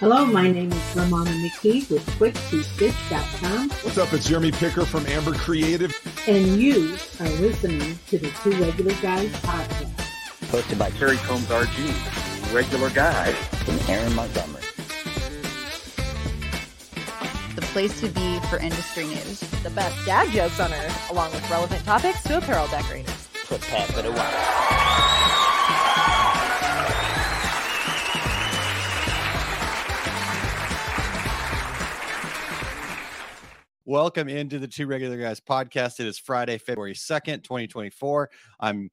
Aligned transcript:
Hello, 0.00 0.24
my 0.24 0.50
name 0.50 0.72
is 0.72 0.96
Ramona 0.96 1.30
McKee 1.30 1.90
with 1.90 2.06
Quick2Stitch.com. 2.18 3.68
What's 3.68 3.98
up? 3.98 4.10
It's 4.14 4.26
Jeremy 4.26 4.50
Picker 4.50 4.86
from 4.86 5.04
Amber 5.04 5.34
Creative. 5.34 5.94
And 6.26 6.58
you 6.58 6.96
are 7.20 7.28
listening 7.28 7.98
to 8.06 8.16
the 8.16 8.30
Two 8.42 8.52
Regular 8.52 8.94
Guys 9.02 9.28
podcast. 9.42 9.92
Hosted 10.46 10.78
by 10.78 10.88
Terry 10.92 11.18
Combs 11.18 11.48
RG, 11.48 12.54
Regular 12.54 12.88
Guy, 12.88 13.34
and 13.68 13.90
Aaron 13.90 14.14
Montgomery. 14.14 14.62
The 17.54 17.60
place 17.60 18.00
to 18.00 18.08
be 18.08 18.40
for 18.48 18.56
industry 18.56 19.04
news. 19.04 19.40
The 19.62 19.68
best 19.68 20.06
dad 20.06 20.30
jokes 20.30 20.60
on 20.60 20.72
earth, 20.72 21.10
along 21.10 21.32
with 21.32 21.50
relevant 21.50 21.84
topics 21.84 22.22
to 22.22 22.38
apparel 22.38 22.68
decorators. 22.68 23.28
Put 23.44 23.60
Pat 23.60 23.98
it 23.98 24.06
away. 24.06 24.79
Welcome 33.90 34.28
into 34.28 34.60
the 34.60 34.68
Two 34.68 34.86
Regular 34.86 35.18
Guys 35.18 35.40
podcast. 35.40 35.98
It 35.98 36.06
is 36.06 36.16
Friday, 36.16 36.58
February 36.58 36.94
2nd, 36.94 37.42
2024. 37.42 38.30
I'm 38.60 38.88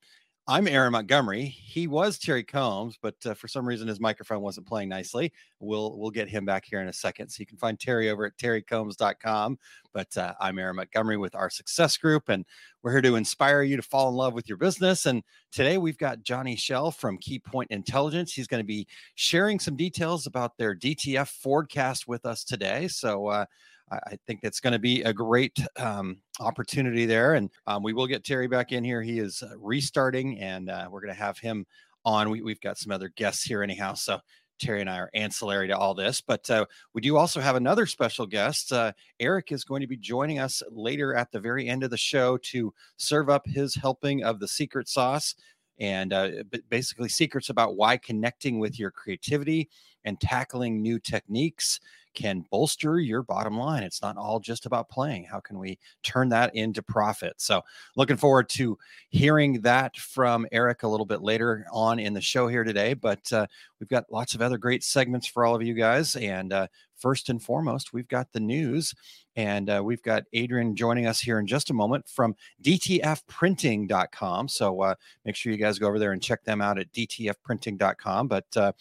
I'm 0.48 0.68
Aaron 0.68 0.92
Montgomery. 0.92 1.46
He 1.46 1.86
was 1.86 2.18
Terry 2.18 2.44
Combs, 2.44 2.98
but 3.00 3.14
uh, 3.24 3.36
for 3.36 3.48
some 3.48 3.68
reason 3.68 3.88
his 3.88 4.00
microphone 4.00 4.42
wasn't 4.42 4.66
playing 4.66 4.90
nicely. 4.90 5.32
We'll 5.60 6.00
we'll 6.00 6.10
get 6.10 6.30
him 6.30 6.46
back 6.46 6.66
here 6.66 6.82
in 6.82 6.88
a 6.88 6.94
second. 6.94 7.30
So 7.30 7.42
you 7.42 7.46
can 7.46 7.60
find 7.60 7.80
Terry 7.80 8.10
over 8.10 8.26
at 8.26 8.38
terrycombs.com. 8.38 9.60
But 9.94 10.18
uh, 10.18 10.34
I'm 10.40 10.58
Aaron 10.58 10.78
Montgomery 10.78 11.18
with 11.18 11.36
our 11.36 11.52
success 11.52 11.96
group, 11.96 12.30
and 12.30 12.44
we're 12.82 12.94
here 12.94 13.04
to 13.04 13.18
inspire 13.18 13.62
you 13.62 13.76
to 13.76 13.84
fall 13.84 14.10
in 14.10 14.16
love 14.16 14.34
with 14.34 14.50
your 14.50 14.58
business. 14.58 15.06
And 15.06 15.22
today 15.52 15.78
we've 15.78 16.00
got 16.00 16.24
Johnny 16.24 16.56
Shell 16.56 16.90
from 16.90 17.20
Keypoint 17.20 17.68
Intelligence. 17.70 18.34
He's 18.34 18.48
going 18.48 18.64
to 18.64 18.68
be 18.68 18.88
sharing 19.14 19.60
some 19.60 19.76
details 19.76 20.26
about 20.26 20.58
their 20.58 20.76
DTF 20.76 21.28
Forecast 21.28 22.08
with 22.08 22.26
us 22.26 22.44
today. 22.44 22.88
So 22.88 23.28
uh, 23.28 23.46
I 23.90 24.18
think 24.28 24.42
it's 24.44 24.60
going 24.60 24.74
to 24.74 24.80
be 24.80 25.02
a 25.04 25.14
great 25.14 25.58
um, 25.78 26.18
opportunity 26.40 27.06
there. 27.06 27.36
And 27.36 27.50
um, 27.68 27.84
we 27.84 27.94
will 27.94 28.08
get 28.08 28.24
Terry 28.24 28.48
back 28.48 28.72
in 28.72 28.84
here. 28.84 29.02
He 29.02 29.20
is 29.20 29.42
uh, 29.42 29.58
restarting, 29.58 30.40
and 30.40 30.70
uh, 30.70 30.88
we're 30.92 31.02
going 31.02 31.14
to 31.14 31.20
have 31.20 31.38
him 31.38 31.66
on. 32.04 32.30
We, 32.30 32.52
have 32.52 32.62
got 32.62 32.78
some 32.78 32.92
other 32.92 33.10
guests 33.16 33.44
here, 33.44 33.64
anyhow. 33.64 33.94
So 33.94 34.20
Terry 34.60 34.82
and 34.82 34.90
I 34.90 34.98
are 34.98 35.10
ancillary 35.14 35.68
to 35.68 35.78
all 35.78 35.94
this. 35.94 36.20
But 36.20 36.50
uh, 36.50 36.66
we 36.94 37.02
do 37.02 37.18
also 37.18 37.40
have 37.40 37.56
another 37.56 37.86
special 37.86 38.26
guest. 38.26 38.74
Uh, 38.74 38.92
Eric 39.20 39.52
is 39.52 39.64
going 39.64 39.82
to 39.82 39.88
be 39.88 39.98
joining 39.98 40.40
us 40.40 40.62
later 40.70 41.16
at 41.16 41.32
the 41.32 41.40
very 41.40 41.68
end 41.68 41.84
of 41.84 41.90
the 41.90 41.98
show 41.98 42.38
to 42.38 42.74
serve 42.98 43.30
up 43.30 43.48
his 43.48 43.76
helping 43.76 44.24
of 44.24 44.40
the 44.40 44.48
secret 44.48 44.90
sauce 44.90 45.36
and 45.80 46.12
uh, 46.12 46.30
basically 46.70 47.10
secrets 47.10 47.50
about 47.50 47.76
why 47.76 47.98
connecting 47.98 48.60
with 48.60 48.80
your 48.80 48.90
creativity 48.90 49.70
and 50.06 50.20
tackling 50.20 50.82
new 50.82 51.00
techniques 51.00 51.80
can 52.14 52.46
bolster 52.50 53.00
your 53.00 53.24
bottom 53.24 53.58
line. 53.58 53.84
It's 53.84 54.02
not 54.02 54.18
all 54.18 54.40
just 54.40 54.66
about 54.66 54.90
playing. 54.90 55.26
How 55.26 55.40
can 55.40 55.60
we 55.60 55.78
turn 56.04 56.30
that 56.30 56.56
into 56.56 56.82
profit? 56.82 57.34
So, 57.38 57.62
looking 57.96 58.18
forward 58.18 58.50
to 58.50 58.78
hearing 59.10 59.62
that 59.62 59.96
from 59.98 60.48
Eric 60.52 60.84
a 60.84 60.88
little 60.88 61.06
bit 61.06 61.22
later 61.22 61.66
on 61.72 62.00
in 62.00 62.14
the 62.14 62.22
show 62.22 62.48
here 62.48 62.64
today. 62.64 62.94
But 62.94 63.32
uh, 63.32 63.48
we've 63.80 63.90
got 63.90 64.12
lots 64.12 64.34
of 64.36 64.42
other 64.42 64.58
great 64.58 64.84
segments 64.84 65.28
for 65.28 65.46
all 65.46 65.56
of 65.56 65.64
you 65.64 65.74
guys. 65.74 66.16
And 66.16 66.54
uh, 66.54 66.68
first 66.98 67.30
and 67.30 67.42
foremost, 67.42 67.94
we've 67.94 68.08
got 68.08 68.32
the 68.32 68.40
news. 68.40 68.94
And 69.36 69.70
uh, 69.70 69.82
we've 69.84 70.02
got 70.02 70.24
Adrian 70.34 70.76
joining 70.76 71.06
us 71.06 71.22
here 71.22 71.40
in 71.40 71.46
just 71.46 71.70
a 71.70 71.74
moment 71.74 72.08
from 72.10 72.36
DTFprinting.com. 72.64 74.48
So 74.48 74.82
uh, 74.82 74.96
make 75.26 75.36
sure 75.36 75.52
you 75.52 75.60
guys 75.60 75.78
go 75.78 75.88
over 75.88 76.00
there 76.00 76.12
and 76.12 76.22
check 76.22 76.44
them 76.44 76.60
out 76.60 76.80
at 76.80 76.92
DTFprinting.com. 76.92 78.28
But 78.28 78.46
uh, 78.58 78.72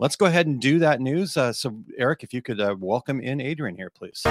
let's 0.00 0.16
go 0.16 0.26
ahead 0.26 0.46
and 0.46 0.60
do 0.60 0.80
that 0.80 1.00
news. 1.00 1.36
Uh, 1.36 1.52
so, 1.52 1.78
Eric, 1.96 2.24
if 2.24 2.34
you 2.34 2.42
could 2.42 2.58
uh, 2.60 2.74
welcome 2.80 3.20
in 3.20 3.40
Adrian 3.40 3.76
here, 3.76 3.90
please. 3.90 4.22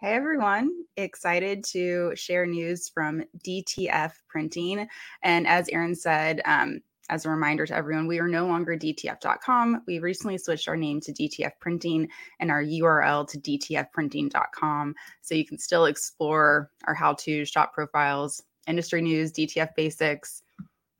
Hey 0.00 0.14
everyone, 0.14 0.70
excited 0.96 1.64
to 1.72 2.12
share 2.14 2.46
news 2.46 2.88
from 2.88 3.24
DTF 3.46 4.12
Printing. 4.28 4.88
And 5.22 5.46
as 5.46 5.68
Aaron 5.68 5.96
said, 5.96 6.40
um, 6.44 6.80
as 7.08 7.24
a 7.24 7.30
reminder 7.30 7.66
to 7.66 7.74
everyone, 7.74 8.06
we 8.06 8.18
are 8.18 8.28
no 8.28 8.46
longer 8.46 8.76
DTF.com. 8.76 9.82
We 9.86 9.98
recently 9.98 10.38
switched 10.38 10.68
our 10.68 10.76
name 10.76 11.00
to 11.02 11.12
DTF 11.12 11.52
Printing 11.60 12.08
and 12.40 12.50
our 12.50 12.62
URL 12.62 13.28
to 13.28 13.38
DTFprinting.com. 13.38 14.94
So 15.22 15.34
you 15.34 15.46
can 15.46 15.58
still 15.58 15.86
explore 15.86 16.70
our 16.86 16.94
how 16.94 17.14
to 17.14 17.44
shop 17.44 17.72
profiles, 17.72 18.42
industry 18.66 19.02
news, 19.02 19.32
DTF 19.32 19.74
basics, 19.76 20.42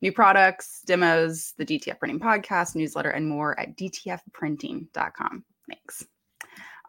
new 0.01 0.13
products, 0.13 0.83
demos, 0.87 1.55
the 1.59 1.67
DTF 1.67 1.99
Printing 1.99 2.21
podcast, 2.21 2.75
newsletter, 2.75 3.11
and 3.11 3.29
more 3.29 3.59
at 3.59 3.77
DTFprinting.com. 3.77 5.45
Thanks. 5.69 6.07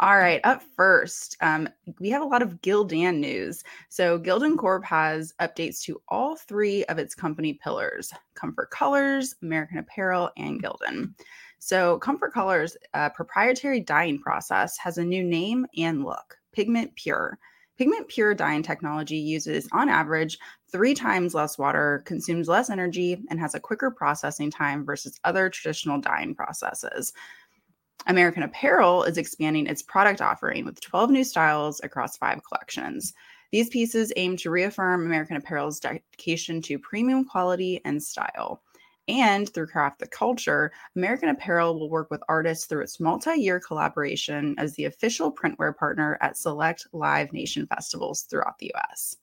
All 0.01 0.17
right, 0.17 0.39
up 0.45 0.63
first, 0.77 1.35
um, 1.41 1.67
we 1.99 2.09
have 2.09 2.21
a 2.21 2.25
lot 2.25 2.41
of 2.41 2.61
Gildan 2.61 3.19
news. 3.19 3.65
So, 3.89 4.17
Gildan 4.17 4.57
Corp 4.57 4.85
has 4.85 5.33
updates 5.41 5.81
to 5.81 6.01
all 6.07 6.37
three 6.37 6.85
of 6.85 6.97
its 6.97 7.13
company 7.13 7.55
pillars 7.61 8.13
Comfort 8.33 8.71
Colors, 8.71 9.35
American 9.41 9.77
Apparel, 9.77 10.29
and 10.37 10.63
Gildan. 10.63 11.15
So, 11.59 11.99
Comfort 11.99 12.33
Colors, 12.33 12.77
a 12.93 13.09
proprietary 13.09 13.81
dyeing 13.81 14.19
process, 14.19 14.77
has 14.77 14.97
a 14.97 15.03
new 15.03 15.21
name 15.21 15.65
and 15.77 16.05
look 16.05 16.37
Pigment 16.53 16.95
Pure. 16.95 17.37
Pigment 17.77 18.07
Pure 18.07 18.35
dyeing 18.35 18.63
technology 18.63 19.17
uses, 19.17 19.67
on 19.73 19.89
average, 19.89 20.37
three 20.71 20.93
times 20.93 21.33
less 21.33 21.57
water, 21.57 22.03
consumes 22.05 22.47
less 22.47 22.69
energy, 22.69 23.21
and 23.29 23.39
has 23.39 23.53
a 23.53 23.59
quicker 23.59 23.91
processing 23.91 24.49
time 24.49 24.85
versus 24.85 25.19
other 25.25 25.49
traditional 25.49 25.99
dyeing 25.99 26.35
processes. 26.35 27.11
American 28.07 28.43
Apparel 28.43 29.03
is 29.03 29.17
expanding 29.17 29.67
its 29.67 29.81
product 29.81 30.21
offering 30.21 30.65
with 30.65 30.79
12 30.81 31.11
new 31.11 31.23
styles 31.23 31.79
across 31.83 32.17
five 32.17 32.41
collections. 32.43 33.13
These 33.51 33.69
pieces 33.69 34.13
aim 34.15 34.37
to 34.37 34.51
reaffirm 34.51 35.05
American 35.05 35.35
Apparel's 35.35 35.79
dedication 35.79 36.61
to 36.63 36.79
premium 36.79 37.25
quality 37.25 37.81
and 37.83 38.01
style. 38.01 38.61
And 39.07 39.51
through 39.51 39.67
Craft 39.67 39.99
the 39.99 40.07
Culture, 40.07 40.71
American 40.95 41.29
Apparel 41.29 41.79
will 41.79 41.89
work 41.89 42.11
with 42.11 42.21
artists 42.29 42.65
through 42.65 42.83
its 42.83 42.99
multi 42.99 43.35
year 43.35 43.59
collaboration 43.59 44.53
as 44.59 44.75
the 44.75 44.85
official 44.85 45.33
printwear 45.33 45.75
partner 45.75 46.17
at 46.21 46.37
select 46.37 46.85
Live 46.93 47.33
Nation 47.33 47.65
festivals 47.65 48.21
throughout 48.23 48.59
the 48.59 48.71
US. 48.75 49.17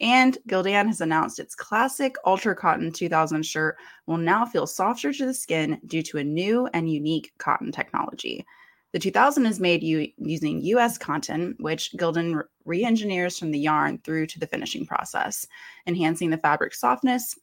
And 0.00 0.38
Gildan 0.48 0.86
has 0.86 1.00
announced 1.00 1.40
its 1.40 1.56
classic 1.56 2.14
Ultra 2.24 2.54
Cotton 2.54 2.92
2000 2.92 3.44
shirt 3.44 3.76
will 4.06 4.16
now 4.16 4.44
feel 4.44 4.66
softer 4.66 5.12
to 5.12 5.26
the 5.26 5.34
skin 5.34 5.80
due 5.86 6.02
to 6.04 6.18
a 6.18 6.24
new 6.24 6.68
and 6.72 6.90
unique 6.90 7.32
cotton 7.38 7.72
technology. 7.72 8.46
The 8.92 9.00
2000 9.00 9.44
is 9.46 9.60
made 9.60 9.82
u- 9.82 10.12
using 10.16 10.62
US 10.62 10.98
cotton, 10.98 11.56
which 11.58 11.92
Gildan 11.96 12.42
re 12.64 12.84
engineers 12.84 13.38
from 13.38 13.50
the 13.50 13.58
yarn 13.58 13.98
through 13.98 14.26
to 14.28 14.38
the 14.38 14.46
finishing 14.46 14.86
process, 14.86 15.46
enhancing 15.86 16.30
the 16.30 16.38
fabric 16.38 16.74
softness. 16.74 17.36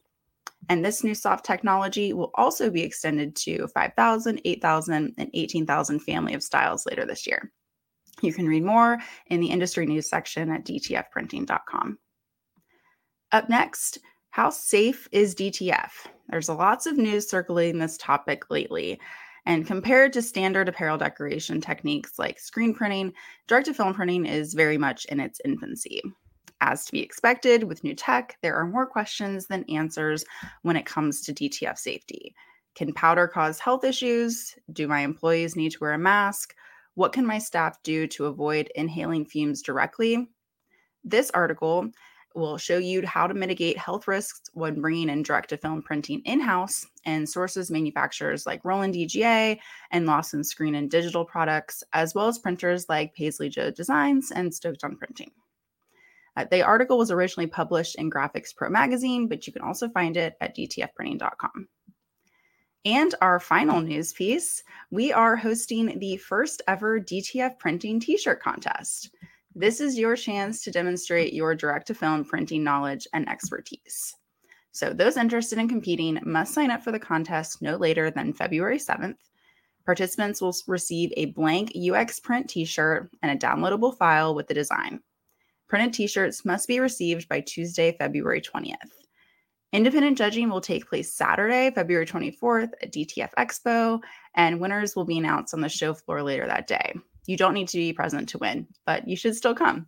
And 0.69 0.83
this 0.83 1.03
new 1.03 1.13
soft 1.13 1.45
technology 1.45 2.13
will 2.13 2.31
also 2.35 2.71
be 2.71 2.81
extended 2.81 3.35
to 3.37 3.67
5000, 3.67 4.41
8000, 4.43 5.13
and 5.17 5.29
18000 5.33 5.99
family 5.99 6.33
of 6.33 6.41
styles 6.41 6.85
later 6.85 7.05
this 7.05 7.27
year. 7.27 7.51
You 8.21 8.33
can 8.33 8.47
read 8.47 8.63
more 8.63 8.99
in 9.27 9.41
the 9.41 9.49
industry 9.49 9.85
news 9.85 10.09
section 10.09 10.49
at 10.49 10.65
dtfprinting.com. 10.65 11.99
Up 13.31 13.49
next, 13.49 13.99
how 14.29 14.49
safe 14.49 15.07
is 15.11 15.35
DTF? 15.35 15.91
There's 16.29 16.49
lots 16.49 16.85
of 16.85 16.97
news 16.97 17.29
circulating 17.29 17.79
this 17.79 17.97
topic 17.97 18.49
lately. 18.49 18.99
And 19.45 19.65
compared 19.67 20.11
to 20.13 20.21
standard 20.21 20.67
apparel 20.67 20.97
decoration 20.97 21.61
techniques 21.61 22.17
like 22.17 22.39
screen 22.39 22.73
printing, 22.73 23.13
direct 23.47 23.67
to 23.67 23.73
film 23.73 23.93
printing 23.93 24.25
is 24.25 24.53
very 24.53 24.77
much 24.77 25.05
in 25.05 25.19
its 25.19 25.39
infancy. 25.45 26.01
As 26.61 26.85
to 26.85 26.91
be 26.91 27.01
expected 27.01 27.63
with 27.63 27.83
new 27.83 27.93
tech, 27.93 28.37
there 28.41 28.55
are 28.55 28.65
more 28.65 28.87
questions 28.87 29.47
than 29.47 29.69
answers 29.69 30.25
when 30.63 30.75
it 30.75 30.85
comes 30.85 31.21
to 31.21 31.33
DTF 31.33 31.77
safety. 31.77 32.33
Can 32.75 32.93
powder 32.93 33.27
cause 33.27 33.59
health 33.59 33.83
issues? 33.83 34.55
Do 34.73 34.87
my 34.87 35.01
employees 35.01 35.55
need 35.55 35.71
to 35.73 35.79
wear 35.79 35.93
a 35.93 35.97
mask? 35.97 36.55
What 36.95 37.13
can 37.13 37.25
my 37.25 37.37
staff 37.37 37.81
do 37.83 38.07
to 38.07 38.25
avoid 38.25 38.71
inhaling 38.75 39.25
fumes 39.25 39.61
directly? 39.61 40.29
This 41.03 41.29
article 41.31 41.91
will 42.35 42.57
show 42.57 42.77
you 42.77 43.05
how 43.05 43.27
to 43.27 43.33
mitigate 43.33 43.77
health 43.77 44.07
risks 44.07 44.49
when 44.53 44.81
bringing 44.81 45.09
in 45.09 45.23
direct 45.23 45.49
to 45.49 45.57
film 45.57 45.81
printing 45.81 46.21
in 46.25 46.39
house 46.39 46.85
and 47.05 47.27
sources 47.27 47.71
manufacturers 47.71 48.45
like 48.45 48.65
Roland 48.65 48.93
DGA 48.93 49.57
and 49.91 50.05
Lawson 50.05 50.43
Screen 50.43 50.75
and 50.75 50.91
Digital 50.91 51.23
products, 51.23 51.83
as 51.93 52.13
well 52.13 52.27
as 52.27 52.39
printers 52.39 52.87
like 52.89 53.15
Paisley 53.15 53.49
Joe 53.49 53.71
Designs 53.71 54.31
and 54.31 54.53
Stoked 54.53 54.83
on 54.83 54.97
Printing. 54.97 55.31
Uh, 56.37 56.45
the 56.51 56.61
article 56.61 56.97
was 56.97 57.11
originally 57.11 57.47
published 57.47 57.95
in 57.95 58.11
Graphics 58.11 58.53
Pro 58.53 58.69
magazine, 58.69 59.27
but 59.27 59.47
you 59.47 59.53
can 59.53 59.61
also 59.61 59.87
find 59.89 60.17
it 60.17 60.35
at 60.41 60.55
dtfprinting.com. 60.55 61.67
And 62.83 63.15
our 63.19 63.39
final 63.39 63.81
news 63.81 64.13
piece 64.13 64.63
we 64.91 65.11
are 65.11 65.35
hosting 65.35 65.97
the 65.97 66.17
first 66.17 66.61
ever 66.67 66.99
DTF 66.99 67.57
printing 67.57 67.99
t 67.99 68.17
shirt 68.17 68.43
contest. 68.43 69.09
This 69.57 69.79
is 69.79 69.97
your 69.97 70.17
chance 70.17 70.61
to 70.63 70.71
demonstrate 70.71 71.31
your 71.31 71.55
direct 71.55 71.87
to 71.87 71.93
film 71.93 72.25
printing 72.25 72.61
knowledge 72.61 73.07
and 73.13 73.29
expertise. 73.29 74.13
So, 74.73 74.91
those 74.91 75.15
interested 75.15 75.57
in 75.57 75.69
competing 75.69 76.19
must 76.25 76.53
sign 76.53 76.71
up 76.71 76.83
for 76.83 76.91
the 76.91 76.99
contest 76.99 77.61
no 77.61 77.77
later 77.77 78.11
than 78.11 78.33
February 78.33 78.77
7th. 78.77 79.15
Participants 79.85 80.41
will 80.41 80.53
receive 80.67 81.13
a 81.15 81.27
blank 81.27 81.71
UX 81.73 82.19
print 82.19 82.49
t 82.49 82.65
shirt 82.65 83.09
and 83.21 83.31
a 83.31 83.47
downloadable 83.47 83.97
file 83.97 84.35
with 84.35 84.47
the 84.47 84.53
design. 84.53 84.99
Printed 85.69 85.93
t 85.93 86.07
shirts 86.07 86.43
must 86.43 86.67
be 86.67 86.81
received 86.81 87.29
by 87.29 87.39
Tuesday, 87.39 87.95
February 87.97 88.41
20th. 88.41 88.91
Independent 89.71 90.17
judging 90.17 90.49
will 90.49 90.59
take 90.59 90.89
place 90.89 91.13
Saturday, 91.13 91.71
February 91.73 92.05
24th 92.05 92.73
at 92.81 92.91
DTF 92.91 93.29
Expo, 93.37 94.01
and 94.35 94.59
winners 94.59 94.97
will 94.97 95.05
be 95.05 95.17
announced 95.17 95.53
on 95.53 95.61
the 95.61 95.69
show 95.69 95.93
floor 95.93 96.21
later 96.23 96.45
that 96.45 96.67
day. 96.67 96.93
You 97.25 97.37
don't 97.37 97.53
need 97.53 97.67
to 97.69 97.77
be 97.77 97.93
present 97.93 98.29
to 98.29 98.37
win, 98.37 98.67
but 98.85 99.07
you 99.07 99.15
should 99.15 99.35
still 99.35 99.55
come. 99.55 99.87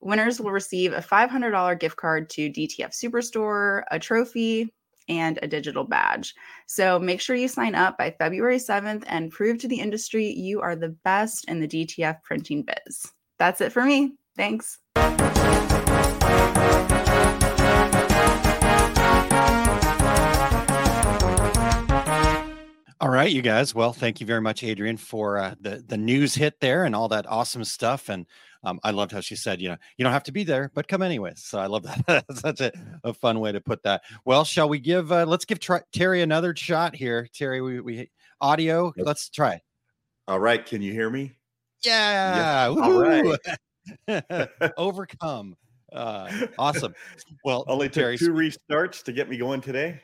Winners 0.00 0.40
will 0.40 0.52
receive 0.52 0.92
a 0.92 1.00
$500 1.00 1.80
gift 1.80 1.96
card 1.96 2.28
to 2.30 2.50
DTF 2.50 2.92
Superstore, 2.92 3.84
a 3.90 3.98
trophy, 3.98 4.72
and 5.08 5.38
a 5.42 5.46
digital 5.46 5.84
badge. 5.84 6.34
So 6.66 6.98
make 6.98 7.20
sure 7.20 7.36
you 7.36 7.48
sign 7.48 7.74
up 7.74 7.98
by 7.98 8.14
February 8.18 8.58
7th 8.58 9.04
and 9.06 9.30
prove 9.30 9.58
to 9.58 9.68
the 9.68 9.80
industry 9.80 10.26
you 10.30 10.60
are 10.60 10.76
the 10.76 10.96
best 11.04 11.48
in 11.48 11.60
the 11.60 11.68
DTF 11.68 12.22
printing 12.22 12.64
biz. 12.64 13.06
That's 13.38 13.60
it 13.60 13.72
for 13.72 13.84
me. 13.84 14.14
Thanks. 14.36 14.78
All 23.04 23.10
right, 23.10 23.30
you 23.30 23.42
guys. 23.42 23.74
Well, 23.74 23.92
thank 23.92 24.18
you 24.18 24.26
very 24.26 24.40
much, 24.40 24.64
Adrian, 24.64 24.96
for 24.96 25.36
uh, 25.36 25.54
the 25.60 25.84
the 25.86 25.98
news 25.98 26.34
hit 26.34 26.58
there 26.60 26.86
and 26.86 26.96
all 26.96 27.06
that 27.08 27.26
awesome 27.28 27.62
stuff. 27.62 28.08
And 28.08 28.24
um, 28.62 28.80
I 28.82 28.92
loved 28.92 29.12
how 29.12 29.20
she 29.20 29.36
said, 29.36 29.60
you 29.60 29.68
know, 29.68 29.76
you 29.98 30.04
don't 30.04 30.12
have 30.14 30.22
to 30.22 30.32
be 30.32 30.42
there, 30.42 30.70
but 30.72 30.88
come 30.88 31.02
anyways. 31.02 31.44
So 31.44 31.58
I 31.58 31.66
love 31.66 31.82
that. 31.82 32.02
That's 32.06 32.40
such 32.40 32.62
a, 32.62 32.72
a 33.04 33.12
fun 33.12 33.40
way 33.40 33.52
to 33.52 33.60
put 33.60 33.82
that. 33.82 34.04
Well, 34.24 34.42
shall 34.42 34.70
we 34.70 34.78
give? 34.78 35.12
Uh, 35.12 35.26
let's 35.26 35.44
give 35.44 35.60
try, 35.60 35.82
Terry 35.92 36.22
another 36.22 36.56
shot 36.56 36.96
here. 36.96 37.28
Terry, 37.34 37.60
we, 37.60 37.80
we 37.80 38.10
audio. 38.40 38.90
Let's 38.96 39.28
try. 39.28 39.60
All 40.26 40.40
right, 40.40 40.64
can 40.64 40.80
you 40.80 40.90
hear 40.90 41.10
me? 41.10 41.34
Yeah. 41.84 42.68
All 42.70 43.02
right. 43.02 43.38
Overcome. 44.78 45.58
Uh, 45.92 46.46
awesome. 46.58 46.94
Well, 47.44 47.66
Only 47.68 47.88
took 47.88 48.02
Terry, 48.02 48.16
two 48.16 48.32
restarts 48.32 49.02
to 49.02 49.12
get 49.12 49.28
me 49.28 49.36
going 49.36 49.60
today. 49.60 50.00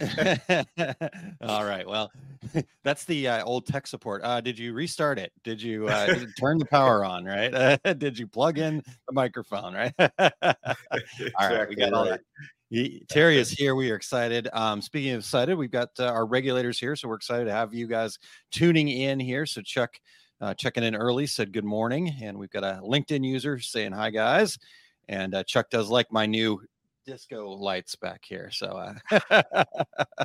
All 1.40 1.64
right. 1.64 1.86
Well, 1.86 2.10
that's 2.82 3.04
the 3.04 3.28
uh, 3.28 3.44
old 3.44 3.66
tech 3.66 3.86
support. 3.86 4.22
Uh, 4.24 4.40
did 4.40 4.58
you 4.58 4.72
restart 4.72 5.18
it? 5.18 5.32
Did 5.44 5.62
you, 5.62 5.88
uh, 5.88 6.06
did 6.06 6.36
turn 6.36 6.58
the 6.58 6.66
power 6.66 7.04
on? 7.04 7.24
Right? 7.24 7.54
Uh, 7.54 7.76
did 7.98 8.18
you 8.18 8.26
plug 8.26 8.58
in 8.58 8.82
the 9.06 9.12
microphone? 9.12 9.74
Right? 9.74 9.92
All 9.98 11.48
right. 11.48 11.68
We 11.68 11.76
got 11.76 11.92
all 11.92 12.04
that. 12.06 12.20
He- 12.70 13.04
Terry 13.08 13.38
is 13.38 13.50
here. 13.50 13.74
We 13.74 13.90
are 13.90 13.96
excited. 13.96 14.48
Um, 14.52 14.82
speaking 14.82 15.12
of 15.12 15.20
excited, 15.20 15.56
we've 15.56 15.70
got 15.70 15.90
uh, 15.98 16.06
our 16.06 16.26
regulators 16.26 16.78
here, 16.78 16.96
so 16.96 17.08
we're 17.08 17.14
excited 17.14 17.44
to 17.44 17.52
have 17.52 17.72
you 17.72 17.86
guys 17.86 18.18
tuning 18.50 18.88
in 18.88 19.20
here. 19.20 19.46
So 19.46 19.62
Chuck, 19.62 19.94
uh, 20.40 20.54
checking 20.54 20.82
in 20.82 20.96
early, 20.96 21.26
said 21.26 21.52
good 21.52 21.64
morning, 21.64 22.12
and 22.20 22.36
we've 22.36 22.50
got 22.50 22.64
a 22.64 22.80
LinkedIn 22.82 23.24
user 23.24 23.60
saying 23.60 23.92
hi, 23.92 24.10
guys. 24.10 24.58
And 25.08 25.34
uh, 25.34 25.44
Chuck 25.44 25.70
does 25.70 25.88
like 25.88 26.10
my 26.10 26.26
new 26.26 26.60
disco 27.04 27.50
lights 27.50 27.94
back 27.96 28.24
here. 28.24 28.50
So 28.50 28.94
uh, 29.10 29.64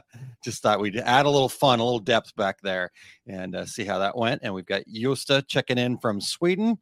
just 0.43 0.61
thought 0.61 0.79
we'd 0.79 0.97
add 0.97 1.25
a 1.25 1.29
little 1.29 1.49
fun, 1.49 1.79
a 1.79 1.83
little 1.83 1.99
depth 1.99 2.35
back 2.35 2.61
there 2.61 2.91
and 3.27 3.55
uh, 3.55 3.65
see 3.65 3.85
how 3.85 3.99
that 3.99 4.17
went. 4.17 4.41
And 4.43 4.53
we've 4.53 4.65
got 4.65 4.83
Josta 4.93 5.47
checking 5.47 5.77
in 5.77 5.97
from 5.97 6.21
Sweden 6.21 6.77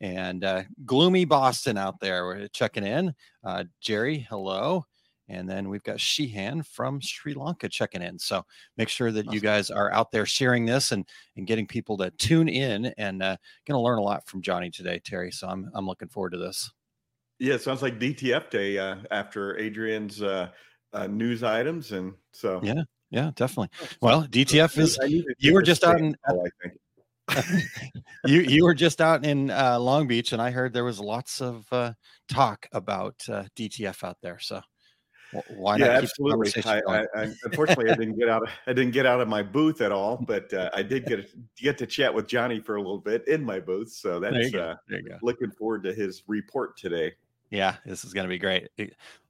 and 0.00 0.44
uh, 0.44 0.62
gloomy 0.84 1.24
Boston 1.24 1.76
out 1.76 2.00
there. 2.00 2.26
We're 2.26 2.48
checking 2.48 2.84
in. 2.84 3.14
Uh, 3.44 3.64
Jerry, 3.80 4.26
hello. 4.28 4.84
And 5.30 5.48
then 5.48 5.68
we've 5.68 5.82
got 5.82 6.00
Sheehan 6.00 6.62
from 6.62 7.02
Sri 7.02 7.34
Lanka 7.34 7.68
checking 7.68 8.00
in. 8.00 8.18
So 8.18 8.44
make 8.78 8.88
sure 8.88 9.12
that 9.12 9.30
you 9.30 9.40
guys 9.40 9.70
are 9.70 9.92
out 9.92 10.10
there 10.10 10.24
sharing 10.24 10.64
this 10.64 10.92
and 10.92 11.06
and 11.36 11.46
getting 11.46 11.66
people 11.66 11.98
to 11.98 12.10
tune 12.12 12.48
in 12.48 12.86
and 12.96 13.22
uh, 13.22 13.36
going 13.66 13.76
to 13.76 13.82
learn 13.82 13.98
a 13.98 14.02
lot 14.02 14.26
from 14.26 14.40
Johnny 14.40 14.70
today, 14.70 14.98
Terry. 15.04 15.30
So 15.30 15.46
I'm 15.46 15.70
I'm 15.74 15.86
looking 15.86 16.08
forward 16.08 16.30
to 16.30 16.38
this. 16.38 16.70
Yeah, 17.38 17.54
it 17.54 17.62
sounds 17.62 17.82
like 17.82 17.98
DTF 17.98 18.50
day 18.50 18.78
uh, 18.78 18.96
after 19.10 19.56
Adrian's 19.58 20.22
uh, 20.22 20.48
uh, 20.92 21.06
news 21.06 21.42
items, 21.42 21.92
and 21.92 22.14
so 22.32 22.60
Yeah, 22.62 22.82
Yeah, 23.10 23.30
definitely. 23.36 23.70
Well, 24.02 24.24
DTF 24.24 24.78
is 24.78 24.98
I 25.02 25.06
need 25.06 25.22
to 25.22 25.34
you 25.38 25.54
were 25.54 25.62
just 25.62 25.84
out 25.84 25.98
in- 25.98 26.16
now, 26.28 26.42
I 26.44 26.48
think. 26.62 26.74
you 28.24 28.40
you 28.40 28.64
were 28.64 28.74
just 28.74 29.00
out 29.00 29.24
in 29.24 29.50
uh, 29.50 29.78
Long 29.78 30.06
Beach, 30.06 30.32
and 30.32 30.40
I 30.40 30.50
heard 30.50 30.72
there 30.72 30.84
was 30.84 30.98
lots 30.98 31.40
of 31.40 31.66
uh, 31.70 31.92
talk 32.28 32.66
about 32.72 33.16
uh, 33.28 33.44
DTF 33.54 34.02
out 34.02 34.16
there. 34.22 34.38
So 34.38 34.62
why 35.48 35.76
yeah, 35.76 35.86
not 35.86 36.00
keep 36.00 36.10
the 36.18 36.32
absolutely. 36.32 36.62
I. 36.64 36.80
I, 36.88 37.06
I, 37.14 37.32
unfortunately, 37.44 37.90
I 37.90 37.94
didn't 37.96 38.18
get 38.18 38.30
out. 38.30 38.42
Of, 38.42 38.48
I 38.66 38.72
didn't 38.72 38.92
get 38.92 39.04
out 39.04 39.20
of 39.20 39.28
my 39.28 39.42
booth 39.42 39.82
at 39.82 39.92
all, 39.92 40.16
but 40.16 40.52
uh, 40.54 40.70
I 40.72 40.82
did 40.82 41.04
get 41.04 41.28
get 41.56 41.76
to 41.78 41.86
chat 41.86 42.12
with 42.12 42.26
Johnny 42.26 42.60
for 42.60 42.76
a 42.76 42.80
little 42.80 42.98
bit 42.98 43.28
in 43.28 43.44
my 43.44 43.60
booth. 43.60 43.90
So 43.92 44.18
there 44.20 44.32
you 44.32 44.38
that's 44.38 44.52
go. 44.52 44.62
uh, 44.62 44.74
There 44.88 45.00
you 45.00 45.08
go. 45.10 45.18
looking 45.22 45.50
forward 45.50 45.82
to 45.84 45.92
his 45.92 46.22
report 46.26 46.78
today. 46.78 47.12
Yeah, 47.50 47.76
this 47.86 48.04
is 48.04 48.12
going 48.12 48.24
to 48.26 48.28
be 48.28 48.38
great. 48.38 48.68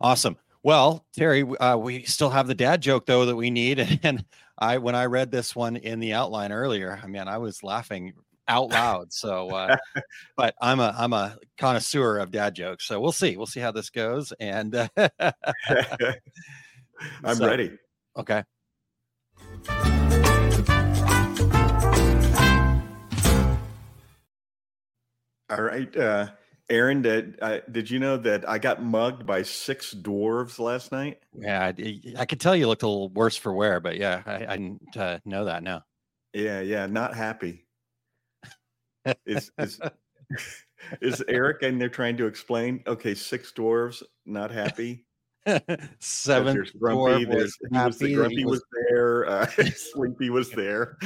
Awesome. 0.01 0.37
Well, 0.63 1.05
Terry, 1.15 1.43
uh, 1.43 1.77
we 1.77 2.03
still 2.05 2.31
have 2.31 2.47
the 2.49 2.55
dad 2.55 2.81
joke 2.83 3.07
though 3.07 3.25
that 3.27 3.37
we 3.37 3.51
need, 3.51 4.01
and 4.03 4.25
I 4.59 4.79
when 4.79 4.95
I 4.95 5.07
read 5.07 5.31
this 5.31 5.55
one 5.55 5.77
in 5.77 6.01
the 6.01 6.15
outline 6.15 6.51
earlier, 6.53 6.99
I 7.03 7.07
mean, 7.07 7.29
I 7.29 7.39
was 7.39 7.63
laughing 7.63 8.13
out 8.49 8.71
loud. 8.71 9.13
So, 9.13 9.51
uh, 9.51 9.77
but 10.37 10.55
I'm 10.61 10.81
a 10.81 10.95
I'm 10.99 11.13
a 11.13 11.39
connoisseur 11.59 12.19
of 12.19 12.33
dad 12.33 12.55
jokes, 12.55 12.87
so 12.87 13.01
we'll 13.01 13.13
see. 13.13 13.37
We'll 13.37 13.47
see 13.47 13.61
how 13.61 13.71
this 13.71 13.91
goes. 13.91 14.33
And 14.41 14.75
uh, 14.75 14.89
I'm 17.25 17.37
So- 17.37 17.47
ready. 17.47 17.79
okay, 18.17 18.43
All 25.51 25.63
right, 25.63 25.95
uh, 25.97 26.29
Aaron. 26.71 27.03
Did 27.03 27.39
uh, 27.41 27.59
did 27.71 27.91
you 27.91 27.99
know 27.99 28.17
that 28.19 28.49
I 28.49 28.59
got 28.59 28.83
mugged 28.83 29.27
by 29.27 29.43
six 29.43 29.95
dwarves 29.95 30.59
last 30.59 30.93
night? 30.93 31.21
yeah, 31.35 31.73
I 32.17 32.27
could 32.27 32.41
tell 32.41 32.55
you 32.55 32.67
looked 32.67 32.83
a 32.83 32.89
little 32.89 33.09
worse 33.11 33.37
for 33.37 33.53
wear, 33.53 33.81
but 33.81 33.97
yeah, 33.97 34.23
I, 34.27 34.47
I 34.47 34.57
didn't 34.57 34.97
uh, 34.97 35.19
know 35.25 35.47
that 35.47 35.63
now. 35.63 35.85
Yeah, 36.33 36.61
yeah, 36.61 36.87
not 36.87 37.15
happy. 37.15 37.65
Is 39.27 39.51
is 39.59 39.81
is 41.01 41.25
Eric 41.29 41.63
and 41.63 41.81
they're 41.81 41.89
trying 41.89 42.19
to 42.19 42.27
explain? 42.27 42.83
Okay, 42.87 43.15
six 43.15 43.53
dwarves, 43.53 44.03
not 44.27 44.51
happy. 44.51 45.07
Seven 45.99 46.55
There's 46.55 46.71
grumpy. 46.73 47.25
There's 47.25 47.57
he 47.71 47.79
was 47.79 47.99
the 47.99 48.15
grumpy 48.15 48.37
he 48.37 48.45
was, 48.45 48.63
there. 48.89 49.29
Uh, 49.29 49.47
sleepy 49.75 50.31
was 50.31 50.51
there. 50.51 50.97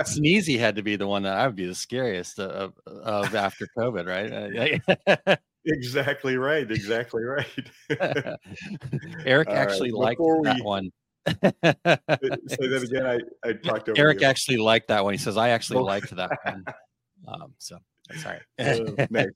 Sneezy 0.00 0.58
had 0.58 0.76
to 0.76 0.82
be 0.82 0.96
the 0.96 1.06
one 1.06 1.22
that 1.22 1.36
I 1.36 1.46
would 1.46 1.56
be 1.56 1.66
the 1.66 1.74
scariest 1.74 2.38
of, 2.38 2.74
of 2.86 3.34
after 3.34 3.66
COVID, 3.78 4.06
right? 4.06 5.38
exactly 5.66 6.36
right. 6.36 6.70
Exactly 6.70 7.22
right. 7.22 7.46
Uh, 8.00 8.36
Eric 9.24 9.48
All 9.48 9.54
right, 9.54 9.60
actually 9.62 9.90
liked 9.90 10.18
before 10.18 10.42
that 10.44 10.56
we- 10.56 10.62
one. 10.62 10.90
Say 11.26 11.32
that 11.62 12.82
again. 12.82 13.06
I, 13.06 13.48
I 13.48 13.52
talked 13.54 13.88
over 13.88 13.98
Eric 13.98 14.20
you. 14.20 14.26
actually 14.26 14.58
liked 14.58 14.88
that 14.88 15.02
one. 15.04 15.14
He 15.14 15.18
says, 15.18 15.38
I 15.38 15.50
actually 15.50 15.80
liked 15.80 16.14
that 16.14 16.30
one. 16.44 16.64
Um, 17.26 17.54
so 17.58 17.78
sorry. 18.16 18.40
Uh. 18.58 19.26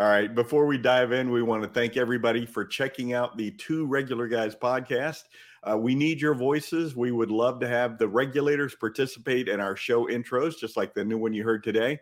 All 0.00 0.06
right. 0.06 0.34
Before 0.34 0.64
we 0.64 0.78
dive 0.78 1.12
in, 1.12 1.30
we 1.30 1.42
want 1.42 1.62
to 1.62 1.68
thank 1.68 1.98
everybody 1.98 2.46
for 2.46 2.64
checking 2.64 3.12
out 3.12 3.36
the 3.36 3.50
Two 3.50 3.84
Regular 3.84 4.28
Guys 4.28 4.56
podcast. 4.56 5.24
Uh, 5.62 5.76
we 5.76 5.94
need 5.94 6.22
your 6.22 6.32
voices. 6.32 6.96
We 6.96 7.12
would 7.12 7.30
love 7.30 7.60
to 7.60 7.68
have 7.68 7.98
the 7.98 8.08
regulators 8.08 8.74
participate 8.74 9.46
in 9.46 9.60
our 9.60 9.76
show 9.76 10.06
intros, 10.06 10.58
just 10.58 10.74
like 10.74 10.94
the 10.94 11.04
new 11.04 11.18
one 11.18 11.34
you 11.34 11.44
heard 11.44 11.62
today. 11.62 12.00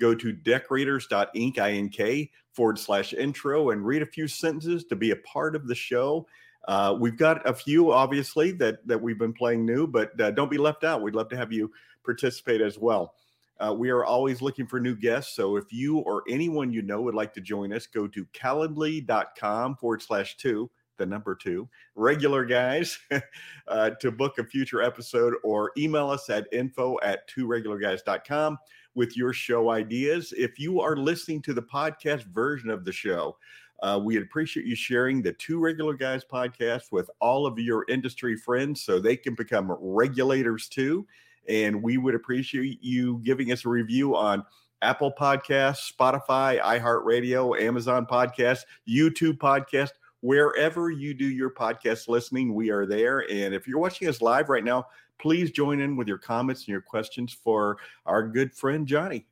Go 0.00 0.12
to 0.12 0.32
decorators.ink, 0.32 1.56
I-N-K, 1.56 2.32
forward 2.50 2.80
slash 2.80 3.14
intro 3.14 3.70
and 3.70 3.86
read 3.86 4.02
a 4.02 4.06
few 4.06 4.26
sentences 4.26 4.84
to 4.86 4.96
be 4.96 5.12
a 5.12 5.16
part 5.16 5.54
of 5.54 5.68
the 5.68 5.74
show. 5.76 6.26
Uh, 6.66 6.96
we've 6.98 7.16
got 7.16 7.48
a 7.48 7.54
few, 7.54 7.92
obviously, 7.92 8.50
that, 8.50 8.84
that 8.88 9.00
we've 9.00 9.20
been 9.20 9.32
playing 9.32 9.64
new, 9.64 9.86
but 9.86 10.20
uh, 10.20 10.32
don't 10.32 10.50
be 10.50 10.58
left 10.58 10.82
out. 10.82 11.00
We'd 11.00 11.14
love 11.14 11.28
to 11.28 11.36
have 11.36 11.52
you 11.52 11.70
participate 12.04 12.60
as 12.60 12.76
well. 12.76 13.14
Uh, 13.58 13.74
we 13.76 13.90
are 13.90 14.04
always 14.04 14.42
looking 14.42 14.66
for 14.66 14.80
new 14.80 14.94
guests. 14.94 15.34
So 15.34 15.56
if 15.56 15.72
you 15.72 15.98
or 15.98 16.22
anyone 16.28 16.72
you 16.72 16.82
know 16.82 17.00
would 17.02 17.14
like 17.14 17.32
to 17.34 17.40
join 17.40 17.72
us, 17.72 17.86
go 17.86 18.06
to 18.08 18.24
calendly.com 18.26 19.76
forward 19.76 20.02
slash 20.02 20.36
two, 20.36 20.70
the 20.98 21.06
number 21.06 21.34
two, 21.34 21.68
regular 21.94 22.44
guys, 22.44 22.98
uh, 23.68 23.90
to 24.00 24.10
book 24.10 24.38
a 24.38 24.44
future 24.44 24.82
episode 24.82 25.34
or 25.42 25.72
email 25.78 26.10
us 26.10 26.28
at 26.28 26.46
info 26.52 26.98
at 27.02 27.26
two 27.28 27.46
regularguys.com 27.46 28.58
with 28.94 29.16
your 29.16 29.32
show 29.32 29.70
ideas. 29.70 30.34
If 30.36 30.58
you 30.58 30.80
are 30.80 30.96
listening 30.96 31.42
to 31.42 31.54
the 31.54 31.62
podcast 31.62 32.24
version 32.24 32.70
of 32.70 32.84
the 32.84 32.92
show, 32.92 33.36
uh, 33.82 34.00
we'd 34.02 34.22
appreciate 34.22 34.66
you 34.66 34.74
sharing 34.74 35.20
the 35.20 35.34
Two 35.34 35.58
Regular 35.58 35.92
Guys 35.94 36.24
podcast 36.24 36.92
with 36.92 37.10
all 37.20 37.46
of 37.46 37.58
your 37.58 37.84
industry 37.88 38.34
friends 38.34 38.80
so 38.80 38.98
they 38.98 39.16
can 39.16 39.34
become 39.34 39.76
regulators 39.78 40.68
too 40.68 41.06
and 41.48 41.82
we 41.82 41.98
would 41.98 42.14
appreciate 42.14 42.82
you 42.82 43.20
giving 43.24 43.52
us 43.52 43.64
a 43.64 43.68
review 43.68 44.16
on 44.16 44.44
Apple 44.82 45.12
Podcasts, 45.18 45.92
Spotify, 45.92 46.60
iHeartRadio, 46.60 47.60
Amazon 47.60 48.06
Podcast, 48.06 48.60
YouTube 48.88 49.38
Podcast, 49.38 49.90
wherever 50.20 50.90
you 50.90 51.14
do 51.14 51.26
your 51.26 51.50
podcast 51.50 52.08
listening, 52.08 52.54
we 52.54 52.70
are 52.70 52.86
there. 52.86 53.30
And 53.30 53.54
if 53.54 53.66
you're 53.66 53.78
watching 53.78 54.08
us 54.08 54.20
live 54.20 54.48
right 54.48 54.64
now, 54.64 54.86
please 55.18 55.50
join 55.50 55.80
in 55.80 55.96
with 55.96 56.08
your 56.08 56.18
comments 56.18 56.62
and 56.62 56.68
your 56.68 56.82
questions 56.82 57.32
for 57.32 57.78
our 58.04 58.26
good 58.26 58.54
friend 58.54 58.86
Johnny. 58.86 59.26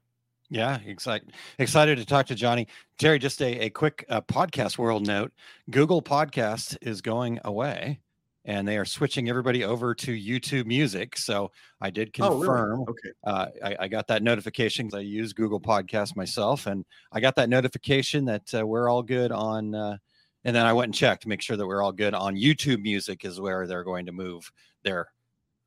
Yeah, 0.50 0.78
excited 0.84 1.32
excited 1.58 1.98
to 1.98 2.04
talk 2.04 2.26
to 2.26 2.34
Johnny. 2.34 2.68
Terry, 2.98 3.18
just 3.18 3.40
a, 3.42 3.64
a 3.64 3.70
quick 3.70 4.04
uh, 4.08 4.20
podcast 4.20 4.78
world 4.78 5.06
note. 5.06 5.32
Google 5.70 6.02
Podcast 6.02 6.76
is 6.80 7.00
going 7.00 7.40
away 7.44 8.00
and 8.44 8.68
they 8.68 8.76
are 8.76 8.84
switching 8.84 9.28
everybody 9.28 9.64
over 9.64 9.94
to 9.94 10.12
YouTube 10.12 10.66
Music. 10.66 11.16
So 11.16 11.50
I 11.80 11.90
did 11.90 12.12
confirm. 12.12 12.80
Oh, 12.80 12.84
really? 12.84 12.86
Okay. 12.88 13.10
Uh, 13.24 13.46
I, 13.64 13.76
I, 13.84 13.88
got 13.88 14.06
that 14.08 14.22
notification 14.22 14.86
because 14.86 14.98
I 14.98 15.02
use 15.02 15.32
Google 15.32 15.60
Podcast 15.60 16.16
myself, 16.16 16.66
and 16.66 16.84
I 17.12 17.20
got 17.20 17.36
that 17.36 17.48
notification 17.48 18.24
that 18.26 18.54
uh, 18.54 18.66
we're 18.66 18.88
all 18.88 19.02
good 19.02 19.32
on. 19.32 19.74
Uh, 19.74 19.96
and 20.44 20.54
then 20.54 20.66
I 20.66 20.74
went 20.74 20.88
and 20.88 20.94
checked 20.94 21.22
to 21.22 21.28
make 21.28 21.40
sure 21.40 21.56
that 21.56 21.66
we're 21.66 21.82
all 21.82 21.92
good 21.92 22.12
on 22.12 22.36
YouTube 22.36 22.82
Music 22.82 23.24
is 23.24 23.40
where 23.40 23.66
they're 23.66 23.84
going 23.84 24.06
to 24.06 24.12
move 24.12 24.50
their 24.82 25.08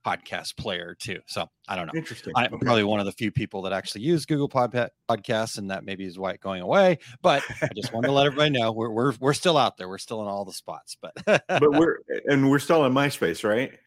podcast 0.07 0.55
player 0.57 0.95
too. 0.99 1.19
So 1.27 1.49
I 1.67 1.75
don't 1.75 1.87
know. 1.87 1.93
Interesting. 1.95 2.33
I'm 2.35 2.53
Okay. 2.53 2.63
probably 2.65 2.83
one 2.83 2.99
of 2.99 3.05
the 3.05 3.11
few 3.11 3.31
people 3.31 3.61
that 3.63 3.73
actually 3.73 4.01
use 4.01 4.25
Google 4.25 4.47
Pod- 4.47 4.89
Podcasts, 5.09 5.57
and 5.57 5.69
that 5.69 5.83
maybe 5.83 6.05
is 6.05 6.17
why 6.17 6.31
it's 6.31 6.43
going 6.43 6.61
away. 6.61 6.99
But 7.21 7.43
I 7.61 7.69
just 7.75 7.91
wanted 7.93 8.07
to 8.07 8.13
let 8.13 8.25
everybody 8.27 8.51
know 8.51 8.71
we're 8.71 8.89
we're 8.89 9.13
we're 9.19 9.33
still 9.33 9.57
out 9.57 9.77
there. 9.77 9.89
We're 9.89 9.97
still 9.97 10.21
in 10.21 10.27
all 10.27 10.45
the 10.45 10.53
spots. 10.53 10.95
But 11.01 11.13
but 11.25 11.39
we're 11.61 11.97
and 12.25 12.49
we're 12.49 12.59
still 12.59 12.85
in 12.85 12.93
MySpace, 12.93 13.43
right? 13.47 13.77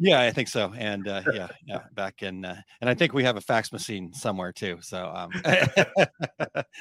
yeah, 0.00 0.20
I 0.22 0.30
think 0.30 0.48
so. 0.48 0.72
And 0.76 1.06
uh, 1.06 1.22
yeah, 1.32 1.48
yeah, 1.66 1.80
back 1.92 2.22
in 2.22 2.44
uh, 2.44 2.56
and 2.80 2.90
I 2.90 2.94
think 2.94 3.12
we 3.12 3.22
have 3.24 3.36
a 3.36 3.40
fax 3.40 3.72
machine 3.72 4.12
somewhere 4.12 4.52
too. 4.52 4.78
So 4.80 5.12
um, 5.14 5.30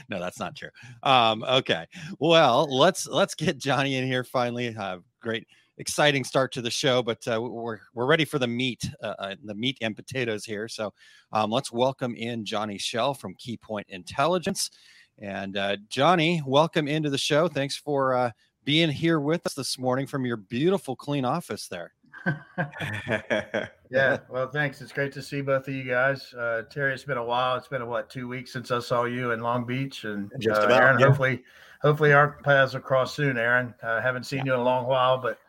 no, 0.10 0.20
that's 0.20 0.40
not 0.40 0.56
true. 0.56 0.70
Um, 1.04 1.44
okay, 1.44 1.86
well 2.20 2.68
let's 2.76 3.06
let's 3.08 3.36
get 3.36 3.58
Johnny 3.58 3.96
in 3.98 4.06
here 4.08 4.24
finally. 4.24 4.76
Uh, 4.76 4.98
great 5.22 5.48
exciting 5.80 6.24
start 6.24 6.52
to 6.54 6.62
the 6.62 6.70
show, 6.70 7.02
but 7.02 7.26
uh, 7.28 7.42
we're 7.42 7.80
we're 7.94 8.06
ready 8.06 8.26
for 8.26 8.38
the 8.38 8.48
meat, 8.48 8.88
uh, 9.02 9.16
uh, 9.18 9.36
the 9.44 9.56
meat 9.56 9.78
and 9.82 9.96
potatoes 9.96 10.46
here. 10.46 10.68
So 10.68 10.94
um, 11.32 11.50
let's 11.50 11.72
welcome 11.72 12.16
in 12.16 12.46
Johnny 12.46 12.78
Shell 12.78 13.16
from 13.16 13.34
Keypoint 13.36 13.86
Intelligence. 13.90 14.70
And 15.18 15.58
uh, 15.58 15.78
Johnny, 15.90 16.42
welcome 16.46 16.88
into 16.88 17.10
the 17.10 17.18
show. 17.18 17.48
Thanks 17.48 17.76
for 17.76 18.14
uh, 18.14 18.32
being 18.64 18.90
here 18.90 19.20
with 19.20 19.46
us 19.46 19.54
this 19.54 19.80
morning 19.80 20.06
from 20.06 20.26
your 20.26 20.38
beautiful, 20.38 20.96
clean 20.96 21.26
office 21.26 21.68
there. 21.68 21.94
Yeah, 23.92 24.20
well, 24.30 24.48
thanks. 24.48 24.82
It's 24.82 24.92
great 24.92 25.12
to 25.14 25.22
see 25.22 25.42
both 25.42 25.68
of 25.68 25.74
you 25.74 25.84
guys. 25.84 26.32
Uh, 26.34 26.62
Terry, 26.70 26.94
it's 26.94 27.04
been 27.04 27.18
a 27.18 27.24
while. 27.24 27.58
It's 27.58 27.68
been 27.68 27.88
what 27.88 28.08
two 28.08 28.28
weeks 28.28 28.54
since 28.54 28.70
I 28.70 28.80
saw 28.80 29.06
you 29.06 29.32
in 29.32 29.40
Long 29.40 29.66
Beach, 29.66 30.04
and 30.04 30.32
Just 30.40 30.62
uh, 30.62 30.66
about, 30.66 30.82
Aaron. 30.82 31.00
yeah. 31.00 31.08
Hopefully, 31.08 31.44
hopefully 31.82 32.14
our 32.14 32.38
paths 32.44 32.76
will 32.76 32.82
cross 32.82 33.16
soon. 33.16 33.36
Aaron, 33.36 33.74
I 33.82 34.00
haven't 34.00 34.28
seen 34.28 34.46
you 34.46 34.54
in 34.54 34.60
a 34.60 34.64
long 34.64 34.86
while, 34.86 35.18
but 35.18 35.40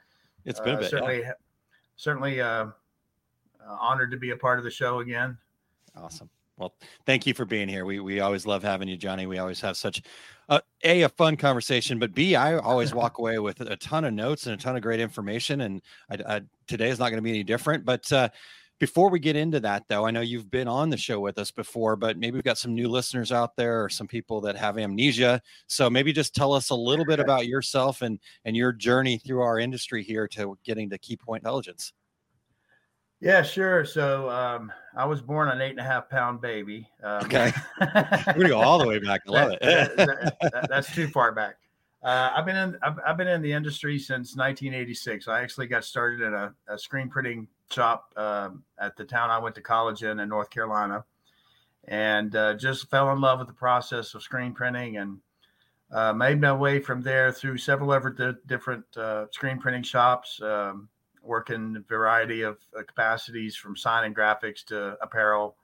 It's 0.45 0.61
been 0.61 0.75
a 0.75 0.79
uh, 0.79 0.81
bit. 0.81 0.85
yeah. 0.85 0.89
certainly, 0.89 1.23
certainly 1.97 2.41
uh, 2.41 2.47
uh, 2.47 2.71
honored 3.67 4.11
to 4.11 4.17
be 4.17 4.31
a 4.31 4.37
part 4.37 4.59
of 4.59 4.65
the 4.65 4.71
show 4.71 5.01
again. 5.01 5.37
Awesome. 5.97 6.31
Well, 6.57 6.75
thank 7.07 7.27
you 7.27 7.33
for 7.33 7.47
being 7.47 7.69
here. 7.69 7.87
We 7.87 8.01
we 8.01 8.21
always 8.21 8.45
love 8.45 8.63
having 8.63 8.87
you, 8.87 8.99
Johnny. 8.99 9.25
We 9.25 9.39
always 9.39 9.63
have 9.63 9.79
such 9.79 10.03
uh, 10.51 10.61
a 10.85 11.03
a 11.03 11.09
fun 11.09 11.37
conversation, 11.37 11.99
but 11.99 12.13
b 12.15 12.37
I 12.37 12.59
always 12.59 12.93
walk 12.93 13.19
away 13.19 13.39
with 13.39 13.63
a 13.63 13.77
ton 13.77 14.05
of 14.05 14.13
notes 14.13 14.47
and 14.47 14.55
a 14.55 14.63
ton 14.63 14.77
of 14.77 14.83
great 14.83 15.01
information. 15.01 15.63
And 15.63 15.81
I, 16.11 16.37
I, 16.37 16.41
today 16.67 16.91
is 16.91 16.99
not 16.99 17.09
going 17.09 17.17
to 17.17 17.23
be 17.23 17.31
any 17.31 17.45
different. 17.45 17.87
But 17.87 18.13
uh, 18.13 18.29
before 18.81 19.11
we 19.11 19.21
get 19.21 19.37
into 19.37 19.61
that, 19.61 19.85
though, 19.89 20.07
I 20.07 20.11
know 20.11 20.23
you've 20.23 20.51
been 20.51 20.67
on 20.67 20.89
the 20.89 20.97
show 20.97 21.21
with 21.21 21.39
us 21.39 21.51
before, 21.51 21.97
but 21.97 22.17
maybe 22.19 22.35
we've 22.37 22.43
got 22.43 22.57
some 22.59 22.75
new 22.75 22.89
listeners 22.89 23.31
out 23.31 23.55
there 23.55 23.85
or 23.85 23.91
some 23.91 24.09
people 24.09 24.41
that 24.41 24.57
have 24.57 24.79
amnesia. 24.79 25.41
So 25.69 25.91
maybe 25.91 26.13
just 26.15 26.35
tell 26.35 26.55
us 26.55 26.71
a 26.71 26.75
little 26.75 27.05
bit 27.05 27.21
about 27.21 27.47
yourself 27.47 28.01
and 28.03 28.19
and 28.47 28.57
your 28.57 28.73
journey 28.73 29.19
through 29.19 29.43
our 29.43 29.59
industry 29.59 30.03
here 30.03 30.27
to 30.29 30.59
getting 30.65 30.89
to 30.91 30.99
Keypoint 30.99 31.37
Intelligence. 31.37 31.93
Yeah, 33.21 33.43
sure. 33.43 33.85
So 33.85 34.31
um, 34.31 34.73
I 34.97 35.05
was 35.05 35.21
born 35.21 35.51
an 35.51 35.61
eight 35.61 35.73
and 35.73 35.81
a 35.81 35.85
half 35.85 36.09
pound 36.09 36.41
baby. 36.41 36.89
Um, 37.03 37.27
Okay. 37.27 37.53
We're 37.81 38.33
gonna 38.35 38.49
go 38.49 38.61
all 38.61 38.79
the 38.79 38.89
way 38.89 38.99
back. 38.99 39.21
I 39.29 39.31
love 39.31 39.53
it. 39.53 39.61
That- 39.61 39.97
that- 39.97 40.37
that- 40.53 40.69
that's 40.71 40.95
too 40.95 41.07
far 41.09 41.33
back. 41.33 41.57
Uh, 42.03 42.31
I've 42.35 42.47
been 42.47 42.57
in 42.57 42.79
I've, 42.83 42.99
I've 43.07 43.19
been 43.19 43.29
in 43.29 43.43
the 43.43 43.53
industry 43.53 43.99
since 43.99 44.35
1986. 44.37 45.29
I 45.29 45.43
actually 45.43 45.67
got 45.67 45.85
started 45.85 46.23
in 46.23 46.33
a, 46.33 46.55
a 46.67 46.79
screen 46.79 47.11
printing 47.11 47.47
shop 47.73 48.13
um, 48.17 48.65
at 48.79 48.97
the 48.97 49.05
town 49.05 49.31
I 49.31 49.39
went 49.39 49.55
to 49.57 49.61
college 49.61 50.03
in 50.03 50.21
in 50.21 50.29
North 50.29 50.51
Carolina, 50.51 51.05
and 51.89 52.35
uh, 52.35 52.55
just 52.55 52.91
fell 52.91 53.11
in 53.13 53.21
love 53.21 53.39
with 53.39 53.49
the 53.49 53.55
process 53.55 54.15
of 54.15 54.23
screen 54.23 54.53
printing 54.53 54.97
and 54.97 55.19
uh, 55.93 56.13
made 56.13 56.41
my 56.41 56.53
way 56.53 56.79
from 56.81 57.03
there 57.03 57.33
through 57.33 57.59
several 57.59 57.91
other 57.91 58.11
di- 58.11 58.39
different 58.47 58.85
uh, 58.97 59.27
screen 59.33 59.59
printing 59.59 59.83
shops, 59.83 60.41
um, 60.43 60.89
working 61.23 61.77
a 61.77 61.81
variety 61.81 62.43
of 62.43 62.59
uh, 62.79 62.83
capacities 62.83 63.57
from 63.57 63.77
sign 63.77 64.05
and 64.05 64.15
graphics 64.15 64.65
to 64.65 64.97
apparel, 65.03 65.57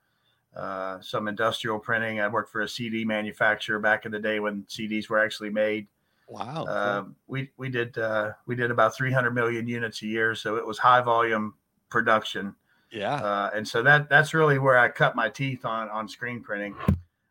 uh, 0.55 0.99
some 1.01 1.27
industrial 1.27 1.79
printing. 1.79 2.19
I 2.19 2.27
worked 2.27 2.51
for 2.51 2.61
a 2.61 2.67
CD 2.67 3.05
manufacturer 3.05 3.79
back 3.79 4.05
in 4.05 4.11
the 4.11 4.19
day 4.19 4.39
when 4.39 4.63
CDs 4.63 5.07
were 5.09 5.19
actually 5.19 5.49
made. 5.49 5.87
Wow. 6.29 6.65
cool. 6.65 6.67
Uh, 6.67 7.03
we 7.27 7.51
we 7.55 7.69
did 7.69 7.97
uh, 7.97 8.31
we 8.45 8.55
did 8.55 8.69
about 8.69 8.95
300 8.95 9.31
million 9.31 9.65
units 9.65 10.01
a 10.01 10.07
year, 10.07 10.35
so 10.35 10.57
it 10.57 10.65
was 10.65 10.77
high 10.77 11.01
volume 11.01 11.53
production. 11.89 12.55
yeah. 12.91 13.15
Uh, 13.15 13.49
and 13.53 13.67
so 13.67 13.83
that 13.83 14.09
that's 14.09 14.33
really 14.33 14.59
where 14.59 14.77
I 14.77 14.89
cut 14.89 15.15
my 15.15 15.29
teeth 15.29 15.65
on 15.65 15.89
on 15.89 16.07
screen 16.07 16.41
printing. 16.41 16.75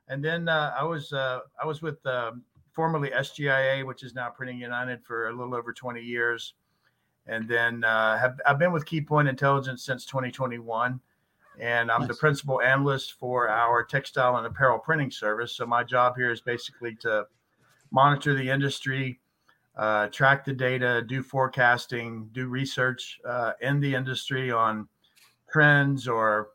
And 0.09 0.25
then 0.25 0.49
uh, 0.49 0.75
I 0.79 0.85
was 0.85 1.13
uh, 1.13 1.41
I 1.63 1.67
was 1.67 1.83
with 1.83 2.05
um, 2.07 2.43
formerly 2.73 3.11
SGIA, 3.11 3.85
which 3.85 4.03
is 4.03 4.15
now 4.15 4.29
Printing 4.29 4.59
United, 4.59 5.03
for 5.05 5.29
a 5.29 5.33
little 5.33 5.55
over 5.55 5.73
20 5.73 6.01
years, 6.01 6.55
and 7.27 7.49
then 7.49 7.83
uh, 7.83 8.19
have 8.19 8.39
I've 8.47 8.59
been 8.59 8.73
with 8.73 8.85
Keypoint 8.85 9.29
Intelligence 9.29 9.85
since 9.85 10.05
2021, 10.07 11.01
and 11.59 11.91
I'm 11.91 12.07
the 12.07 12.15
principal 12.15 12.61
analyst 12.61 13.15
for 13.15 13.49
our 13.49 13.83
textile 13.83 14.37
and 14.37 14.47
apparel 14.47 14.79
printing 14.79 15.11
service. 15.11 15.53
So 15.53 15.67
my 15.67 15.83
job 15.83 16.15
here 16.17 16.31
is 16.31 16.41
basically 16.41 16.95
to 16.97 17.27
monitor 17.91 18.35
the 18.35 18.49
industry, 18.49 19.19
uh, 19.77 20.07
track 20.09 20.45
the 20.45 20.53
data, 20.53 21.03
do 21.07 21.23
forecasting, 21.23 22.29
do 22.33 22.49
research 22.49 23.19
uh, 23.27 23.53
in 23.61 23.81
the 23.81 23.95
industry 23.95 24.51
on 24.51 24.89
trends 25.51 26.09
or 26.09 26.49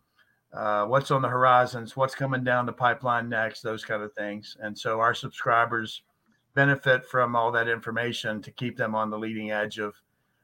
uh, 0.53 0.85
what's 0.85 1.11
on 1.11 1.21
the 1.21 1.27
horizons, 1.27 1.95
what's 1.95 2.15
coming 2.15 2.43
down 2.43 2.65
the 2.65 2.73
pipeline 2.73 3.29
next, 3.29 3.61
those 3.61 3.85
kind 3.85 4.03
of 4.03 4.11
things. 4.13 4.57
And 4.59 4.77
so 4.77 4.99
our 4.99 5.13
subscribers 5.13 6.01
benefit 6.55 7.05
from 7.05 7.35
all 7.35 7.51
that 7.51 7.69
information 7.69 8.41
to 8.41 8.51
keep 8.51 8.75
them 8.75 8.95
on 8.95 9.09
the 9.09 9.17
leading 9.17 9.51
edge 9.51 9.79
of 9.79 9.95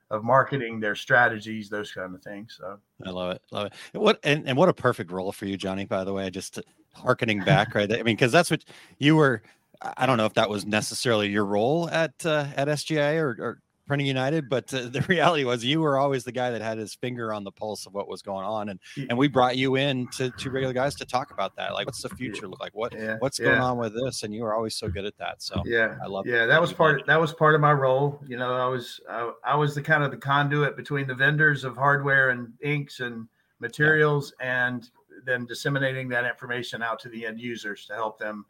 of 0.10 0.24
marketing, 0.24 0.79
their 0.79 0.96
strategies, 0.96 1.67
those 1.69 1.91
kind 1.91 2.15
of 2.15 2.24
things. 2.24 2.55
So 2.57 2.79
I 3.05 3.10
love 3.10 3.31
it. 3.31 3.41
Love 3.51 3.67
it. 3.67 4.00
What 4.00 4.19
and, 4.24 4.48
and 4.48 4.57
what 4.57 4.69
a 4.69 4.74
perfect 4.74 5.12
role 5.12 5.34
for 5.34 5.46
you, 5.46 5.57
Johnny, 5.57 5.84
by 5.84 6.05
the 6.05 6.13
way, 6.13 6.29
just 6.29 6.62
harkening 6.93 7.41
back, 7.43 7.75
right? 7.75 7.91
I 7.91 7.98
mean, 7.98 8.15
because 8.15 8.31
that's 8.31 8.50
what 8.50 8.63
you 9.00 9.15
were. 9.15 9.41
I 9.81 10.05
don't 10.05 10.17
know 10.17 10.25
if 10.25 10.34
that 10.36 10.50
was 10.50 10.65
necessarily 10.65 11.29
your 11.29 11.46
role 11.46 11.89
at 11.89 12.13
uh, 12.25 12.48
at 12.55 12.67
SGA 12.67 13.22
or, 13.22 13.38
or 13.39 13.60
Printing 13.88 14.07
United, 14.07 14.50
but 14.50 14.72
uh, 14.74 14.81
the 14.91 15.01
reality 15.07 15.46
was 15.46 15.63
you 15.63 15.79
were 15.81 15.98
always 15.98 16.24
the 16.24 16.31
guy 16.31 16.51
that 16.51 16.62
had 16.62 16.77
his 16.77 16.93
finger 16.93 17.34
on 17.34 17.43
the 17.43 17.51
pulse 17.51 17.86
of 17.86 17.93
what 17.93 18.07
was 18.07 18.22
going 18.22 18.46
on, 18.46 18.69
and 18.69 18.79
and 19.10 19.17
we 19.17 19.27
brought 19.27 19.57
you 19.57 19.75
in 19.75 20.07
to 20.17 20.29
two 20.31 20.50
regular 20.50 20.74
guys 20.74 20.96
to 20.96 21.05
talk 21.05 21.31
about 21.31 21.55
that. 21.55 21.74
Like, 21.74 21.86
what's 21.86 22.01
the 22.01 22.10
future 22.10 22.48
look 22.48 22.60
like? 22.60 22.75
What 22.75 22.93
yeah, 22.93 23.15
what's 23.19 23.39
going 23.39 23.55
yeah. 23.55 23.63
on 23.63 23.77
with 23.77 23.93
this? 23.93 24.24
And 24.24 24.34
you 24.34 24.43
were 24.43 24.53
always 24.53 24.75
so 24.75 24.89
good 24.89 25.05
at 25.05 25.17
that. 25.17 25.41
So 25.41 25.63
yeah 25.65 25.96
I 26.03 26.07
love 26.07 26.27
yeah 26.27 26.43
it. 26.43 26.48
that 26.48 26.62
was 26.62 26.74
part 26.74 27.00
did. 27.00 27.07
that 27.07 27.19
was 27.19 27.34
part 27.34 27.55
of 27.55 27.62
my 27.62 27.74
role 27.74 28.19
you 28.27 28.38
know 28.38 28.53
i 28.53 28.67
was 28.67 29.00
I, 29.10 29.31
I 29.43 29.55
was 29.55 29.74
the 29.75 29.81
kind 29.81 30.03
of 30.03 30.12
the 30.12 30.17
conduit 30.17 30.75
between 30.75 31.07
the 31.07 31.15
vendors 31.15 31.63
of 31.63 31.75
hardware 31.75 32.29
and 32.29 32.53
inks 32.62 33.00
and 33.00 33.27
materials 33.60 34.34
and 34.39 34.89
then 35.25 35.46
disseminating 35.46 36.10
that 36.10 36.25
information 36.25 36.84
out 36.84 37.00
to 37.00 37.10
the 37.10 37.25
end 37.25 37.39
users 37.39 37.86
to 37.86 37.93
help 37.93 38.19
them 38.19 38.46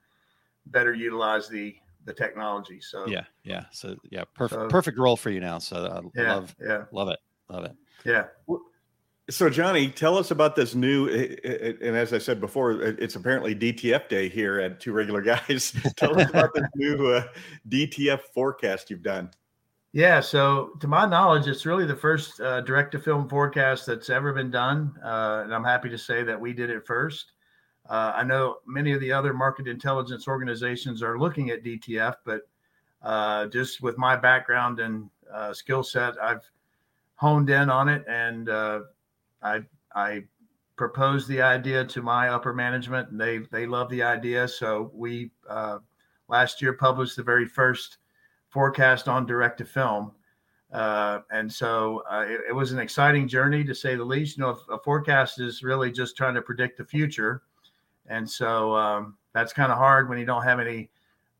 better 0.71 0.93
utilize 0.93 1.47
the 1.49 1.75
the 2.05 2.13
technology 2.13 2.79
so 2.79 3.05
yeah, 3.05 3.23
yeah. 3.43 3.65
So 3.71 3.97
yeah, 4.11 4.23
perfect 4.33 4.61
So- 4.61 4.67
perfect 4.69 4.97
role 4.97 5.17
for 5.17 5.29
you 5.29 5.39
now. 5.41 5.59
So 5.59 5.75
I 6.15 6.19
yeah 6.21 6.33
love 6.35 6.55
yeah 6.61 6.83
love 6.93 7.09
it, 7.09 7.19
love 7.49 7.65
it. 7.65 7.75
yeah 8.05 8.25
So, 9.29 9.49
Johnny, 9.49 9.89
tell 9.89 10.17
us 10.17 10.31
about 10.31 10.55
this 10.55 10.73
new, 10.73 11.09
and 11.09 11.97
as 11.97 12.13
I 12.13 12.17
said 12.17 12.39
before, 12.39 12.81
it's 12.81 13.17
apparently 13.17 13.53
DTF 13.53 14.07
day 14.07 14.29
here 14.29 14.61
at 14.61 14.79
Two 14.79 14.93
Regular 14.93 15.21
Guys. 15.21 15.73
tell 15.97 16.17
us 16.17 16.29
about 16.29 16.53
this 16.53 16.63
new 16.75 17.07
uh, 17.07 17.23
DTF 17.67 18.21
forecast 18.33 18.89
you've 18.89 19.03
done. 19.03 19.29
Yeah, 19.91 20.21
so 20.21 20.71
to 20.79 20.87
my 20.87 21.05
knowledge, 21.05 21.45
it's 21.47 21.65
really 21.65 21.85
the 21.85 21.95
first 21.95 22.39
uh, 22.39 22.61
direct 22.61 22.93
to 22.93 22.99
film 22.99 23.27
forecast 23.27 23.85
that's 23.85 24.09
ever 24.09 24.31
been 24.31 24.49
done. 24.49 24.93
Uh, 25.03 25.41
and 25.43 25.53
I'm 25.53 25.63
happy 25.65 25.89
to 25.89 25.97
say 25.97 26.23
that 26.23 26.39
we 26.39 26.53
did 26.53 26.69
it 26.69 26.85
first. 26.87 27.33
Uh, 27.89 28.13
I 28.15 28.23
know 28.23 28.57
many 28.65 28.91
of 28.91 28.99
the 28.99 29.11
other 29.11 29.33
market 29.33 29.67
intelligence 29.67 30.27
organizations 30.27 31.01
are 31.01 31.17
looking 31.17 31.49
at 31.49 31.63
DTF, 31.63 32.15
but 32.25 32.41
uh, 33.01 33.47
just 33.47 33.81
with 33.81 33.97
my 33.97 34.15
background 34.15 34.79
and 34.79 35.09
uh, 35.33 35.53
skill 35.53 35.83
set, 35.83 36.15
I've 36.21 36.43
honed 37.15 37.49
in 37.49 37.69
on 37.69 37.89
it 37.89 38.03
and 38.07 38.49
uh, 38.49 38.81
I, 39.41 39.61
I 39.95 40.23
proposed 40.77 41.27
the 41.27 41.41
idea 41.41 41.83
to 41.83 42.01
my 42.01 42.29
upper 42.29 42.53
management, 42.53 43.09
and 43.09 43.19
they 43.19 43.39
they 43.51 43.65
love 43.65 43.89
the 43.89 44.03
idea. 44.03 44.47
So 44.47 44.91
we 44.93 45.31
uh, 45.49 45.79
last 46.29 46.61
year 46.61 46.73
published 46.73 47.17
the 47.17 47.23
very 47.23 47.45
first 47.45 47.97
forecast 48.49 49.09
on 49.09 49.25
direct 49.25 49.57
to 49.57 49.65
film. 49.65 50.11
Uh, 50.71 51.19
and 51.31 51.51
so 51.51 52.03
uh, 52.11 52.25
it, 52.27 52.41
it, 52.49 52.53
was 52.53 52.73
an 52.73 52.79
exciting 52.79 53.25
journey 53.25 53.63
to 53.63 53.73
say 53.73 53.95
the 53.95 54.03
least. 54.03 54.37
You 54.37 54.43
know, 54.43 54.59
a 54.69 54.77
forecast 54.77 55.39
is 55.39 55.63
really 55.63 55.91
just 55.91 56.17
trying 56.17 56.35
to 56.35 56.41
predict 56.41 56.77
the 56.77 56.85
future. 56.85 57.41
And 58.07 58.29
so 58.29 58.75
um, 58.75 59.17
that's 59.33 59.53
kind 59.53 59.71
of 59.71 59.77
hard 59.77 60.09
when 60.09 60.17
you 60.17 60.25
don't 60.25 60.43
have 60.43 60.59
any 60.59 60.89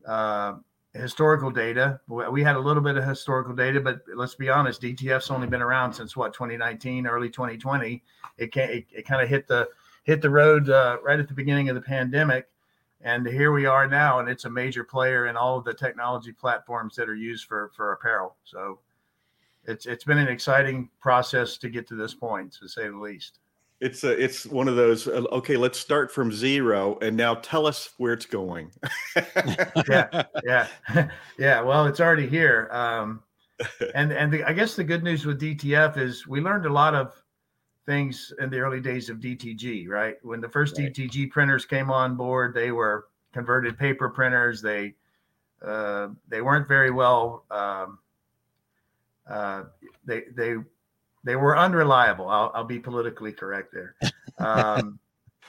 uh, 0.06 0.54
historical 0.94 1.50
data. 1.50 2.00
We 2.08 2.42
had 2.42 2.56
a 2.56 2.60
little 2.60 2.82
bit 2.82 2.96
of 2.96 3.04
historical 3.04 3.54
data, 3.54 3.80
but 3.80 4.00
let's 4.14 4.34
be 4.34 4.48
honest, 4.48 4.82
DTF's 4.82 5.30
only 5.30 5.46
been 5.46 5.62
around 5.62 5.92
since 5.92 6.16
what 6.16 6.32
2019, 6.32 7.06
early 7.06 7.28
2020. 7.28 8.02
It 8.36 8.52
can 8.52 8.70
it, 8.70 8.86
it 8.92 9.06
kind 9.06 9.22
of 9.22 9.28
hit 9.28 9.46
the 9.46 9.68
hit 10.04 10.22
the 10.22 10.30
road 10.30 10.70
uh, 10.70 10.98
right 11.02 11.18
at 11.18 11.28
the 11.28 11.34
beginning 11.34 11.68
of 11.68 11.74
the 11.74 11.80
pandemic, 11.80 12.48
and 13.02 13.26
here 13.26 13.52
we 13.52 13.66
are 13.66 13.86
now, 13.86 14.20
and 14.20 14.28
it's 14.28 14.44
a 14.44 14.50
major 14.50 14.84
player 14.84 15.26
in 15.26 15.36
all 15.36 15.58
of 15.58 15.64
the 15.64 15.74
technology 15.74 16.32
platforms 16.32 16.94
that 16.96 17.08
are 17.08 17.14
used 17.14 17.46
for 17.46 17.70
for 17.74 17.92
apparel. 17.92 18.36
So 18.44 18.78
it's 19.64 19.86
it's 19.86 20.04
been 20.04 20.18
an 20.18 20.28
exciting 20.28 20.88
process 21.00 21.58
to 21.58 21.68
get 21.68 21.86
to 21.88 21.94
this 21.94 22.14
point, 22.14 22.52
to 22.54 22.68
say 22.68 22.88
the 22.88 22.96
least. 22.96 23.38
It's 23.80 24.02
a, 24.02 24.10
it's 24.10 24.44
one 24.44 24.66
of 24.66 24.74
those. 24.74 25.06
Uh, 25.06 25.22
okay, 25.30 25.56
let's 25.56 25.78
start 25.78 26.10
from 26.10 26.32
zero, 26.32 26.98
and 27.00 27.16
now 27.16 27.36
tell 27.36 27.64
us 27.64 27.90
where 27.98 28.12
it's 28.12 28.26
going. 28.26 28.72
yeah, 29.88 30.24
yeah, 30.44 30.66
yeah. 31.38 31.60
Well, 31.60 31.86
it's 31.86 32.00
already 32.00 32.26
here. 32.26 32.68
Um, 32.72 33.22
and 33.94 34.12
and 34.12 34.32
the, 34.32 34.42
I 34.42 34.52
guess 34.52 34.74
the 34.74 34.82
good 34.82 35.04
news 35.04 35.24
with 35.24 35.40
DTF 35.40 35.96
is 35.96 36.26
we 36.26 36.40
learned 36.40 36.66
a 36.66 36.72
lot 36.72 36.96
of 36.96 37.22
things 37.86 38.32
in 38.40 38.50
the 38.50 38.58
early 38.58 38.80
days 38.80 39.10
of 39.10 39.18
DTG. 39.18 39.88
Right 39.88 40.16
when 40.22 40.40
the 40.40 40.48
first 40.48 40.76
right. 40.76 40.92
DTG 40.92 41.30
printers 41.30 41.64
came 41.64 41.88
on 41.88 42.16
board, 42.16 42.54
they 42.54 42.72
were 42.72 43.06
converted 43.32 43.78
paper 43.78 44.08
printers. 44.08 44.60
They 44.60 44.94
uh, 45.62 46.08
they 46.28 46.40
weren't 46.40 46.66
very 46.66 46.90
well. 46.90 47.44
Um, 47.52 48.00
uh, 49.30 49.64
they 50.04 50.24
they 50.34 50.56
they 51.24 51.36
were 51.36 51.56
unreliable. 51.56 52.28
I'll, 52.28 52.50
I'll 52.54 52.64
be 52.64 52.78
politically 52.78 53.32
correct 53.32 53.72
there. 53.72 53.94
Um, 54.38 54.98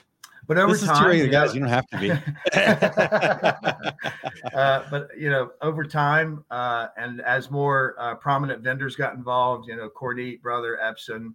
but 0.46 0.58
over 0.58 0.72
this 0.72 0.84
time, 0.84 1.16
you 1.16 1.28
guys, 1.28 1.54
you 1.54 1.60
don't 1.60 1.68
have 1.68 1.86
to 1.88 1.98
be. 1.98 2.10
uh, 4.54 4.84
but 4.90 5.08
you 5.16 5.30
know, 5.30 5.52
over 5.62 5.84
time, 5.84 6.44
uh, 6.50 6.88
and 6.96 7.20
as 7.20 7.50
more 7.50 7.94
uh, 7.98 8.14
prominent 8.16 8.62
vendors 8.62 8.96
got 8.96 9.14
involved, 9.14 9.68
you 9.68 9.76
know, 9.76 9.88
Kornit, 9.88 10.42
Brother, 10.42 10.78
Epson, 10.82 11.34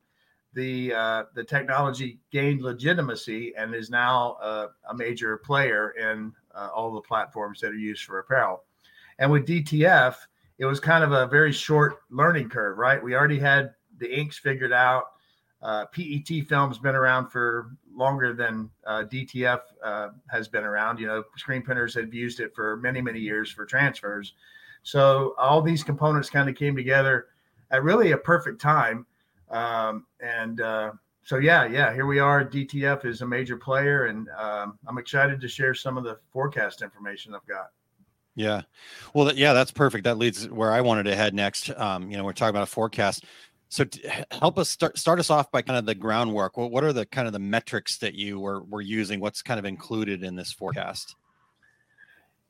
the 0.55 0.93
uh, 0.93 1.23
the 1.35 1.43
technology 1.43 2.17
gained 2.31 2.61
legitimacy 2.61 3.53
and 3.55 3.75
is 3.75 3.89
now 3.89 4.37
uh, 4.41 4.67
a 4.89 4.95
major 4.95 5.37
player 5.37 5.91
in 5.91 6.33
uh, 6.55 6.69
all 6.73 6.93
the 6.93 7.01
platforms 7.01 7.59
that 7.59 7.71
are 7.71 7.75
used 7.75 8.03
for 8.03 8.19
apparel. 8.19 8.63
And 9.19 9.31
with 9.31 9.45
DTF, 9.45 10.15
it 10.57 10.65
was 10.65 10.79
kind 10.79 11.03
of 11.03 11.11
a 11.11 11.27
very 11.27 11.51
short 11.51 11.99
learning 12.09 12.49
curve, 12.49 12.77
right? 12.77 13.03
We 13.03 13.15
already 13.15 13.39
had 13.39 13.74
the 13.99 14.13
inks 14.13 14.37
figured 14.37 14.73
out. 14.73 15.05
Uh, 15.61 15.85
PET 15.85 16.47
film's 16.47 16.77
been 16.77 16.95
around 16.95 17.29
for 17.29 17.71
longer 17.93 18.33
than 18.33 18.69
uh, 18.85 19.03
DTF 19.03 19.61
uh, 19.83 20.09
has 20.29 20.47
been 20.47 20.63
around. 20.63 20.99
You 20.99 21.07
know, 21.07 21.23
screen 21.37 21.61
printers 21.61 21.95
have 21.95 22.13
used 22.13 22.39
it 22.39 22.53
for 22.53 22.77
many, 22.77 23.01
many 23.01 23.19
years 23.19 23.51
for 23.51 23.65
transfers. 23.65 24.33
So 24.83 25.33
all 25.39 25.61
these 25.61 25.83
components 25.83 26.29
kind 26.29 26.47
of 26.49 26.55
came 26.55 26.75
together 26.75 27.27
at 27.71 27.83
really 27.83 28.11
a 28.11 28.17
perfect 28.17 28.61
time. 28.61 29.07
Um, 29.49 30.05
and 30.19 30.61
uh, 30.61 30.91
so, 31.23 31.37
yeah, 31.37 31.65
yeah, 31.65 31.91
here 31.91 32.05
we 32.05 32.19
are. 32.19 32.45
DTF 32.45 33.03
is 33.05 33.21
a 33.21 33.25
major 33.25 33.57
player, 33.57 34.05
and 34.05 34.29
um, 34.37 34.77
I'm 34.87 34.99
excited 34.99 35.41
to 35.41 35.47
share 35.47 35.73
some 35.73 35.97
of 35.97 36.03
the 36.03 36.19
forecast 36.31 36.83
information 36.83 37.33
I've 37.33 37.45
got. 37.47 37.69
Yeah. 38.35 38.61
Well, 39.13 39.33
yeah, 39.33 39.53
that's 39.53 39.71
perfect. 39.71 40.03
That 40.03 40.17
leads 40.17 40.47
where 40.49 40.71
I 40.71 40.81
wanted 40.81 41.03
to 41.03 41.15
head 41.15 41.33
next. 41.33 41.71
Um, 41.71 42.11
you 42.11 42.17
know, 42.17 42.23
we're 42.23 42.33
talking 42.33 42.51
about 42.51 42.63
a 42.63 42.67
forecast. 42.67 43.25
So 43.69 43.85
help 44.31 44.57
us 44.57 44.69
start 44.69 44.97
start 44.97 45.19
us 45.19 45.29
off 45.29 45.51
by 45.51 45.61
kind 45.61 45.77
of 45.77 45.85
the 45.85 45.95
groundwork. 45.95 46.57
What 46.57 46.71
what 46.71 46.83
are 46.83 46.93
the 46.93 47.05
kind 47.05 47.27
of 47.27 47.33
the 47.33 47.39
metrics 47.39 47.97
that 47.97 48.13
you 48.13 48.39
were 48.39 48.63
were 48.63 48.81
using? 48.81 49.19
What's 49.19 49.41
kind 49.41 49.59
of 49.59 49.65
included 49.65 50.23
in 50.23 50.35
this 50.35 50.51
forecast? 50.51 51.15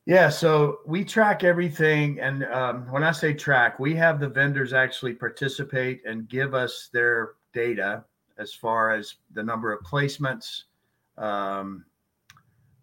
Yeah, 0.06 0.30
so 0.30 0.80
we 0.86 1.04
track 1.04 1.44
everything, 1.44 2.20
and 2.20 2.44
um, 2.46 2.92
when 2.92 3.04
I 3.04 3.12
say 3.12 3.34
track, 3.34 3.80
we 3.80 3.96
have 3.96 4.20
the 4.20 4.30
vendors 4.30 4.72
actually 4.72 5.14
participate 5.14 6.04
and 6.06 6.30
give 6.30 6.54
us 6.54 6.90
their 6.94 7.32
data 7.54 8.04
as 8.38 8.54
far 8.54 8.92
as 8.92 9.16
the 9.34 9.42
number 9.42 9.74
of 9.74 9.84
placements, 9.84 10.66
um, 11.18 11.86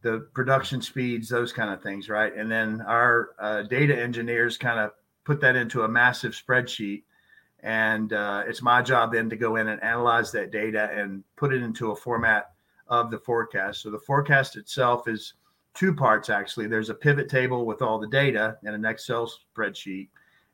the 0.01 0.27
production 0.35 0.83
speeds, 0.83 1.29
those 1.29 1.53
kind 1.53 1.71
of 1.71 1.81
things, 1.81 2.09
right? 2.09 2.35
And 2.35 2.51
then 2.51 2.81
our 2.81 3.31
uh, 3.39 3.63
data 3.63 3.97
engineers 3.97 4.57
kind 4.57 4.81
of 4.81 4.91
put 5.25 5.41
that 5.43 5.55
into 5.55 5.83
a 5.83 5.89
massive 5.89 6.33
spreadsheet. 6.33 7.05
And 7.63 8.13
uh, 8.13 8.43
it's 8.47 8.63
my 8.63 8.83
job 8.83 9.13
then 9.13 9.31
to 9.31 9.37
go 9.37 9.57
in 9.57 9.69
and 9.69 9.83
analyze 9.83 10.33
that 10.33 10.51
data 10.51 10.91
and 10.93 11.23
put 11.37 11.53
it 11.53 11.63
into 11.63 11.93
a 11.93 11.97
format 11.97 12.53
of 12.89 13.11
the 13.11 13.19
forecast. 13.19 13.83
So 13.83 13.91
the 13.91 13.99
forecast 13.99 14.57
itself 14.57 15.07
is 15.07 15.35
two 15.75 15.95
parts 15.95 16.29
actually. 16.29 16.67
There's 16.67 16.91
a 16.91 16.95
pivot 16.95 17.29
table 17.29 17.65
with 17.65 17.81
all 17.81 17.99
the 17.99 18.09
data 18.09 18.59
and 18.65 18.75
an 18.75 18.85
Excel 18.85 19.31
spreadsheet. 19.57 20.09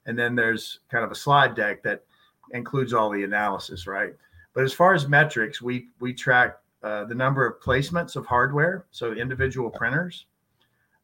And 0.06 0.18
then 0.18 0.34
there's 0.34 0.80
kind 0.90 1.04
of 1.04 1.10
a 1.10 1.14
slide 1.14 1.54
deck 1.54 1.82
that 1.82 2.04
includes 2.52 2.92
all 2.92 3.10
the 3.10 3.24
analysis, 3.24 3.86
right? 3.86 4.14
But 4.54 4.64
as 4.64 4.72
far 4.72 4.94
as 4.94 5.08
metrics, 5.08 5.62
we 5.62 5.88
we 6.00 6.12
track 6.12 6.58
uh, 6.82 7.04
the 7.04 7.14
number 7.14 7.46
of 7.46 7.60
placements 7.60 8.16
of 8.16 8.26
hardware, 8.26 8.86
so 8.90 9.12
individual 9.12 9.70
printers, 9.70 10.26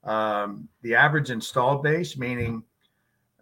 um, 0.04 0.68
the 0.82 0.94
average 0.94 1.30
installed 1.30 1.82
base, 1.82 2.16
meaning 2.16 2.62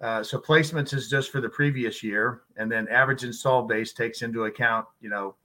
uh, 0.02 0.22
so 0.22 0.38
placements 0.38 0.92
is 0.92 1.08
just 1.08 1.30
for 1.30 1.40
the 1.40 1.48
previous 1.48 2.02
year, 2.02 2.42
and 2.56 2.70
then 2.70 2.88
average 2.88 3.22
installed 3.22 3.68
base 3.68 3.92
takes 3.92 4.22
into 4.22 4.44
account, 4.44 4.86
you 5.00 5.08
know, 5.08 5.36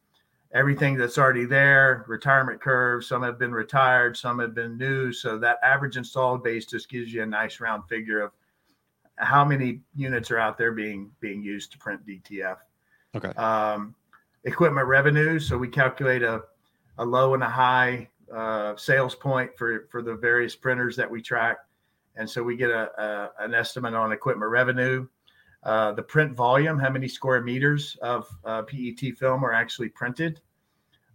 everything 0.52 0.96
that's 0.96 1.17
already 1.17 1.46
there, 1.46 2.04
retirement 2.08 2.60
curve. 2.60 3.04
Some 3.06 3.22
have 3.22 3.38
been 3.38 3.52
retired, 3.52 4.17
some 4.17 4.39
have 4.39 4.56
been 4.56 4.78
new. 4.78 5.13
So 5.13 5.38
that 5.38 5.58
average 5.62 5.98
installed 5.98 6.43
base 6.43 6.65
just 6.65 6.89
gives 6.89 7.13
you 7.13 7.22
a 7.22 7.26
nice 7.26 7.60
round 7.60 7.84
figure 7.88 8.22
of 8.22 8.32
how 9.17 9.43
many 9.46 9.82
units 9.96 10.32
are 10.32 10.39
out 10.39 10.58
there 10.58 10.72
being 10.72 11.12
being 11.20 11.43
used 11.43 11.72
to 11.74 11.78
print 11.78 12.02
DTF. 12.06 12.58
Okay. 13.15 13.30
Um, 13.30 13.96
equipment 14.43 14.88
revenue. 14.88 15.39
So 15.39 15.58
we 15.58 15.67
calculate 15.67 16.24
a 16.24 16.43
a 16.98 17.06
low 17.06 17.34
and 17.36 17.43
a 17.43 17.50
high 17.50 18.10
uh, 18.34 18.76
sales 18.76 19.15
point 19.15 19.52
for 19.58 19.88
for 19.91 20.02
the 20.02 20.15
various 20.15 20.56
printers 20.56 20.96
that 20.96 21.10
we 21.10 21.22
track, 21.22 21.58
and 22.18 22.30
so 22.30 22.44
we 22.44 22.56
get 22.56 22.70
a, 22.70 22.90
a 23.02 23.32
an 23.44 23.54
estimate 23.54 23.94
on 23.94 24.12
equipment 24.12 24.52
revenue. 24.52 25.08
Uh, 25.64 25.92
the 25.92 26.04
print 26.04 26.34
volume, 26.36 26.80
how 26.80 26.90
many 26.90 27.08
square 27.08 27.42
meters 27.42 27.98
of 28.02 28.28
uh, 28.46 28.62
PET 28.64 29.18
film 29.18 29.44
are 29.44 29.54
actually 29.54 29.90
printed, 29.90 30.40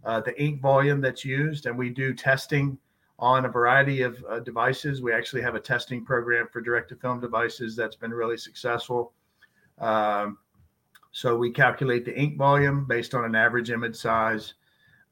uh, 0.05 0.21
the 0.21 0.41
ink 0.43 0.61
volume 0.61 1.01
that's 1.01 1.25
used, 1.25 1.67
and 1.67 1.79
we 1.79 1.88
do 1.88 2.12
testing 2.12 2.77
on 3.19 3.45
a 3.45 3.49
variety 3.49 4.03
of 4.03 4.23
uh, 4.29 4.41
devices. 4.41 5.01
We 5.01 5.12
actually 5.12 5.43
have 5.43 5.55
a 5.55 5.61
testing 5.61 6.05
program 6.05 6.49
for 6.53 6.61
direct 6.61 6.88
to 6.88 6.97
film 6.97 7.21
devices 7.21 7.77
that's 7.77 7.95
been 7.95 8.11
really 8.11 8.37
successful. 8.37 9.12
Um, 9.79 10.38
so 11.12 11.37
we 11.37 11.51
calculate 11.51 12.05
the 12.05 12.19
ink 12.19 12.37
volume 12.37 12.85
based 12.87 13.15
on 13.15 13.25
an 13.25 13.37
average 13.37 13.71
image 13.71 13.97
size. 13.97 14.55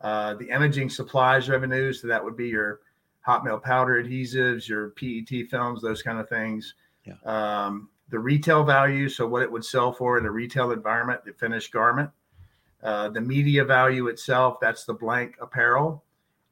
Uh, 0.00 0.34
the 0.34 0.48
imaging 0.48 0.88
supplies 0.88 1.48
revenue, 1.48 1.92
so 1.92 2.08
that 2.08 2.24
would 2.24 2.36
be 2.36 2.48
your 2.48 2.80
hot 3.30 3.44
melt 3.44 3.62
powder 3.62 4.02
adhesives, 4.02 4.68
your 4.68 4.90
PET 4.90 5.48
films, 5.48 5.80
those 5.80 6.02
kind 6.02 6.18
of 6.18 6.28
things. 6.28 6.74
Yeah. 7.04 7.14
Um, 7.24 7.88
the 8.08 8.18
retail 8.18 8.64
value, 8.64 9.08
so 9.08 9.24
what 9.24 9.42
it 9.42 9.52
would 9.52 9.64
sell 9.64 9.92
for 9.92 10.18
in 10.18 10.26
a 10.26 10.30
retail 10.30 10.72
environment, 10.72 11.24
the 11.24 11.32
finished 11.32 11.72
garment. 11.72 12.10
Uh, 12.82 13.08
the 13.08 13.20
media 13.20 13.64
value 13.64 14.08
itself, 14.08 14.58
that's 14.60 14.84
the 14.84 14.94
blank 14.94 15.36
apparel, 15.40 16.02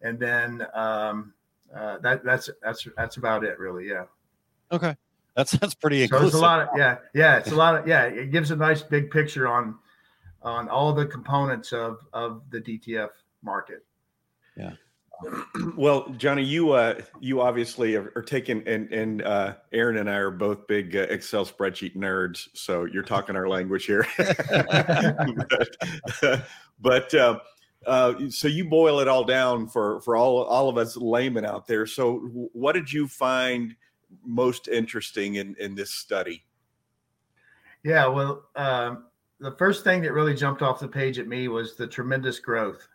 and 0.02 0.20
then 0.20 0.64
um, 0.72 1.32
uh, 1.74 1.98
that 1.98 2.22
that's 2.22 2.48
that's 2.62 2.86
that's 2.96 3.16
about 3.16 3.44
it, 3.44 3.58
really. 3.58 3.88
Yeah. 3.88 4.04
Okay, 4.70 4.94
that's 5.34 5.52
that's 5.52 5.74
pretty. 5.74 6.06
So 6.06 6.24
it's 6.24 6.34
a 6.34 6.38
lot 6.38 6.60
of 6.60 6.68
yeah 6.76 6.98
yeah 7.14 7.38
it's 7.38 7.50
a 7.50 7.56
lot 7.64 7.74
of 7.74 7.88
yeah 7.88 8.04
it 8.04 8.30
gives 8.30 8.50
a 8.50 8.56
nice 8.56 8.82
big 8.82 9.10
picture 9.10 9.48
on 9.48 9.76
on 10.42 10.68
all 10.68 10.92
the 10.92 11.06
components 11.06 11.72
of 11.72 11.98
of 12.12 12.42
the 12.50 12.60
DTF 12.60 13.08
market. 13.42 13.84
Yeah. 14.56 14.74
Well, 15.76 16.09
Johnny, 16.16 16.44
you 16.44 16.72
uh, 16.72 17.00
you 17.20 17.40
obviously 17.40 17.96
are, 17.96 18.12
are 18.14 18.22
taking 18.22 18.62
and 18.66 18.92
and 18.92 19.22
uh, 19.22 19.54
Aaron 19.72 19.96
and 19.96 20.09
I 20.09 20.14
are 20.14 20.31
both 20.31 20.66
big 20.66 20.94
uh, 20.94 21.00
Excel 21.00 21.44
spreadsheet 21.44 21.96
nerds, 21.96 22.48
so 22.54 22.85
you're 22.85 23.02
talking 23.02 23.35
our 23.35 23.48
language 23.48 23.85
here. 23.85 24.07
but, 24.16 25.68
but 26.81 27.14
uh, 27.14 27.40
uh, 27.87 28.14
so 28.28 28.46
you 28.46 28.64
boil 28.68 29.00
it 29.00 29.09
all 29.09 29.24
down 29.24 29.66
for 29.66 30.00
for 30.02 30.16
all 30.16 30.44
all 30.44 30.68
of 30.68 30.78
us 30.78 30.96
laymen 30.96 31.44
out 31.44 31.66
there. 31.66 31.87
So, 31.87 32.18
what 32.52 32.72
did 32.72 32.92
you 32.92 33.09
find 33.09 33.74
most 34.24 34.68
interesting 34.68 35.37
in 35.37 35.57
in 35.59 35.74
this 35.74 35.90
study? 35.90 36.44
Yeah, 37.83 38.07
well, 38.07 38.44
um, 38.54 39.07
the 39.40 39.52
first 39.52 39.83
thing 39.83 40.02
that 40.02 40.12
really 40.12 40.35
jumped 40.35 40.62
off 40.62 40.78
the 40.81 40.88
page 40.88 41.18
at 41.18 41.26
me 41.26 41.48
was 41.48 41.76
the 41.76 41.87
tremendous 41.87 42.38
growth 42.38 42.87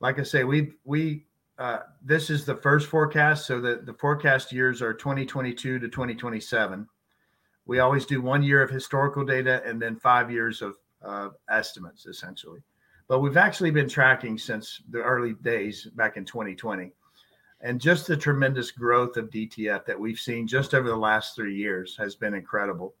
like 0.00 0.18
I 0.18 0.22
say, 0.22 0.44
we 0.44 0.72
we 0.84 1.26
uh, 1.58 1.80
this 2.02 2.30
is 2.30 2.44
the 2.44 2.54
first 2.54 2.88
forecast, 2.88 3.46
so 3.46 3.60
the 3.60 3.80
the 3.84 3.94
forecast 3.94 4.52
years 4.52 4.80
are 4.80 4.94
2022 4.94 5.78
to 5.78 5.88
2027. 5.88 6.86
We 7.66 7.80
always 7.80 8.06
do 8.06 8.22
one 8.22 8.42
year 8.42 8.62
of 8.62 8.70
historical 8.70 9.24
data 9.24 9.62
and 9.66 9.80
then 9.80 9.96
five 9.96 10.30
years 10.30 10.62
of 10.62 10.76
uh, 11.02 11.28
estimates, 11.50 12.06
essentially. 12.06 12.60
But 13.08 13.20
we've 13.20 13.36
actually 13.36 13.70
been 13.70 13.88
tracking 13.88 14.38
since 14.38 14.82
the 14.90 15.02
early 15.02 15.34
days 15.34 15.86
back 15.94 16.16
in 16.16 16.24
2020 16.24 16.92
and 17.60 17.80
just 17.80 18.06
the 18.06 18.16
tremendous 18.16 18.70
growth 18.70 19.16
of 19.16 19.30
DTF 19.30 19.84
that 19.86 19.98
we've 19.98 20.18
seen 20.18 20.46
just 20.46 20.74
over 20.74 20.88
the 20.88 20.96
last 20.96 21.34
three 21.34 21.56
years 21.56 21.96
has 21.96 22.14
been 22.14 22.34
incredible. 22.34 22.94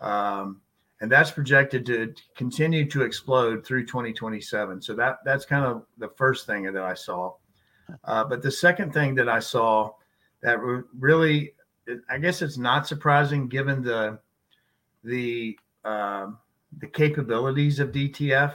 Um, 0.00 0.62
and 1.02 1.10
that's 1.10 1.30
projected 1.30 1.84
to 1.86 2.14
continue 2.34 2.88
to 2.90 3.02
explode 3.02 3.64
through 3.64 3.86
2027. 3.86 4.82
So 4.82 4.94
that 4.94 5.18
that's 5.24 5.44
kind 5.44 5.64
of 5.64 5.84
the 5.98 6.08
first 6.16 6.46
thing 6.46 6.64
that 6.64 6.76
I 6.76 6.94
saw. 6.94 7.34
Uh, 8.04 8.24
but 8.24 8.42
the 8.42 8.50
second 8.50 8.92
thing 8.92 9.14
that 9.14 9.28
I 9.28 9.38
saw 9.38 9.92
that 10.42 10.58
really, 10.98 11.54
I 12.08 12.18
guess 12.18 12.42
it's 12.42 12.58
not 12.58 12.86
surprising 12.86 13.48
given 13.48 13.82
the 13.82 14.18
the 15.04 15.58
um, 15.84 16.38
the 16.78 16.86
capabilities 16.86 17.78
of 17.78 17.90
DTF 17.90 18.54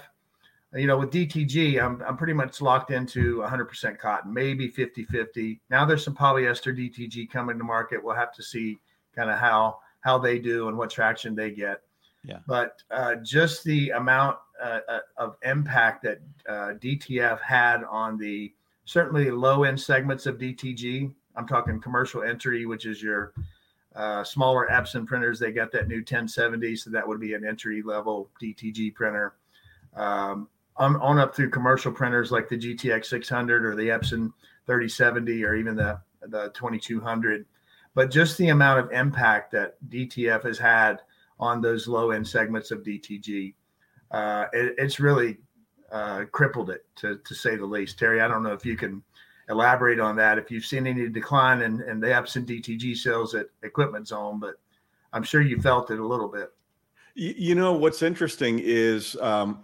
you 0.75 0.87
know, 0.87 0.97
with 0.97 1.11
DTG, 1.11 1.81
I'm, 1.81 2.01
I'm 2.05 2.17
pretty 2.17 2.33
much 2.33 2.61
locked 2.61 2.91
into 2.91 3.37
100% 3.37 3.97
cotton, 3.97 4.33
maybe 4.33 4.67
50 4.67 5.05
50. 5.05 5.61
Now 5.69 5.85
there's 5.85 6.03
some 6.03 6.15
polyester 6.15 6.77
DTG 6.77 7.29
coming 7.29 7.57
to 7.57 7.63
market. 7.63 8.03
We'll 8.03 8.15
have 8.15 8.33
to 8.33 8.43
see 8.43 8.77
kind 9.15 9.29
of 9.29 9.39
how 9.39 9.79
how 10.01 10.17
they 10.19 10.37
do 10.37 10.67
and 10.67 10.77
what 10.77 10.89
traction 10.89 11.33
they 11.33 11.51
get. 11.51 11.81
Yeah. 12.23 12.39
But 12.45 12.81
uh, 12.91 13.15
just 13.15 13.63
the 13.63 13.91
amount 13.91 14.37
uh, 14.61 14.79
uh 14.87 14.99
of 15.17 15.37
impact 15.43 16.03
that 16.03 16.19
uh, 16.47 16.73
DTF 16.79 17.39
had 17.39 17.83
on 17.85 18.17
the 18.17 18.53
certainly 18.85 19.29
low 19.31 19.63
end 19.63 19.79
segments 19.79 20.25
of 20.25 20.37
DTG. 20.37 21.11
I'm 21.35 21.47
talking 21.47 21.81
commercial 21.81 22.23
entry, 22.23 22.65
which 22.65 22.85
is 22.85 23.03
your 23.03 23.33
uh, 23.95 24.23
smaller 24.23 24.67
Epson 24.71 25.05
printers. 25.05 25.39
They 25.39 25.51
got 25.51 25.71
that 25.71 25.87
new 25.87 25.97
1070, 25.97 26.75
so 26.77 26.89
that 26.91 27.07
would 27.07 27.19
be 27.19 27.33
an 27.33 27.45
entry 27.45 27.81
level 27.81 28.29
DTG 28.41 28.93
printer. 28.93 29.33
Um, 29.95 30.47
on, 30.77 30.97
on 30.97 31.19
up 31.19 31.35
through 31.35 31.49
commercial 31.49 31.91
printers 31.91 32.31
like 32.31 32.49
the 32.49 32.57
GTX 32.57 33.05
600 33.05 33.65
or 33.65 33.75
the 33.75 33.87
Epson 33.89 34.31
3070 34.65 35.43
or 35.43 35.55
even 35.55 35.75
the 35.75 35.99
the 36.27 36.51
2200. 36.53 37.45
But 37.93 38.11
just 38.11 38.37
the 38.37 38.49
amount 38.49 38.79
of 38.79 38.91
impact 38.91 39.51
that 39.51 39.75
DTF 39.89 40.43
has 40.43 40.57
had 40.57 41.01
on 41.39 41.61
those 41.61 41.87
low 41.87 42.11
end 42.11 42.27
segments 42.27 42.71
of 42.71 42.83
DTG, 42.83 43.53
uh, 44.11 44.45
it, 44.51 44.75
it's 44.77 44.99
really 44.99 45.37
uh, 45.95 46.25
crippled 46.25 46.69
it 46.69 46.85
to, 46.97 47.19
to 47.23 47.33
say 47.33 47.55
the 47.55 47.65
least. 47.65 47.97
Terry, 47.97 48.19
I 48.19 48.27
don't 48.27 48.43
know 48.43 48.51
if 48.51 48.65
you 48.65 48.75
can 48.75 49.01
elaborate 49.47 49.99
on 50.01 50.17
that. 50.17 50.37
If 50.37 50.51
you've 50.51 50.65
seen 50.65 50.87
any 50.87 51.07
decline 51.07 51.61
in, 51.61 51.81
in 51.83 52.01
the 52.01 52.07
Epson 52.07 52.45
DTG 52.45 52.97
sales 52.97 53.33
at 53.33 53.47
Equipment 53.63 54.05
Zone, 54.05 54.37
but 54.37 54.55
I'm 55.13 55.23
sure 55.23 55.41
you 55.41 55.61
felt 55.61 55.91
it 55.91 55.99
a 55.99 56.05
little 56.05 56.27
bit. 56.27 56.51
You 57.17 57.55
know 57.55 57.71
what's 57.71 58.01
interesting 58.01 58.59
is, 58.61 59.15
um, 59.21 59.61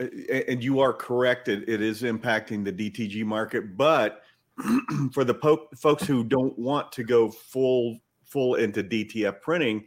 and 0.47 0.63
you 0.63 0.79
are 0.79 0.93
correct. 0.93 1.49
It, 1.49 1.67
it 1.67 1.81
is 1.81 2.03
impacting 2.03 2.63
the 2.63 2.71
DTG 2.71 3.25
market, 3.25 3.75
but 3.75 4.21
for 5.11 5.25
the 5.25 5.33
po- 5.33 5.67
folks 5.75 6.05
who 6.05 6.23
don't 6.23 6.57
want 6.57 6.93
to 6.93 7.03
go 7.03 7.29
full 7.29 7.97
full 8.23 8.55
into 8.55 8.81
DTF 8.81 9.41
printing, 9.41 9.83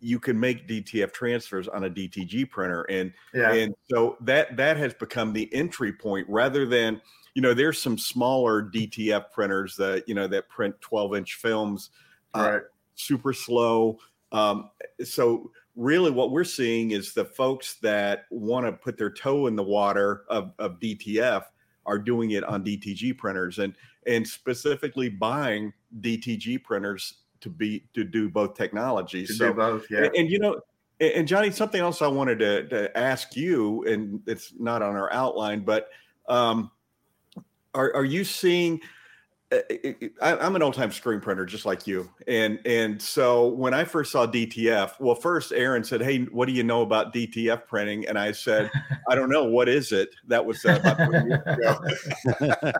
you 0.00 0.18
can 0.18 0.38
make 0.38 0.68
DTF 0.68 1.12
transfers 1.12 1.68
on 1.68 1.84
a 1.84 1.90
DTG 1.90 2.48
printer, 2.50 2.82
and 2.84 3.12
yeah. 3.34 3.52
and 3.52 3.74
so 3.90 4.16
that 4.20 4.56
that 4.56 4.76
has 4.76 4.94
become 4.94 5.32
the 5.32 5.52
entry 5.54 5.92
point 5.92 6.26
rather 6.28 6.66
than 6.66 7.00
you 7.34 7.42
know 7.42 7.54
there's 7.54 7.80
some 7.80 7.98
smaller 7.98 8.62
DTF 8.62 9.30
printers 9.30 9.76
that 9.76 10.08
you 10.08 10.14
know 10.14 10.26
that 10.26 10.48
print 10.48 10.74
12 10.80 11.16
inch 11.16 11.34
films, 11.34 11.90
uh, 12.34 12.58
super 12.94 13.32
slow. 13.32 13.98
Um, 14.32 14.70
so 15.04 15.50
really 15.76 16.10
what 16.10 16.30
we're 16.30 16.44
seeing 16.44 16.90
is 16.90 17.14
the 17.14 17.24
folks 17.24 17.76
that 17.82 18.26
want 18.30 18.66
to 18.66 18.72
put 18.72 18.98
their 18.98 19.10
toe 19.10 19.46
in 19.46 19.56
the 19.56 19.62
water 19.62 20.24
of, 20.28 20.52
of 20.58 20.78
DTF 20.78 21.44
are 21.86 21.98
doing 21.98 22.32
it 22.32 22.44
on 22.44 22.64
DTG 22.64 23.16
printers 23.16 23.58
and 23.58 23.74
and 24.06 24.26
specifically 24.26 25.08
buying 25.08 25.72
DTG 26.00 26.62
printers 26.62 27.18
to 27.40 27.48
be 27.48 27.84
to 27.94 28.04
do 28.04 28.28
both 28.28 28.54
technologies. 28.54 29.28
To 29.28 29.34
so, 29.34 29.48
do 29.48 29.54
both, 29.54 29.90
yeah. 29.90 30.04
And, 30.04 30.14
and, 30.16 30.30
you 30.30 30.38
know, 30.38 30.60
and 31.00 31.26
Johnny, 31.26 31.50
something 31.50 31.80
else 31.80 32.02
I 32.02 32.08
wanted 32.08 32.38
to, 32.40 32.68
to 32.68 32.98
ask 32.98 33.36
you, 33.36 33.84
and 33.84 34.20
it's 34.26 34.52
not 34.58 34.82
on 34.82 34.96
our 34.96 35.12
outline, 35.12 35.60
but 35.60 35.88
um, 36.28 36.70
are 37.74 37.94
are 37.94 38.04
you 38.04 38.24
seeing 38.24 38.80
uh, 39.52 39.58
I, 40.22 40.46
am 40.46 40.54
an 40.54 40.62
old 40.62 40.74
time 40.74 40.92
screen 40.92 41.20
printer, 41.20 41.44
just 41.44 41.66
like 41.66 41.86
you. 41.86 42.08
And 42.28 42.60
and 42.64 43.00
so 43.02 43.48
when 43.48 43.74
I 43.74 43.84
first 43.84 44.12
saw 44.12 44.26
DTF, 44.26 45.00
well, 45.00 45.16
first 45.16 45.52
Aaron 45.52 45.82
said, 45.82 46.02
"Hey, 46.02 46.22
what 46.24 46.46
do 46.46 46.52
you 46.52 46.62
know 46.62 46.82
about 46.82 47.12
DTF 47.12 47.66
printing?" 47.66 48.06
And 48.06 48.18
I 48.18 48.32
said, 48.32 48.70
"I 49.08 49.14
don't 49.14 49.28
know. 49.28 49.44
What 49.44 49.68
is 49.68 49.90
it?" 49.90 50.10
That 50.28 50.44
was 50.44 50.64
uh, 50.64 50.78
about 50.80 50.98
years 51.10 51.40
ago. 51.46 52.72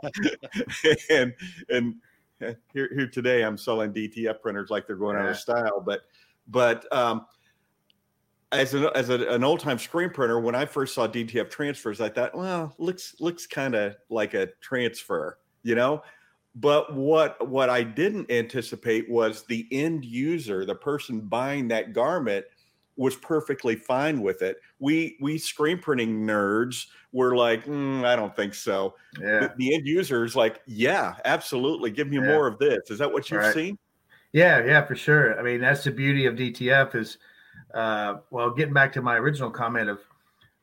and 1.10 1.34
and 1.68 1.94
here 2.72 2.88
here 2.94 3.06
today, 3.06 3.42
I'm 3.42 3.56
selling 3.56 3.92
DTF 3.92 4.40
printers 4.40 4.70
like 4.70 4.86
they're 4.86 4.96
going 4.96 5.16
yeah. 5.16 5.24
out 5.24 5.30
of 5.30 5.36
style. 5.36 5.80
But 5.80 6.02
but 6.48 6.86
um, 6.92 7.26
as 8.52 8.74
an 8.74 8.88
as 8.94 9.08
a, 9.10 9.28
an 9.28 9.44
old 9.44 9.60
time 9.60 9.78
screen 9.78 10.10
printer, 10.10 10.40
when 10.40 10.54
I 10.54 10.64
first 10.64 10.94
saw 10.94 11.06
DTF 11.06 11.50
transfers, 11.50 12.00
I 12.00 12.08
thought, 12.08 12.34
well, 12.34 12.74
looks 12.78 13.16
looks 13.20 13.46
kind 13.46 13.74
of 13.74 13.96
like 14.08 14.34
a 14.34 14.48
transfer, 14.60 15.38
you 15.62 15.74
know 15.74 16.02
but 16.54 16.94
what 16.94 17.48
what 17.48 17.70
I 17.70 17.82
didn't 17.82 18.30
anticipate 18.30 19.08
was 19.08 19.44
the 19.44 19.66
end 19.70 20.04
user, 20.04 20.64
the 20.64 20.74
person 20.74 21.20
buying 21.20 21.68
that 21.68 21.92
garment, 21.92 22.44
was 23.00 23.16
perfectly 23.16 23.74
fine 23.74 24.20
with 24.20 24.42
it. 24.42 24.58
We 24.78 25.16
we 25.22 25.38
screen 25.38 25.78
printing 25.78 26.26
nerds 26.26 26.84
were 27.12 27.34
like, 27.34 27.64
mm, 27.64 28.04
I 28.04 28.14
don't 28.14 28.36
think 28.36 28.52
so. 28.52 28.94
Yeah. 29.18 29.40
The, 29.40 29.54
the, 29.56 29.74
end 29.74 29.86
user 29.86 30.22
is 30.22 30.36
like, 30.36 30.60
yeah, 30.66 31.14
absolutely. 31.24 31.90
Give 31.92 32.08
me 32.08 32.18
yeah. 32.18 32.26
more 32.26 32.46
of 32.46 32.58
this. 32.58 32.90
Is 32.90 32.98
that 32.98 33.10
what 33.10 33.30
you've 33.30 33.40
right. 33.40 33.54
seen? 33.54 33.78
Yeah, 34.32 34.62
yeah, 34.62 34.84
for 34.84 34.94
sure. 34.94 35.40
I 35.40 35.42
mean, 35.42 35.62
that's 35.62 35.82
the 35.82 35.90
beauty 35.90 36.26
of 36.26 36.34
DTF 36.34 36.94
is, 36.94 37.16
uh, 37.72 38.18
well, 38.30 38.50
getting 38.50 38.74
back 38.74 38.92
to 38.92 39.02
my 39.02 39.16
original 39.16 39.50
comment 39.50 39.88
of 39.88 40.00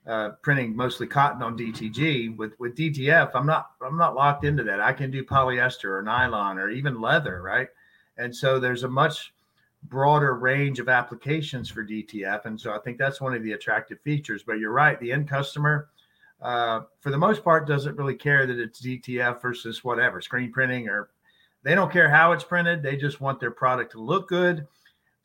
uh, 0.05 0.29
printing 0.43 0.75
mostly 0.75 1.07
cotton 1.07 1.41
on 1.41 1.57
DTG. 1.57 2.37
With 2.37 2.53
with 2.59 2.75
DTF, 2.75 3.31
I'm 3.33 3.47
not 3.47 3.71
I'm 3.81 3.97
not 3.97 4.13
locked 4.13 4.45
into 4.45 4.63
that. 4.63 4.79
I 4.79 4.93
can 4.93 5.09
do 5.09 5.23
polyester 5.23 5.97
or 5.97 6.03
nylon 6.03 6.59
or 6.59 6.69
even 6.69 7.01
leather, 7.01 7.41
right? 7.41 7.67
And 8.19 8.33
so 8.33 8.59
there's 8.59 8.83
a 8.83 8.87
much 8.87 9.33
broader 9.89 10.35
range 10.35 10.79
of 10.79 10.89
applications 10.89 11.69
for 11.69 11.83
DTF, 11.83 12.45
and 12.45 12.59
so 12.59 12.73
I 12.73 12.79
think 12.79 12.97
that's 12.97 13.21
one 13.21 13.33
of 13.33 13.43
the 13.43 13.53
attractive 13.53 13.99
features. 14.01 14.43
But 14.43 14.59
you're 14.59 14.71
right, 14.71 14.99
the 14.99 15.11
end 15.11 15.27
customer, 15.29 15.89
uh, 16.41 16.81
for 16.99 17.11
the 17.11 17.17
most 17.17 17.43
part, 17.43 17.67
doesn't 17.67 17.95
really 17.95 18.15
care 18.15 18.45
that 18.45 18.59
it's 18.59 18.81
DTF 18.81 19.41
versus 19.41 19.83
whatever 19.83 20.21
screen 20.21 20.51
printing 20.51 20.89
or 20.89 21.09
they 21.63 21.75
don't 21.75 21.91
care 21.91 22.09
how 22.09 22.31
it's 22.31 22.43
printed. 22.43 22.81
They 22.81 22.95
just 22.95 23.19
want 23.19 23.39
their 23.39 23.51
product 23.51 23.91
to 23.93 23.99
look 23.99 24.29
good, 24.29 24.67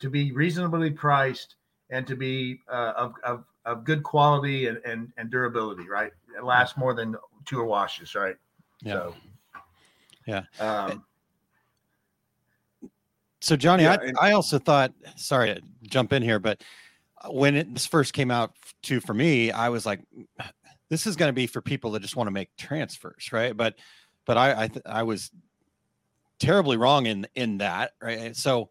to 0.00 0.10
be 0.10 0.32
reasonably 0.32 0.90
priced, 0.90 1.56
and 1.90 2.06
to 2.06 2.16
be 2.16 2.58
uh, 2.68 2.94
of, 2.96 3.14
of 3.22 3.44
of 3.64 3.84
good 3.84 4.02
quality 4.02 4.66
and, 4.66 4.78
and, 4.84 5.12
and 5.16 5.30
durability, 5.30 5.88
right? 5.88 6.12
It 6.36 6.44
lasts 6.44 6.76
more 6.76 6.94
than 6.94 7.16
two 7.44 7.62
washes, 7.62 8.14
right? 8.14 8.36
Yeah. 8.82 8.92
So, 8.92 9.14
yeah. 10.26 10.42
Um, 10.60 11.04
so 13.42 13.56
Johnny, 13.56 13.82
yeah, 13.82 13.96
I, 14.00 14.04
and- 14.04 14.16
I 14.20 14.32
also 14.32 14.58
thought, 14.58 14.92
sorry 15.16 15.54
to 15.54 15.62
jump 15.82 16.12
in 16.12 16.22
here, 16.22 16.38
but 16.38 16.62
when 17.28 17.56
it, 17.56 17.72
this 17.72 17.86
first 17.86 18.12
came 18.12 18.30
out 18.30 18.54
too 18.82 19.00
for 19.00 19.14
me, 19.14 19.50
I 19.50 19.68
was 19.68 19.84
like, 19.84 20.00
this 20.88 21.06
is 21.06 21.16
going 21.16 21.28
to 21.28 21.34
be 21.34 21.46
for 21.46 21.60
people 21.60 21.90
that 21.92 22.00
just 22.00 22.16
want 22.16 22.28
to 22.28 22.32
make 22.32 22.54
transfers, 22.56 23.30
right? 23.32 23.56
But, 23.56 23.76
but 24.26 24.36
I, 24.36 24.64
I, 24.64 24.68
th- 24.68 24.86
I 24.86 25.02
was 25.02 25.30
terribly 26.38 26.76
wrong 26.76 27.06
in 27.06 27.26
in 27.34 27.58
that, 27.58 27.92
right? 28.00 28.36
So, 28.36 28.68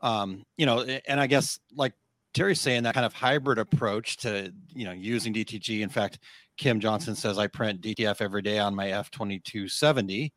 um, 0.00 0.44
you 0.56 0.66
know, 0.66 0.80
and 0.80 1.20
I 1.20 1.26
guess 1.26 1.58
like 1.74 1.94
Terry's 2.34 2.60
saying 2.60 2.82
that 2.82 2.94
kind 2.94 3.06
of 3.06 3.12
hybrid 3.12 3.58
approach 3.58 4.16
to 4.18 4.52
you 4.74 4.84
know 4.84 4.92
using 4.92 5.32
DTG. 5.32 5.80
In 5.80 5.88
fact, 5.88 6.18
Kim 6.56 6.80
Johnson 6.80 7.14
says 7.14 7.38
I 7.38 7.46
print 7.46 7.80
DTF 7.80 8.20
every 8.20 8.42
day 8.42 8.58
on 8.58 8.74
my 8.74 8.88
F2270. 8.88 10.32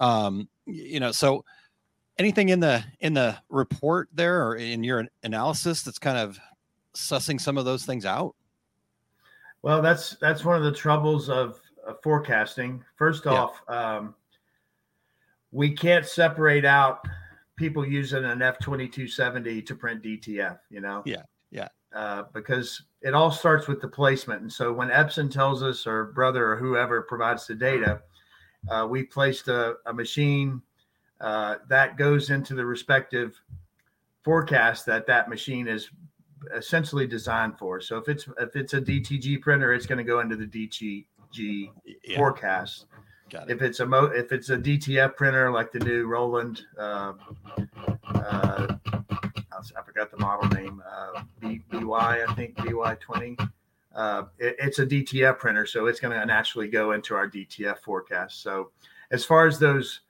Um, 0.00 0.48
you 0.66 0.98
know, 0.98 1.12
so 1.12 1.44
anything 2.18 2.48
in 2.50 2.60
the 2.60 2.84
in 3.00 3.14
the 3.14 3.36
report 3.48 4.08
there 4.12 4.46
or 4.46 4.56
in 4.56 4.84
your 4.84 5.06
analysis 5.22 5.82
that's 5.82 5.98
kind 5.98 6.18
of 6.18 6.38
sussing 6.94 7.40
some 7.40 7.58
of 7.58 7.64
those 7.64 7.84
things 7.84 8.04
out? 8.04 8.34
Well, 9.62 9.80
that's 9.82 10.16
that's 10.16 10.44
one 10.44 10.56
of 10.56 10.62
the 10.62 10.72
troubles 10.72 11.28
of, 11.28 11.60
of 11.86 11.96
forecasting. 12.02 12.84
First 12.96 13.26
off, 13.26 13.62
um, 13.68 14.14
we 15.52 15.70
can't 15.70 16.06
separate 16.06 16.64
out 16.64 17.06
people 17.56 17.86
using 17.86 18.24
an 18.24 18.42
F 18.42 18.58
twenty 18.58 18.88
two 18.88 19.08
seventy 19.08 19.62
to 19.62 19.74
print 19.74 20.02
DTF. 20.02 20.58
You 20.70 20.80
know. 20.80 21.02
Yeah. 21.06 21.22
Yeah. 21.50 21.68
Uh, 21.94 22.24
because 22.34 22.82
it 23.02 23.14
all 23.14 23.30
starts 23.30 23.68
with 23.68 23.80
the 23.80 23.86
placement, 23.86 24.42
and 24.42 24.52
so 24.52 24.72
when 24.72 24.88
Epson 24.88 25.30
tells 25.30 25.62
us, 25.62 25.86
or 25.86 26.06
Brother, 26.06 26.52
or 26.52 26.56
whoever 26.56 27.02
provides 27.02 27.46
the 27.46 27.54
data, 27.54 28.02
uh, 28.68 28.84
we 28.90 29.04
placed 29.04 29.46
a, 29.46 29.76
a 29.86 29.94
machine 29.94 30.60
uh, 31.20 31.56
that 31.68 31.96
goes 31.96 32.30
into 32.30 32.54
the 32.54 32.64
respective 32.64 33.40
forecast 34.22 34.86
that 34.86 35.06
that 35.06 35.28
machine 35.28 35.68
is 35.68 35.90
essentially 36.54 37.06
designed 37.06 37.58
for. 37.58 37.80
So 37.80 37.96
if 37.98 38.08
it's 38.08 38.28
if 38.38 38.56
it's 38.56 38.74
a 38.74 38.80
DTG 38.80 39.40
printer, 39.40 39.72
it's 39.72 39.86
going 39.86 39.98
to 39.98 40.04
go 40.04 40.20
into 40.20 40.36
the 40.36 40.46
DTG 40.46 41.70
Yeah, 42.04 42.16
forecast. 42.16 42.86
got 43.30 43.48
it. 43.48 43.54
If 43.54 43.62
it's 43.62 43.80
a 43.80 43.86
mo 43.86 44.06
if 44.06 44.32
it's 44.32 44.50
a 44.50 44.56
DTF 44.56 45.16
printer 45.16 45.50
like 45.50 45.72
the 45.72 45.80
new 45.80 46.06
Roland, 46.06 46.62
uh, 46.78 47.14
uh, 48.14 48.76
I 49.76 49.82
forgot 49.84 50.10
the 50.10 50.18
model 50.18 50.48
name, 50.50 50.82
uh, 50.86 51.22
B, 51.40 51.62
BY 51.70 52.24
I 52.28 52.34
think 52.34 52.56
BY 52.56 52.96
twenty. 53.00 53.36
Uh, 53.94 54.24
it- 54.38 54.56
it's 54.58 54.78
a 54.80 54.86
DTF 54.86 55.38
printer, 55.38 55.64
so 55.66 55.86
it's 55.86 56.00
going 56.00 56.18
to 56.18 56.26
naturally 56.26 56.66
go 56.68 56.92
into 56.92 57.14
our 57.14 57.28
DTF 57.28 57.78
forecast. 57.78 58.42
So, 58.42 58.72
as 59.12 59.24
far 59.24 59.46
as 59.46 59.58
those 59.60 60.00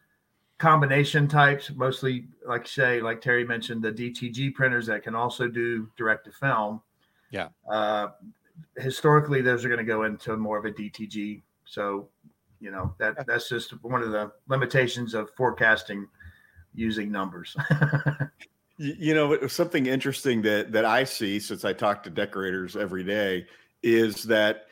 combination 0.64 1.28
types, 1.28 1.70
mostly 1.76 2.24
like 2.46 2.62
you 2.62 2.68
say, 2.68 3.02
like 3.02 3.20
Terry 3.20 3.44
mentioned, 3.44 3.82
the 3.82 3.92
DTG 3.92 4.54
printers 4.54 4.86
that 4.86 5.02
can 5.02 5.14
also 5.14 5.46
do 5.46 5.90
direct 5.94 6.24
to 6.24 6.32
film. 6.32 6.80
Yeah. 7.30 7.48
Uh, 7.70 8.08
historically, 8.78 9.42
those 9.42 9.62
are 9.62 9.68
going 9.68 9.78
to 9.78 9.84
go 9.84 10.04
into 10.04 10.38
more 10.38 10.56
of 10.56 10.64
a 10.64 10.70
DTG. 10.70 11.42
So, 11.66 12.08
you 12.60 12.70
know 12.70 12.94
that 12.98 13.26
that's 13.26 13.50
just 13.50 13.72
one 13.84 14.02
of 14.02 14.10
the 14.10 14.32
limitations 14.48 15.12
of 15.12 15.28
forecasting 15.36 16.08
using 16.74 17.12
numbers. 17.12 17.56
You 18.76 19.14
know, 19.14 19.46
something 19.46 19.86
interesting 19.86 20.42
that 20.42 20.72
that 20.72 20.84
I 20.84 21.04
see 21.04 21.38
since 21.38 21.64
I 21.64 21.72
talk 21.72 22.02
to 22.02 22.10
decorators 22.10 22.74
every 22.74 23.04
day 23.04 23.46
is 23.84 24.24
that 24.24 24.66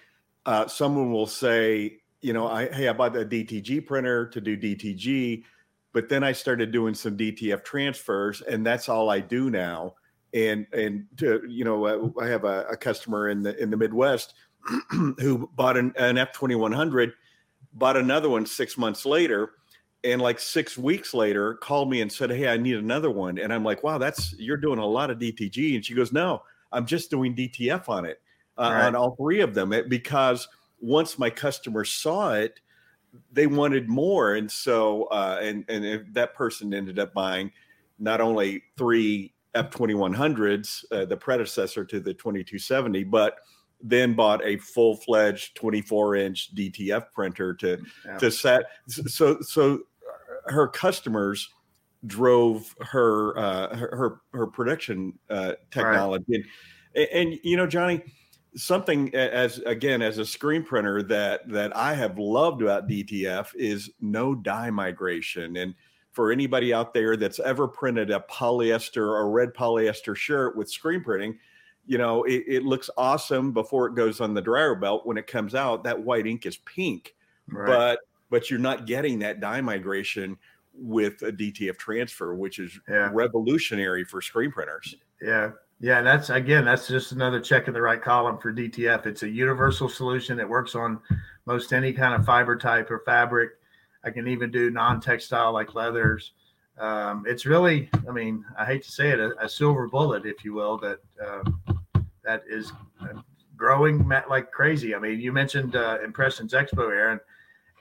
uh, 0.45 0.67
someone 0.67 1.13
will 1.13 1.29
say, 1.29 1.99
you 2.21 2.33
know, 2.33 2.49
I 2.49 2.67
hey, 2.73 2.89
I 2.89 2.95
bought 2.95 3.15
a 3.15 3.25
DTG 3.25 3.87
printer 3.87 4.27
to 4.27 4.41
do 4.41 4.57
DTG, 4.57 5.45
but 5.93 6.09
then 6.09 6.25
I 6.25 6.33
started 6.33 6.71
doing 6.73 6.95
some 6.95 7.17
DTF 7.17 7.65
transfers, 7.65 8.41
and 8.43 8.65
that's 8.65 8.89
all 8.89 9.11
I 9.11 9.21
do 9.21 9.51
now. 9.51 9.95
And 10.35 10.67
and 10.73 11.07
to, 11.19 11.43
you 11.49 11.65
know, 11.65 11.85
uh, 11.87 12.21
I 12.23 12.27
have 12.29 12.45
a, 12.45 12.65
a 12.71 12.77
customer 12.77 13.29
in 13.29 13.43
the 13.43 13.61
in 13.63 13.71
the 13.71 13.77
Midwest 13.77 14.35
who 14.91 15.51
bought 15.55 15.77
an, 15.77 15.93
an 15.97 16.17
F 16.19 16.33
twenty 16.33 16.55
one 16.55 16.73
hundred, 16.73 17.13
bought 17.75 17.97
another 17.97 18.29
one 18.31 18.47
six 18.47 18.79
months 18.79 19.05
later, 19.05 19.53
and 20.05 20.21
like 20.23 20.39
six 20.41 20.79
weeks 20.79 21.13
later 21.15 21.55
called 21.55 21.89
me 21.91 22.01
and 22.01 22.11
said 22.11 22.31
hey 22.31 22.49
i 22.49 22.57
need 22.57 22.77
another 22.77 23.11
one 23.11 23.39
and 23.39 23.53
i'm 23.53 23.63
like 23.65 23.83
wow 23.85 23.99
that's 23.99 24.35
you're 24.39 24.57
doing 24.57 24.79
a 24.81 24.85
lot 24.87 25.11
of 25.11 25.19
dtg 25.19 25.75
and 25.77 25.85
she 25.85 25.95
goes 25.95 26.13
no 26.13 26.43
i'm 26.73 26.85
just 26.87 27.09
doing 27.11 27.37
dtf 27.37 27.89
on 27.89 28.05
it 28.05 28.21
uh, 28.59 28.63
Right. 28.63 28.87
on 28.87 28.97
all 28.97 29.15
three 29.17 29.41
of 29.41 29.55
them 29.55 29.73
It- 29.73 29.89
because 29.89 30.49
once 30.81 31.19
my 31.21 31.31
customer 31.31 31.85
saw 31.85 32.33
it 32.35 32.59
they 33.33 33.47
wanted 33.47 33.89
more 33.89 34.35
and 34.35 34.51
so 34.51 35.05
uh, 35.05 35.39
and 35.41 35.65
and 35.69 35.85
if 35.85 36.03
that 36.13 36.35
person 36.35 36.73
ended 36.73 36.99
up 36.99 37.13
buying 37.13 37.51
not 37.99 38.21
only 38.21 38.63
three 38.77 39.35
f2100s 39.55 40.85
uh, 40.93 41.05
the 41.05 41.17
predecessor 41.17 41.85
to 41.85 42.01
the 42.01 42.15
2270 42.15 43.05
but 43.05 43.37
then 43.83 44.15
bought 44.15 44.43
a 44.45 44.57
full-fledged 44.59 45.55
24 45.57 46.17
inch 46.17 46.55
dtf 46.55 47.07
printer 47.13 47.55
to 47.55 47.79
Yeah. 48.07 48.19
to 48.19 48.31
set 48.31 48.65
so 48.89 49.41
so 49.41 49.81
her 50.47 50.69
customers 50.69 51.49
drove 52.07 52.75
her 52.81 53.39
uh 53.39 53.77
her 53.77 54.21
her, 54.33 54.47
production 54.49 55.19
uh 55.31 55.53
technology 55.71 56.45
and, 56.95 57.09
and 57.13 57.41
you 57.45 57.57
know 57.57 57.67
johnny 57.67 58.03
something 58.55 59.15
as 59.15 59.59
again 59.61 60.03
as 60.03 60.19
a 60.19 60.27
screen 60.27 60.63
printer 60.63 61.03
that 61.03 61.49
that 61.49 61.75
i 61.77 61.95
have 61.95 62.19
loved 62.19 62.61
about 62.61 62.87
dtf 62.89 63.55
is 63.55 63.91
no 64.01 64.35
dye 64.35 64.71
migration 64.71 65.57
and 65.57 65.75
for 66.11 66.31
anybody 66.31 66.75
out 66.75 66.93
there 66.93 67.17
that's 67.17 67.41
ever 67.41 67.67
printed 67.67 68.11
a 68.11 68.21
polyester 68.31 68.99
or 69.09 69.31
red 69.31 69.55
polyester 69.55 70.15
shirt 70.15 70.55
with 70.57 70.71
screen 70.71 71.03
printing 71.03 71.39
you 71.87 71.97
know 71.97 72.25
it, 72.25 72.45
it 72.47 72.63
looks 72.63 72.91
awesome 72.99 73.53
before 73.53 73.87
it 73.87 73.95
goes 73.95 74.21
on 74.21 74.35
the 74.35 74.43
dryer 74.43 74.75
belt 74.75 75.07
when 75.07 75.17
it 75.17 75.27
comes 75.27 75.55
out 75.55 75.83
that 75.85 75.99
white 76.03 76.27
ink 76.27 76.45
is 76.47 76.59
pink 76.59 77.15
Right. 77.49 77.67
but 77.67 78.01
but 78.31 78.51
you're 78.51 78.59
not 78.61 78.87
getting 78.87 79.19
that 79.21 79.41
dye 79.41 79.61
migration 79.61 80.37
with 80.75 81.21
a 81.21 81.31
DTF 81.31 81.77
transfer, 81.77 82.35
which 82.35 82.59
is 82.59 82.81
Yeah. 82.89 83.11
revolutionary 83.13 84.05
for 84.05 84.23
screen 84.23 84.51
printers. 84.51 84.95
Yeah. 85.21 85.51
Yeah. 85.83 86.01
That's 86.01 86.31
again, 86.31 86.65
that's 86.65 86.89
just 86.89 87.13
another 87.13 87.41
check 87.41 87.69
in 87.69 87.75
the 87.75 87.83
right 87.83 88.01
column 88.01 88.39
for 88.39 88.53
DTF. 88.53 89.05
It's 89.05 89.25
a 89.25 89.29
universal 89.29 89.89
solution 89.89 90.39
that 90.39 90.49
works 90.49 90.75
on 90.75 91.01
most 91.45 91.73
any 91.73 91.93
kind 91.93 92.15
of 92.15 92.25
fiber 92.25 92.57
type 92.57 92.91
or 92.91 93.01
fabric. 93.01 93.51
I 94.05 94.11
can 94.11 94.27
even 94.29 94.51
do 94.51 94.71
non 94.71 95.01
textile 95.01 95.53
like 95.53 95.75
leathers. 95.75 96.33
Um, 96.79 97.25
it's 97.27 97.45
really, 97.45 97.91
I 98.09 98.13
mean, 98.13 98.45
I 98.59 98.65
hate 98.65 98.83
to 98.85 98.91
say 98.91 99.11
it, 99.11 99.21
a, 99.21 99.33
a 99.45 99.49
silver 99.49 99.89
bullet, 99.89 100.25
if 100.25 100.45
you 100.45 100.55
will, 100.55 100.79
that 100.79 101.01
um 101.27 101.61
that 102.25 102.45
is 102.49 102.73
uh, 103.03 103.21
growing 103.57 104.09
like 104.09 104.51
crazy. 104.51 104.95
I 104.95 104.99
mean, 104.99 105.21
you 105.21 105.33
mentioned 105.33 105.77
uh, 105.77 105.99
Impressions 106.05 106.53
Expo, 106.53 106.91
Aaron. 106.91 107.21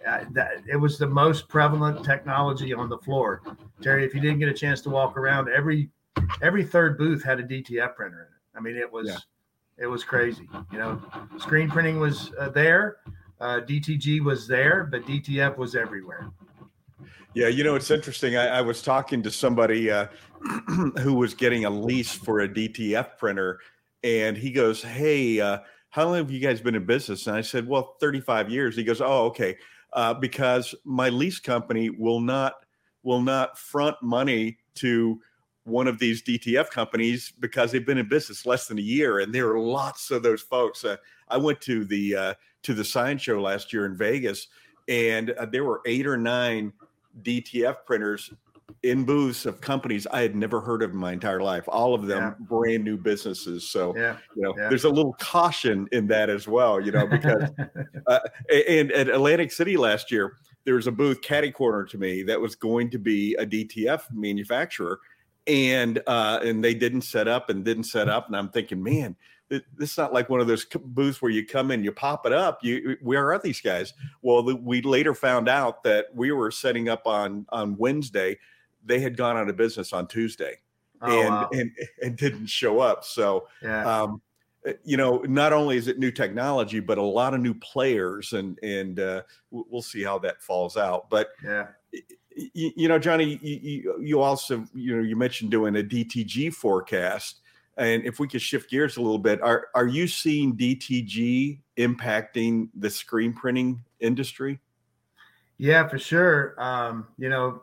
Uh, 0.07 0.25
that 0.31 0.53
it 0.67 0.75
was 0.75 0.97
the 0.97 1.05
most 1.05 1.47
prevalent 1.47 2.03
technology 2.03 2.73
on 2.73 2.89
the 2.89 2.97
floor. 2.97 3.43
Terry, 3.83 4.03
if 4.03 4.15
you 4.15 4.19
didn't 4.19 4.39
get 4.39 4.49
a 4.49 4.53
chance 4.53 4.81
to 4.81 4.89
walk 4.89 5.15
around, 5.15 5.47
every 5.47 5.91
every 6.41 6.63
third 6.63 6.97
booth 6.97 7.23
had 7.23 7.39
a 7.39 7.43
DTF 7.43 7.95
printer 7.95 8.21
in 8.21 8.25
it. 8.33 8.57
I 8.57 8.61
mean, 8.61 8.75
it 8.75 8.91
was 8.91 9.07
Yeah. 9.07 9.17
it 9.77 9.87
was 9.87 10.03
crazy. 10.03 10.47
You 10.71 10.77
know, 10.77 11.01
screen 11.37 11.69
printing 11.69 11.99
was 11.99 12.31
uh, 12.39 12.49
there, 12.49 12.97
uh, 13.39 13.61
DTG 13.61 14.21
was 14.23 14.47
there, 14.47 14.83
but 14.83 15.05
DTF 15.05 15.57
was 15.57 15.75
everywhere. 15.75 16.29
Yeah, 17.33 17.47
you 17.47 17.63
know, 17.63 17.75
it's 17.75 17.89
interesting. 17.89 18.35
I, 18.35 18.47
I 18.57 18.61
was 18.61 18.81
talking 18.81 19.23
to 19.23 19.31
somebody 19.31 19.89
uh, 19.89 20.07
who 20.99 21.13
was 21.13 21.33
getting 21.33 21.63
a 21.65 21.69
lease 21.69 22.11
for 22.13 22.41
a 22.41 22.47
DTF 22.49 23.17
printer, 23.17 23.59
and 24.03 24.35
he 24.37 24.51
goes, 24.51 24.83
"Hey, 24.83 25.39
uh, 25.39 25.59
how 25.91 26.05
long 26.07 26.15
have 26.15 26.29
you 26.31 26.41
guys 26.41 26.59
been 26.59 26.75
in 26.75 26.85
business?" 26.85 27.27
And 27.27 27.35
I 27.37 27.41
said, 27.41 27.67
"Well, 27.67 27.95
35 28.01 28.49
years." 28.49 28.75
He 28.75 28.83
goes, 28.83 28.99
"Oh, 28.99 29.27
okay, 29.27 29.57
uh, 29.93 30.13
because 30.13 30.75
my 30.83 31.07
lease 31.07 31.39
company 31.39 31.89
will 31.89 32.19
not 32.19 32.65
will 33.03 33.21
not 33.21 33.57
front 33.57 33.95
money 34.03 34.57
to 34.75 35.19
one 35.63 35.87
of 35.87 35.99
these 35.99 36.23
DTF 36.23 36.69
companies 36.69 37.33
because 37.39 37.71
they've 37.71 37.85
been 37.85 37.97
in 37.97 38.07
business 38.07 38.45
less 38.45 38.67
than 38.67 38.77
a 38.79 38.81
year, 38.81 39.19
and 39.19 39.33
there 39.33 39.49
are 39.49 39.59
lots 39.59 40.11
of 40.11 40.23
those 40.23 40.41
folks. 40.41 40.83
Uh, 40.83 40.97
I 41.29 41.37
went 41.37 41.61
to 41.61 41.85
the 41.85 42.15
uh, 42.15 42.33
to 42.63 42.73
the 42.73 42.83
science 42.83 43.21
show 43.21 43.41
last 43.41 43.71
year 43.71 43.85
in 43.85 43.95
Vegas, 43.95 44.47
and 44.87 45.31
uh, 45.31 45.45
there 45.45 45.63
were 45.63 45.81
eight 45.85 46.07
or 46.07 46.17
nine 46.17 46.73
DTF 47.23 47.85
printers 47.85 48.31
in 48.83 49.03
booths 49.03 49.45
of 49.45 49.59
companies 49.61 50.07
I 50.07 50.21
had 50.21 50.35
never 50.35 50.61
heard 50.61 50.81
of 50.81 50.91
in 50.91 50.97
my 50.97 51.11
entire 51.11 51.41
life. 51.41 51.65
All 51.67 51.93
of 51.93 52.07
them 52.07 52.23
Yeah. 52.23 52.33
brand 52.47 52.83
new 52.83 52.97
businesses. 52.97 53.67
So 53.67 53.95
Yeah. 53.95 54.17
you 54.35 54.43
know, 54.43 54.55
Yeah. 54.57 54.69
there's 54.69 54.85
a 54.85 54.89
little 54.89 55.13
caution 55.19 55.87
in 55.91 56.07
that 56.07 56.29
as 56.29 56.47
well. 56.47 56.79
You 56.79 56.93
know, 56.93 57.05
because 57.05 57.43
uh, 58.07 58.19
and 58.49 58.91
at 58.93 59.09
Atlantic 59.09 59.51
City 59.51 59.75
last 59.77 60.09
year, 60.09 60.37
there 60.63 60.75
was 60.75 60.87
a 60.87 60.91
booth 60.91 61.21
catty 61.21 61.51
corner 61.51 61.83
to 61.83 61.97
me 61.97 62.23
that 62.23 62.39
was 62.39 62.55
going 62.55 62.89
to 62.91 62.97
be 62.97 63.35
a 63.35 63.45
DTF 63.45 64.03
manufacturer, 64.13 64.99
and 65.47 66.01
uh, 66.07 66.39
and 66.43 66.63
they 66.63 66.73
didn't 66.73 67.01
set 67.01 67.27
up 67.27 67.49
and 67.49 67.63
didn't 67.63 67.85
set 67.85 68.09
up, 68.09 68.27
and 68.27 68.35
I'm 68.35 68.49
thinking, 68.49 68.81
man, 68.81 69.15
this 69.49 69.61
is 69.79 69.97
not 69.97 70.13
like 70.13 70.29
one 70.29 70.39
of 70.39 70.47
those 70.47 70.65
booths 70.65 71.21
where 71.21 71.31
you 71.31 71.45
come 71.45 71.71
in, 71.71 71.83
you 71.83 71.91
pop 71.91 72.25
it 72.25 72.33
up. 72.33 72.59
You 72.63 72.97
where 73.01 73.31
are 73.31 73.39
these 73.39 73.61
guys? 73.61 73.93
Well, 74.21 74.43
the, 74.43 74.55
we 74.55 74.81
later 74.81 75.13
found 75.13 75.49
out 75.49 75.83
that 75.83 76.07
we 76.13 76.31
were 76.31 76.51
setting 76.51 76.89
up 76.89 77.07
on 77.07 77.45
on 77.49 77.77
Wednesday. 77.77 78.37
They 78.83 78.99
had 78.99 79.17
gone 79.17 79.37
out 79.37 79.49
of 79.49 79.57
business 79.57 79.93
on 79.93 80.07
Tuesday 80.07 80.57
Oh, 81.01 81.19
and, 81.19 81.29
wow. 81.29 81.49
and 81.53 81.71
and 82.03 82.15
didn't 82.15 82.47
show 82.47 82.79
up. 82.79 83.03
So 83.03 83.47
yeah. 83.61 84.03
um, 84.03 84.21
uh, 84.67 84.73
you 84.83 84.97
know, 84.97 85.17
not 85.27 85.53
only 85.53 85.77
is 85.77 85.87
it 85.87 85.97
new 85.97 86.11
technology, 86.11 86.79
but 86.79 86.97
a 86.97 87.03
lot 87.03 87.33
of 87.33 87.41
new 87.41 87.55
players, 87.55 88.33
and 88.33 88.59
and 88.61 88.99
uh, 88.99 89.23
we'll 89.49 89.81
see 89.81 90.03
how 90.03 90.19
that 90.19 90.41
falls 90.41 90.77
out. 90.77 91.09
But 91.09 91.29
yeah. 91.43 91.67
You, 92.35 92.71
you 92.75 92.87
know, 92.87 92.99
Johnny, 92.99 93.39
you, 93.41 93.95
you, 93.99 94.21
also 94.21 94.65
you 94.73 94.95
know 94.95 95.03
you 95.03 95.15
mentioned 95.15 95.51
doing 95.51 95.75
a 95.77 95.83
DTG 95.83 96.53
forecast, 96.53 97.41
and 97.77 98.03
if 98.05 98.19
we 98.19 98.27
could 98.27 98.41
shift 98.41 98.69
gears 98.69 98.97
a 98.97 99.01
little 99.01 99.19
bit, 99.19 99.41
are 99.41 99.67
are 99.75 99.87
you 99.87 100.07
seeing 100.07 100.55
DTG 100.55 101.59
impacting 101.77 102.69
the 102.75 102.89
screen 102.89 103.33
printing 103.33 103.83
industry? 103.99 104.59
Yeah, 105.57 105.87
for 105.87 105.99
sure. 105.99 106.55
Um, 106.57 107.07
you 107.17 107.29
know, 107.29 107.61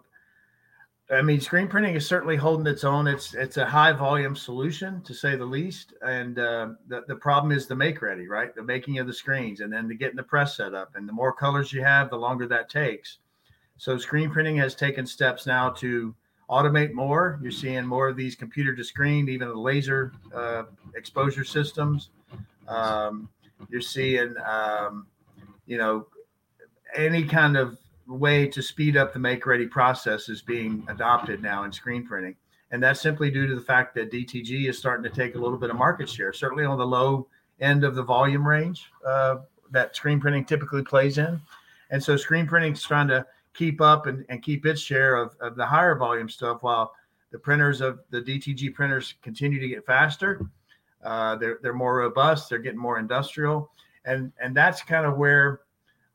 I 1.11 1.23
mean, 1.23 1.41
screen 1.41 1.69
printing 1.69 1.95
is 1.95 2.07
certainly 2.07 2.37
holding 2.37 2.67
its 2.67 2.85
own. 2.85 3.07
It's 3.07 3.35
it's 3.35 3.57
a 3.57 3.65
high 3.65 3.93
volume 3.93 4.37
solution 4.37 5.03
to 5.03 5.15
say 5.15 5.37
the 5.37 5.45
least. 5.45 5.95
And 6.03 6.39
uh, 6.39 6.71
the 6.89 7.05
the 7.09 7.17
problem 7.17 7.51
is 7.51 7.67
the 7.67 7.75
make 7.75 8.03
ready, 8.03 8.29
right? 8.29 8.55
The 8.55 8.63
making 8.63 8.99
of 8.99 9.07
the 9.07 9.13
screens, 9.13 9.61
and 9.61 9.73
then 9.73 9.89
the 9.89 9.95
getting 9.95 10.17
the 10.17 10.23
press 10.23 10.57
set 10.57 10.75
up. 10.75 10.93
And 10.97 11.09
the 11.09 11.13
more 11.13 11.33
colors 11.33 11.73
you 11.73 11.83
have, 11.83 12.11
the 12.11 12.17
longer 12.17 12.47
that 12.49 12.69
takes. 12.69 13.19
So 13.79 13.97
screen 13.97 14.31
printing 14.31 14.57
has 14.57 14.75
taken 14.75 15.07
steps 15.07 15.47
now 15.47 15.71
to 15.71 16.15
automate 16.51 16.93
more. 16.93 17.39
You're 17.43 17.53
seeing 17.53 17.87
more 17.87 18.09
of 18.09 18.17
these 18.17 18.35
computer 18.35 18.75
to 18.75 18.85
screen, 18.85 19.29
even 19.29 19.49
the 19.49 19.55
laser 19.55 20.13
uh, 20.35 20.65
exposure 20.95 21.45
systems. 21.45 22.11
Um, 22.67 23.29
you're 23.71 23.81
seeing, 23.81 24.35
um, 24.47 25.07
you 25.67 25.79
know, 25.79 26.07
any 26.97 27.25
kind 27.25 27.57
of 27.57 27.79
way 28.07 28.49
to 28.49 28.63
speed 28.63 28.97
up 28.97 29.13
the 29.13 29.19
make 29.19 29.47
ready 29.47 29.67
process 29.67 30.29
is 30.29 30.43
being 30.43 30.85
adopted 30.89 31.43
now 31.43 31.65
in 31.65 31.73
screen 31.73 32.07
printing. 32.07 32.35
And 32.71 32.83
that's 32.83 33.01
simply 33.01 33.31
due 33.31 33.47
to 33.47 33.55
the 33.55 33.61
fact 33.61 33.95
that 33.95 34.11
DTG 34.11 34.69
is 34.69 34.79
starting 34.79 35.05
to 35.05 35.11
take 35.11 35.35
a 35.35 35.39
little 35.39 35.59
bit 35.59 35.71
of 35.71 35.77
market 35.77 36.09
share, 36.09 36.33
certainly 36.33 36.65
on 36.65 36.79
the 36.79 36.87
low 36.87 37.27
end 37.61 37.85
of 37.85 37.95
the 37.95 38.03
volume 38.03 38.47
range 38.47 38.91
uh, 39.07 39.37
that 39.71 39.95
screen 39.95 40.21
printing 40.21 40.45
typically 40.45 40.83
plays 40.83 41.19
in. 41.19 41.41
And 41.91 42.03
so 42.03 42.17
screen 42.17 42.47
printing 42.47 42.73
is 42.73 42.83
trying 42.83 43.09
to 43.09 43.25
keep 43.59 43.81
up 43.81 44.07
and, 44.07 44.25
and 44.29 44.43
keep 44.43 44.65
its 44.65 44.81
share 44.81 45.17
of, 45.17 45.37
of 45.41 45.57
the 45.57 45.67
higher 45.67 45.97
volume 45.97 46.29
stuff 46.29 46.63
while 46.63 46.95
the 47.33 47.39
printers 47.39 47.81
of 47.81 47.99
the 48.11 48.23
DTG 48.23 48.73
printers 48.73 49.15
continue 49.21 49.59
to 49.61 49.69
get 49.69 49.85
faster. 49.85 50.49
Uh, 51.03 51.35
they're, 51.37 51.59
they're 51.61 51.75
more 51.75 51.97
robust, 51.97 52.49
they're 52.49 52.61
getting 52.61 52.79
more 52.79 52.99
industrial. 52.99 53.71
And, 54.05 54.33
and 54.41 54.57
that's 54.57 54.83
kind 54.83 55.05
of 55.05 55.19
where 55.19 55.61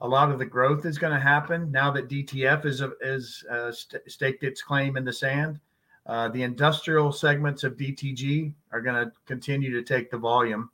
a 0.02 0.08
lot 0.08 0.32
of 0.32 0.40
the 0.40 0.46
growth 0.46 0.86
is 0.86 0.98
going 0.98 1.14
to 1.14 1.20
happen 1.20 1.70
now 1.70 1.92
that 1.92 2.10
DTF 2.10 2.66
is, 2.66 2.82
is 3.02 3.44
uh, 3.52 3.72
st- 3.72 4.10
staked 4.10 4.44
its 4.44 4.62
claim 4.62 4.98
in 4.98 5.06
the 5.06 5.14
sand. 5.14 5.60
Uh, 6.06 6.30
the 6.30 6.44
industrial 6.44 7.12
segments 7.12 7.64
of 7.64 7.78
DTG 7.78 8.54
are 8.72 8.82
going 8.82 9.06
to 9.06 9.12
continue 9.26 9.72
to 9.72 9.84
take 9.84 10.10
the 10.10 10.18
volume 10.18 10.70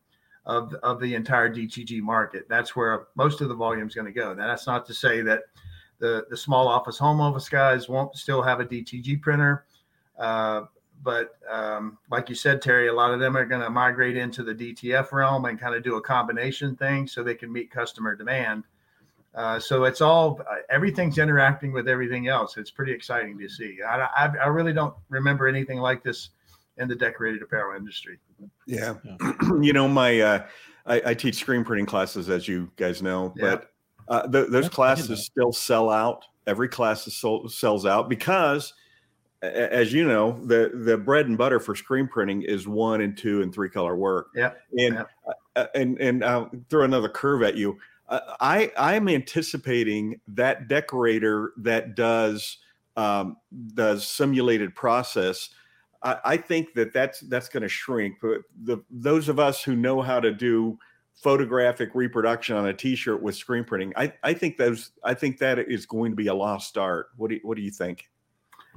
of, 0.45 0.73
of 0.75 0.99
the 0.99 1.13
entire 1.13 1.53
DTG 1.53 2.01
market. 2.01 2.47
That's 2.47 2.75
where 2.75 3.07
most 3.15 3.41
of 3.41 3.49
the 3.49 3.55
volume 3.55 3.87
is 3.87 3.93
going 3.93 4.07
to 4.07 4.11
go. 4.11 4.33
Now, 4.33 4.47
that's 4.47 4.65
not 4.65 4.87
to 4.87 4.93
say 4.93 5.21
that 5.21 5.43
the, 5.99 6.25
the 6.29 6.37
small 6.37 6.67
office, 6.67 6.97
home 6.97 7.21
office 7.21 7.49
guys 7.49 7.87
won't 7.87 8.15
still 8.15 8.41
have 8.41 8.59
a 8.59 8.65
DTG 8.65 9.21
printer. 9.21 9.65
Uh, 10.17 10.63
but 11.03 11.37
um, 11.49 11.97
like 12.11 12.29
you 12.29 12.35
said, 12.35 12.61
Terry, 12.61 12.87
a 12.87 12.93
lot 12.93 13.13
of 13.13 13.19
them 13.19 13.37
are 13.37 13.45
going 13.45 13.61
to 13.61 13.69
migrate 13.69 14.17
into 14.17 14.43
the 14.43 14.53
DTF 14.53 15.11
realm 15.11 15.45
and 15.45 15.59
kind 15.59 15.75
of 15.75 15.83
do 15.83 15.95
a 15.95 16.01
combination 16.01 16.75
thing 16.75 17.07
so 17.07 17.23
they 17.23 17.35
can 17.35 17.51
meet 17.51 17.71
customer 17.71 18.15
demand. 18.15 18.63
Uh, 19.35 19.59
so 19.59 19.83
it's 19.83 20.01
all 20.01 20.41
uh, 20.49 20.55
everything's 20.69 21.17
interacting 21.17 21.71
with 21.71 21.87
everything 21.87 22.27
else. 22.27 22.57
It's 22.57 22.71
pretty 22.71 22.91
exciting 22.91 23.37
to 23.39 23.47
see. 23.47 23.77
I, 23.87 23.99
I, 23.99 24.25
I, 24.43 24.47
really 24.47 24.73
don't 24.73 24.95
remember 25.07 25.47
anything 25.47 25.77
like 25.77 26.03
this 26.03 26.29
in 26.77 26.87
the 26.87 26.95
decorated 26.95 27.43
apparel 27.43 27.77
industry. 27.77 28.17
Yeah, 28.65 28.95
you 29.61 29.71
know, 29.71 29.87
my 29.87 30.19
uh, 30.19 30.45
I, 30.87 31.01
I, 31.05 31.13
teach 31.13 31.35
screen 31.35 31.63
printing 31.63 31.85
classes, 31.85 32.27
as 32.27 32.47
you 32.47 32.71
guys 32.75 33.03
know, 33.03 33.31
yeah. 33.37 33.41
but 33.51 33.71
uh, 34.09 34.27
th- 34.27 34.49
those 34.49 34.69
classes 34.69 35.25
still 35.25 35.51
sell 35.51 35.89
out. 35.89 36.25
Every 36.47 36.67
class 36.67 37.05
sold, 37.13 37.51
sells 37.51 37.85
out 37.85 38.09
because, 38.09 38.73
as 39.41 39.93
you 39.93 40.07
know, 40.07 40.39
the 40.45 40.71
the 40.73 40.97
bread 40.97 41.27
and 41.27 41.37
butter 41.37 41.59
for 41.59 41.75
screen 41.75 42.07
printing 42.07 42.41
is 42.41 42.67
one 42.67 43.01
and 43.01 43.17
two 43.17 43.41
and 43.41 43.53
three 43.53 43.69
color 43.69 43.95
work. 43.95 44.29
Yeah, 44.35 44.51
and 44.77 44.95
yeah. 44.95 45.03
Uh, 45.55 45.67
and 45.75 45.99
and 45.99 46.25
I'll 46.25 46.49
throw 46.69 46.83
another 46.83 47.09
curve 47.09 47.43
at 47.43 47.55
you 47.55 47.77
I 48.09 48.71
I'm 48.77 49.07
anticipating 49.07 50.19
that 50.29 50.67
decorator 50.67 51.53
that 51.57 51.95
does 51.95 52.57
um, 52.97 53.37
does 53.75 54.07
simulated 54.07 54.73
process. 54.75 55.49
I, 56.01 56.17
I 56.25 56.37
think 56.37 56.73
that 56.73 56.91
that's 56.93 57.19
that's 57.21 57.49
going 57.49 57.63
to 57.63 57.69
shrink. 57.69 58.15
But 58.21 58.41
the 58.63 58.83
those 58.89 59.29
of 59.29 59.39
us 59.39 59.63
who 59.63 59.75
know 59.75 60.01
how 60.01 60.19
to 60.19 60.31
do 60.31 60.79
photographic 61.21 61.91
reproduction 61.93 62.55
on 62.55 62.67
a 62.67 62.73
T-shirt 62.73 63.21
with 63.21 63.35
screen 63.35 63.63
printing, 63.63 63.93
I 63.95 64.13
I 64.23 64.33
think 64.33 64.57
those 64.57 64.91
I 65.03 65.13
think 65.13 65.37
that 65.39 65.59
is 65.59 65.85
going 65.85 66.11
to 66.11 66.15
be 66.15 66.27
a 66.27 66.33
lost 66.33 66.77
art. 66.77 67.09
What 67.17 67.29
do 67.29 67.35
you, 67.35 67.41
what 67.43 67.57
do 67.57 67.61
you 67.61 67.71
think? 67.71 68.09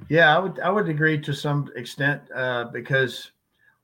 Yeah, 0.09 0.35
I 0.35 0.39
would 0.39 0.59
I 0.59 0.69
would 0.69 0.89
agree 0.89 1.19
to 1.19 1.33
some 1.33 1.71
extent 1.75 2.21
uh, 2.35 2.65
because 2.65 3.31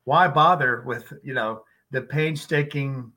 why 0.04 0.28
bother 0.28 0.84
with 0.86 1.14
you 1.24 1.34
know 1.34 1.64
the 1.92 2.02
painstaking 2.02 3.12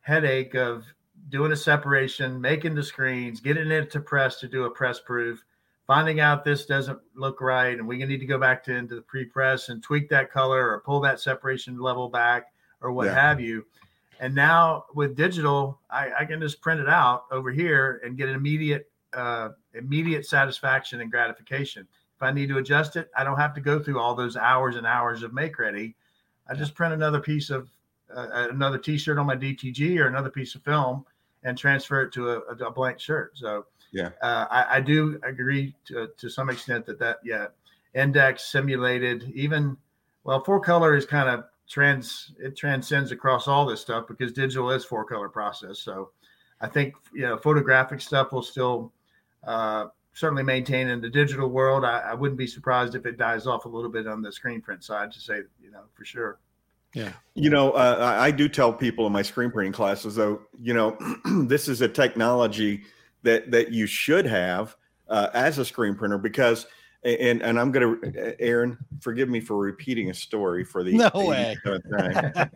headache 0.00 0.54
of 0.54 0.84
doing 1.30 1.52
a 1.52 1.56
separation, 1.56 2.40
making 2.40 2.74
the 2.74 2.82
screens, 2.82 3.40
getting 3.40 3.70
it 3.70 3.90
to 3.90 4.00
press 4.00 4.38
to 4.40 4.48
do 4.48 4.64
a 4.64 4.70
press 4.70 5.00
proof, 5.00 5.42
finding 5.86 6.20
out 6.20 6.44
this 6.44 6.66
doesn't 6.66 6.98
look 7.16 7.40
right, 7.40 7.78
and 7.78 7.88
we 7.88 8.04
need 8.04 8.20
to 8.20 8.26
go 8.26 8.38
back 8.38 8.62
to 8.64 8.76
into 8.76 8.94
the 8.94 9.02
pre-press 9.02 9.70
and 9.70 9.82
tweak 9.82 10.08
that 10.10 10.30
color 10.30 10.70
or 10.70 10.80
pull 10.80 11.00
that 11.00 11.20
separation 11.20 11.78
level 11.78 12.08
back 12.08 12.52
or 12.80 12.92
what 12.92 13.06
yeah. 13.06 13.14
have 13.14 13.40
you. 13.40 13.64
And 14.20 14.34
now 14.34 14.84
with 14.94 15.16
digital, 15.16 15.80
I, 15.90 16.10
I, 16.20 16.24
can 16.24 16.40
just 16.40 16.60
print 16.60 16.80
it 16.80 16.88
out 16.88 17.24
over 17.30 17.50
here 17.50 18.00
and 18.04 18.16
get 18.16 18.28
an 18.28 18.34
immediate 18.34 18.90
uh, 19.12 19.50
immediate 19.74 20.26
satisfaction 20.26 21.00
and 21.00 21.10
gratification. 21.10 21.86
If 22.16 22.22
I 22.22 22.30
need 22.32 22.48
to 22.48 22.58
adjust 22.58 22.96
it, 22.96 23.10
I 23.16 23.24
don't 23.24 23.38
have 23.38 23.54
to 23.54 23.60
go 23.60 23.78
through 23.78 23.98
all 23.98 24.14
those 24.14 24.36
hours 24.36 24.76
and 24.76 24.86
hours 24.86 25.22
of 25.22 25.32
make 25.32 25.58
ready. 25.58 25.94
I 26.48 26.54
just 26.54 26.74
print 26.74 26.94
another 26.94 27.20
piece 27.20 27.50
of 27.50 27.68
uh, 28.14 28.48
another 28.50 28.78
T-shirt 28.78 29.18
on 29.18 29.26
my 29.26 29.36
DTG 29.36 29.98
or 29.98 30.06
another 30.06 30.30
piece 30.30 30.54
of 30.54 30.62
film 30.62 31.04
and 31.42 31.56
transfer 31.56 32.02
it 32.02 32.12
to 32.12 32.30
a, 32.30 32.38
a 32.38 32.70
blank 32.70 33.00
shirt. 33.00 33.36
So 33.36 33.66
yeah, 33.92 34.10
uh, 34.22 34.46
I, 34.50 34.76
I, 34.76 34.80
do 34.80 35.18
agree 35.22 35.74
to, 35.86 36.08
to 36.16 36.28
some 36.28 36.50
extent 36.50 36.86
that 36.86 36.98
that 36.98 37.18
yeah, 37.24 37.46
index 37.94 38.44
simulated 38.44 39.30
even 39.34 39.76
well 40.24 40.42
four 40.42 40.60
color 40.60 40.96
is 40.96 41.06
kind 41.06 41.28
of 41.28 41.44
trans 41.68 42.32
it 42.38 42.56
transcends 42.56 43.12
across 43.12 43.48
all 43.48 43.64
this 43.66 43.80
stuff 43.80 44.06
because 44.06 44.32
digital 44.32 44.70
is 44.70 44.84
four 44.84 45.04
color 45.04 45.28
process. 45.28 45.80
So 45.80 46.10
I 46.60 46.68
think 46.68 46.94
you 47.12 47.22
know 47.22 47.36
photographic 47.36 48.00
stuff 48.00 48.32
will 48.32 48.42
still 48.42 48.92
uh, 49.46 49.86
certainly 50.12 50.42
maintain 50.42 50.88
in 50.88 51.00
the 51.00 51.10
digital 51.10 51.48
world. 51.48 51.84
I, 51.84 52.00
I 52.00 52.14
wouldn't 52.14 52.38
be 52.38 52.46
surprised 52.46 52.94
if 52.94 53.06
it 53.06 53.16
dies 53.18 53.46
off 53.46 53.64
a 53.64 53.68
little 53.68 53.90
bit 53.90 54.06
on 54.06 54.22
the 54.22 54.32
screen 54.32 54.60
print 54.60 54.84
side 54.84 55.12
to 55.12 55.20
say 55.20 55.42
you 55.62 55.70
know 55.70 55.82
for 55.94 56.04
sure. 56.04 56.38
Yeah. 56.94 57.12
You 57.34 57.50
know, 57.50 57.72
uh, 57.72 58.16
I 58.18 58.30
do 58.30 58.48
tell 58.48 58.72
people 58.72 59.06
in 59.06 59.12
my 59.12 59.22
screen 59.22 59.50
printing 59.50 59.72
classes, 59.72 60.14
though, 60.14 60.42
you 60.62 60.72
know, 60.72 60.96
this 61.44 61.68
is 61.68 61.80
a 61.80 61.88
technology 61.88 62.84
that 63.24 63.50
that 63.50 63.72
you 63.72 63.86
should 63.86 64.26
have 64.26 64.76
uh, 65.08 65.28
as 65.34 65.58
a 65.58 65.64
screen 65.64 65.96
printer 65.96 66.18
because, 66.18 66.66
and 67.04 67.42
and 67.42 67.60
I'm 67.60 67.70
going 67.70 68.00
to, 68.00 68.40
Aaron, 68.40 68.78
forgive 69.00 69.28
me 69.28 69.40
for 69.40 69.56
repeating 69.56 70.10
a 70.10 70.14
story 70.14 70.64
for 70.64 70.82
the 70.82 70.92
no 70.92 71.10
way. 71.14 71.56
time. 71.64 72.32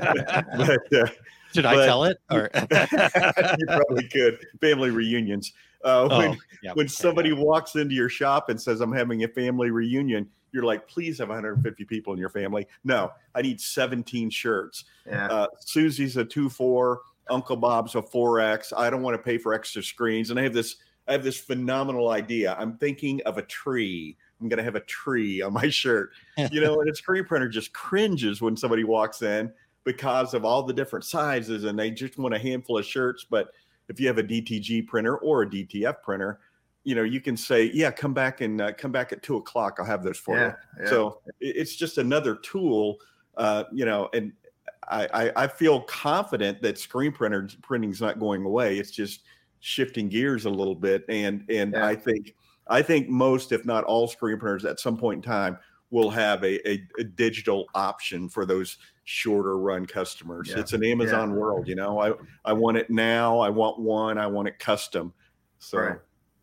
but, 0.56 0.92
uh, 0.92 1.06
Should 1.54 1.66
I 1.66 1.86
tell 1.86 2.04
it? 2.04 2.18
Or 2.30 2.50
you 2.54 3.66
probably 3.66 4.08
could. 4.08 4.38
Family 4.60 4.90
reunions. 4.90 5.52
Uh, 5.84 6.08
oh, 6.10 6.18
when 6.18 6.38
yeah, 6.62 6.72
when 6.72 6.88
somebody 6.88 7.28
yeah. 7.30 7.36
walks 7.36 7.76
into 7.76 7.94
your 7.94 8.08
shop 8.08 8.48
and 8.48 8.60
says, 8.60 8.80
"I'm 8.80 8.92
having 8.92 9.22
a 9.24 9.28
family 9.28 9.70
reunion," 9.70 10.28
you're 10.52 10.64
like, 10.64 10.88
please 10.88 11.18
have 11.18 11.28
150 11.28 11.84
people 11.84 12.12
in 12.12 12.18
your 12.18 12.30
family. 12.30 12.66
No, 12.84 13.12
I 13.34 13.42
need 13.42 13.60
17 13.60 14.30
shirts. 14.30 14.84
Yeah. 15.06 15.26
Uh, 15.26 15.46
Susie's 15.60 16.16
a 16.16 16.24
two 16.24 16.48
four, 16.48 17.02
Uncle 17.30 17.56
Bob's 17.56 17.94
a 17.94 18.02
four 18.02 18.40
X. 18.40 18.72
I 18.76 18.90
don't 18.90 19.02
want 19.02 19.14
to 19.14 19.22
pay 19.22 19.38
for 19.38 19.54
extra 19.54 19.82
screens, 19.82 20.30
and 20.30 20.40
I 20.40 20.44
have 20.44 20.54
this. 20.54 20.76
I 21.06 21.12
have 21.12 21.24
this 21.24 21.38
phenomenal 21.38 22.10
idea. 22.10 22.54
I'm 22.58 22.76
thinking 22.76 23.22
of 23.24 23.38
a 23.38 23.42
tree. 23.42 24.16
I'm 24.40 24.48
going 24.48 24.58
to 24.58 24.64
have 24.64 24.76
a 24.76 24.80
tree 24.80 25.42
on 25.42 25.52
my 25.52 25.68
shirt. 25.68 26.10
You 26.52 26.60
know, 26.60 26.80
and 26.80 26.88
a 26.88 26.94
screen 26.94 27.24
printer 27.24 27.48
just 27.48 27.72
cringes 27.72 28.40
when 28.40 28.56
somebody 28.56 28.84
walks 28.84 29.22
in 29.22 29.52
because 29.84 30.34
of 30.34 30.44
all 30.44 30.62
the 30.62 30.72
different 30.72 31.04
sizes, 31.04 31.64
and 31.64 31.78
they 31.78 31.90
just 31.90 32.16
want 32.16 32.34
a 32.34 32.38
handful 32.38 32.78
of 32.78 32.84
shirts. 32.84 33.26
But 33.28 33.48
if 33.88 33.98
you 33.98 34.06
have 34.06 34.18
a 34.18 34.22
DTG 34.22 34.86
printer 34.86 35.16
or 35.16 35.42
a 35.42 35.46
DTF 35.50 36.02
printer, 36.02 36.38
you 36.88 36.94
know 36.94 37.02
you 37.02 37.20
can 37.20 37.36
say 37.36 37.70
yeah 37.74 37.90
come 37.90 38.14
back 38.14 38.40
and 38.40 38.62
uh, 38.62 38.72
come 38.72 38.90
back 38.90 39.12
at 39.12 39.22
two 39.22 39.36
o'clock 39.36 39.76
i'll 39.78 39.84
have 39.84 40.02
those 40.02 40.16
for 40.16 40.36
yeah, 40.36 40.46
you 40.46 40.84
yeah. 40.84 40.90
so 40.90 41.20
it's 41.38 41.76
just 41.76 41.98
another 41.98 42.36
tool 42.36 42.96
uh, 43.36 43.64
you 43.72 43.84
know 43.84 44.08
and 44.14 44.32
I, 44.90 45.08
I, 45.12 45.44
I 45.44 45.46
feel 45.48 45.82
confident 45.82 46.62
that 46.62 46.78
screen 46.78 47.12
printer 47.12 47.46
printing 47.62 47.90
is 47.90 48.00
not 48.00 48.18
going 48.18 48.42
away 48.42 48.78
it's 48.78 48.90
just 48.90 49.24
shifting 49.60 50.08
gears 50.08 50.46
a 50.46 50.50
little 50.50 50.74
bit 50.74 51.04
and 51.10 51.44
and 51.50 51.74
yeah. 51.74 51.86
i 51.86 51.94
think 51.94 52.34
i 52.68 52.82
think 52.82 53.08
most 53.08 53.52
if 53.52 53.64
not 53.64 53.84
all 53.84 54.06
screen 54.06 54.38
printers 54.38 54.64
at 54.64 54.80
some 54.80 54.96
point 54.96 55.24
in 55.24 55.30
time 55.30 55.58
will 55.90 56.10
have 56.10 56.44
a, 56.44 56.68
a, 56.68 56.82
a 56.98 57.04
digital 57.04 57.66
option 57.74 58.28
for 58.28 58.44
those 58.44 58.76
shorter 59.04 59.58
run 59.58 59.86
customers 59.86 60.50
it's 60.50 60.74
an 60.74 60.84
amazon 60.84 61.34
world 61.34 61.66
you 61.66 61.74
know 61.74 61.98
i 62.00 62.12
i 62.44 62.52
want 62.52 62.76
it 62.76 62.90
now 62.90 63.38
i 63.38 63.48
want 63.48 63.78
one 63.78 64.18
i 64.18 64.26
want 64.26 64.46
it 64.46 64.58
custom 64.58 65.12
so 65.58 65.78
right. 65.78 65.98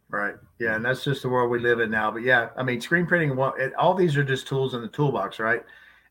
Right. 0.10 0.36
Yeah, 0.60 0.76
and 0.76 0.86
that's 0.86 1.04
just 1.04 1.24
the 1.24 1.30
world 1.30 1.50
we 1.50 1.60
live 1.60 1.80
in 1.80 1.90
now. 1.90 2.12
But 2.12 2.22
yeah, 2.22 2.50
I 2.56 2.64
mean, 2.64 2.80
screen 2.80 3.06
printing. 3.06 3.38
All 3.78 3.96
these 3.96 4.16
are 4.16 4.24
just 4.24 4.48
tools 4.48 4.76
in 4.76 4.82
the 4.82 4.88
toolbox, 4.88 5.40
right? 5.40 5.64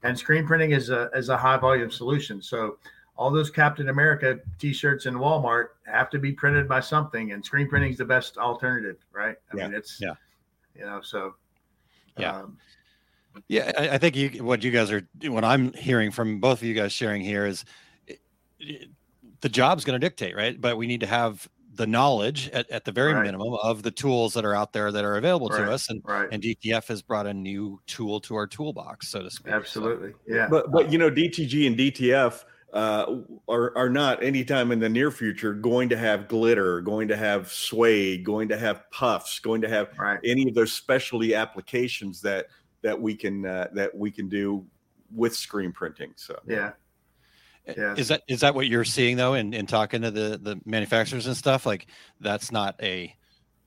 And 0.03 0.19
screen 0.19 0.47
printing 0.47 0.73
is 0.73 0.91
a 0.91 1.11
is 1.15 1.29
a 1.29 1.37
high 1.37 1.57
volume 1.57 1.91
solution. 1.91 2.43
So 2.43 2.79
all 3.17 3.31
those 3.31 3.51
Captain 3.51 3.89
America 3.89 4.41
T-shirts 4.59 5.07
in 5.07 5.15
Walmart 5.15 5.69
have 5.87 6.11
to 6.11 6.19
be 6.19 6.33
printed 6.33 6.69
by 6.69 6.81
something, 6.81 7.33
and 7.33 7.45
screen 7.45 7.69
printing 7.69 7.93
is 7.93 7.99
the 7.99 8.05
best 8.05 8.39
alternative, 8.39 8.97
right? 9.13 9.37
I 9.53 9.57
yeah. 9.57 9.67
mean, 9.69 9.77
it's 9.77 10.01
yeah, 10.01 10.15
you 10.75 10.85
know, 10.85 11.01
so 11.03 11.35
yeah. 12.19 12.39
Um, 12.39 12.59
yeah, 13.49 13.73
I, 13.77 13.89
I, 13.91 13.99
think 13.99 14.15
you, 14.15 14.45
what 14.45 14.63
you 14.63 14.71
guys 14.71 14.93
are, 14.93 15.07
what 15.25 15.45
I'm 15.45 15.73
hearing 15.73 16.13
from 16.13 16.39
both 16.39 16.59
of 16.59 16.65
you 16.65 16.75
guys 16.75 16.93
sharing 16.93 17.21
here 17.21 17.47
is 17.47 17.65
it, 18.07 18.21
it, 18.61 18.89
the 19.41 19.49
job's 19.49 19.85
going 19.85 20.01
to 20.01 20.05
dictate, 20.05 20.37
right? 20.37 20.61
But 20.61 20.77
we 20.77 20.87
need 20.87 21.01
to 21.01 21.07
have 21.09 21.49
the 21.75 21.87
knowledge 21.87 22.49
at, 22.51 22.71
at 22.71 22.85
the 22.85 22.93
very 22.93 23.13
right. 23.13 23.25
minimum 23.25 23.55
of 23.63 23.83
the 23.83 23.91
tools 23.91 24.33
that 24.35 24.45
are 24.45 24.55
out 24.55 24.73
there 24.73 24.93
that 24.93 25.05
are 25.05 25.17
available 25.17 25.49
right. 25.49 25.65
to 25.65 25.73
us 25.73 25.91
and 25.91 26.01
right. 26.05 26.29
and 26.31 26.43
DTF 26.43 26.87
has 26.87 27.03
brought 27.03 27.27
a 27.27 27.35
new 27.35 27.81
tool 27.87 28.21
to 28.21 28.37
our 28.37 28.47
toolbox 28.47 29.09
so 29.09 29.23
to 29.23 29.31
speak 29.31 29.53
absolutely 29.53 30.13
so, 30.13 30.35
yeah 30.35 30.47
but 30.49 30.71
but 30.71 30.93
you 30.93 30.99
know 30.99 31.11
DTG 31.11 31.67
and 31.67 31.77
DTF 31.77 32.45
uh, 32.75 33.21
are 33.49 33.77
are 33.79 33.89
not 33.89 34.23
anytime 34.23 34.73
in 34.73 34.81
the 34.81 34.89
near 34.89 35.11
future 35.13 35.55
going 35.55 35.89
to 35.89 35.97
have 35.97 36.27
glitter, 36.27 36.81
going 36.81 37.09
to 37.09 37.17
have 37.17 37.51
suede, 37.51 38.25
going 38.25 38.49
to 38.49 38.59
have 38.59 38.91
puffs, 38.91 39.39
going 39.39 39.63
to 39.63 39.69
have 39.69 39.89
Right. 39.97 40.19
any 40.25 40.49
of 40.49 40.55
those 40.55 40.73
specialty 40.73 41.35
applications 41.35 42.21
that 42.23 42.47
that 42.83 43.01
we 43.01 43.15
can 43.15 43.47
uh, 43.47 43.69
that 43.75 43.97
we 43.97 44.11
can 44.11 44.29
do 44.29 44.67
with 45.15 45.37
screen 45.37 45.73
printing. 45.73 46.13
So 46.17 46.39
Yeah. 46.47 46.73
Yeah. 47.67 47.95
Is 47.97 48.09
that 48.09 48.23
is 48.29 48.41
that 48.41 48.55
what 48.55 48.67
you're 48.67 48.85
seeing 48.85 49.17
though 49.17 49.35
in, 49.35 49.55
in 49.55 49.67
talking 49.67 50.03
to 50.03 50.11
the 50.11 50.39
the 50.43 50.61
manufacturers 50.67 51.27
and 51.29 51.37
stuff? 51.37 51.65
Like 51.65 51.87
that's 52.21 52.51
not 52.51 52.75
a 52.83 53.15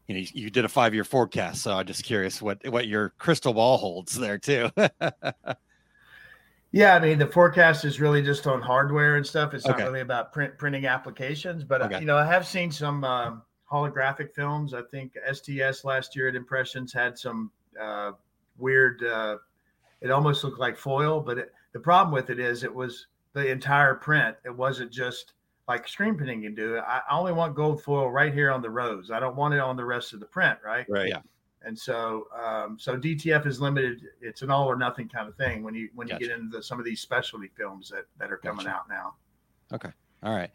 you 0.08 0.16
know, 0.16 0.22
you, 0.22 0.28
you 0.34 0.50
did 0.50 0.66
a 0.66 0.70
five 0.70 0.94
year 0.94 1.04
forecast, 1.04 1.64
so 1.64 1.74
I'm 1.74 1.86
just 1.86 2.04
curious 2.04 2.42
what 2.42 2.60
what 2.70 2.88
your 2.88 3.14
crystal 3.18 3.54
ball 3.54 3.78
holds 3.78 4.16
there 4.20 4.38
too. 4.38 4.70
Yeah, 6.72 6.96
I 6.96 7.00
mean 7.00 7.18
the 7.18 7.28
forecast 7.28 7.86
is 7.86 8.00
really 8.00 8.22
just 8.22 8.46
on 8.46 8.62
hardware 8.62 9.16
and 9.16 9.26
stuff. 9.26 9.54
It's 9.54 9.66
Okay. 9.66 9.78
not 9.84 9.88
really 9.88 10.02
about 10.02 10.34
print 10.34 10.58
printing 10.58 10.86
applications. 10.86 11.64
But 11.64 11.82
Okay. 11.84 12.00
you 12.00 12.06
know, 12.06 12.18
I 12.18 12.26
have 12.26 12.46
seen 12.46 12.72
some 12.72 13.04
um, 13.04 13.42
holographic 13.72 14.34
films. 14.34 14.74
I 14.74 14.82
think 14.84 15.18
STS 15.32 15.84
last 15.86 16.16
year 16.16 16.28
at 16.28 16.36
Impressions 16.36 16.92
had 16.94 17.18
some 17.18 17.52
uh, 17.80 18.12
weird. 18.58 19.04
Uh, 19.04 19.38
it 20.02 20.12
almost 20.12 20.44
looked 20.44 20.60
like 20.60 20.78
foil, 20.78 21.20
but 21.22 21.38
it, 21.38 21.54
the 21.72 21.80
problem 21.80 22.14
with 22.14 22.30
it 22.30 22.40
is 22.40 22.64
it 22.64 22.74
was 22.74 23.08
the 23.34 23.50
entire 23.50 23.96
print. 23.96 24.36
It 24.46 24.56
wasn't 24.56 24.92
just 24.92 25.34
like 25.68 25.88
screen 25.88 26.16
printing 26.16 26.44
can 26.44 26.54
do. 26.54 26.78
I 26.80 27.02
I 27.10 27.18
only 27.18 27.32
want 27.34 27.56
gold 27.56 27.82
foil 27.82 28.10
right 28.12 28.34
here 28.34 28.52
on 28.52 28.62
the 28.62 28.70
rose. 28.70 29.10
I 29.10 29.20
don't 29.20 29.36
want 29.36 29.54
it 29.54 29.60
on 29.60 29.78
the 29.78 29.86
rest 29.86 30.14
of 30.14 30.20
the 30.20 30.26
print, 30.26 30.60
right? 30.64 30.86
right, 30.90 31.08
Yeah. 31.10 31.22
And 31.64 31.78
so, 31.78 32.28
um, 32.36 32.78
so 32.80 32.98
DTF 32.98 33.46
is 33.46 33.60
limited. 33.60 34.02
It's 34.22 34.42
an 34.42 34.52
all 34.52 34.68
or 34.68 34.76
nothing 34.76 35.10
kind 35.10 35.28
of 35.28 35.36
thing 35.36 35.64
when 35.64 35.74
you 35.74 35.90
when 35.96 36.08
you 36.08 36.18
get 36.18 36.30
into 36.30 36.58
the, 36.58 36.64
some 36.64 36.80
of 36.80 36.86
these 36.86 37.02
specialty 37.02 37.50
films 37.58 37.90
that 37.90 38.06
that 38.20 38.32
are 38.32 38.38
coming 38.38 38.66
Gotcha. 38.66 38.78
out 38.78 38.90
now. 38.90 39.16
Okay. 39.74 39.90
All 40.24 40.36
right. 40.36 40.52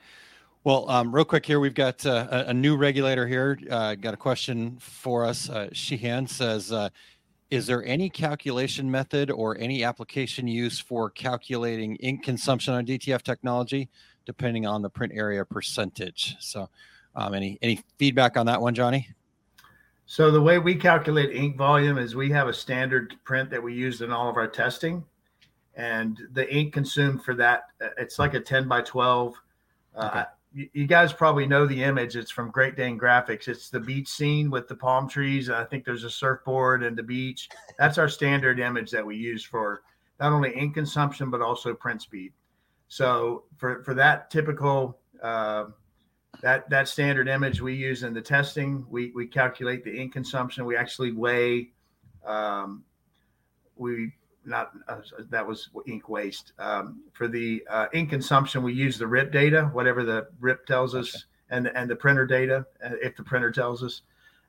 Well, 0.65 0.89
um, 0.89 1.13
real 1.13 1.25
quick 1.25 1.45
here, 1.45 1.59
we've 1.59 1.75
got 1.75 2.07
uh, 2.07 2.29
a, 2.31 2.51
a 2.51 2.55
new 2.55 2.77
regulator 2.77 3.27
here. 3.27 3.59
Uh, 3.69 3.97
got 3.97 4.15
a 4.15 4.17
question 4.17 4.77
for 4.79 5.25
us. 5.25 5.51
Uh, 5.51 5.69
Sheehan 5.73 6.29
says, 6.29 6.71
uh, 6.71 6.89
"Is 7.51 7.67
there 7.67 7.85
any 7.85 8.09
calculation 8.09 8.89
method 8.89 9.31
or 9.31 9.59
any 9.59 9.83
application 9.83 10.47
use 10.47 10.79
for 10.79 11.11
calculating 11.11 11.97
ink 11.97 12.23
consumption 12.23 12.75
on 12.75 12.87
DTF 12.87 13.23
technology, 13.23 13.91
depending 14.25 14.65
on 14.65 14.83
the 14.83 14.89
print 14.89 15.13
area 15.17 15.45
percentage?" 15.45 16.37
So, 16.39 16.71
um, 17.17 17.35
any 17.35 17.59
any 17.61 17.81
feedback 17.99 18.37
on 18.37 18.47
that 18.47 18.61
one, 18.61 18.75
Johnny? 18.75 19.09
So 20.13 20.31
the 20.31 20.43
way 20.43 20.59
we 20.59 20.75
calculate 20.75 21.35
ink 21.35 21.57
volume 21.57 21.97
is 21.97 22.15
we 22.15 22.31
have 22.33 22.47
a 22.47 22.53
standard 22.53 23.15
print 23.25 23.49
that 23.49 23.63
we 23.63 23.73
use 23.73 24.03
in 24.03 24.13
all 24.13 24.29
of 24.29 24.37
our 24.37 24.47
testing, 24.47 25.03
and 25.75 26.21
the 26.33 26.55
ink 26.55 26.75
consumed 26.75 27.25
for 27.25 27.33
that 27.37 27.69
uh, 27.83 27.89
it's 27.97 28.19
like 28.19 28.35
a 28.35 28.41
ten 28.41 28.69
by 28.69 28.83
twelve. 28.83 29.41
Uh, 29.97 30.11
Okay. 30.11 30.25
you, 30.53 30.69
you 30.75 30.87
guys 30.87 31.15
probably 31.15 31.47
know 31.47 31.65
the 31.65 31.83
image. 31.83 32.15
It's 32.15 32.31
from 32.31 32.51
Great 32.51 32.77
Dane 32.77 32.99
Graphics. 32.99 33.49
It's 33.49 33.71
the 33.71 33.81
beach 33.81 34.07
scene 34.07 34.51
with 34.51 34.69
the 34.69 34.75
palm 34.75 35.09
trees. 35.09 35.49
And 35.49 35.57
I 35.57 35.65
think 35.65 35.83
there's 35.83 36.05
a 36.05 36.11
surfboard 36.11 36.83
and 36.83 36.95
the 36.95 37.03
beach. 37.03 37.49
That's 37.79 37.97
our 37.97 38.11
standard 38.11 38.61
image 38.61 38.91
that 38.91 39.07
we 39.07 39.17
use 39.17 39.43
for 39.43 39.81
not 40.21 40.31
only 40.31 40.53
ink 40.53 40.75
consumption 40.75 41.31
but 41.31 41.41
also 41.41 41.73
print 41.73 42.03
speed. 42.03 42.35
So 42.89 43.45
for 43.57 43.83
for 43.83 43.95
that 43.95 44.31
typical 44.31 44.99
uh, 45.23 45.69
that 46.41 46.69
that 46.71 46.89
standard 46.89 47.29
image 47.29 47.61
we 47.61 47.75
use 47.75 48.03
in 48.03 48.15
the 48.15 48.23
testing, 48.23 48.85
we 48.89 49.13
we 49.15 49.27
calculate 49.27 49.85
the 49.85 49.95
ink 49.95 50.13
consumption. 50.13 50.65
We 50.65 50.77
actually 50.77 51.13
weigh. 51.13 51.71
Um, 52.27 52.85
we 53.77 54.13
not 54.45 54.73
uh, 54.89 55.01
that 55.31 55.47
was 55.47 55.71
ink 55.87 56.09
waste 56.09 56.53
um, 56.59 57.03
for 57.13 57.29
the 57.29 57.63
uh, 57.71 57.87
ink 57.93 58.11
consumption. 58.11 58.63
We 58.63 58.73
use 58.73 58.99
the 58.99 59.07
RIP 59.07 59.33
data, 59.33 59.71
whatever 59.73 60.05
the 60.05 60.29
RIP 60.41 60.67
tells 60.67 60.95
us, 60.95 61.27
and 61.51 61.69
and 61.69 61.89
the 61.89 61.97
printer 61.97 62.27
data 62.27 62.67
uh, 62.85 62.91
if 63.03 63.17
the 63.17 63.23
printer 63.23 63.51
tells 63.51 63.83
us. 63.83 64.03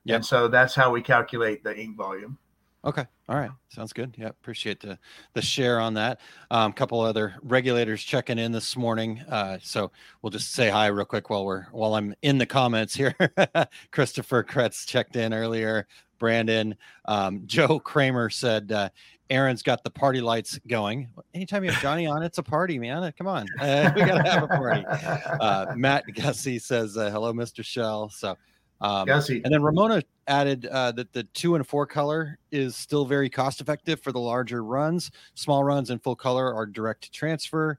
Yep. 0.04 0.16
And 0.16 0.26
so 0.26 0.48
that's 0.48 0.74
how 0.74 0.90
we 0.90 1.00
calculate 1.00 1.64
the 1.64 1.78
ink 1.78 1.96
volume. 1.96 2.38
Okay. 2.84 3.04
All 3.28 3.36
right. 3.36 3.50
Sounds 3.70 3.94
good. 3.94 4.14
Yeah. 4.18 4.28
Appreciate 4.28 4.80
the 4.80 4.98
the 5.32 5.40
share 5.40 5.80
on 5.80 5.94
that. 5.94 6.20
A 6.50 6.56
um, 6.56 6.72
couple 6.72 7.00
other 7.00 7.34
regulators 7.42 8.02
checking 8.02 8.38
in 8.38 8.52
this 8.52 8.76
morning. 8.76 9.20
Uh, 9.28 9.58
so 9.62 9.90
we'll 10.20 10.30
just 10.30 10.52
say 10.52 10.68
hi 10.68 10.88
real 10.88 11.06
quick 11.06 11.30
while 11.30 11.46
we're 11.46 11.64
while 11.72 11.94
I'm 11.94 12.14
in 12.22 12.36
the 12.36 12.46
comments 12.46 12.94
here. 12.94 13.14
Christopher 13.90 14.44
Kretz 14.44 14.86
checked 14.86 15.16
in 15.16 15.32
earlier. 15.32 15.86
Brandon, 16.18 16.76
um, 17.06 17.42
Joe 17.46 17.78
Kramer 17.78 18.30
said, 18.30 18.70
uh, 18.70 18.88
Aaron's 19.30 19.62
got 19.62 19.82
the 19.82 19.90
party 19.90 20.20
lights 20.20 20.58
going. 20.68 21.08
Anytime 21.32 21.64
you 21.64 21.70
have 21.70 21.80
Johnny 21.80 22.06
on, 22.06 22.22
it's 22.22 22.38
a 22.38 22.42
party, 22.42 22.78
man. 22.78 23.10
Come 23.16 23.26
on. 23.26 23.46
Uh, 23.58 23.90
we 23.96 24.02
got 24.02 24.22
to 24.22 24.30
have 24.30 24.42
a 24.42 24.48
party. 24.48 24.84
Uh, 24.86 25.74
Matt 25.74 26.04
Gussie 26.14 26.58
says, 26.58 26.96
uh, 26.96 27.10
hello, 27.10 27.32
Mr. 27.32 27.64
Shell. 27.64 28.10
So, 28.10 28.36
um, 28.80 29.08
and 29.08 29.44
then 29.44 29.62
Ramona 29.62 30.02
added 30.26 30.66
uh, 30.66 30.92
that 30.92 31.12
the 31.12 31.24
two 31.24 31.54
and 31.54 31.66
four 31.66 31.86
color 31.86 32.38
is 32.50 32.76
still 32.76 33.04
very 33.04 33.30
cost 33.30 33.60
effective 33.60 34.00
for 34.00 34.12
the 34.12 34.20
larger 34.20 34.64
runs. 34.64 35.10
Small 35.34 35.64
runs 35.64 35.90
and 35.90 36.02
full 36.02 36.16
color 36.16 36.52
are 36.54 36.66
direct 36.66 37.12
transfer. 37.12 37.78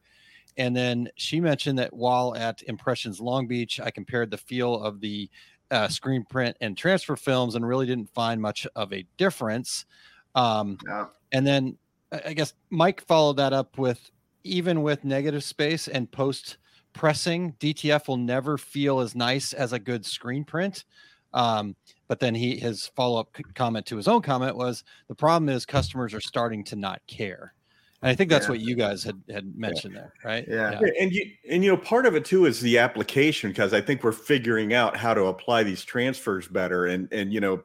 And 0.58 0.76
then 0.76 1.10
she 1.16 1.39
mentioned 1.41 1.78
that 1.80 1.93
while 1.93 2.36
at 2.36 2.64
Impressions 2.64 3.20
Long 3.20 3.46
Beach, 3.46 3.80
I 3.80 3.91
compared 3.91 4.32
the 4.32 4.38
feel 4.38 4.82
of 4.82 5.02
the 5.02 5.30
uh, 5.70 5.88
screen 5.89 6.24
print 6.24 6.56
and 6.62 6.78
transfer 6.78 7.16
films 7.16 7.56
and 7.56 7.68
really 7.68 7.86
didn't 7.86 8.14
find 8.14 8.41
much 8.41 8.66
of 8.76 8.93
a 8.93 9.06
difference. 9.18 9.86
Um, 10.34 10.78
Yeah. 10.88 11.08
and 11.32 11.46
then 11.46 11.78
I 12.12 12.34
guess 12.34 12.54
Mike 12.70 13.06
followed 13.06 13.38
that 13.38 13.52
up 13.52 13.78
with 13.78 14.12
even 14.43 14.84
with 14.84 15.04
negative 15.04 15.43
space 15.43 15.88
and 15.88 16.10
post 16.12 16.58
pressing, 16.96 17.54
DTF 17.60 18.08
will 18.08 18.18
never 18.18 18.58
feel 18.58 19.00
as 19.00 19.14
nice 19.16 19.54
as 19.54 19.74
a 19.74 19.80
good 19.80 20.06
screen 20.06 20.43
print. 20.43 20.86
Um, 21.34 21.76
but 22.08 22.20
then 22.20 22.34
he 22.34 22.58
his 22.58 22.88
follow 22.96 23.20
up 23.20 23.36
comment 23.56 23.86
to 23.88 23.98
his 23.98 24.08
own 24.08 24.22
comment 24.22 24.56
was 24.56 24.84
the 25.10 25.16
problem 25.16 25.50
is 25.50 25.66
customers 25.66 26.14
are 26.14 26.22
starting 26.22 26.64
to 26.66 26.76
not 26.76 27.02
care. 27.08 27.54
And 28.02 28.10
I 28.10 28.16
think 28.16 28.30
that's 28.30 28.46
Yeah. 28.46 28.52
what 28.52 28.60
you 28.62 28.76
guys 28.76 29.04
had 29.04 29.22
had 29.30 29.56
mentioned 29.58 29.96
there, 29.96 30.14
right? 30.24 30.46
Yeah. 30.48 30.80
Yeah, 30.82 30.91
and 31.02 31.12
you 31.12 31.32
and 31.50 31.64
you 31.64 31.72
know 31.72 31.78
part 31.78 32.06
of 32.06 32.16
it 32.16 32.24
too 32.24 32.46
is 32.46 32.62
the 32.62 32.78
application 32.78 33.50
because 33.50 33.74
I 33.74 33.82
think 33.82 34.04
we're 34.04 34.12
figuring 34.14 34.74
out 34.74 34.96
how 34.96 35.14
to 35.14 35.26
apply 35.26 35.64
these 35.64 35.84
transfers 35.84 36.48
better. 36.48 36.86
And 36.86 37.12
and 37.12 37.34
you 37.34 37.41
know, 37.41 37.64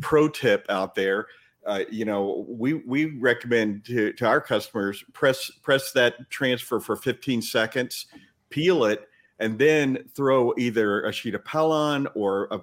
pro 0.00 0.28
tip 0.28 0.66
out 0.68 0.94
there, 0.96 1.26
uh, 1.66 1.84
you 1.90 2.04
know, 2.04 2.44
we 2.48 2.74
we 2.74 3.18
recommend 3.18 3.84
to 3.84 4.12
to 4.14 4.26
our 4.26 4.40
customers 4.40 5.04
press 5.12 5.50
press 5.62 5.92
that 5.92 6.28
transfer 6.30 6.80
for 6.80 6.96
15 6.96 7.42
seconds, 7.42 8.06
peel 8.52 8.84
it, 8.84 9.08
and 9.40 9.58
then 9.58 10.04
throw 10.14 10.54
either 10.56 11.02
a 11.04 11.12
sheet 11.12 11.34
of 11.34 11.44
Pellon 11.44 12.06
or 12.14 12.46
a, 12.52 12.60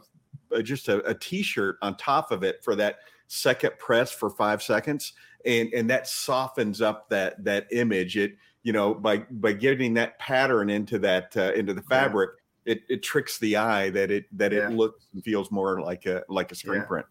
a 0.56 0.64
just 0.64 0.88
a, 0.88 1.04
a 1.06 1.14
t-shirt 1.14 1.78
on 1.82 1.98
top 1.98 2.32
of 2.32 2.44
it 2.44 2.64
for 2.64 2.76
that 2.76 3.00
second 3.28 3.72
press 3.78 4.12
for 4.12 4.30
five 4.30 4.64
seconds 4.64 5.14
and 5.46 5.72
and 5.74 5.88
that 5.90 6.08
softens 6.08 6.82
up 6.82 7.08
that 7.10 7.44
that 7.44 7.68
image 7.72 8.18
it 8.18 8.36
you 8.64 8.74
know 8.74 8.94
by 8.94 9.18
by 9.30 9.54
getting 9.54 9.94
that 9.94 10.18
pattern 10.18 10.68
into 10.70 10.98
that 10.98 11.36
uh, 11.38 11.52
into 11.54 11.72
the 11.74 11.84
Yeah. 11.92 12.02
fabric 12.02 12.32
it, 12.66 12.82
it 12.90 13.04
tricks 13.04 13.38
the 13.38 13.56
eye 13.56 13.92
that 13.92 14.10
it 14.10 14.26
that 14.38 14.52
Yeah. 14.52 14.68
it 14.68 14.72
looks 14.72 15.06
and 15.14 15.24
feels 15.24 15.52
more 15.52 15.80
like 15.80 16.08
a 16.08 16.24
like 16.28 16.52
a 16.52 16.56
screen 16.56 16.82
Yeah. 16.82 16.86
print 16.88 17.06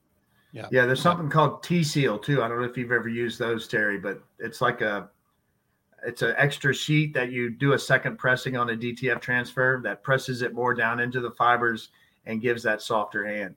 Yeah, 0.52 0.86
there's 0.86 1.00
something 1.00 1.28
called 1.28 1.62
T 1.62 1.84
seal 1.84 2.18
too. 2.18 2.42
I 2.42 2.48
don't 2.48 2.58
know 2.58 2.66
if 2.66 2.76
you've 2.76 2.90
ever 2.90 3.08
used 3.08 3.38
those, 3.38 3.68
Terry, 3.68 3.98
but 3.98 4.20
it's 4.40 4.60
like 4.60 4.80
a 4.80 5.08
it's 6.04 6.22
an 6.22 6.34
extra 6.36 6.72
sheet 6.72 7.12
that 7.14 7.30
you 7.32 7.50
do 7.50 7.72
a 7.72 7.78
second 7.78 8.18
pressing 8.18 8.56
on 8.56 8.70
a 8.70 8.76
DTF 8.76 9.20
transfer 9.20 9.80
that 9.84 10.02
presses 10.02 10.42
it 10.42 10.54
more 10.54 10.74
down 10.74 11.00
into 11.00 11.20
the 11.20 11.30
fibers 11.32 11.90
and 12.26 12.40
gives 12.40 12.62
that 12.62 12.82
softer 12.82 13.26
hand. 13.26 13.54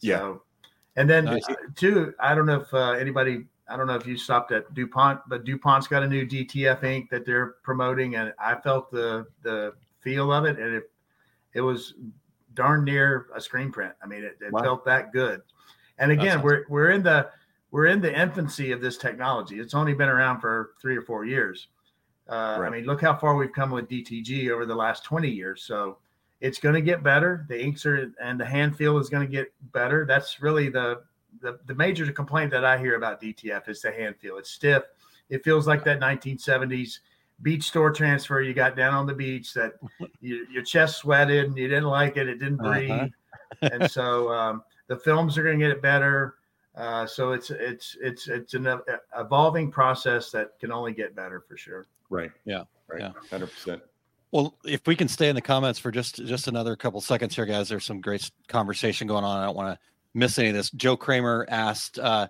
Yeah. 0.00 0.18
So, 0.18 0.42
and 0.96 1.08
then 1.08 1.24
Nice. 1.26 1.48
uh, 1.48 1.54
too, 1.74 2.14
I 2.20 2.34
don't 2.34 2.46
know 2.46 2.60
if 2.60 2.74
uh, 2.74 2.90
anybody, 2.92 3.44
I 3.68 3.76
don't 3.76 3.86
know 3.86 3.94
if 3.94 4.06
you 4.06 4.16
stopped 4.16 4.52
at 4.52 4.72
DuPont, 4.74 5.20
but 5.28 5.44
DuPont's 5.44 5.86
got 5.86 6.02
a 6.02 6.08
new 6.08 6.26
DTF 6.26 6.82
ink 6.84 7.10
that 7.10 7.24
they're 7.24 7.54
promoting, 7.62 8.16
and 8.16 8.32
I 8.38 8.54
felt 8.56 8.90
the 8.90 9.26
the 9.42 9.74
feel 10.00 10.32
of 10.32 10.44
it, 10.44 10.58
and 10.58 10.74
it 10.74 10.90
it 11.54 11.60
was 11.60 11.94
darn 12.54 12.84
near 12.84 13.26
a 13.34 13.40
screen 13.40 13.70
print. 13.70 13.92
I 14.02 14.06
mean, 14.06 14.24
it, 14.24 14.38
it 14.40 14.52
Wow. 14.52 14.62
felt 14.62 14.84
that 14.86 15.12
good. 15.12 15.42
And 15.98 16.10
again, 16.12 16.42
we're 16.42 16.64
we're 16.68 16.90
in 16.90 17.02
the 17.02 17.30
we're 17.70 17.86
in 17.86 18.00
the 18.00 18.12
infancy 18.18 18.72
of 18.72 18.80
this 18.80 18.96
technology. 18.96 19.60
It's 19.60 19.74
only 19.74 19.94
been 19.94 20.08
around 20.08 20.40
for 20.40 20.70
three 20.80 20.96
or 20.96 21.02
four 21.02 21.24
years. 21.24 21.68
Uh, 22.28 22.58
I 22.60 22.68
mean, 22.70 22.84
look 22.84 23.00
how 23.00 23.14
far 23.16 23.36
we've 23.36 23.52
come 23.52 23.70
with 23.70 23.88
DTG 23.88 24.50
over 24.50 24.66
the 24.66 24.74
last 24.74 25.02
20 25.04 25.28
years. 25.30 25.62
So 25.62 25.98
it's 26.40 26.58
going 26.58 26.74
to 26.74 26.82
get 26.82 27.02
better. 27.02 27.46
The 27.48 27.60
inks 27.62 27.86
are 27.86 28.12
and 28.22 28.38
the 28.38 28.44
hand 28.44 28.76
feel 28.76 28.98
is 28.98 29.08
going 29.08 29.26
to 29.26 29.30
get 29.32 29.52
better. 29.72 30.04
That's 30.06 30.40
really 30.42 30.68
the, 30.68 31.00
the 31.40 31.58
the 31.66 31.74
major 31.74 32.10
complaint 32.12 32.50
that 32.52 32.64
I 32.64 32.76
hear 32.78 32.96
about 32.96 33.20
DTF 33.20 33.68
is 33.68 33.80
the 33.82 33.90
hand 33.92 34.16
feel. 34.20 34.36
It's 34.38 34.50
stiff. 34.50 34.82
It 35.30 35.42
feels 35.44 35.66
like 35.66 35.84
that 35.84 36.00
1970s 36.00 36.98
beach 37.42 37.64
store 37.64 37.90
transfer 37.92 38.40
you 38.40 38.52
got 38.52 38.74
down 38.76 38.94
on 38.94 39.06
the 39.06 39.14
beach 39.14 39.54
that 39.54 39.74
you, 40.20 40.46
your 40.50 40.62
chest 40.62 40.98
sweated 40.98 41.46
and 41.46 41.56
you 41.56 41.68
didn't 41.68 41.84
like 41.84 42.16
it. 42.16 42.28
It 42.28 42.38
didn't 42.38 42.60
Uh-huh. 42.60 42.72
breathe. 42.72 43.12
and 43.72 43.90
so 43.90 44.30
um, 44.32 44.62
the 44.88 44.96
films 44.96 45.38
are 45.38 45.42
going 45.42 45.58
to 45.58 45.68
get 45.68 45.80
better. 45.82 46.34
Uh, 46.76 47.06
so 47.06 47.32
it's 47.32 47.50
it's 47.50 47.96
it's 48.00 48.28
it's 48.28 48.54
an 48.54 48.68
evolving 49.16 49.70
process 49.70 50.30
that 50.30 50.58
can 50.60 50.70
only 50.70 50.92
get 50.92 51.14
better 51.16 51.40
for 51.40 51.56
sure. 51.56 51.86
Right 52.10 52.30
Yeah, 52.44 52.64
right 52.88 53.00
yeah. 53.00 53.12
100% 53.30 53.80
Well, 54.32 54.56
if 54.64 54.86
we 54.86 54.96
can 54.96 55.08
stay 55.08 55.28
in 55.28 55.34
the 55.34 55.42
comments 55.42 55.78
for 55.78 55.90
just 55.90 56.16
just 56.26 56.48
another 56.48 56.76
couple 56.76 57.00
seconds 57.00 57.34
here, 57.34 57.46
guys. 57.46 57.68
There's 57.68 57.84
some 57.84 58.00
great 58.00 58.30
conversation 58.48 59.06
going 59.06 59.24
on. 59.24 59.40
I 59.40 59.46
don't 59.46 59.56
want 59.56 59.74
to 59.74 59.86
miss 60.14 60.38
any 60.38 60.48
of 60.48 60.54
this. 60.54 60.70
Joe 60.70 60.96
Kramer 60.96 61.46
asked, 61.48 61.98
uh, 61.98 62.28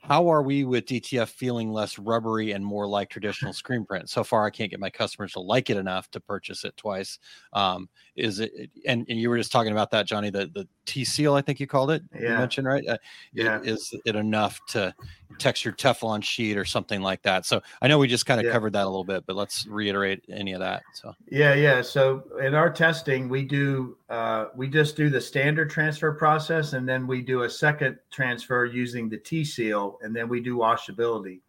how 0.00 0.28
are 0.28 0.42
we 0.42 0.64
with 0.64 0.86
DTF 0.86 1.28
feeling 1.28 1.72
less 1.72 1.98
rubbery 1.98 2.52
and 2.52 2.64
more 2.64 2.86
like 2.86 3.10
traditional 3.10 3.52
screen 3.52 3.84
print? 3.84 4.08
So 4.08 4.24
far, 4.24 4.46
I 4.46 4.50
can't 4.50 4.70
get 4.70 4.80
my 4.80 4.90
customers 4.90 5.32
to 5.32 5.40
like 5.40 5.70
it 5.70 5.76
enough 5.76 6.10
to 6.12 6.20
purchase 6.20 6.64
it 6.64 6.76
twice. 6.76 7.18
Um, 7.52 7.88
is 8.18 8.40
it? 8.40 8.70
And, 8.86 9.06
and 9.08 9.18
you 9.18 9.30
were 9.30 9.38
just 9.38 9.52
talking 9.52 9.72
about 9.72 9.90
that, 9.92 10.06
Johnny. 10.06 10.30
The 10.30 10.50
the 10.52 10.66
T 10.86 11.04
seal, 11.04 11.34
I 11.34 11.42
think 11.42 11.60
you 11.60 11.66
called 11.66 11.90
it. 11.90 12.02
Yeah. 12.14 12.20
You 12.20 12.28
mentioned 12.38 12.66
right. 12.66 12.86
Uh, 12.86 12.98
Yeah. 13.32 13.60
Is 13.62 13.94
it 14.04 14.16
enough 14.16 14.58
to 14.68 14.94
texture 15.38 15.72
Teflon 15.72 16.22
sheet 16.22 16.56
or 16.56 16.64
something 16.64 17.00
like 17.00 17.22
that? 17.22 17.46
So 17.46 17.62
I 17.82 17.88
know 17.88 17.98
we 17.98 18.08
just 18.08 18.26
kind 18.26 18.40
of 18.40 18.46
Yeah. 18.46 18.52
covered 18.52 18.72
that 18.72 18.84
a 18.84 18.90
little 18.90 19.04
bit, 19.04 19.24
but 19.26 19.36
let's 19.36 19.66
reiterate 19.66 20.24
any 20.28 20.52
of 20.52 20.60
that. 20.60 20.82
So 20.94 21.14
Yeah, 21.30 21.54
yeah. 21.54 21.82
So 21.82 22.24
in 22.42 22.54
our 22.54 22.70
testing, 22.70 23.28
we 23.28 23.44
do 23.44 23.96
uh, 24.08 24.46
we 24.56 24.68
just 24.68 24.96
do 24.96 25.10
the 25.10 25.20
standard 25.20 25.70
transfer 25.70 26.12
process, 26.12 26.72
and 26.72 26.88
then 26.88 27.06
we 27.06 27.22
do 27.22 27.42
a 27.42 27.50
second 27.50 27.98
transfer 28.10 28.64
using 28.64 29.08
the 29.08 29.18
T 29.18 29.44
seal, 29.44 29.98
and 30.02 30.14
then 30.14 30.28
we 30.28 30.40
do 30.40 30.56
washability. 30.56 31.40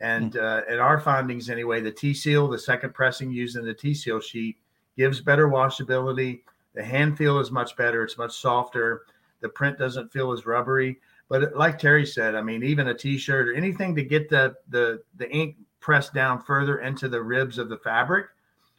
And 0.00 0.36
uh, 0.36 0.62
in 0.70 0.78
our 0.78 1.00
findings, 1.00 1.50
anyway, 1.50 1.80
the 1.80 1.90
T 1.90 2.14
seal, 2.14 2.48
the 2.48 2.58
second 2.58 2.94
pressing 2.94 3.32
using 3.32 3.64
the 3.64 3.74
T 3.74 3.94
seal 3.94 4.20
sheet, 4.20 4.56
gives 4.98 5.20
better 5.20 5.48
washability. 5.48 6.40
The 6.74 6.82
hand 6.82 7.16
feel 7.16 7.38
is 7.38 7.50
much 7.50 7.76
better; 7.76 8.02
it's 8.04 8.18
much 8.18 8.36
softer. 8.36 9.06
The 9.40 9.48
print 9.48 9.78
doesn't 9.78 10.12
feel 10.12 10.32
as 10.32 10.44
rubbery. 10.44 10.98
But 11.28 11.56
like 11.56 11.78
Terry 11.78 12.04
said, 12.04 12.34
I 12.34 12.42
mean, 12.42 12.62
even 12.62 12.88
a 12.88 12.94
T-shirt 12.94 13.48
or 13.48 13.54
anything 13.54 13.94
to 13.94 14.02
get 14.02 14.28
the 14.28 14.56
the 14.68 15.02
the 15.16 15.30
ink 15.30 15.56
pressed 15.80 16.12
down 16.12 16.42
further 16.42 16.80
into 16.80 17.08
the 17.08 17.22
ribs 17.22 17.56
of 17.56 17.68
the 17.68 17.78
fabric 17.78 18.26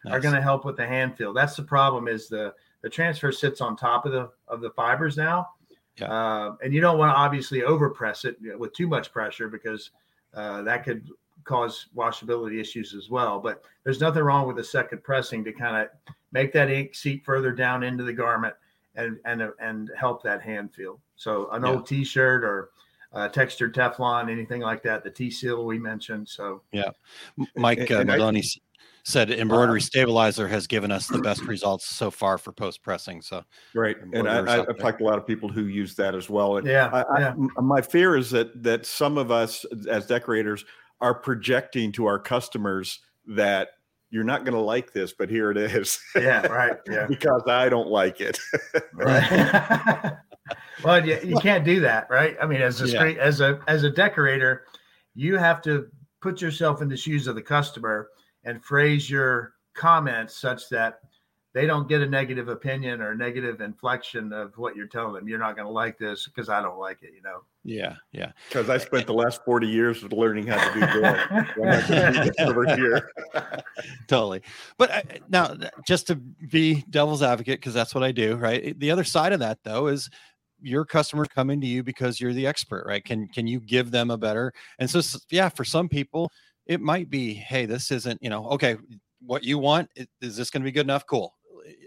are 0.07 0.20
going 0.20 0.34
to 0.34 0.41
help 0.41 0.63
with 0.65 0.78
the 0.78 0.86
hand 0.86 1.17
feel. 1.17 1.34
That's 1.34 1.55
the 1.55 1.63
problem 1.63 2.07
is 2.07 2.28
the 2.28 2.53
the 2.82 2.89
transfer 2.89 3.32
sits 3.32 3.61
on 3.61 3.76
top 3.76 4.05
of 4.05 4.11
the 4.11 4.30
of 4.47 4.61
the 4.61 4.70
fibers 4.72 5.17
now, 5.17 5.49
Yeah. 5.97 6.11
uh, 6.11 6.55
and 6.63 6.74
you 6.74 6.82
don't 6.82 6.97
want 6.97 7.11
to 7.11 7.15
obviously 7.17 7.61
overpress 7.61 8.26
it 8.26 8.38
with 8.59 8.74
too 8.74 8.88
much 8.88 9.11
pressure 9.11 9.47
because 9.47 9.91
uh, 10.34 10.61
that 10.63 10.84
could 10.84 11.09
cause 11.44 11.88
washability 11.96 12.60
issues 12.60 12.94
as 12.94 13.10
well. 13.10 13.40
But 13.40 13.64
there's 13.84 14.00
nothing 14.02 14.24
wrong 14.24 14.48
with 14.48 14.60
a 14.60 14.64
second 14.64 15.04
pressing 15.04 15.44
to 15.46 15.52
kind 15.54 15.76
of 15.78 15.88
make 16.32 16.52
that 16.54 16.70
ink 16.70 16.94
seep 16.96 17.26
further 17.26 17.52
down 17.52 17.84
into 17.84 18.04
the 18.04 18.14
garment 18.14 18.54
and 18.96 19.18
and 19.26 19.42
and 19.60 19.90
help 19.98 20.24
that 20.24 20.42
hand 20.42 20.74
feel. 20.74 21.00
So 21.16 21.50
an 21.52 21.64
Yeah. 21.64 21.70
old 21.70 21.88
T-shirt 21.88 22.44
or 22.44 22.70
uh, 23.14 23.28
textured 23.28 23.74
Teflon, 23.74 24.30
anything 24.30 24.62
like 24.62 24.84
that, 24.84 25.04
the 25.04 25.10
T 25.10 25.32
seal 25.32 25.66
we 25.66 25.80
mentioned. 25.80 26.28
So 26.30 26.62
yeah, 26.72 26.92
Mike 27.56 27.80
And- 27.80 27.92
uh, 27.92 28.00
and 28.02 28.10
Maloney 28.10 28.44
said 29.04 29.32
embroidery 29.32 29.82
stabilizer 29.82 30.48
has 30.48 30.68
given 30.68 30.92
us 30.92 31.08
the 31.08 31.18
best 31.20 31.42
results 31.44 31.86
so 31.86 32.12
far 32.12 32.38
for 32.38 32.52
post 32.52 32.84
pressing. 32.84 33.22
So 33.22 33.44
great, 33.74 33.98
and 34.14 34.28
I, 34.30 34.40
I've 34.40 34.66
there. 34.68 34.76
talked 34.76 35.00
to 35.00 35.06
a 35.06 35.08
lot 35.08 35.18
of 35.18 35.26
people 35.26 35.50
who 35.50 35.64
use 35.66 35.96
that 35.96 36.14
as 36.14 36.30
well. 36.30 36.58
And 36.58 36.68
yeah, 36.68 36.90
I, 36.94 37.02
I, 37.02 37.20
yeah. 37.20 37.30
m- 37.30 37.50
my 37.62 37.82
fear 37.82 38.16
is 38.16 38.30
that 38.32 38.62
that 38.62 38.86
some 38.86 39.18
of 39.18 39.32
us 39.32 39.66
as 39.90 40.06
decorators 40.06 40.64
are 41.02 41.14
projecting 41.14 41.91
to 41.93 42.06
our 42.06 42.20
customers 42.20 43.00
that 43.28 43.70
you're 44.12 44.24
not 44.24 44.43
going 44.43 44.56
to 44.56 44.60
like 44.60 44.91
this, 44.91 45.14
but 45.14 45.30
here 45.30 45.52
it 45.52 45.58
is. 45.58 46.00
yeah, 46.16 46.45
right. 46.47 46.78
Yeah. 46.89 47.06
because 47.08 47.43
I 47.47 47.70
don't 47.70 47.89
like 47.89 48.22
it. 48.22 48.39
Right. 48.93 50.14
well, 50.84 51.06
you, 51.06 51.20
you 51.24 51.38
can't 51.38 51.64
do 51.64 51.80
that, 51.82 52.10
right? 52.10 52.36
I 52.41 52.45
mean, 52.45 52.62
as 52.62 52.82
a 52.82 52.88
Yeah. 52.88 53.22
as 53.22 53.39
a 53.39 53.60
as 53.68 53.84
a 53.84 53.89
decorator, 53.89 54.66
you 55.16 55.38
have 55.38 55.62
to 55.64 55.88
put 56.22 56.41
yourself 56.41 56.82
in 56.82 56.89
the 56.89 56.97
shoes 56.97 57.28
of 57.28 57.36
the 57.36 57.41
customer 57.41 58.10
and 58.43 58.64
phrase 58.64 59.10
your 59.10 59.54
comments 59.74 60.36
such 60.36 60.68
that 60.70 61.00
they 61.54 61.66
don't 61.66 61.89
get 61.89 62.02
a 62.02 62.06
negative 62.06 62.47
opinion 62.47 63.02
or 63.02 63.16
negative 63.16 63.60
inflection 63.60 64.32
of 64.32 64.56
what 64.58 64.76
you're 64.76 64.88
telling 64.88 65.14
them. 65.14 65.28
You're 65.28 65.39
not 65.39 65.56
going 65.56 65.66
to 65.66 65.72
like 65.72 65.97
this 65.97 66.28
because 66.28 66.47
I 66.47 66.62
don't 66.62 66.78
like 66.78 67.02
it, 67.02 67.12
you 67.16 67.24
know. 67.24 67.41
yeah, 67.64 67.95
yeah. 68.12 68.32
Because 68.47 68.70
I 68.70 68.78
spent 68.78 69.08
the 69.08 69.14
last 69.14 69.43
40 69.45 69.68
years 69.68 70.04
of 70.04 70.14
learning 70.14 70.45
how 70.47 70.58
to 70.58 70.74
do 70.74 70.80
that. 71.02 71.32
I'm 71.32 71.64
not 71.64 71.88
gonna 71.88 72.12
do 72.12 72.32
this 72.32 72.47
over 72.47 72.76
here. 72.76 73.12
totally. 74.08 74.41
But 74.78 74.91
uh, 74.91 75.02
now, 75.28 75.56
just 75.88 76.06
to 76.08 76.16
be 76.16 76.86
devil's 76.91 77.24
advocate, 77.24 77.60
because 77.60 77.74
that's 77.74 77.95
what 77.95 78.04
I 78.04 78.12
do, 78.12 78.36
right? 78.36 78.80
The 78.80 78.91
other 78.91 79.04
side 79.04 79.34
of 79.34 79.39
that, 79.39 79.58
though, 79.64 79.88
is 79.88 80.08
your 80.62 80.86
customers 80.86 81.30
coming 81.34 81.60
to 81.62 81.68
you 81.68 81.82
because 81.84 82.20
you're 82.20 82.34
the 82.34 82.45
expert, 82.45 82.86
right? 82.86 83.04
Can 83.04 83.28
can 83.30 83.47
you 83.47 83.60
give 83.60 83.89
them 83.89 84.12
a 84.12 84.18
better? 84.18 84.54
And 84.78 84.89
so, 84.89 85.02
yeah, 85.32 85.50
for 85.50 85.64
some 85.64 85.89
people, 85.89 86.32
it 86.68 86.80
might 86.80 87.10
be, 87.10 87.34
hey, 87.34 87.66
this 87.66 87.89
isn't, 87.89 88.22
you 88.22 88.30
know, 88.30 88.47
okay, 88.50 88.78
what 89.26 89.43
you 89.43 89.58
want 89.58 89.89
is 90.22 90.38
this 90.38 90.50
going 90.50 90.62
to 90.62 90.66
be 90.66 90.72
good 90.72 90.86
enough? 90.86 91.06
Cool. 91.08 91.34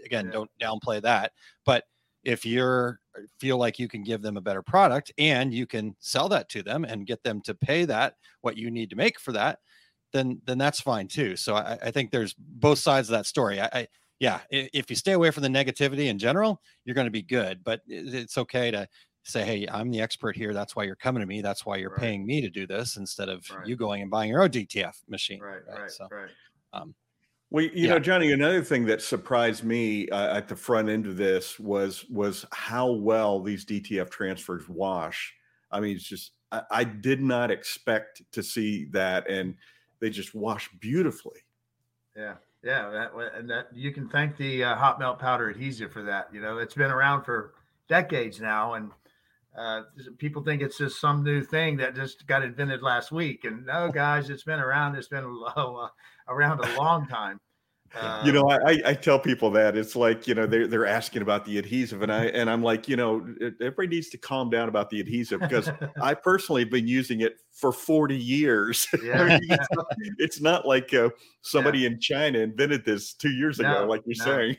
Again, 0.03 0.25
Yeah. 0.25 0.31
don't 0.31 0.51
downplay 0.61 1.01
that. 1.01 1.33
But 1.65 1.85
if 2.23 2.45
you're 2.45 2.99
feel 3.39 3.57
like 3.57 3.77
you 3.77 3.87
can 3.87 4.03
give 4.03 4.21
them 4.23 4.37
a 4.37 4.41
better 4.41 4.63
product 4.63 5.11
and 5.19 5.53
you 5.53 5.67
can 5.67 5.95
sell 5.99 6.27
that 6.29 6.49
to 6.49 6.63
them 6.63 6.83
and 6.83 7.05
get 7.05 7.21
them 7.23 7.41
to 7.41 7.53
pay 7.53 7.85
that 7.85 8.15
what 8.41 8.57
you 8.57 8.71
need 8.71 8.89
to 8.89 8.95
make 8.95 9.19
for 9.19 9.31
that 9.31 9.59
then 10.13 10.41
then 10.45 10.57
that's 10.57 10.81
fine 10.81 11.07
too 11.07 11.35
so 11.35 11.53
i, 11.55 11.77
I 11.83 11.91
think 11.91 12.09
there's 12.09 12.33
both 12.33 12.79
sides 12.79 13.09
of 13.09 13.13
that 13.13 13.27
story 13.27 13.61
i, 13.61 13.69
I 13.71 13.87
yeah 14.19 14.39
if 14.49 14.89
you 14.89 14.95
stay 14.95 15.11
away 15.11 15.29
from 15.29 15.43
the 15.43 15.49
negativity 15.49 16.07
in 16.07 16.17
general 16.17 16.59
you're 16.85 16.95
going 16.95 17.05
to 17.05 17.11
be 17.11 17.21
good 17.21 17.63
but 17.63 17.81
it's 17.87 18.37
okay 18.39 18.71
to 18.71 18.87
say 19.23 19.45
hey 19.45 19.67
i'm 19.71 19.91
the 19.91 20.01
expert 20.01 20.35
here 20.35 20.53
that's 20.53 20.75
why 20.75 20.83
you're 20.85 20.95
coming 20.95 21.21
to 21.21 21.27
me 21.27 21.41
that's 21.41 21.65
why 21.67 21.75
you're 21.77 21.91
Right. 21.91 21.99
paying 21.99 22.25
me 22.25 22.41
to 22.41 22.49
do 22.49 22.65
this 22.65 22.97
instead 22.97 23.29
of 23.29 23.45
Right. 23.49 23.67
you 23.67 23.75
going 23.75 24.01
and 24.01 24.09
buying 24.09 24.29
your 24.31 24.41
own 24.41 24.49
dtf 24.49 24.93
machine 25.07 25.39
Right, 25.39 25.61
right, 25.67 25.91
so 25.91 26.07
right. 26.09 26.31
Um, 26.73 26.95
Well, 27.53 27.63
you 27.65 27.85
Yeah. 27.85 27.91
know, 27.91 27.99
Johnny, 27.99 28.31
another 28.31 28.63
thing 28.63 28.83
that 28.85 28.99
surprised 28.99 29.63
me 29.63 30.09
uh, 30.09 30.35
at 30.35 30.47
the 30.47 30.55
front 30.55 30.89
end 30.89 31.05
of 31.05 31.17
this 31.17 31.59
was 31.59 32.03
was 32.09 32.47
how 32.51 32.91
well 32.91 33.39
these 33.39 33.63
DTF 33.63 34.09
transfers 34.09 34.67
wash. 34.67 35.31
I 35.69 35.79
mean, 35.79 35.95
it's 35.95 36.03
just 36.03 36.31
I, 36.51 36.63
I 36.71 36.83
did 36.83 37.21
not 37.21 37.51
expect 37.51 38.23
to 38.31 38.41
see 38.41 38.85
that, 38.85 39.29
and 39.29 39.55
they 39.99 40.09
just 40.09 40.33
wash 40.33 40.67
beautifully. 40.79 41.41
Yeah, 42.15 42.37
yeah, 42.63 42.89
that 42.89 43.11
and 43.35 43.47
that 43.51 43.67
you 43.71 43.91
can 43.91 44.09
thank 44.09 44.35
the 44.35 44.63
uh, 44.63 44.75
hot 44.75 44.97
melt 44.97 45.19
powder 45.19 45.49
adhesive 45.49 45.93
for 45.93 46.01
that. 46.01 46.33
You 46.33 46.41
know, 46.41 46.57
it's 46.57 46.73
been 46.73 46.89
around 46.89 47.23
for 47.23 47.53
decades 47.87 48.41
now, 48.41 48.73
and 48.73 48.89
uh, 49.57 49.81
people 50.17 50.43
think 50.43 50.61
it's 50.61 50.77
just 50.77 50.99
some 50.99 51.23
new 51.23 51.43
thing 51.43 51.77
that 51.77 51.95
just 51.95 52.25
got 52.27 52.43
invented 52.43 52.81
last 52.81 53.11
week. 53.11 53.45
And 53.45 53.65
no, 53.65 53.89
guys, 53.89 54.29
it's 54.29 54.43
been 54.43 54.59
around. 54.59 54.95
It's 54.95 55.07
been 55.07 55.25
uh, 55.55 55.87
around 56.27 56.59
a 56.65 56.77
long 56.77 57.07
time. 57.07 57.39
you 57.93 57.99
Um, 58.01 58.33
know, 58.33 58.49
I, 58.49 58.71
I- 58.71 58.81
I 58.87 58.93
tell 58.95 59.19
people 59.19 59.51
that 59.51 59.77
it's 59.77 59.95
like 59.95 60.27
you 60.27 60.33
know 60.33 60.47
they're 60.47 60.65
they're 60.65 60.87
asking 60.87 61.21
about 61.21 61.45
the 61.45 61.59
adhesive, 61.59 62.01
and 62.01 62.11
I 62.11 62.25
and 62.25 62.49
I'm 62.49 62.63
like, 62.63 62.87
you 62.87 62.95
know, 62.95 63.23
everybody 63.61 63.87
needs 63.89 64.09
to 64.09 64.17
calm 64.17 64.49
down 64.49 64.67
about 64.67 64.89
the 64.89 64.99
adhesive 64.99 65.39
because 65.41 65.69
I 66.01 66.15
personally 66.15 66.61
have 66.63 66.71
been 66.71 66.87
using 66.87 67.21
it 67.21 67.35
for 67.51 67.71
40 67.71 68.17
years. 68.17 68.87
I 68.93 68.97
mean, 69.39 69.39
it's, 69.47 69.67
not, 69.75 69.85
it's 70.17 70.41
not 70.41 70.67
like 70.67 70.91
uh, 70.95 71.09
somebody 71.41 71.85
in 71.85 71.99
China 71.99 72.39
invented 72.39 72.83
this 72.83 73.13
two 73.13 73.29
years 73.29 73.59
ago, 73.59 73.85
like 73.87 74.01
you're 74.07 74.25
no. 74.25 74.37
saying. 74.37 74.57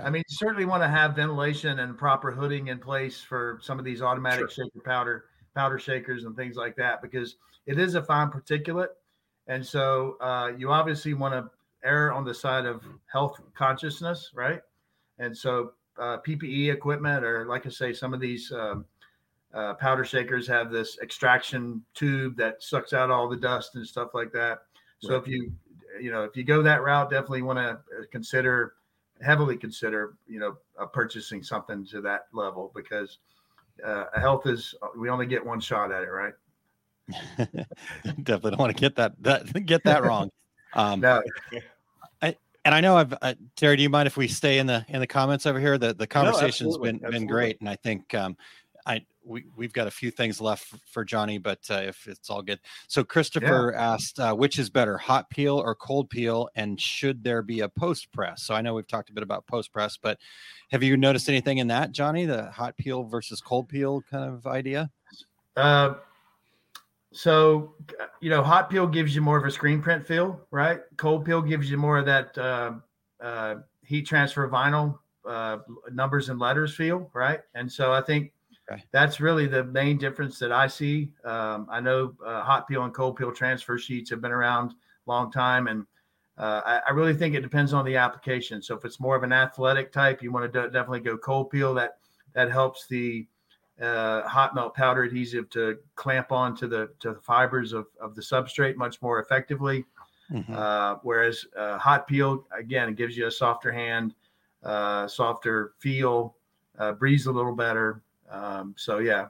I 0.00 0.10
mean, 0.10 0.22
you 0.28 0.36
certainly 0.36 0.64
want 0.64 0.82
to 0.82 0.88
have 0.88 1.14
ventilation 1.16 1.80
and 1.80 1.96
proper 1.96 2.30
hooding 2.30 2.68
in 2.68 2.78
place 2.78 3.20
for 3.20 3.58
some 3.62 3.78
of 3.78 3.84
these 3.84 4.02
automatic 4.02 4.50
shaker 4.50 4.80
powder 4.84 5.26
powder 5.54 5.78
shakers 5.78 6.24
and 6.24 6.34
things 6.34 6.56
like 6.56 6.74
that 6.76 7.02
because 7.02 7.36
it 7.66 7.78
is 7.78 7.94
a 7.94 8.02
fine 8.02 8.28
particulate, 8.30 8.88
and 9.48 9.64
so 9.64 10.16
uh, 10.20 10.52
you 10.56 10.70
obviously 10.70 11.14
want 11.14 11.34
to 11.34 11.50
err 11.84 12.12
on 12.12 12.24
the 12.24 12.34
side 12.34 12.64
of 12.64 12.82
health 13.12 13.40
consciousness, 13.54 14.30
right? 14.34 14.62
And 15.18 15.36
so 15.36 15.72
uh, 15.98 16.18
PPE 16.26 16.72
equipment, 16.72 17.24
or 17.24 17.46
like 17.46 17.66
I 17.66 17.70
say, 17.70 17.92
some 17.92 18.14
of 18.14 18.20
these 18.20 18.50
um, 18.52 18.86
uh, 19.52 19.74
powder 19.74 20.04
shakers 20.04 20.46
have 20.48 20.70
this 20.70 20.98
extraction 21.00 21.84
tube 21.94 22.36
that 22.36 22.62
sucks 22.62 22.92
out 22.92 23.10
all 23.10 23.28
the 23.28 23.36
dust 23.36 23.74
and 23.74 23.86
stuff 23.86 24.14
like 24.14 24.32
that. 24.32 24.62
So 25.00 25.14
Right. 25.14 25.22
if 25.22 25.28
you 25.28 25.52
you 26.00 26.10
know 26.10 26.24
if 26.24 26.36
you 26.36 26.44
go 26.44 26.62
that 26.62 26.82
route, 26.82 27.10
definitely 27.10 27.42
want 27.42 27.58
to 27.58 28.06
consider 28.10 28.74
heavily 29.22 29.56
consider 29.56 30.14
you 30.26 30.40
know 30.40 30.56
uh, 30.78 30.86
purchasing 30.86 31.42
something 31.42 31.86
to 31.86 32.00
that 32.00 32.26
level 32.32 32.72
because 32.74 33.18
uh, 33.84 34.04
health 34.16 34.46
is 34.46 34.74
we 34.96 35.08
only 35.08 35.26
get 35.26 35.44
one 35.44 35.60
shot 35.60 35.92
at 35.92 36.02
it, 36.02 36.10
right? 36.10 36.34
definitely 38.22 38.50
don't 38.50 38.58
want 38.58 38.76
to 38.76 38.80
get 38.80 38.96
that 38.96 39.12
that 39.22 39.66
get 39.66 39.82
that 39.84 40.02
wrong 40.04 40.30
um 40.74 41.00
No, 41.00 41.20
and 42.64 42.74
I 42.74 42.80
know 42.80 42.96
I've 42.96 43.12
uh, 43.22 43.34
Terry. 43.56 43.76
Do 43.76 43.82
you 43.82 43.90
mind 43.90 44.06
if 44.06 44.16
we 44.16 44.28
stay 44.28 44.58
in 44.58 44.66
the 44.66 44.84
in 44.88 45.00
the 45.00 45.06
comments 45.06 45.46
over 45.46 45.58
here? 45.58 45.78
The 45.78 45.94
the 45.94 46.06
conversation's 46.06 46.76
absolutely, 46.76 46.92
been 46.92 47.10
been 47.10 47.26
great, 47.26 47.60
and 47.60 47.68
I 47.68 47.76
think 47.76 48.14
um, 48.14 48.36
I 48.38 48.44
we 49.24 49.44
we've 49.56 49.72
got 49.72 49.86
a 49.86 49.90
few 49.90 50.10
things 50.10 50.40
left 50.40 50.74
for 50.90 51.04
Johnny, 51.04 51.38
but 51.38 51.60
uh, 51.70 51.74
if 51.74 52.06
it's 52.06 52.30
all 52.30 52.42
good. 52.42 52.60
So 52.88 53.04
Christopher 53.04 53.74
asked, 53.74 54.18
uh, 54.18 54.34
which 54.34 54.58
is 54.58 54.70
better, 54.70 54.98
hot 54.98 55.30
peel 55.30 55.58
or 55.58 55.74
cold 55.74 56.10
peel, 56.10 56.48
and 56.54 56.80
should 56.80 57.22
there 57.24 57.42
be 57.42 57.60
a 57.60 57.68
post 57.68 58.12
press? 58.12 58.42
So 58.42 58.54
I 58.54 58.62
know 58.62 58.74
we've 58.74 58.86
talked 58.86 59.10
a 59.10 59.12
bit 59.12 59.22
about 59.22 59.46
post 59.46 59.72
press, 59.72 59.96
but 60.00 60.18
have 60.70 60.82
you 60.82 60.96
noticed 60.96 61.28
anything 61.28 61.58
in 61.58 61.68
that, 61.68 61.92
Johnny? 61.92 62.24
The 62.26 62.50
hot 62.50 62.76
peel 62.76 63.04
versus 63.04 63.40
cold 63.40 63.68
peel 63.68 64.02
kind 64.10 64.32
of 64.32 64.46
idea? 64.46 64.90
Uh, 65.56 65.94
so 67.12 67.74
you 68.20 68.30
know, 68.30 68.42
hot 68.42 68.70
peel 68.70 68.86
gives 68.86 69.14
you 69.14 69.20
more 69.20 69.38
of 69.38 69.44
a 69.44 69.50
screen 69.50 69.82
print 69.82 70.06
feel, 70.06 70.40
right? 70.50 70.80
Cold 70.96 71.24
peel 71.24 71.42
gives 71.42 71.70
you 71.70 71.76
more 71.76 71.98
of 71.98 72.06
that 72.06 72.36
uh, 72.38 72.72
uh, 73.20 73.56
heat 73.84 74.06
transfer 74.06 74.48
vinyl 74.48 74.98
uh, 75.28 75.58
numbers 75.92 76.28
and 76.28 76.40
letters 76.40 76.74
feel, 76.74 77.10
right? 77.12 77.40
And 77.54 77.70
so 77.70 77.92
I 77.92 78.00
think 78.00 78.32
Okay. 78.72 78.84
that's 78.92 79.20
really 79.20 79.46
the 79.46 79.64
main 79.64 79.98
difference 79.98 80.38
that 80.38 80.52
I 80.52 80.66
see. 80.66 81.12
Um, 81.24 81.66
I 81.70 81.80
know 81.80 82.14
uh, 82.24 82.42
hot 82.42 82.68
peel 82.68 82.84
and 82.84 82.94
cold 82.94 83.16
peel 83.16 83.32
transfer 83.32 83.78
sheets 83.78 84.10
have 84.10 84.20
been 84.20 84.32
around 84.32 84.70
a 84.72 84.74
long 85.10 85.30
time, 85.30 85.66
and 85.66 85.86
uh, 86.38 86.62
I, 86.64 86.82
I 86.88 86.90
really 86.92 87.14
think 87.14 87.34
it 87.34 87.40
depends 87.40 87.72
on 87.72 87.84
the 87.84 87.96
application. 87.96 88.62
So 88.62 88.76
if 88.76 88.84
it's 88.84 89.00
more 89.00 89.16
of 89.16 89.22
an 89.22 89.32
athletic 89.32 89.92
type, 89.92 90.22
you 90.22 90.32
want 90.32 90.52
to 90.52 90.62
definitely 90.70 91.00
go 91.00 91.18
cold 91.18 91.50
peel. 91.50 91.74
That 91.74 91.98
that 92.34 92.50
helps 92.50 92.86
the 92.86 93.26
uh, 93.80 94.22
hot 94.28 94.54
melt 94.54 94.74
powder 94.74 95.02
adhesive 95.04 95.50
to 95.50 95.78
clamp 95.94 96.32
on 96.32 96.56
to 96.56 96.68
the 96.68 96.90
to 97.00 97.14
the 97.14 97.20
fibers 97.20 97.72
of, 97.72 97.86
of 98.00 98.14
the 98.14 98.22
substrate 98.22 98.76
much 98.76 99.00
more 99.02 99.20
effectively. 99.20 99.84
Mhm. 100.30 100.52
Uh, 100.54 100.96
whereas 101.02 101.46
uh, 101.56 101.78
hot 101.78 102.06
peel 102.06 102.46
again 102.56 102.88
it 102.88 102.96
gives 102.96 103.16
you 103.16 103.26
a 103.26 103.30
softer 103.30 103.72
hand, 103.72 104.14
uh, 104.62 105.06
softer 105.06 105.72
feel, 105.78 106.36
uh, 106.78 106.92
breathes 106.92 107.26
a 107.26 107.32
little 107.32 107.54
better. 107.54 108.02
Um, 108.32 108.74
so 108.76 108.98
yeah, 108.98 109.26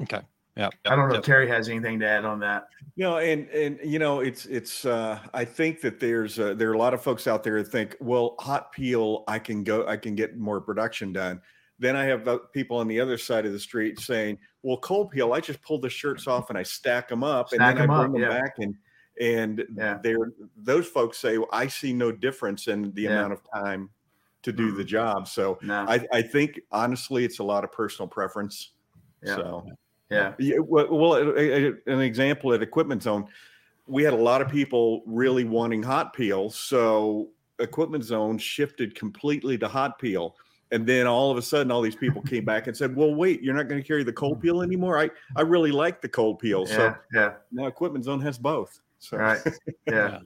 Okay. 0.00 0.20
Yeah. 0.56 0.70
I 0.86 0.96
don't 0.96 1.08
know 1.08 1.14
Yep. 1.14 1.20
if 1.20 1.26
Terry 1.26 1.48
has 1.48 1.68
anything 1.68 2.00
to 2.00 2.06
add 2.06 2.24
on 2.24 2.40
that. 2.40 2.68
You 2.96 3.04
know, 3.04 3.18
and 3.18 3.48
and 3.50 3.78
you 3.84 3.98
know, 4.00 4.20
it's 4.20 4.46
it's. 4.46 4.84
uh 4.84 5.20
I 5.34 5.44
think 5.44 5.80
that 5.82 6.00
there's 6.00 6.38
uh, 6.38 6.54
there 6.54 6.68
are 6.70 6.74
a 6.74 6.78
lot 6.78 6.94
of 6.94 7.02
folks 7.02 7.26
out 7.28 7.42
there 7.44 7.62
that 7.62 7.70
think, 7.70 7.96
well, 8.00 8.34
hot 8.40 8.72
peel, 8.72 9.22
I 9.28 9.38
can 9.38 9.62
go, 9.62 9.86
I 9.86 9.96
can 9.96 10.14
get 10.16 10.36
more 10.36 10.60
production 10.60 11.12
done. 11.12 11.40
Then 11.78 11.94
I 11.94 12.04
have 12.04 12.26
uh, 12.26 12.38
people 12.52 12.76
on 12.78 12.88
the 12.88 12.98
other 13.00 13.16
side 13.18 13.46
of 13.46 13.52
the 13.52 13.58
street 13.60 14.00
saying, 14.00 14.38
well, 14.64 14.78
cold 14.78 15.12
peel, 15.12 15.32
I 15.32 15.38
just 15.40 15.62
pull 15.62 15.78
the 15.78 15.88
shirts 15.90 16.26
off 16.26 16.48
and 16.50 16.58
I 16.58 16.64
stack 16.64 17.06
them 17.08 17.22
up, 17.22 17.48
Stack 17.50 17.60
and 17.60 17.78
then 17.78 17.90
I 17.90 17.94
up, 17.94 18.10
bring 18.10 18.20
them 18.20 18.30
yeah. 18.30 18.40
back, 18.40 18.54
and 18.58 18.74
and 19.20 19.64
Yeah. 19.76 19.98
they're 20.02 20.32
those 20.56 20.88
folks 20.88 21.18
say, 21.18 21.38
well, 21.38 21.48
I 21.52 21.68
see 21.68 21.92
no 21.92 22.10
difference 22.10 22.66
in 22.66 22.92
the 22.94 23.02
Yeah. 23.02 23.10
amount 23.18 23.32
of 23.34 23.40
time 23.54 23.90
to 24.48 24.52
do 24.52 24.72
the 24.72 24.82
mm-hmm. 24.82 24.88
job. 24.88 25.28
So 25.28 25.58
No, 25.62 25.84
I 25.88 26.06
I 26.12 26.22
think 26.22 26.60
honestly, 26.72 27.24
it's 27.24 27.38
a 27.38 27.44
lot 27.44 27.64
of 27.64 27.72
personal 27.72 28.08
preference. 28.08 28.70
Yeah. 29.22 29.36
So. 29.36 29.66
yeah, 30.10 30.32
Yeah, 30.38 30.58
well, 30.58 30.88
well, 30.90 31.14
a- 31.14 31.68
a- 31.68 31.74
an 31.86 32.00
example 32.00 32.52
at 32.54 32.62
Equipment 32.62 33.02
Zone, 33.02 33.26
we 33.86 34.02
had 34.02 34.14
a 34.14 34.22
lot 34.30 34.40
of 34.40 34.48
people 34.48 35.02
really 35.06 35.44
wanting 35.44 35.82
hot 35.82 36.12
peel, 36.12 36.50
so 36.50 37.28
Equipment 37.58 38.04
Zone 38.04 38.38
shifted 38.38 38.94
completely 38.94 39.58
to 39.58 39.68
hot 39.68 39.98
peel, 39.98 40.36
and 40.70 40.86
then 40.86 41.06
all 41.06 41.30
of 41.30 41.38
a 41.38 41.42
sudden, 41.42 41.70
all 41.70 41.80
these 41.80 41.96
people 41.96 42.22
came 42.22 42.44
back 42.44 42.66
and 42.66 42.76
said, 42.76 42.94
"Well, 42.94 43.14
wait, 43.14 43.42
you're 43.42 43.54
not 43.54 43.68
going 43.68 43.80
to 43.80 43.86
carry 43.86 44.04
the 44.04 44.12
cold 44.12 44.40
peel 44.40 44.62
anymore? 44.62 44.98
I 44.98 45.10
I 45.36 45.42
really 45.42 45.72
like 45.72 46.00
the 46.00 46.08
cold 46.08 46.38
peel." 46.38 46.66
So 46.66 46.84
yeah, 46.84 46.94
yeah, 47.12 47.32
now 47.50 47.66
Equipment 47.66 48.04
Zone 48.04 48.20
has 48.20 48.38
both. 48.38 48.80
So 48.98 49.16
right, 49.16 49.40
yeah, 49.86 50.20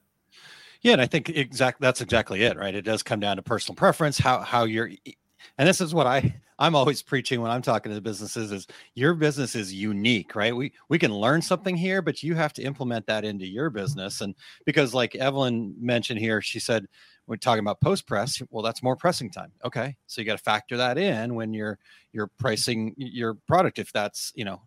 Yeah, 0.83 0.93
and 0.93 1.01
I 1.01 1.07
think 1.07 1.29
exact 1.29 1.81
that's 1.81 2.01
exactly 2.01 2.43
it, 2.43 2.57
right? 2.57 2.75
It 2.75 2.83
does 2.83 3.03
come 3.03 3.21
down 3.21 3.37
to 3.37 3.43
personal 3.43 3.77
preference, 3.77 4.19
how 4.19 4.41
how 4.41 4.65
you're 4.65 4.91
and 5.59 5.69
this 5.69 5.81
is 5.81 5.95
what 5.95 6.07
I 6.07 6.35
I'm 6.59 6.75
always 6.75 7.03
preaching 7.03 7.41
when 7.41 7.51
I'm 7.51 7.63
talking 7.63 7.93
to 7.95 8.01
businesses 8.01 8.53
is 8.53 8.67
your 8.95 9.15
business 9.15 9.55
is 9.55 9.73
unique, 9.73 10.35
right? 10.35 10.55
We 10.55 10.73
we 10.89 10.99
can 10.99 11.13
learn 11.15 11.41
something 11.43 11.77
here, 11.77 12.03
but 12.03 12.23
you 12.23 12.35
have 12.35 12.53
to 12.55 12.63
implement 12.63 13.07
that 13.07 13.25
into 13.25 13.47
your 13.47 13.71
business. 13.71 14.21
And 14.21 14.35
because 14.65 14.93
like 14.95 15.15
Evelyn 15.15 15.75
mentioned 15.81 16.19
here, 16.21 16.43
she 16.43 16.59
said 16.61 16.87
we're 17.29 17.37
talking 17.37 17.61
about 17.61 17.81
post 17.81 18.07
press. 18.07 18.43
Well, 18.51 18.63
that's 18.65 18.83
more 18.83 18.97
pressing 18.97 19.31
time. 19.31 19.53
Okay. 19.65 19.97
So 20.09 20.21
you 20.21 20.27
got 20.27 20.37
to 20.39 20.43
factor 20.45 20.77
that 20.79 20.99
in 20.99 21.35
when 21.37 21.55
you're 21.55 21.79
you're 22.13 22.29
pricing 22.39 22.95
your 22.97 23.35
product 23.35 23.79
if 23.79 23.93
that's, 23.93 24.33
you 24.35 24.45
know. 24.45 24.61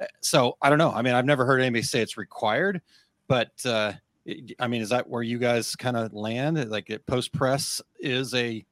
uh, 0.00 0.06
So 0.20 0.56
I 0.60 0.68
don't 0.68 0.78
know. 0.78 0.92
I 0.92 1.00
mean, 1.02 1.14
I've 1.14 1.24
never 1.24 1.46
heard 1.46 1.60
anybody 1.62 1.82
say 1.82 2.02
it's 2.02 2.16
required, 2.18 2.82
but 3.28 3.52
uh 3.64 3.92
I 4.60 4.68
mean, 4.68 4.82
is 4.82 4.90
that 4.90 5.08
where 5.08 5.22
you 5.22 5.38
guys 5.38 5.74
kind 5.74 5.96
of 5.96 6.12
land? 6.12 6.70
Like 6.70 6.90
post 7.06 7.32
press 7.32 7.82
is 7.98 8.34
a 8.34 8.64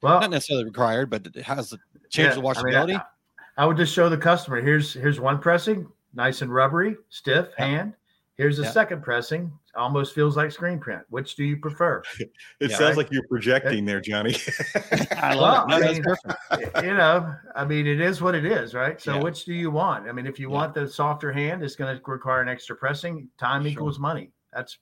well, 0.00 0.20
not 0.20 0.30
necessarily 0.30 0.64
required, 0.64 1.10
but 1.10 1.26
it 1.26 1.36
has 1.42 1.72
a 1.72 1.78
change 2.10 2.34
yeah, 2.36 2.40
the 2.42 2.48
I 2.48 2.62
mean, 2.62 2.74
washability. 2.74 2.96
I, 2.96 3.62
I 3.62 3.66
would 3.66 3.76
just 3.76 3.94
show 3.94 4.08
the 4.08 4.16
customer 4.18 4.60
here's 4.60 4.92
here's 4.92 5.20
one 5.20 5.38
pressing, 5.38 5.86
nice 6.14 6.42
and 6.42 6.52
rubbery, 6.52 6.96
stiff 7.10 7.48
Yeah. 7.58 7.66
hand. 7.66 7.94
Here's 8.36 8.56
the 8.56 8.64
Yeah. 8.64 8.70
second 8.72 9.02
pressing, 9.02 9.52
almost 9.76 10.14
feels 10.14 10.36
like 10.36 10.50
screen 10.50 10.80
print. 10.80 11.04
Which 11.10 11.36
do 11.36 11.44
you 11.44 11.58
prefer? 11.58 12.02
it 12.18 12.70
Yeah. 12.70 12.76
sounds 12.76 12.96
like 12.96 13.08
you're 13.12 13.26
projecting 13.28 13.84
there, 13.84 14.00
Johnny. 14.00 14.34
I 15.16 15.34
Well, 15.34 15.42
love 15.42 15.64
it. 15.64 15.70
No, 15.70 15.76
I 15.76 15.80
that's 15.80 15.92
mean, 15.92 16.02
perfect. 16.02 16.84
you 16.84 16.94
know, 16.94 17.34
I 17.54 17.64
mean, 17.64 17.86
it 17.86 18.00
is 18.00 18.20
what 18.20 18.34
it 18.34 18.44
is, 18.46 18.74
right? 18.74 19.00
So, 19.00 19.14
Yeah. 19.14 19.20
which 19.22 19.44
do 19.44 19.54
you 19.54 19.70
want? 19.70 20.08
I 20.08 20.12
mean, 20.12 20.26
if 20.26 20.40
you 20.40 20.48
Yeah. 20.50 20.56
want 20.56 20.74
the 20.74 20.88
softer 20.88 21.30
hand, 21.30 21.62
it's 21.62 21.76
going 21.76 21.94
to 21.96 22.02
require 22.10 22.40
an 22.40 22.48
extra 22.48 22.74
pressing. 22.74 23.28
Time 23.38 23.62
Sure. 23.62 23.70
equals 23.70 24.00
money. 24.00 24.32
That's 24.52 24.78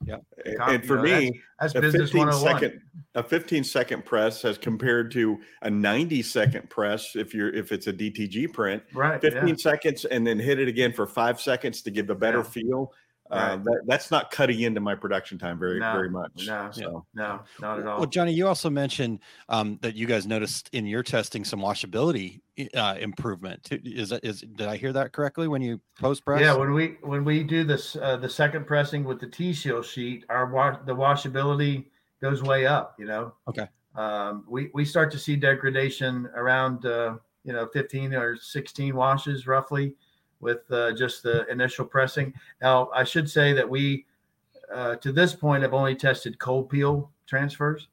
and 0.64 0.84
for 0.84 0.96
know, 0.96 1.02
me, 1.02 1.40
that's 1.60 1.74
a 1.74 1.80
business 1.80 2.10
15 2.10 2.26
101. 2.26 2.54
second 2.60 2.80
a 3.14 3.22
15 3.22 3.64
second 3.64 4.04
press 4.04 4.44
as 4.44 4.58
compared 4.58 5.10
to 5.12 5.38
a 5.62 5.70
90 5.70 6.22
second 6.22 6.68
press 6.70 7.14
if 7.14 7.32
you're 7.32 7.52
if 7.54 7.70
it's 7.70 7.86
a 7.86 7.92
DTG 7.92 8.52
print 8.52 8.82
right? 8.94 9.20
15 9.20 9.48
yeah. 9.48 9.54
seconds 9.56 10.04
and 10.06 10.26
then 10.26 10.38
hit 10.38 10.58
it 10.58 10.66
again 10.68 10.92
for 10.92 11.06
five 11.06 11.40
seconds 11.40 11.82
to 11.82 11.90
give 11.90 12.10
a 12.10 12.14
better 12.14 12.38
Yeah. 12.38 12.42
feel 12.44 12.92
uh, 13.30 13.36
Right. 13.36 13.64
that, 13.64 13.82
that's 13.86 14.10
not 14.10 14.30
cutting 14.30 14.60
into 14.60 14.80
my 14.80 14.94
production 14.94 15.38
time 15.38 15.58
very 15.58 15.78
No, 15.78 15.92
very 15.92 16.10
much 16.10 16.46
no, 16.46 16.68
so 16.72 17.06
No, 17.14 17.40
not 17.60 17.78
at 17.78 17.86
all. 17.86 17.98
Well, 17.98 18.06
Johnny, 18.06 18.32
you 18.32 18.48
also 18.48 18.68
mentioned 18.68 19.20
um, 19.48 19.78
that 19.82 19.94
you 19.94 20.06
guys 20.06 20.26
noticed 20.26 20.68
in 20.72 20.86
your 20.86 21.02
testing 21.02 21.44
some 21.44 21.60
washability 21.60 22.40
uh, 22.74 22.96
improvement. 22.98 23.64
T- 23.64 23.80
Is 23.84 24.08
that 24.10 24.24
is 24.24 24.40
did 24.40 24.66
I 24.66 24.76
hear 24.76 24.92
that 24.92 25.12
correctly 25.12 25.48
when 25.48 25.62
you 25.62 25.80
post 25.98 26.24
press? 26.24 26.40
Yeah, 26.40 26.54
when 26.54 26.72
we 26.72 26.96
when 27.02 27.24
we 27.24 27.42
do 27.44 27.64
this 27.64 27.96
uh, 27.96 28.16
the 28.16 28.28
second 28.28 28.66
pressing 28.66 29.04
with 29.04 29.20
the 29.20 29.26
T 29.28 29.52
seal 29.54 29.82
sheet, 29.82 30.24
our 30.28 30.46
wa- 30.50 30.78
the 30.84 30.94
washability 30.94 31.86
goes 32.20 32.42
way 32.42 32.66
up. 32.66 32.96
You 32.98 33.06
know. 33.06 33.34
Okay. 33.48 33.66
Um, 33.94 34.44
we 34.48 34.70
we 34.74 34.84
start 34.84 35.10
to 35.12 35.18
see 35.18 35.36
degradation 35.36 36.28
around 36.34 36.84
uh, 36.86 37.16
you 37.44 37.52
know 37.52 37.66
15 37.72 38.14
or 38.14 38.36
16 38.36 38.94
washes 38.94 39.46
roughly 39.46 39.94
with 40.40 40.70
uh, 40.70 40.92
just 40.92 41.22
the 41.22 41.46
initial 41.50 41.84
pressing. 41.84 42.32
Now 42.60 42.90
I 42.94 43.04
should 43.04 43.28
say 43.28 43.52
that 43.52 43.68
we 43.68 44.06
uh, 44.72 44.96
to 44.96 45.12
this 45.12 45.34
point 45.34 45.62
have 45.62 45.74
only 45.74 45.94
tested 45.94 46.38
cold 46.38 46.68
peel 46.70 47.10
transfers. 47.26 47.88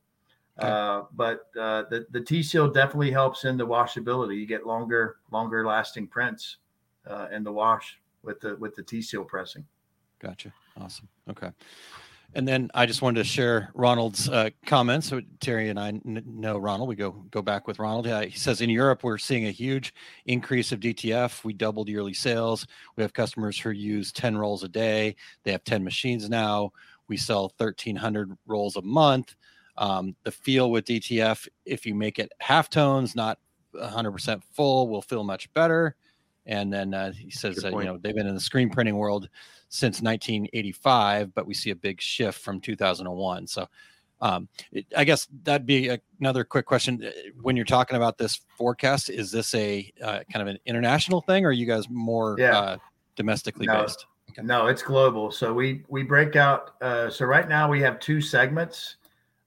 Uh, 0.60 1.04
but 1.14 1.50
uh, 1.60 1.84
the 1.89 2.08
the 2.12 2.22
T 2.22 2.41
seal 2.41 2.68
definitely 2.68 3.12
helps 3.12 3.45
in 3.45 3.58
the 3.58 3.68
washability. 3.68 4.38
You 4.38 4.48
get 4.48 4.66
longer 4.66 5.18
longer 5.32 5.66
lasting 5.66 6.08
prints 6.08 6.58
uh, 7.06 7.28
in 7.32 7.43
the 7.43 7.52
wash 7.52 8.00
with 8.24 8.39
the 8.39 8.56
with 8.56 8.76
the 8.76 8.82
T 8.82 9.02
seal 9.02 9.24
pressing. 9.24 9.66
Gotcha. 10.20 10.52
Awesome. 10.80 11.08
Okay. 11.30 11.52
And 12.34 12.47
then 12.47 12.69
I 12.73 12.86
just 12.86 13.01
wanted 13.01 13.19
to 13.19 13.23
share 13.23 13.71
Ronald's 13.73 14.30
uh, 14.30 14.49
comments. 14.65 15.07
So 15.07 15.21
Terry 15.39 15.69
and 15.69 15.80
I 15.80 15.99
know 16.03 16.57
Ronald. 16.57 16.89
We 16.89 16.95
go 16.95 17.11
go 17.32 17.41
back 17.41 17.67
with 17.67 17.80
Ronald. 17.80 18.05
Uh, 18.05 18.21
he 18.21 18.38
says 18.38 18.61
in 18.61 18.69
Europe 18.69 19.03
we're 19.03 19.17
seeing 19.17 19.47
a 19.47 19.51
huge 19.51 19.93
increase 20.25 20.71
of 20.71 20.80
DTF. 20.80 21.43
We 21.43 21.53
doubled 21.53 21.88
yearly 21.88 22.13
sales. 22.13 22.67
We 22.95 23.01
have 23.01 23.13
customers 23.13 23.57
who 23.57 23.71
use 23.71 24.11
ten 24.11 24.38
rolls 24.38 24.63
a 24.63 24.67
day. 24.67 25.15
They 25.43 25.51
have 25.51 25.63
ten 25.63 25.84
machines 25.84 26.30
now. 26.30 26.73
We 27.07 27.17
sell 27.17 27.49
thirteen 27.57 27.95
hundred 27.95 28.38
rolls 28.45 28.75
a 28.75 28.82
month. 28.82 29.36
Um, 29.78 30.15
the 30.23 30.32
feel 30.32 30.71
with 30.71 30.86
DTF, 30.86 31.47
if 31.65 31.86
you 31.86 31.93
make 31.93 32.19
it 32.19 32.32
half 32.39 32.69
tones, 32.69 33.15
not 33.15 33.38
100% 33.75 34.41
full, 34.53 34.89
will 34.89 35.03
feel 35.03 35.23
much 35.23 35.51
better. 35.53 35.95
And 36.45 36.71
then 36.71 36.93
uh, 36.93 37.11
he 37.11 37.30
says 37.30 37.57
that 37.57 37.73
you 37.73 37.84
know 37.84 37.97
they've 37.97 38.15
been 38.15 38.28
in 38.28 38.34
the 38.34 38.41
screen 38.41 38.69
printing 38.69 38.95
world 38.95 39.30
since 39.70 40.01
1985, 40.01 41.34
but 41.34 41.45
we 41.45 41.53
see 41.53 41.72
a 41.72 41.76
big 41.76 42.01
shift 42.01 42.39
from 42.39 42.59
2001. 42.59 43.47
So, 43.47 43.68
um, 44.22 44.47
it, 44.72 44.86
I 44.95 45.03
guess 45.03 45.28
that'd 45.43 45.65
be 45.68 45.89
a, 45.89 45.99
another 46.20 46.43
quick 46.43 46.65
question. 46.65 47.03
Uh, 47.05 47.11
When 47.41 47.55
you're 47.55 47.65
talking 47.65 47.97
about 47.97 48.18
this 48.18 48.41
forecast, 48.57 49.09
is 49.09 49.32
this 49.32 49.53
a 49.53 49.91
uh, 50.01 50.20
kind 50.32 50.41
of 50.41 50.47
an 50.47 50.57
international 50.65 51.22
thing, 51.22 51.45
or 51.45 51.49
are 51.49 51.51
you 51.51 51.65
guys 51.65 51.89
more 51.89 52.36
Yeah. 52.39 52.57
uh, 52.57 52.78
domestically 53.15 53.68
No. 53.68 53.84
based? 53.84 54.05
Okay. 54.32 54.41
No, 54.41 54.68
it's 54.68 54.82
global. 54.82 55.32
So 55.32 55.53
we 55.53 55.84
we 55.88 56.03
break 56.03 56.36
out. 56.36 56.76
Uh, 56.82 57.09
so 57.09 57.26
right 57.26 57.47
now 57.47 57.70
we 57.70 57.80
have 57.82 57.99
two 57.99 58.20
segments. 58.20 58.97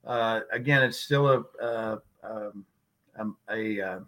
Uh, 0.07 0.41
again, 0.53 0.83
it's 0.83 0.99
still 0.99 1.29
a 1.29 1.45
uh, 1.63 1.97
um, 2.23 2.65
um, 3.19 3.37
a 3.51 3.81
uh, 3.81 4.01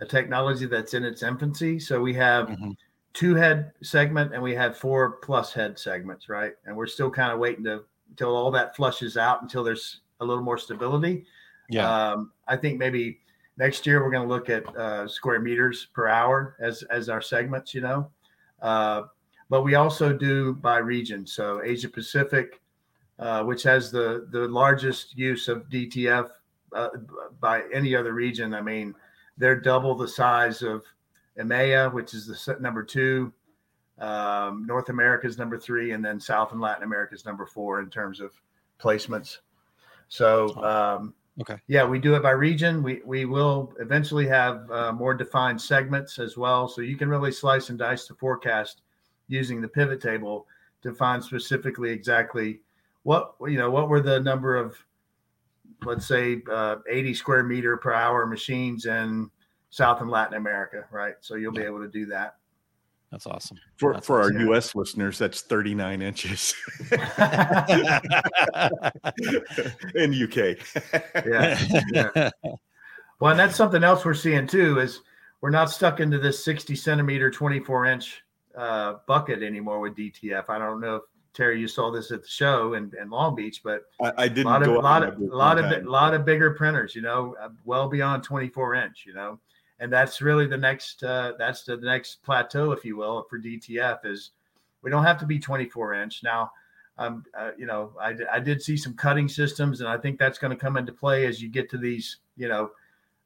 a 0.00 0.06
technology 0.06 0.66
that's 0.66 0.94
in 0.94 1.04
its 1.04 1.22
infancy. 1.22 1.78
So 1.78 2.00
we 2.00 2.12
have 2.14 2.48
Mhm. 2.48 2.74
Two 3.14 3.36
head 3.36 3.72
segment 3.82 4.34
and 4.34 4.42
we 4.42 4.54
have 4.54 4.76
four 4.76 5.12
plus 5.22 5.52
head 5.52 5.78
segments, 5.78 6.28
right? 6.28 6.52
And 6.66 6.76
we're 6.76 6.86
still 6.86 7.10
kind 7.10 7.32
of 7.32 7.38
waiting 7.38 7.64
to 7.64 7.84
until 8.10 8.36
all 8.36 8.50
that 8.50 8.76
flushes 8.76 9.16
out 9.16 9.42
until 9.42 9.64
there's 9.64 10.00
a 10.20 10.24
little 10.24 10.42
more 10.42 10.58
stability. 10.58 11.24
Yeah. 11.68 11.88
Um, 11.88 12.32
I 12.46 12.56
think 12.56 12.78
maybe 12.78 13.20
next 13.56 13.86
year 13.86 14.02
we're 14.02 14.10
going 14.10 14.28
to 14.28 14.32
look 14.34 14.50
at 14.50 14.64
uh, 14.76 15.08
square 15.08 15.40
meters 15.40 15.88
per 15.94 16.08
hour 16.08 16.56
as 16.60 16.82
as 16.84 17.08
our 17.08 17.22
segments. 17.22 17.72
You 17.72 17.80
know, 17.80 18.10
uh, 18.60 19.02
but 19.48 19.62
we 19.62 19.74
also 19.74 20.12
do 20.12 20.54
by 20.54 20.78
region. 20.78 21.26
So 21.26 21.62
Asia 21.64 21.88
Pacific, 21.88 22.60
uh, 23.18 23.44
which 23.44 23.62
has 23.62 23.90
the 23.90 24.28
the 24.30 24.46
largest 24.48 25.16
use 25.16 25.48
of 25.48 25.68
DTF 25.70 26.28
uh, 26.74 26.88
by 27.40 27.62
any 27.72 27.96
other 27.96 28.12
region. 28.12 28.54
I 28.54 28.60
mean, 28.60 28.94
they're 29.38 29.60
double 29.60 29.94
the 29.94 30.08
size 30.08 30.62
of 30.62 30.84
EMEA, 31.38 31.92
which 31.92 32.14
is 32.14 32.26
the 32.26 32.56
number 32.60 32.82
two. 32.82 33.32
Um, 33.98 34.66
North 34.66 34.88
America 34.88 35.26
is 35.26 35.38
number 35.38 35.58
three, 35.58 35.92
and 35.92 36.04
then 36.04 36.18
South 36.18 36.52
and 36.52 36.60
Latin 36.60 36.82
America 36.82 37.14
is 37.14 37.24
number 37.24 37.46
four 37.46 37.80
in 37.80 37.90
terms 37.90 38.20
of 38.20 38.32
placements. 38.80 39.38
So, 40.08 40.54
um, 40.62 41.14
Okay. 41.40 41.60
yeah, 41.66 41.84
we 41.84 41.98
do 41.98 42.14
it 42.14 42.22
by 42.22 42.30
region. 42.30 42.80
We 42.80 43.02
we 43.04 43.24
will 43.24 43.74
eventually 43.80 44.26
have 44.28 44.70
uh, 44.70 44.92
more 44.92 45.14
defined 45.14 45.60
segments 45.60 46.20
as 46.20 46.36
well, 46.36 46.68
so 46.68 46.80
you 46.80 46.96
can 46.96 47.08
really 47.08 47.32
slice 47.32 47.70
and 47.70 47.78
dice 47.78 48.06
the 48.06 48.14
forecast 48.14 48.82
using 49.26 49.60
the 49.60 49.66
pivot 49.66 50.00
table 50.00 50.46
to 50.82 50.94
find 50.94 51.24
specifically 51.24 51.90
exactly 51.90 52.60
what 53.02 53.34
you 53.48 53.58
know 53.58 53.68
what 53.70 53.88
were 53.88 54.00
the 54.00 54.20
number 54.20 54.54
of 54.56 54.76
let's 55.82 56.06
say 56.06 56.40
uh, 56.50 56.76
80 56.88 57.14
square 57.14 57.42
meter 57.42 57.76
per 57.76 57.92
hour 57.92 58.26
machines 58.26 58.86
in 58.86 59.28
South 59.74 60.00
and 60.00 60.08
Latin 60.08 60.34
America, 60.34 60.84
right? 60.92 61.16
So 61.20 61.34
you'll 61.34 61.50
be 61.50 61.62
able 61.62 61.80
to 61.80 61.88
do 61.88 62.06
that. 62.06 62.36
That's 63.10 63.26
awesome. 63.26 63.58
For, 63.76 63.94
That's 63.94 64.06
for 64.06 64.20
our 64.20 64.26
awesome. 64.26 64.40
U.S. 64.42 64.76
listeners, 64.76 65.18
that's 65.18 65.40
39 65.42 66.00
inches 66.00 66.54
in 66.80 66.92
the 70.12 70.22
UK. 70.22 71.24
Yeah. 71.26 71.58
yeah. 71.92 72.30
Well, 73.18 73.32
and 73.32 73.40
that's 73.40 73.56
something 73.56 73.82
else 73.82 74.04
we're 74.04 74.14
seeing 74.14 74.46
too 74.46 74.78
is 74.78 75.00
we're 75.40 75.50
not 75.50 75.70
stuck 75.70 75.98
into 75.98 76.20
this 76.20 76.44
60 76.44 76.76
centimeter, 76.76 77.28
24 77.28 77.86
inch 77.86 78.22
uh, 78.56 78.94
bucket 79.08 79.42
anymore 79.42 79.80
with 79.80 79.96
DTF. 79.96 80.44
I 80.48 80.58
don't 80.60 80.80
know 80.80 80.96
if 80.96 81.02
Terry, 81.34 81.58
you 81.58 81.66
saw 81.66 81.90
this 81.90 82.12
at 82.12 82.22
the 82.22 82.28
show 82.28 82.74
in, 82.74 82.92
in 83.00 83.10
Long 83.10 83.34
Beach, 83.34 83.60
but 83.64 83.82
I 84.00 84.28
didn't 84.28 84.44
lot 84.44 84.62
of 84.62 84.68
go 84.68 84.78
a 84.78 84.80
lot 84.80 85.02
of 85.02 85.18
my 85.18 85.26
a 85.26 85.36
lot 85.36 85.58
of 85.58 85.64
bi- 85.64 85.80
lot 85.80 86.14
of 86.14 86.24
bigger 86.24 86.52
printers, 86.52 86.94
you 86.94 87.02
know, 87.02 87.34
uh, 87.42 87.48
well 87.64 87.88
beyond 87.88 88.22
24 88.22 88.76
inch, 88.76 89.04
you 89.04 89.14
know, 89.14 89.40
and 89.84 89.92
that's 89.92 90.22
really 90.22 90.46
the 90.46 90.56
next 90.56 91.04
uh, 91.04 91.32
that's 91.38 91.64
the 91.64 91.76
next 91.76 92.22
plateau, 92.22 92.72
if 92.72 92.86
you 92.86 92.96
will, 92.96 93.26
for 93.28 93.38
DTF 93.38 94.06
is 94.06 94.30
we 94.80 94.90
don't 94.90 95.04
have 95.04 95.18
to 95.18 95.26
be 95.26 95.38
24 95.38 95.92
inch 95.92 96.22
now. 96.24 96.50
Um, 96.96 97.22
uh, 97.38 97.50
you 97.58 97.66
know, 97.66 97.92
I, 98.00 98.14
I 98.32 98.40
did 98.40 98.62
see 98.62 98.78
some 98.78 98.94
cutting 98.94 99.28
systems, 99.28 99.80
and 99.80 99.88
I 99.90 99.98
think 99.98 100.18
that's 100.18 100.38
going 100.38 100.52
to 100.52 100.56
come 100.56 100.78
into 100.78 100.90
play 100.90 101.26
as 101.26 101.42
you 101.42 101.50
get 101.50 101.68
to 101.68 101.76
these, 101.76 102.16
you 102.38 102.48
know, 102.48 102.70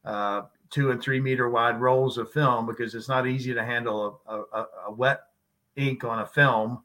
uh, 0.04 0.42
two 0.68 0.90
and 0.90 1.00
three 1.00 1.20
meter 1.20 1.48
wide 1.48 1.80
rolls 1.80 2.18
of 2.18 2.32
film 2.32 2.66
because 2.66 2.96
it's 2.96 3.08
not 3.08 3.28
easy 3.28 3.54
to 3.54 3.64
handle 3.64 4.20
a, 4.26 4.36
a, 4.36 4.66
a 4.88 4.92
wet 4.92 5.26
ink 5.76 6.02
on 6.02 6.22
a 6.22 6.26
film 6.26 6.80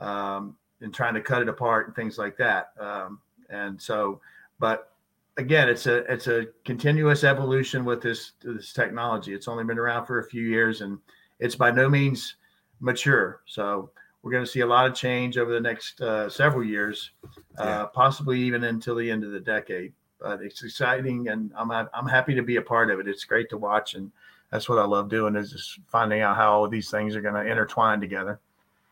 um, 0.00 0.56
and 0.80 0.92
trying 0.92 1.14
to 1.14 1.20
cut 1.20 1.42
it 1.42 1.48
apart 1.48 1.86
and 1.86 1.94
things 1.94 2.18
like 2.18 2.36
that. 2.38 2.72
Um, 2.80 3.20
and 3.50 3.80
so, 3.80 4.20
but 4.58 4.91
again, 5.36 5.68
it's 5.68 5.86
a 5.86 5.98
it's 6.12 6.26
a 6.26 6.46
continuous 6.64 7.24
evolution 7.24 7.84
with 7.84 8.02
this 8.02 8.32
this 8.42 8.72
technology. 8.72 9.34
It's 9.34 9.48
only 9.48 9.64
been 9.64 9.78
around 9.78 10.06
for 10.06 10.18
a 10.18 10.24
few 10.24 10.42
years, 10.42 10.80
and 10.80 10.98
it's 11.40 11.54
by 11.56 11.70
no 11.70 11.88
means 11.88 12.36
mature. 12.80 13.40
So 13.46 13.90
we're 14.22 14.32
going 14.32 14.44
to 14.44 14.50
see 14.50 14.60
a 14.60 14.66
lot 14.66 14.86
of 14.86 14.94
change 14.94 15.36
over 15.38 15.52
the 15.52 15.60
next 15.60 16.00
uh, 16.00 16.28
several 16.28 16.64
years, 16.64 17.10
uh, 17.58 17.64
Yeah. 17.64 17.86
possibly 17.92 18.40
even 18.40 18.64
until 18.64 18.94
the 18.94 19.10
end 19.10 19.24
of 19.24 19.32
the 19.32 19.40
decade. 19.40 19.92
But 20.20 20.40
it's 20.42 20.62
exciting, 20.62 21.28
and 21.28 21.52
I'm 21.56 21.70
I'm 21.72 22.06
happy 22.06 22.34
to 22.34 22.42
be 22.42 22.56
a 22.56 22.62
part 22.62 22.90
of 22.90 23.00
it. 23.00 23.08
It's 23.08 23.24
great 23.24 23.48
to 23.50 23.58
watch, 23.58 23.94
and 23.94 24.12
that's 24.50 24.68
what 24.68 24.78
I 24.78 24.84
love 24.84 25.08
doing 25.08 25.34
is 25.34 25.50
just 25.50 25.80
finding 25.88 26.20
out 26.20 26.36
how 26.36 26.52
all 26.52 26.68
these 26.68 26.90
things 26.90 27.16
are 27.16 27.20
going 27.22 27.34
to 27.34 27.50
intertwine 27.50 28.00
together. 28.00 28.38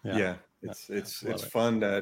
yeah, 0.02 0.34
it's 0.62 0.88
Yeah, 0.90 0.96
it's 0.96 1.22
love 1.22 1.34
it's 1.34 1.44
it. 1.44 1.52
fun 1.52 1.84
uh, 1.84 2.00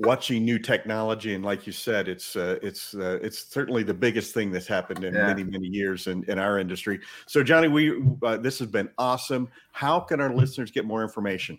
watching 0.00 0.44
new 0.44 0.58
technology 0.58 1.34
and 1.34 1.44
like 1.44 1.66
you 1.66 1.72
said 1.72 2.08
it's 2.08 2.34
uh, 2.34 2.58
it's 2.62 2.94
uh, 2.94 3.18
it's 3.22 3.52
certainly 3.52 3.82
the 3.82 3.94
biggest 3.94 4.32
thing 4.34 4.50
that's 4.50 4.66
happened 4.66 5.04
in 5.04 5.14
Yeah. 5.14 5.26
many 5.26 5.44
many 5.44 5.66
years 5.68 6.06
in, 6.06 6.24
in 6.24 6.38
our 6.38 6.58
industry 6.58 7.00
so 7.26 7.42
johnny 7.42 7.68
we 7.68 8.02
uh, 8.22 8.36
this 8.38 8.58
has 8.58 8.68
been 8.68 8.88
awesome 8.98 9.48
how 9.72 10.00
can 10.00 10.20
our 10.20 10.32
listeners 10.34 10.70
get 10.70 10.84
more 10.86 11.02
information 11.02 11.58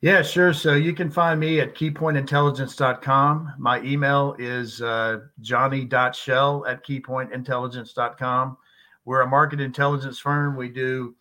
Yeah, 0.00 0.22
sure. 0.22 0.52
So 0.52 0.74
you 0.74 0.94
can 0.94 1.12
find 1.12 1.38
me 1.38 1.60
at 1.60 1.76
keypointintelligence.com. 1.76 3.52
My 3.56 3.80
email 3.82 4.34
is 4.36 4.82
uh, 4.82 5.20
johnny.shell 5.40 6.66
at 6.66 6.84
keypointintelligence.com. 6.84 8.56
We're 9.04 9.20
a 9.20 9.26
market 9.28 9.60
intelligence 9.60 10.18
firm. 10.18 10.56
We 10.56 10.70
do 10.70 11.14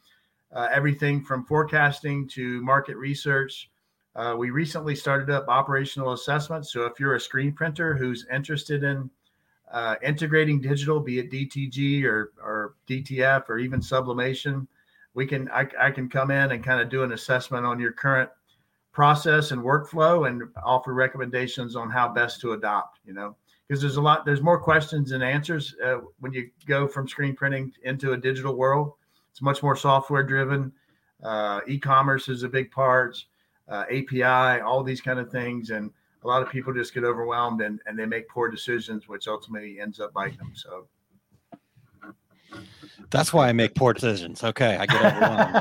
uh, 0.51 0.67
everything 0.71 1.23
from 1.23 1.45
forecasting 1.45 2.27
to 2.29 2.61
market 2.63 2.97
research. 2.97 3.69
Uh, 4.15 4.35
we 4.37 4.49
recently 4.49 4.95
started 4.95 5.29
up 5.29 5.47
operational 5.47 6.11
assessments. 6.13 6.71
So 6.71 6.85
if 6.85 6.99
you're 6.99 7.15
a 7.15 7.19
screen 7.19 7.53
printer 7.53 7.95
who's 7.95 8.25
interested 8.31 8.83
in 8.83 9.09
uh, 9.71 9.95
integrating 10.03 10.59
digital, 10.59 10.99
be 10.99 11.19
it 11.19 11.31
DTG 11.31 12.03
or, 12.03 12.33
or 12.43 12.75
DTF 12.89 13.47
or 13.47 13.57
even 13.57 13.81
sublimation, 13.81 14.67
we 15.13 15.25
can 15.25 15.49
I, 15.49 15.67
I 15.79 15.91
can 15.91 16.09
come 16.09 16.31
in 16.31 16.51
and 16.51 16.63
kind 16.63 16.81
of 16.81 16.89
do 16.89 17.03
an 17.03 17.13
assessment 17.13 17.65
on 17.65 17.79
your 17.79 17.93
current 17.93 18.29
process 18.91 19.51
and 19.51 19.61
workflow 19.61 20.27
and 20.27 20.43
offer 20.61 20.93
recommendations 20.93 21.77
on 21.77 21.89
how 21.89 22.09
best 22.09 22.41
to 22.41 22.51
adopt 22.51 22.99
you 23.05 23.13
know? 23.13 23.35
Because 23.67 23.81
there's 23.81 23.95
a 23.95 24.01
lot 24.01 24.25
there's 24.25 24.41
more 24.41 24.59
questions 24.59 25.11
than 25.11 25.21
answers 25.21 25.75
uh, 25.83 25.99
when 26.19 26.33
you 26.33 26.49
go 26.65 26.85
from 26.87 27.07
screen 27.07 27.33
printing 27.33 27.71
into 27.83 28.11
a 28.11 28.17
digital 28.17 28.55
world. 28.55 28.93
It's 29.31 29.41
much 29.41 29.63
more 29.63 29.77
software 29.77 30.23
driven. 30.23 30.73
Uh, 31.23 31.61
e-commerce 31.67 32.27
is 32.27 32.43
a 32.43 32.49
big 32.49 32.71
part 32.71 33.23
uh, 33.69 33.85
api 33.91 34.23
all 34.23 34.83
these 34.83 35.01
kind 35.01 35.19
of 35.19 35.31
things 35.31 35.69
and 35.69 35.91
a 36.23 36.27
lot 36.27 36.41
of 36.41 36.49
people 36.49 36.71
just 36.73 36.93
get 36.93 37.03
overwhelmed 37.03 37.61
and, 37.61 37.79
and 37.85 37.97
they 37.97 38.05
make 38.05 38.27
poor 38.27 38.49
decisions 38.49 39.07
which 39.07 39.27
ultimately 39.27 39.79
ends 39.79 39.99
up 39.99 40.13
biting 40.13 40.37
them 40.37 40.51
so 40.53 40.87
That's 43.09 43.33
why 43.33 43.47
I 43.49 43.53
make 43.53 43.75
poor 43.75 43.93
decisions. 43.93 44.43
Okay, 44.43 44.75
I 44.77 44.85
get 44.85 45.05
overwhelmed. 45.05 45.55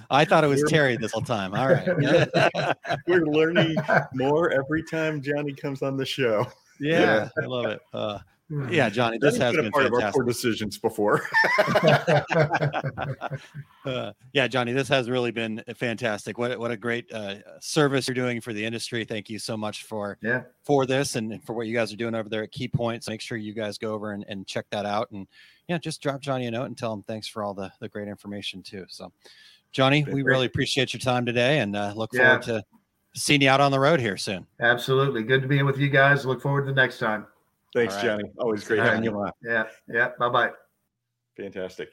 I 0.10 0.24
thought 0.24 0.44
it 0.44 0.48
was 0.48 0.64
Terry 0.68 0.96
this 0.96 1.12
whole 1.12 1.22
time. 1.22 1.54
All 1.54 1.68
right. 1.68 2.76
we're 3.06 3.26
learning 3.26 3.76
more 4.14 4.50
every 4.50 4.82
time 4.82 5.22
johnny 5.22 5.52
comes 5.52 5.82
on 5.82 5.96
the 5.96 6.06
show 6.06 6.46
yeah, 6.80 7.28
I 7.40 7.46
love 7.46 7.66
it. 7.66 7.80
Uh, 7.92 8.18
yeah, 8.70 8.88
Johnny, 8.90 9.18
this 9.18 9.38
That's 9.38 9.42
has 9.44 9.52
been 9.56 9.64
been 9.64 9.68
a 9.68 9.70
part 9.72 9.86
of 9.86 9.92
our 9.94 10.00
fantastic. 10.00 10.14
poor 10.20 10.24
decisions 10.24 10.78
before 10.78 11.22
Uh, 13.86 14.12
yeah, 14.32 14.48
Johnny, 14.48 14.72
this 14.72 14.88
has 14.88 15.10
really 15.10 15.30
been 15.30 15.62
fantastic. 15.76 16.38
What 16.38 16.52
a- 16.52 16.58
what 16.58 16.70
a 16.70 16.76
great 16.76 17.10
uh, 17.12 17.34
service 17.60 18.08
you're 18.08 18.14
doing 18.14 18.40
for 18.40 18.54
the 18.54 18.64
industry. 18.64 19.04
Thank 19.04 19.28
you 19.28 19.38
so 19.38 19.56
much 19.58 19.84
for 19.84 20.16
yeah 20.22 20.42
for 20.64 20.86
this 20.86 21.16
and 21.16 21.42
for 21.44 21.52
what 21.52 21.66
you 21.66 21.74
guys 21.74 21.92
are 21.92 21.96
doing 21.96 22.14
over 22.14 22.28
there 22.30 22.42
at 22.42 22.50
Key 22.50 22.66
Points. 22.68 23.08
Make 23.08 23.20
sure 23.20 23.36
you 23.36 23.52
guys 23.52 23.76
go 23.76 23.92
over 23.92 24.12
and, 24.12 24.24
and 24.26 24.46
check 24.46 24.64
that 24.70 24.86
out. 24.86 25.10
And 25.10 25.26
yeah, 25.68 25.76
just 25.76 26.00
drop 26.00 26.20
Johnny 26.22 26.46
a 26.46 26.50
note 26.50 26.64
and 26.64 26.78
tell 26.78 26.92
him 26.94 27.02
thanks 27.02 27.28
for 27.28 27.42
all 27.44 27.52
the 27.52 27.70
the 27.80 27.88
great 27.90 28.08
information 28.08 28.62
too. 28.62 28.86
So, 28.88 29.12
Johnny, 29.72 30.02
we 30.04 30.22
great. 30.22 30.24
really 30.24 30.46
appreciate 30.46 30.94
your 30.94 31.00
time 31.00 31.26
today 31.26 31.58
and 31.58 31.76
uh, 31.76 31.92
look 31.94 32.10
Yeah. 32.14 32.38
forward 32.40 32.42
to 32.44 32.64
seeing 33.14 33.42
you 33.42 33.50
out 33.50 33.60
on 33.60 33.70
the 33.70 33.78
road 33.80 34.00
here 34.00 34.16
soon. 34.16 34.46
absolutely 34.60 35.22
good 35.22 35.42
to 35.42 35.46
be 35.48 35.62
with 35.62 35.78
you 35.78 35.88
guys 35.88 36.24
look 36.26 36.40
forward 36.42 36.62
to 36.62 36.66
the 36.72 36.74
next 36.74 36.98
time 36.98 37.26
thanks 37.74 37.94
All 37.94 38.00
right. 38.00 38.18
johnny 38.18 38.24
always 38.38 38.64
great 38.64 38.80
All 38.80 38.86
having 38.86 39.00
right. 39.00 39.10
you 39.10 39.18
on 39.18 39.30
yeah 39.42 39.64
yeah 39.88 40.10
bye-bye 40.18 40.50
fantastic 41.36 41.90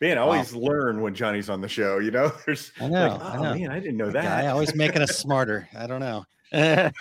man 0.00 0.18
i 0.18 0.20
always 0.20 0.54
learn 0.54 1.00
when 1.00 1.14
johnny's 1.14 1.50
on 1.50 1.60
the 1.60 1.68
show 1.68 1.98
you 1.98 2.10
know 2.10 2.32
there's 2.46 2.70
I 2.80 2.88
know, 2.88 3.08
like, 3.08 3.20
I 3.20 3.36
oh 3.38 3.42
know. 3.42 3.54
man 3.54 3.70
i 3.70 3.80
didn't 3.80 3.96
know 3.96 4.10
that. 4.10 4.22
Guy 4.22 4.42
that 4.42 4.50
always 4.52 4.74
making 4.74 5.02
us 5.02 5.18
smarter. 5.18 5.68
I 5.76 5.86
don't 5.86 6.00
know. 6.00 6.24
uh, 6.54 6.92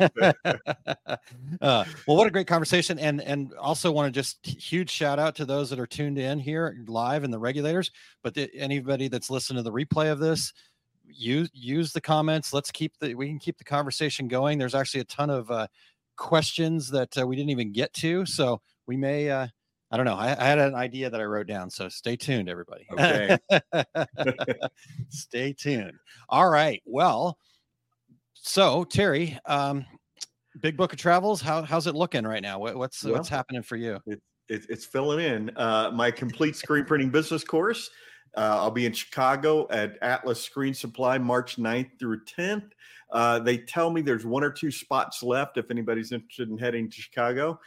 well, 1.62 2.18
what 2.18 2.26
a 2.26 2.32
great 2.32 2.48
conversation, 2.48 2.98
and 2.98 3.22
and 3.22 3.54
also 3.60 3.92
want 3.92 4.12
to 4.12 4.20
just 4.20 4.44
huge 4.44 4.90
shout 4.90 5.20
out 5.20 5.36
to 5.36 5.46
those 5.46 5.70
that 5.70 5.80
are 5.80 5.86
tuned 5.86 6.18
in 6.18 6.40
here 6.40 6.76
live 6.88 7.24
and 7.24 7.32
the 7.32 7.38
regulators. 7.38 7.92
But 8.24 8.34
the, 8.34 8.50
anybody 8.56 9.10
that's 9.10 9.30
listening 9.30 9.64
to 9.64 9.70
the 9.70 9.72
replay 9.72 10.12
of 10.12 10.18
this, 10.18 10.54
use 11.06 11.52
use 11.54 11.94
the 11.94 12.02
comments. 12.02 12.52
Let's 12.52 12.72
keep 12.72 12.98
the 13.00 13.14
we 13.14 13.28
can 13.28 13.38
keep 13.38 13.60
the 13.60 13.64
conversation 13.64 14.28
going. 14.28 14.58
There's 14.58 14.74
actually 14.74 15.02
a 15.02 15.06
ton 15.06 15.30
of 15.30 15.52
uh, 15.52 15.68
questions 16.16 16.90
that 16.92 17.18
uh, 17.18 17.26
we 17.26 17.36
didn't 17.36 17.52
even 17.52 17.72
get 17.72 17.94
to, 17.96 18.26
so 18.26 18.62
we 18.88 18.98
may. 18.98 19.30
Uh, 19.30 19.48
I 19.92 19.98
don't 19.98 20.08
know. 20.08 20.16
I, 20.16 20.32
I 20.32 20.46
had 20.46 20.58
an 20.58 20.74
idea 20.74 21.10
that 21.12 21.22
I 21.22 21.24
wrote 21.24 21.46
down, 21.46 21.70
so 21.70 21.88
stay 21.88 22.16
tuned, 22.16 22.50
everybody. 22.50 22.88
Okay. 22.92 23.38
stay 25.10 25.54
tuned. 25.54 25.94
All 26.30 26.50
right. 26.50 26.82
Well, 26.86 27.38
so 28.34 28.86
Terry, 28.86 29.38
um, 29.46 29.86
Big 30.62 30.78
Book 30.78 30.94
of 30.94 31.00
Travels, 31.00 31.42
how, 31.42 31.62
how's 31.62 31.86
it 31.86 31.94
looking 31.94 32.24
right 32.24 32.42
now? 32.42 32.58
What, 32.58 32.76
what's 32.76 33.04
what's 33.04 33.30
happening 33.30 33.62
for 33.62 33.76
you? 33.76 34.00
it, 34.50 34.66
it's 34.70 34.86
filling 34.86 35.26
in 35.26 35.58
uh, 35.58 35.92
my 35.94 36.12
complete 36.12 36.56
screen 36.56 36.86
printing 36.86 37.10
business 37.10 37.44
course. 37.44 37.90
Uh, 38.36 38.58
I'll 38.62 38.72
be 38.72 38.86
in 38.86 38.94
Chicago 38.94 39.68
at 39.70 39.98
Atlas 40.02 40.42
Screen 40.42 40.74
Supply 40.74 41.18
March 41.18 41.58
9th 41.58 42.00
through 42.00 42.24
10th. 42.26 42.72
Uh, 43.12 43.40
they 43.40 43.58
tell 43.58 43.92
me 43.92 44.02
there's 44.02 44.26
one 44.26 44.44
or 44.44 44.50
two 44.50 44.72
spots 44.72 45.22
left 45.22 45.58
if 45.58 45.70
anybody's 45.70 46.12
interested 46.12 46.50
in 46.50 46.58
heading 46.58 46.90
to 46.90 47.02
Chicago. 47.02 47.60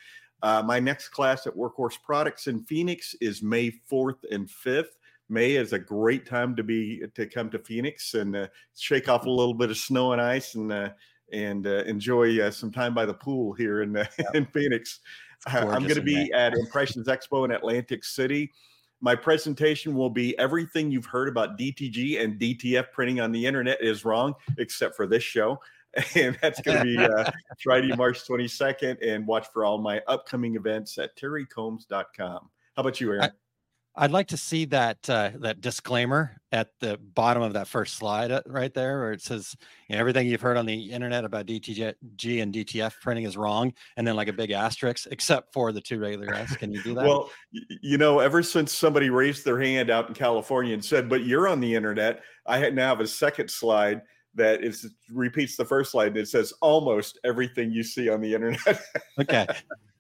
Uh, 0.42 0.62
my 0.64 0.80
next 0.80 1.10
class 1.10 1.46
at 1.46 1.54
Workhorse 1.54 2.02
Products 2.02 2.46
in 2.46 2.64
Phoenix 2.64 3.14
is 3.20 3.42
May 3.42 3.70
4th 3.90 4.18
and 4.30 4.48
5th. 4.48 4.96
May 5.28 5.52
is 5.52 5.72
a 5.72 5.78
great 5.78 6.26
time 6.26 6.54
to 6.56 6.62
be 6.62 7.02
to 7.14 7.26
come 7.26 7.50
to 7.50 7.58
Phoenix 7.58 8.14
and 8.14 8.36
uh, 8.36 8.46
shake 8.76 9.08
off 9.08 9.26
a 9.26 9.30
little 9.30 9.54
bit 9.54 9.70
of 9.70 9.76
snow 9.76 10.12
and 10.12 10.20
ice 10.20 10.54
and 10.54 10.72
uh, 10.72 10.90
and 11.32 11.66
uh, 11.66 11.82
enjoy 11.84 12.40
uh, 12.40 12.50
some 12.50 12.70
time 12.70 12.94
by 12.94 13.04
the 13.04 13.14
pool 13.14 13.52
here 13.52 13.82
in 13.82 13.96
uh, 13.96 14.06
in 14.34 14.46
Phoenix. 14.46 15.00
I'm 15.46 15.82
going 15.82 15.94
to 15.94 16.00
be 16.00 16.32
at 16.32 16.54
Impressions 16.54 17.08
Expo 17.08 17.44
in 17.44 17.50
Atlantic 17.50 18.04
City. 18.04 18.52
My 19.07 19.14
presentation 19.14 19.94
will 19.94 20.11
be 20.11 20.36
everything 20.36 20.90
you've 20.90 21.07
heard 21.07 21.28
about 21.28 21.57
DTG 21.57 22.20
and 22.20 22.40
DTF 22.40 22.90
printing 22.90 23.20
on 23.20 23.30
the 23.30 23.46
internet 23.46 23.80
is 23.80 24.04
wrong, 24.04 24.34
except 24.59 24.96
for 24.96 25.07
this 25.07 25.22
show. 25.22 25.61
and 26.16 26.36
that's 26.42 26.61
going 26.61 26.78
to 26.78 26.84
be 26.84 26.98
uh, 26.98 27.30
Friday, 27.62 27.94
March 27.94 28.26
22nd. 28.26 28.96
And 29.07 29.24
watch 29.24 29.46
for 29.52 29.64
all 29.64 29.78
my 29.78 30.02
upcoming 30.09 30.57
events 30.57 30.98
at 30.98 31.16
terrycombs.com. 31.16 32.50
How 32.74 32.80
about 32.80 33.00
you, 33.00 33.12
Aaron? 33.12 33.22
I- 33.22 33.30
I'd 33.99 34.11
like 34.11 34.28
to 34.28 34.36
see 34.36 34.66
that 34.66 35.09
uh, 35.09 35.30
that 35.36 35.61
disclaimer 35.61 36.36
at 36.53 36.68
the 36.80 36.99
bottom 37.14 37.42
of 37.42 37.55
that 37.55 37.66
first 37.66 37.97
slide 37.97 38.30
uh, 38.30 38.42
right 38.47 38.72
there, 38.74 38.99
where 39.01 39.12
it 39.12 39.22
says 39.22 39.57
you 39.88 39.94
know, 39.94 40.01
everything 40.01 40.26
you've 40.26 40.42
heard 40.42 40.59
on 40.59 40.66
the 40.66 40.92
internet 40.92 41.24
about 41.24 41.47
DTG 41.47 41.94
and 42.42 42.55
DTF 42.55 42.92
printing 43.01 43.24
is 43.24 43.36
wrong, 43.36 43.72
and 43.97 44.07
then 44.07 44.14
like 44.14 44.28
a 44.28 44.32
big 44.32 44.51
asterisk, 44.51 45.07
except 45.11 45.53
for 45.53 45.72
the 45.72 45.80
two 45.80 45.99
regular 45.99 46.26
guys. 46.26 46.55
Can 46.57 46.72
you 46.72 46.82
do 46.82 46.94
that? 46.94 47.05
well, 47.05 47.30
you 47.51 47.97
know, 47.97 48.18
ever 48.18 48.42
since 48.42 48.72
somebody 48.72 49.09
raised 49.09 49.44
their 49.44 49.61
hand 49.61 49.88
out 49.90 50.09
in 50.09 50.14
California 50.14 50.74
and 50.74 50.84
said, 50.84 51.09
"But 51.09 51.24
you're 51.24 51.49
on 51.49 51.61
the 51.61 51.74
internet," 51.74 52.22
I 52.47 52.68
now 52.70 52.88
have 52.88 53.01
a 53.01 53.07
second 53.07 53.51
slide 53.51 54.03
that 54.34 54.62
is 54.62 54.92
repeats 55.11 55.57
the 55.57 55.64
first 55.64 55.90
slide 55.90 56.09
and 56.09 56.18
it 56.18 56.28
says 56.28 56.53
almost 56.61 57.18
everything 57.24 57.72
you 57.72 57.82
see 57.82 58.09
on 58.11 58.20
the 58.20 58.34
internet. 58.34 58.80
okay. 59.18 59.47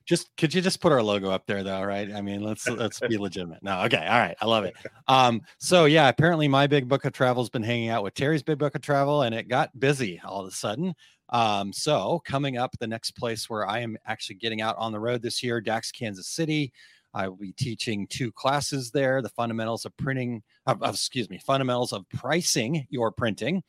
Just 0.06 0.30
could 0.36 0.54
you 0.54 0.62
just 0.62 0.80
put 0.80 0.92
our 0.92 1.02
logo 1.02 1.30
up 1.30 1.46
there 1.46 1.64
though, 1.64 1.82
right? 1.82 2.12
I 2.12 2.20
mean, 2.20 2.42
let's 2.42 2.68
let's 2.68 3.00
be 3.00 3.18
legitimate. 3.18 3.62
No, 3.62 3.82
okay, 3.82 4.06
all 4.06 4.18
right, 4.18 4.36
I 4.40 4.46
love 4.46 4.64
it. 4.64 4.74
Um, 5.08 5.42
so 5.58 5.84
yeah, 5.84 6.08
apparently 6.08 6.46
my 6.46 6.68
big 6.68 6.88
book 6.88 7.04
of 7.04 7.12
travel 7.12 7.42
has 7.42 7.50
been 7.50 7.62
hanging 7.64 7.88
out 7.88 8.04
with 8.04 8.14
Terry's 8.14 8.42
big 8.42 8.58
book 8.58 8.76
of 8.76 8.82
travel, 8.82 9.22
and 9.22 9.34
it 9.34 9.48
got 9.48 9.78
busy 9.78 10.20
all 10.24 10.40
of 10.40 10.46
a 10.46 10.52
sudden. 10.52 10.94
Um, 11.30 11.72
so 11.72 12.22
coming 12.24 12.56
up, 12.56 12.76
the 12.78 12.86
next 12.86 13.12
place 13.12 13.50
where 13.50 13.66
I 13.68 13.80
am 13.80 13.96
actually 14.06 14.36
getting 14.36 14.60
out 14.60 14.76
on 14.78 14.92
the 14.92 15.00
road 15.00 15.22
this 15.22 15.42
year, 15.42 15.60
Dax, 15.60 15.90
Kansas 15.90 16.28
City. 16.28 16.72
I 17.12 17.28
will 17.28 17.36
be 17.36 17.52
teaching 17.52 18.06
two 18.06 18.30
classes 18.30 18.90
there: 18.90 19.22
the 19.22 19.28
fundamentals 19.30 19.86
of 19.86 19.96
printing, 19.96 20.42
of, 20.66 20.82
of- 20.82 20.94
excuse 20.94 21.28
me, 21.28 21.38
fundamentals 21.44 21.92
of 21.92 22.08
pricing 22.10 22.86
your 22.90 23.10
printing, 23.10 23.62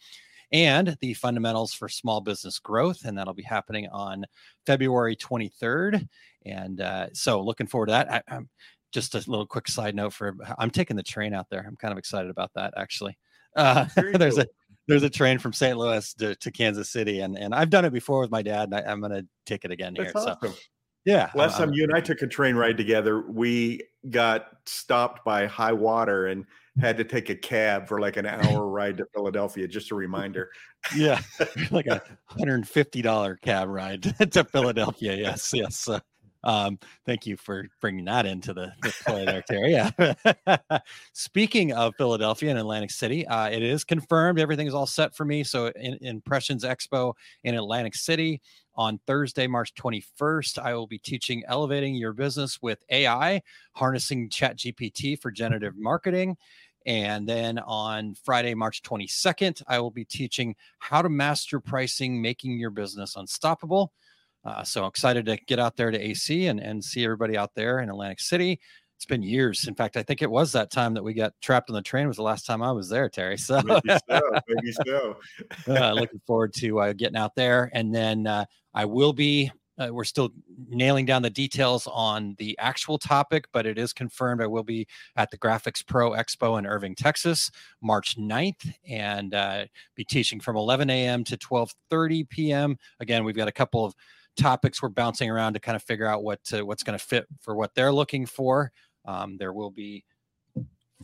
and 0.52 0.96
the 1.02 1.14
fundamentals 1.14 1.74
for 1.74 1.90
small 1.90 2.22
business 2.22 2.60
growth, 2.60 3.06
and 3.06 3.18
that'll 3.18 3.34
be 3.34 3.44
happening 3.44 3.88
on 3.92 4.26
February 4.66 5.16
23rd. 5.16 6.08
And 6.46 6.82
uh, 6.82 7.08
so 7.14 7.42
looking 7.42 7.68
forward 7.68 7.88
to 7.88 7.92
that. 7.92 8.12
I, 8.12 8.22
I'm 8.36 8.50
just 8.94 9.16
a 9.16 9.18
little 9.18 9.46
quick 9.46 9.68
side 9.68 9.96
note 9.96 10.14
for 10.14 10.36
I'm 10.58 10.70
taking 10.70 10.96
the 10.96 11.04
train 11.04 11.34
out 11.34 11.48
there. 11.50 11.66
I'm 11.68 11.76
kind 11.76 11.92
of 11.92 11.98
excited 11.98 12.32
about 12.32 12.52
that 12.56 12.74
actually. 12.78 13.18
Uh, 13.56 13.86
there's 13.96 14.38
a 14.38 14.48
there's 14.88 15.04
a 15.04 15.10
train 15.10 15.38
from 15.40 15.52
St. 15.52 15.78
Louis 15.78 16.14
to, 16.14 16.36
to 16.36 16.52
Kansas 16.52 16.90
City, 16.90 17.20
and 17.20 17.38
and 17.38 17.54
I've 17.54 17.70
done 17.70 17.84
it 17.84 17.92
before 17.92 18.22
with 18.22 18.32
my 18.32 18.42
dad. 18.42 18.70
And 18.72 18.76
I, 18.76 18.82
I'm 18.90 19.02
gonna 19.02 19.24
take 19.46 19.66
it 19.66 19.72
again 19.72 19.96
here. 19.96 20.06
That's 20.14 20.24
So 20.26 20.32
awesome. 20.32 20.54
yeah, 21.06 21.30
Last 21.36 21.60
I'm- 21.60 21.70
time 21.70 21.74
you 21.74 21.84
and 21.84 21.94
I 21.94 22.00
took 22.00 22.22
a 22.22 22.28
train 22.28 22.56
ride 22.56 22.78
together, 22.78 23.30
we 23.30 23.82
got 24.10 24.48
stopped 24.66 25.26
by 25.26 25.46
high 25.48 25.74
water 25.74 26.28
and 26.28 26.46
had 26.80 26.98
to 26.98 27.04
take 27.04 27.30
a 27.30 27.36
cab 27.36 27.88
for 27.88 28.00
like 28.00 28.18
an 28.18 28.26
hour 28.26 28.68
ride 28.70 28.98
to 28.98 29.06
Philadelphia. 29.14 29.68
Just 29.68 29.92
a 29.92 29.96
reminder. 29.96 30.52
yeah, 30.96 31.22
like 31.72 31.88
a 31.88 32.02
hundred 32.26 32.56
and 32.56 32.68
fifty 32.68 33.02
dollar 33.02 33.36
cab 33.38 33.70
ride 33.70 34.04
to 34.32 34.44
Philadelphia. 34.44 35.16
Yes, 35.16 35.52
yes. 35.54 35.88
Uh, 35.88 36.00
um, 36.44 36.80
thank 37.06 37.26
you 37.26 37.36
for 37.36 37.66
bringing 37.82 38.06
that 38.06 38.26
into 38.26 38.54
the, 38.54 38.72
the 38.82 38.96
play 39.06 39.26
there, 39.26 39.44
Terry. 39.50 39.72
Yeah. 39.72 40.80
Speaking 41.12 41.74
of 41.74 41.96
Philadelphia 41.98 42.52
and 42.52 42.60
Atlantic 42.60 42.92
City, 42.92 43.28
uh, 43.28 43.50
it 43.50 43.64
is 43.64 43.84
confirmed 43.84 44.40
everything 44.40 44.68
is 44.68 44.74
all 44.74 44.86
set 44.86 45.14
for 45.14 45.26
me. 45.26 45.44
So, 45.44 45.68
in, 45.76 45.98
Impressions 46.02 46.64
Expo 46.64 47.14
in 47.44 47.56
Atlantic 47.56 47.96
City 47.96 48.40
on 48.78 49.00
Thursday, 49.08 49.48
March 49.48 49.74
21st, 49.74 50.60
I 50.60 50.76
will 50.76 50.88
be 50.88 51.00
teaching 51.00 51.44
elevating 51.48 51.96
your 51.96 52.14
business 52.14 52.62
with 52.62 52.84
AI, 52.90 53.42
harnessing 53.74 54.30
ChatGPT 54.30 55.20
for 55.20 55.32
generative 55.32 55.74
marketing. 55.76 56.38
And 56.88 57.28
then 57.28 57.60
on 57.60 58.16
Friday, 58.24 58.56
March 58.56 58.82
22nd, 58.82 59.62
I 59.68 59.80
will 59.80 59.92
be 59.92 60.06
teaching 60.06 60.56
how 60.80 61.02
to 61.02 61.10
master 61.10 61.60
pricing, 61.60 62.22
making 62.22 62.58
your 62.58 62.70
business 62.70 63.18
unstoppable. 63.18 63.92
Uh, 64.46 64.64
so 64.64 64.86
excited 64.86 65.26
to 65.26 65.36
get 65.48 65.60
out 65.60 65.76
there 65.76 65.92
to 65.92 66.00
AC 66.00 66.48
and, 66.48 66.62
and 66.62 66.82
see 66.82 67.04
everybody 67.04 67.38
out 67.38 67.54
there 67.56 67.80
in 67.80 67.90
Atlantic 67.90 68.22
City. 68.22 68.58
It's 68.96 69.06
been 69.06 69.22
years. 69.22 69.68
In 69.68 69.76
fact, 69.76 69.98
I 69.98 70.02
think 70.02 70.22
it 70.22 70.32
was 70.32 70.54
that 70.54 70.72
time 70.72 70.94
that 70.94 71.04
we 71.04 71.14
got 71.14 71.34
trapped 71.42 71.70
on 71.70 71.76
the 71.76 71.82
train 71.82 72.08
was 72.08 72.16
the 72.16 72.24
last 72.24 72.46
time 72.46 72.64
I 72.64 72.72
was 72.72 72.88
there, 72.88 73.10
Terry. 73.10 73.38
So 73.38 73.62
Maybe 73.62 73.90
so. 74.10 74.22
Maybe 74.48 74.72
so. 74.72 75.18
uh, 75.68 75.92
looking 75.92 76.22
forward 76.26 76.54
to 76.56 76.80
uh, 76.80 76.94
getting 76.94 77.18
out 77.18 77.36
there. 77.36 77.70
And 77.74 77.94
then 77.94 78.26
uh, 78.26 78.46
I 78.74 78.86
will 78.86 79.14
be, 79.14 79.52
uh, 79.78 79.90
we're 79.92 80.04
still 80.04 80.30
nailing 80.70 81.06
down 81.06 81.22
the 81.22 81.30
details 81.30 81.88
on 81.92 82.36
the 82.38 82.58
actual 82.60 82.98
topic, 82.98 83.46
but 83.52 83.66
it 83.66 83.78
is 83.78 83.94
confirmed 83.94 84.42
I 84.42 84.48
will 84.48 84.64
be 84.64 84.88
at 85.16 85.30
the 85.32 85.38
Graphics 85.38 85.86
Pro 85.86 86.12
Expo 86.12 86.58
in 86.58 86.66
Irving, 86.66 86.96
Texas, 86.96 87.52
March 87.82 88.18
9th, 88.18 88.74
and 88.90 89.34
uh, 89.34 89.66
be 89.96 90.04
teaching 90.04 90.40
from 90.40 90.56
11 90.56 90.90
a.m. 90.90 91.24
to 91.26 91.38
12:30 91.38 92.30
p.m. 92.30 92.78
Again, 93.00 93.24
we've 93.24 93.36
got 93.36 93.48
a 93.48 93.54
couple 93.54 93.86
of 93.86 93.94
topics 94.36 94.82
we're 94.82 94.90
bouncing 94.90 95.30
around 95.30 95.54
to 95.54 95.60
kind 95.60 95.76
of 95.76 95.84
figure 95.84 96.08
out 96.08 96.24
what 96.24 96.44
to, 96.46 96.64
what's 96.64 96.84
going 96.84 96.98
to 96.98 97.04
fit 97.04 97.26
for 97.42 97.56
what 97.56 97.74
they're 97.76 97.94
looking 97.94 98.26
for. 98.26 98.72
Um, 99.06 99.38
there 99.38 99.54
will 99.54 99.72
be 99.72 100.04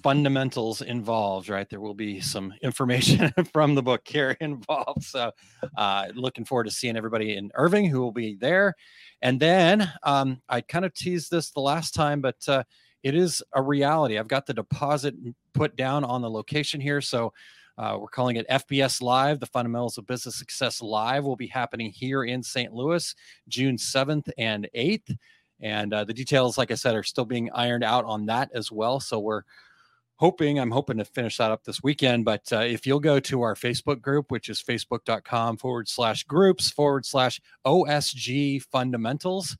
fundamentals 0.01 0.81
involved, 0.81 1.49
right? 1.49 1.69
There 1.69 1.79
will 1.79 1.93
be 1.93 2.19
some 2.19 2.53
information 2.61 3.31
from 3.53 3.75
the 3.75 3.83
book 3.83 4.01
here 4.05 4.35
involved. 4.41 5.03
So, 5.03 5.31
uh, 5.77 6.07
looking 6.15 6.45
forward 6.45 6.65
to 6.65 6.71
seeing 6.71 6.97
everybody 6.97 7.35
in 7.35 7.51
Irving 7.55 7.89
who 7.89 8.01
will 8.01 8.11
be 8.11 8.35
there. 8.35 8.73
And 9.21 9.39
then 9.39 9.91
um, 10.03 10.41
I 10.49 10.61
kind 10.61 10.85
of 10.85 10.93
teased 10.93 11.29
this 11.31 11.51
the 11.51 11.61
last 11.61 11.93
time, 11.93 12.21
but 12.21 12.37
uh, 12.47 12.63
it 13.03 13.15
is 13.15 13.43
a 13.53 13.61
reality. 13.61 14.17
I've 14.17 14.27
got 14.27 14.45
the 14.45 14.53
deposit 14.53 15.15
put 15.53 15.75
down 15.75 16.03
on 16.03 16.21
the 16.21 16.29
location 16.29 16.81
here. 16.81 17.01
So, 17.01 17.33
uh, 17.75 17.97
we're 17.99 18.07
calling 18.07 18.35
it 18.35 18.47
FBS 18.49 19.01
Live. 19.01 19.39
The 19.39 19.47
Fundamentals 19.47 19.97
of 19.97 20.05
Business 20.05 20.35
Success 20.35 20.79
Live 20.81 21.23
will 21.23 21.35
be 21.35 21.47
happening 21.47 21.91
here 21.91 22.23
in 22.23 22.43
St. 22.43 22.71
Louis, 22.71 23.15
June 23.47 23.77
7th 23.77 24.29
and 24.37 24.69
8th. 24.75 25.17
And 25.59 25.93
uh, 25.93 26.03
the 26.03 26.13
details, 26.13 26.57
like 26.57 26.69
I 26.69 26.75
said, 26.75 26.93
are 26.93 27.03
still 27.03 27.25
being 27.25 27.49
ironed 27.51 27.83
out 27.83 28.05
on 28.05 28.27
that 28.27 28.51
as 28.53 28.71
well. 28.71 28.99
So 28.99 29.19
we're 29.19 29.43
hoping, 30.23 30.57
I'm 30.57 30.71
hoping 30.71 30.99
to 30.99 31.03
finish 31.03 31.35
that 31.35 31.51
up 31.51 31.65
this 31.65 31.83
weekend. 31.83 32.23
But 32.23 32.47
uh, 32.53 32.59
if 32.59 32.87
you'll 32.87 33.01
go 33.01 33.19
to 33.19 33.41
our 33.41 33.55
Facebook 33.55 33.99
group, 33.99 34.31
which 34.31 34.47
is 34.47 34.63
facebook.com 34.63 35.57
forward 35.57 35.89
slash 35.89 36.23
groups 36.23 36.71
forward 36.71 37.05
slash 37.05 37.41
OSG 37.65 38.61
fundamentals, 38.71 39.57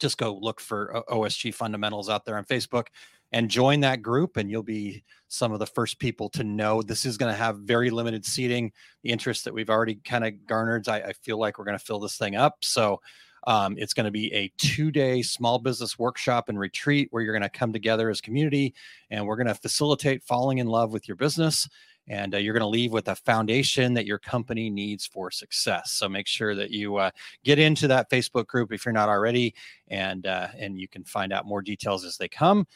just 0.00 0.16
go 0.16 0.38
look 0.40 0.58
for 0.58 1.04
OSG 1.10 1.52
fundamentals 1.52 2.08
out 2.08 2.24
there 2.24 2.38
on 2.38 2.46
Facebook 2.46 2.86
and 3.32 3.50
join 3.50 3.80
that 3.80 4.00
group 4.00 4.38
and 4.38 4.50
you'll 4.50 4.62
be 4.62 5.04
some 5.28 5.52
of 5.52 5.58
the 5.58 5.66
first 5.66 5.98
people 5.98 6.30
to 6.30 6.44
know 6.44 6.80
this 6.80 7.04
is 7.04 7.18
going 7.18 7.30
to 7.30 7.36
have 7.36 7.58
very 7.58 7.90
limited 7.90 8.24
seating 8.24 8.72
the 9.02 9.10
interest 9.10 9.44
that 9.44 9.52
we've 9.52 9.68
already 9.68 9.96
kind 9.96 10.24
of 10.24 10.46
garnered 10.46 10.88
I, 10.88 11.00
I 11.00 11.12
feel 11.12 11.38
like 11.38 11.58
we're 11.58 11.64
going 11.64 11.78
to 11.78 11.84
fill 11.84 11.98
this 11.98 12.16
thing 12.16 12.36
up 12.36 12.58
so 12.62 13.00
um, 13.46 13.76
it's 13.78 13.94
going 13.94 14.04
to 14.04 14.10
be 14.10 14.32
a 14.32 14.52
two 14.56 14.90
day 14.90 15.22
small 15.22 15.58
business 15.58 15.98
workshop 15.98 16.48
and 16.48 16.58
retreat 16.58 17.08
where 17.10 17.22
you're 17.22 17.32
going 17.32 17.42
to 17.42 17.48
come 17.48 17.72
together 17.72 18.10
as 18.10 18.20
community 18.20 18.74
and 19.10 19.26
we're 19.26 19.36
going 19.36 19.46
to 19.46 19.54
facilitate 19.54 20.22
falling 20.22 20.58
in 20.58 20.66
love 20.66 20.92
with 20.92 21.08
your 21.08 21.16
business 21.16 21.68
and 22.06 22.34
uh, 22.34 22.38
you're 22.38 22.52
going 22.52 22.60
to 22.60 22.66
leave 22.66 22.92
with 22.92 23.08
a 23.08 23.14
foundation 23.14 23.94
that 23.94 24.06
your 24.06 24.18
company 24.18 24.68
needs 24.70 25.06
for 25.06 25.30
success 25.30 25.92
so 25.92 26.08
make 26.08 26.26
sure 26.26 26.54
that 26.54 26.70
you 26.70 26.96
uh, 26.96 27.10
get 27.44 27.58
into 27.58 27.88
that 27.88 28.10
facebook 28.10 28.46
group 28.46 28.72
if 28.72 28.84
you're 28.84 28.92
not 28.92 29.08
already 29.08 29.54
and 29.88 30.26
uh, 30.26 30.48
and 30.58 30.78
you 30.78 30.88
can 30.88 31.04
find 31.04 31.32
out 31.32 31.46
more 31.46 31.62
details 31.62 32.04
as 32.04 32.16
they 32.16 32.28
come 32.28 32.66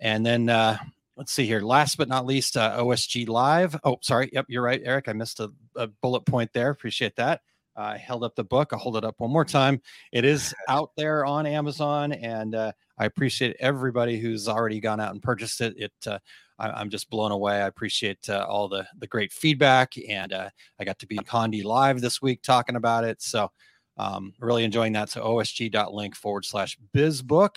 and 0.00 0.24
then 0.24 0.48
uh, 0.48 0.76
let's 1.16 1.32
see 1.32 1.46
here. 1.46 1.60
Last 1.60 1.96
but 1.96 2.08
not 2.08 2.26
least, 2.26 2.56
uh, 2.56 2.78
OSG 2.78 3.28
Live. 3.28 3.76
Oh, 3.84 3.98
sorry. 4.00 4.30
Yep, 4.32 4.46
you're 4.48 4.62
right, 4.62 4.80
Eric. 4.84 5.08
I 5.08 5.12
missed 5.12 5.40
a, 5.40 5.50
a 5.76 5.86
bullet 5.86 6.22
point 6.22 6.52
there. 6.52 6.70
Appreciate 6.70 7.16
that. 7.16 7.42
Uh, 7.76 7.82
I 7.82 7.96
held 7.98 8.24
up 8.24 8.34
the 8.34 8.44
book. 8.44 8.72
I'll 8.72 8.78
hold 8.78 8.96
it 8.96 9.04
up 9.04 9.16
one 9.18 9.30
more 9.30 9.44
time. 9.44 9.80
It 10.12 10.24
is 10.24 10.54
out 10.68 10.90
there 10.96 11.24
on 11.24 11.46
Amazon, 11.46 12.12
and 12.12 12.54
uh, 12.54 12.72
I 12.98 13.06
appreciate 13.06 13.56
everybody 13.60 14.18
who's 14.18 14.48
already 14.48 14.80
gone 14.80 15.00
out 15.00 15.12
and 15.12 15.22
purchased 15.22 15.60
it. 15.60 15.74
It 15.76 15.92
uh, 16.06 16.18
I, 16.58 16.70
I'm 16.70 16.90
just 16.90 17.10
blown 17.10 17.32
away. 17.32 17.54
I 17.54 17.66
appreciate 17.66 18.28
uh, 18.28 18.46
all 18.48 18.68
the 18.68 18.86
the 18.98 19.06
great 19.06 19.32
feedback, 19.32 19.94
and 20.08 20.32
uh, 20.32 20.50
I 20.78 20.84
got 20.84 20.98
to 21.00 21.06
be 21.06 21.18
Condi 21.18 21.64
live 21.64 22.00
this 22.00 22.22
week 22.22 22.42
talking 22.42 22.76
about 22.76 23.04
it. 23.04 23.20
So 23.22 23.50
um, 23.96 24.32
really 24.40 24.64
enjoying 24.64 24.92
that. 24.94 25.10
So 25.10 25.22
osg.link 25.22 26.14
forward 26.16 26.44
slash 26.44 26.78
bizbook. 26.94 27.56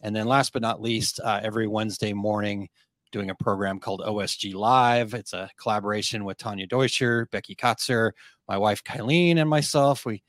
And 0.00 0.14
then 0.14 0.26
last 0.26 0.52
but 0.52 0.62
not 0.62 0.82
least, 0.82 1.20
uh, 1.22 1.40
every 1.42 1.68
Wednesday 1.68 2.12
morning, 2.12 2.68
doing 3.12 3.30
a 3.30 3.34
program 3.34 3.78
called 3.78 4.00
OSG 4.00 4.54
Live. 4.54 5.14
It's 5.14 5.32
a 5.32 5.50
collaboration 5.58 6.24
with 6.24 6.38
Tanya 6.38 6.66
Deutscher, 6.66 7.28
Becky 7.30 7.54
Kotzer, 7.54 8.12
my 8.52 8.58
wife 8.58 8.84
Kylene, 8.84 9.38
and 9.38 9.48
myself. 9.48 10.04
We 10.04 10.22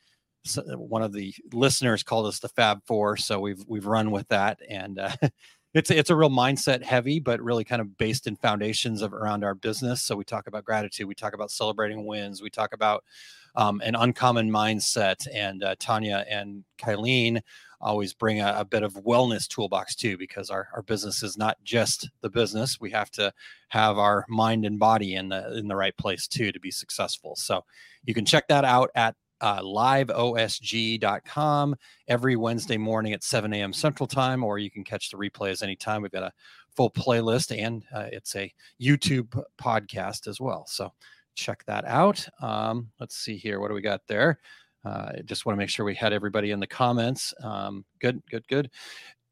one 0.78 1.02
of 1.02 1.12
the 1.12 1.36
listeners 1.52 2.04
called 2.04 2.26
us 2.26 2.40
the 2.40 2.48
Fab 2.48 2.80
Four, 2.86 3.18
so 3.18 3.38
we've 3.38 3.62
we've 3.68 3.86
run 3.86 4.12
with 4.12 4.30
that, 4.30 4.60
and 4.70 4.98
uh, 4.98 5.12
it's 5.74 5.92
it's 5.92 6.10
a 6.10 6.16
real 6.16 6.30
mindset 6.30 6.84
heavy, 6.84 7.20
but 7.20 7.42
really 7.42 7.66
kind 7.66 7.82
of 7.82 7.98
based 7.98 8.26
in 8.26 8.38
foundations 8.38 9.02
of 9.02 9.14
around 9.14 9.44
our 9.44 9.56
business. 9.56 10.04
So 10.04 10.16
we 10.16 10.24
talk 10.24 10.48
about 10.48 10.64
gratitude, 10.64 11.06
we 11.06 11.16
talk 11.16 11.34
about 11.34 11.52
celebrating 11.52 12.06
wins, 12.06 12.42
we 12.42 12.50
talk 12.50 12.74
about 12.74 13.04
um, 13.56 13.82
an 13.84 13.96
uncommon 13.96 14.50
mindset, 14.50 15.28
and 15.34 15.62
uh, 15.62 15.76
Tanya 15.78 16.24
and 16.30 16.64
Kylene 16.78 17.42
always 17.84 18.14
bring 18.14 18.40
a, 18.42 18.56
a, 18.58 18.66
bit 18.66 18.82
of 18.84 18.94
wellness 18.96 19.48
toolbox 19.48 19.96
too, 19.96 20.18
because 20.18 20.50
our, 20.50 20.70
our 20.74 20.82
business 20.82 21.22
is 21.22 21.38
not 21.38 21.58
just 21.64 22.10
the 22.22 22.30
business. 22.30 22.80
We 22.80 22.90
have 22.92 23.12
to 23.12 23.32
have 23.70 23.98
our 23.98 24.26
mind 24.30 24.66
and 24.66 24.80
body 24.80 25.16
in 25.16 25.30
the 25.30 25.56
in 25.58 25.68
the 25.68 25.76
right 25.76 25.96
place 25.98 26.28
too 26.28 26.52
to 26.52 26.60
be 26.60 26.72
successful. 26.72 27.36
So 27.36 27.64
you 28.06 28.14
can 28.14 28.26
check 28.26 28.48
that 28.48 28.66
out 28.66 28.90
at 28.96 29.16
uh, 29.42 29.62
liveosg.com 29.62 30.16
every 32.08 32.36
Wednesday 32.38 32.78
morning 32.78 33.12
at 33.12 33.24
7 33.24 33.54
a.m. 33.54 33.74
Central 33.74 34.08
Time, 34.08 34.44
or 34.44 34.58
you 34.58 34.72
can 34.72 34.86
catch 34.86 35.12
the 35.12 35.18
replays 35.18 35.62
anytime. 35.62 36.02
We've 36.02 36.12
got 36.12 36.24
a 36.24 36.32
full 36.76 36.90
playlist 36.90 37.56
and 37.56 37.84
uh, 37.94 38.08
it's 38.12 38.36
a 38.36 38.52
YouTube 38.82 39.38
podcast 39.62 40.28
as 40.28 40.40
well. 40.40 40.66
So 40.68 40.94
check 41.36 41.64
that 41.66 41.86
out. 41.86 42.26
Um, 42.42 42.90
let's 43.00 43.18
see 43.18 43.38
here. 43.38 43.60
What 43.60 43.68
do 43.68 43.74
we 43.74 43.82
got 43.82 44.02
there? 44.08 44.40
Uh, 44.86 45.14
just 45.26 45.46
want 45.46 45.56
to 45.56 45.58
make 45.58 45.70
sure 45.70 45.86
we 45.86 45.96
had 45.96 46.14
everybody 46.14 46.52
in 46.52 46.60
the 46.60 46.68
comments. 46.68 47.34
Um, 47.42 47.86
good, 48.00 48.22
good, 48.30 48.48
good. 48.48 48.70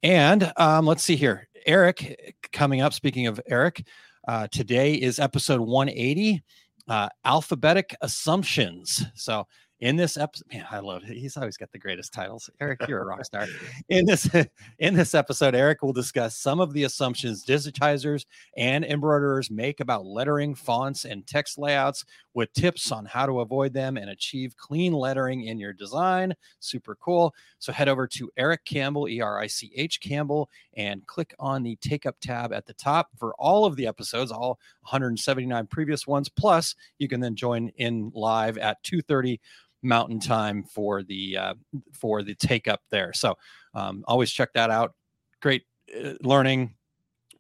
And 0.03 0.51
um, 0.57 0.85
let's 0.85 1.03
see 1.03 1.15
here. 1.15 1.47
Eric 1.65 2.35
coming 2.51 2.81
up. 2.81 2.93
Speaking 2.93 3.27
of 3.27 3.39
Eric, 3.47 3.85
uh, 4.27 4.47
today 4.51 4.93
is 4.93 5.19
episode 5.19 5.59
180 5.59 6.41
uh, 6.87 7.09
alphabetic 7.25 7.95
assumptions. 8.01 9.05
So 9.13 9.47
in 9.81 9.95
this 9.95 10.15
episode 10.15 10.45
man 10.53 10.65
i 10.71 10.79
love 10.79 11.03
it 11.03 11.17
he's 11.17 11.35
always 11.35 11.57
got 11.57 11.71
the 11.71 11.79
greatest 11.79 12.13
titles 12.13 12.49
erich 12.59 12.79
you're 12.87 13.01
a 13.01 13.05
rock 13.05 13.25
star. 13.25 13.47
In 13.89 14.05
this 14.05 14.29
in 14.79 14.93
this 14.93 15.13
episode 15.13 15.55
erich 15.55 15.81
will 15.81 15.93
discuss 15.93 16.37
some 16.37 16.59
of 16.59 16.73
the 16.73 16.83
assumptions 16.83 17.45
digitizers 17.45 18.25
and 18.55 18.85
embroiderers 18.85 19.51
make 19.51 19.79
about 19.79 20.05
lettering 20.05 20.55
fonts 20.55 21.05
and 21.05 21.25
text 21.27 21.57
layouts 21.57 22.05
with 22.33 22.53
tips 22.53 22.91
on 22.91 23.05
how 23.05 23.25
to 23.25 23.41
avoid 23.41 23.73
them 23.73 23.97
and 23.97 24.09
achieve 24.09 24.55
clean 24.57 24.93
lettering 24.93 25.43
in 25.43 25.59
your 25.59 25.73
design. 25.73 26.33
Super 26.59 26.95
cool. 26.95 27.33
So 27.59 27.73
head 27.73 27.89
over 27.89 28.07
to 28.07 28.31
erich 28.37 28.63
campbell 28.65 29.07
e-r-i-c-h 29.07 29.99
campbell 29.99 30.49
and 30.75 31.05
click 31.07 31.33
on 31.39 31.63
the 31.63 31.75
take 31.77 32.05
up 32.05 32.15
tab 32.21 32.53
at 32.53 32.65
the 32.65 32.73
top 32.73 33.09
for 33.17 33.33
all 33.37 33.65
of 33.65 33.75
the 33.75 33.87
episodes 33.87 34.31
all 34.31 34.59
179 34.81 35.67
previous 35.67 36.07
ones. 36.07 36.29
Plus 36.29 36.75
you 36.97 37.07
can 37.07 37.19
then 37.19 37.35
join 37.35 37.69
in 37.77 38.11
live 38.13 38.57
at 38.57 38.81
2.30 38.83 39.39
mountain 39.81 40.19
time 40.19 40.63
for 40.63 41.03
the 41.03 41.37
uh, 41.37 41.53
for 41.93 42.23
the 42.23 42.35
take 42.35 42.67
up 42.67 42.81
there. 42.89 43.13
So 43.13 43.35
um, 43.73 44.03
always 44.07 44.31
check 44.31 44.53
that 44.53 44.69
out. 44.69 44.93
Great 45.41 45.63
uh, 45.95 46.13
learning. 46.21 46.75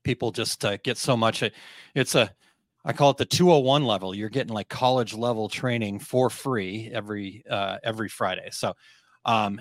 People 0.03 0.31
just 0.31 0.65
uh, 0.65 0.77
get 0.83 0.97
so 0.97 1.15
much. 1.15 1.43
It's 1.93 2.15
a 2.15 2.31
I 2.83 2.93
call 2.93 3.11
it 3.11 3.17
the 3.17 3.25
201 3.25 3.85
level. 3.85 4.15
You're 4.15 4.29
getting 4.29 4.53
like 4.53 4.69
college 4.69 5.13
level 5.13 5.47
training 5.49 5.99
for 5.99 6.29
free 6.29 6.89
every 6.91 7.43
uh, 7.49 7.77
every 7.83 8.09
Friday. 8.09 8.49
So 8.51 8.73
um, 9.25 9.59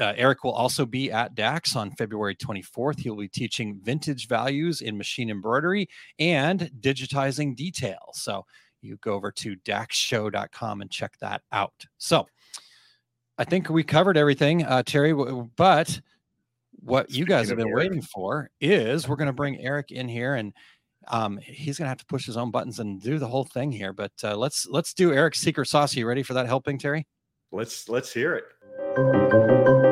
uh, 0.00 0.12
Erich 0.16 0.44
will 0.44 0.52
also 0.52 0.84
be 0.84 1.10
at 1.10 1.34
DAX 1.34 1.76
on 1.76 1.90
February 1.92 2.34
24th. 2.34 3.00
He'll 3.00 3.16
be 3.16 3.28
teaching 3.28 3.78
vintage 3.82 4.28
values 4.28 4.82
in 4.82 4.96
machine 4.96 5.30
embroidery 5.30 5.88
and 6.18 6.70
digitizing 6.80 7.56
details. 7.56 8.22
So 8.22 8.44
you 8.86 8.98
go 9.02 9.14
over 9.14 9.30
to 9.32 9.56
daxshow.com 9.56 10.80
and 10.80 10.90
check 10.90 11.16
that 11.20 11.42
out. 11.52 11.84
So 11.98 12.26
I 13.38 13.44
think 13.44 13.68
we 13.68 13.82
covered 13.82 14.16
everything, 14.16 14.64
uh, 14.64 14.82
Terry, 14.82 15.12
but 15.56 16.00
what 16.72 17.10
you 17.10 17.24
guys 17.24 17.48
have 17.48 17.58
been 17.58 17.68
Erich. 17.68 17.90
waiting 17.90 18.02
for 18.02 18.50
is 18.60 19.08
we're 19.08 19.16
going 19.16 19.26
to 19.28 19.32
bring 19.32 19.60
Erich 19.60 19.90
in 19.90 20.08
here 20.08 20.34
and 20.34 20.52
um, 21.08 21.38
he's 21.38 21.78
going 21.78 21.86
to 21.86 21.90
have 21.90 21.98
to 21.98 22.06
push 22.06 22.26
his 22.26 22.36
own 22.36 22.50
buttons 22.50 22.80
and 22.80 23.00
do 23.00 23.18
the 23.18 23.28
whole 23.28 23.44
thing 23.44 23.70
here. 23.70 23.92
But 23.92 24.12
uh, 24.24 24.36
let's 24.36 24.66
let's 24.66 24.92
do 24.92 25.12
Erich's 25.12 25.40
secret 25.40 25.66
sauce. 25.66 25.94
Are 25.96 26.00
you 26.00 26.06
ready 26.06 26.22
for 26.22 26.34
that 26.34 26.46
helping, 26.46 26.78
Terry? 26.78 27.06
Let's 27.52 27.88
let's 27.88 28.12
hear 28.12 28.34
it. 28.34 29.85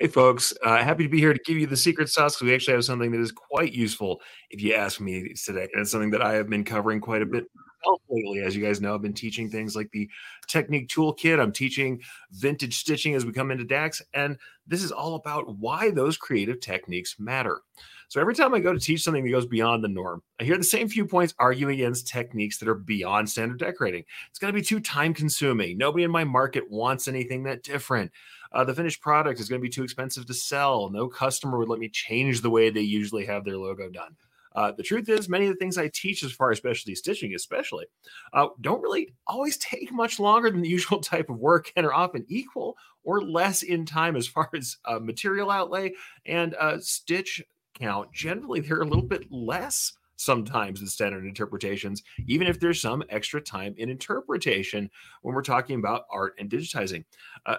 Hey, 0.00 0.08
folks. 0.08 0.54
Uh, 0.64 0.78
happy 0.78 1.02
to 1.02 1.10
be 1.10 1.18
here 1.18 1.34
to 1.34 1.40
give 1.44 1.58
you 1.58 1.66
the 1.66 1.76
secret 1.76 2.08
sauce 2.08 2.34
because 2.34 2.46
we 2.46 2.54
actually 2.54 2.72
have 2.72 2.86
something 2.86 3.10
that 3.10 3.20
is 3.20 3.32
quite 3.32 3.74
useful 3.74 4.22
if 4.48 4.62
you 4.62 4.72
ask 4.72 4.98
me 4.98 5.34
today. 5.34 5.68
And 5.74 5.82
it's 5.82 5.90
something 5.90 6.08
that 6.12 6.22
I 6.22 6.32
have 6.32 6.48
been 6.48 6.64
covering 6.64 7.02
quite 7.02 7.20
a 7.20 7.26
bit 7.26 7.44
lately. 8.08 8.40
As 8.40 8.56
you 8.56 8.64
guys 8.64 8.80
know, 8.80 8.94
I've 8.94 9.02
been 9.02 9.12
teaching 9.12 9.50
things 9.50 9.76
like 9.76 9.90
the 9.92 10.08
Technique 10.48 10.88
Toolkit. 10.88 11.38
I'm 11.38 11.52
teaching 11.52 12.00
vintage 12.32 12.78
stitching 12.78 13.14
as 13.14 13.26
we 13.26 13.32
come 13.32 13.50
into 13.50 13.64
DAX. 13.64 14.00
And 14.14 14.38
this 14.66 14.82
is 14.82 14.90
all 14.90 15.16
about 15.16 15.58
why 15.58 15.90
those 15.90 16.16
creative 16.16 16.60
techniques 16.60 17.16
matter. 17.18 17.60
So 18.08 18.20
every 18.20 18.34
time 18.34 18.54
I 18.54 18.60
go 18.60 18.72
to 18.72 18.80
teach 18.80 19.02
something 19.02 19.22
that 19.22 19.30
goes 19.30 19.46
beyond 19.46 19.84
the 19.84 19.88
norm, 19.88 20.22
I 20.40 20.44
hear 20.44 20.56
the 20.56 20.64
same 20.64 20.88
few 20.88 21.06
points 21.06 21.34
arguing 21.38 21.74
against 21.74 22.08
techniques 22.08 22.58
that 22.58 22.68
are 22.68 22.74
beyond 22.74 23.28
standard 23.28 23.58
decorating. 23.58 24.04
It's 24.30 24.38
going 24.38 24.52
to 24.52 24.58
be 24.58 24.64
too 24.64 24.80
time 24.80 25.12
consuming. 25.12 25.76
Nobody 25.76 26.04
in 26.04 26.10
my 26.10 26.24
market 26.24 26.68
wants 26.70 27.06
anything 27.06 27.42
that 27.44 27.62
different. 27.62 28.10
Uh, 28.52 28.64
the 28.64 28.74
finished 28.74 29.00
product 29.00 29.40
is 29.40 29.48
going 29.48 29.60
to 29.60 29.66
be 29.66 29.70
too 29.70 29.84
expensive 29.84 30.26
to 30.26 30.34
sell. 30.34 30.90
No 30.90 31.08
customer 31.08 31.58
would 31.58 31.68
let 31.68 31.78
me 31.78 31.88
change 31.88 32.40
the 32.40 32.50
way 32.50 32.70
they 32.70 32.80
usually 32.80 33.26
have 33.26 33.44
their 33.44 33.58
logo 33.58 33.88
done. 33.88 34.16
Uh, 34.54 34.72
the 34.72 34.82
truth 34.82 35.08
is, 35.08 35.28
many 35.28 35.46
of 35.46 35.52
the 35.52 35.58
things 35.58 35.78
I 35.78 35.88
teach, 35.94 36.24
as 36.24 36.32
far 36.32 36.50
as 36.50 36.58
specialty 36.58 36.94
stitching, 36.94 37.34
especially, 37.34 37.86
uh, 38.32 38.48
don't 38.60 38.82
really 38.82 39.14
always 39.26 39.56
take 39.58 39.92
much 39.92 40.18
longer 40.18 40.50
than 40.50 40.62
the 40.62 40.68
usual 40.68 40.98
type 41.00 41.30
of 41.30 41.38
work 41.38 41.72
and 41.76 41.86
are 41.86 41.94
often 41.94 42.24
equal 42.28 42.76
or 43.04 43.22
less 43.22 43.62
in 43.62 43.86
time 43.86 44.16
as 44.16 44.26
far 44.26 44.50
as 44.54 44.76
uh, 44.84 44.98
material 44.98 45.50
outlay 45.50 45.92
and 46.26 46.54
uh, 46.54 46.78
stitch 46.80 47.42
count. 47.74 48.12
Generally, 48.12 48.60
they're 48.60 48.82
a 48.82 48.86
little 48.86 49.02
bit 49.02 49.30
less 49.30 49.92
sometimes 50.16 50.82
in 50.82 50.86
standard 50.86 51.24
interpretations, 51.24 52.02
even 52.26 52.46
if 52.46 52.60
there's 52.60 52.80
some 52.80 53.02
extra 53.08 53.40
time 53.40 53.74
in 53.78 53.88
interpretation 53.88 54.90
when 55.22 55.34
we're 55.34 55.42
talking 55.42 55.78
about 55.78 56.04
art 56.12 56.34
and 56.38 56.50
digitizing. 56.50 57.04
Uh, 57.46 57.56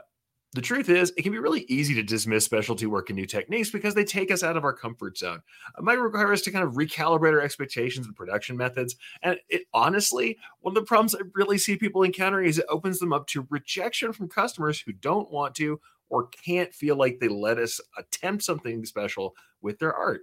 the 0.53 0.61
truth 0.61 0.89
is, 0.89 1.13
it 1.15 1.21
can 1.21 1.31
be 1.31 1.39
really 1.39 1.65
easy 1.69 1.93
to 1.93 2.03
dismiss 2.03 2.43
specialty 2.43 2.85
work 2.85 3.09
and 3.09 3.17
new 3.17 3.25
techniques 3.25 3.69
because 3.69 3.95
they 3.95 4.03
take 4.03 4.31
us 4.31 4.43
out 4.43 4.57
of 4.57 4.65
our 4.65 4.73
comfort 4.73 5.17
zone. 5.17 5.41
It 5.77 5.83
might 5.83 5.93
require 5.93 6.33
us 6.33 6.41
to 6.41 6.51
kind 6.51 6.65
of 6.65 6.73
recalibrate 6.73 7.31
our 7.31 7.41
expectations 7.41 8.05
and 8.05 8.15
production 8.15 8.57
methods. 8.57 8.97
And 9.23 9.37
it 9.47 9.63
honestly, 9.73 10.37
one 10.59 10.71
of 10.71 10.75
the 10.75 10.87
problems 10.87 11.15
I 11.15 11.19
really 11.35 11.57
see 11.57 11.77
people 11.77 12.03
encountering 12.03 12.47
is 12.47 12.59
it 12.59 12.65
opens 12.67 12.99
them 12.99 13.13
up 13.13 13.27
to 13.27 13.47
rejection 13.49 14.11
from 14.11 14.27
customers 14.27 14.81
who 14.81 14.91
don't 14.91 15.31
want 15.31 15.55
to 15.55 15.79
or 16.09 16.27
can't 16.27 16.73
feel 16.73 16.97
like 16.97 17.19
they 17.19 17.29
let 17.29 17.57
us 17.57 17.79
attempt 17.97 18.43
something 18.43 18.85
special 18.85 19.33
with 19.61 19.79
their 19.79 19.93
art. 19.93 20.21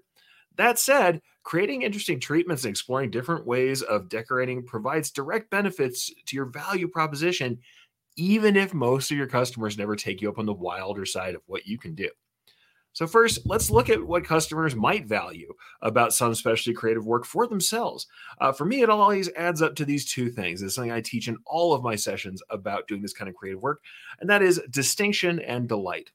That 0.56 0.78
said, 0.78 1.22
creating 1.44 1.82
interesting 1.82 2.20
treatments 2.20 2.64
and 2.64 2.70
exploring 2.70 3.10
different 3.10 3.46
ways 3.46 3.80
of 3.80 4.08
decorating 4.08 4.66
provides 4.66 5.10
direct 5.10 5.50
benefits 5.50 6.12
to 6.26 6.36
your 6.36 6.46
value 6.46 6.88
proposition 6.88 7.58
even 8.18 8.56
if 8.56 8.74
most 8.74 9.10
of 9.10 9.16
your 9.16 9.26
customers 9.26 9.78
never 9.78 9.96
take 9.96 10.20
you 10.20 10.28
up 10.28 10.38
on 10.38 10.46
the 10.46 10.52
wilder 10.52 11.06
side 11.06 11.34
of 11.34 11.42
what 11.46 11.66
you 11.66 11.78
can 11.78 11.94
do. 11.94 12.10
So, 12.92 13.06
first, 13.06 13.46
let's 13.46 13.70
look 13.70 13.90
at 13.90 14.02
what 14.02 14.24
customers 14.24 14.74
might 14.74 15.06
value 15.06 15.54
about 15.82 16.12
some 16.12 16.34
specialty 16.34 16.74
creative 16.74 17.06
work 17.06 17.24
for 17.24 17.46
themselves. 17.46 18.08
Uh, 18.40 18.50
for 18.50 18.64
me, 18.64 18.82
it 18.82 18.90
always 18.90 19.30
adds 19.34 19.62
up 19.62 19.76
to 19.76 19.84
these 19.84 20.10
two 20.10 20.30
things. 20.30 20.62
It's 20.62 20.74
something 20.74 20.90
I 20.90 21.00
teach 21.00 21.28
in 21.28 21.36
all 21.46 21.72
of 21.72 21.82
my 21.82 21.94
sessions 21.94 22.42
about 22.50 22.88
doing 22.88 23.00
this 23.00 23.12
kind 23.12 23.28
of 23.28 23.36
creative 23.36 23.62
work, 23.62 23.82
and 24.20 24.28
that 24.28 24.42
is 24.42 24.60
distinction 24.70 25.38
and 25.38 25.68
delight 25.68 26.10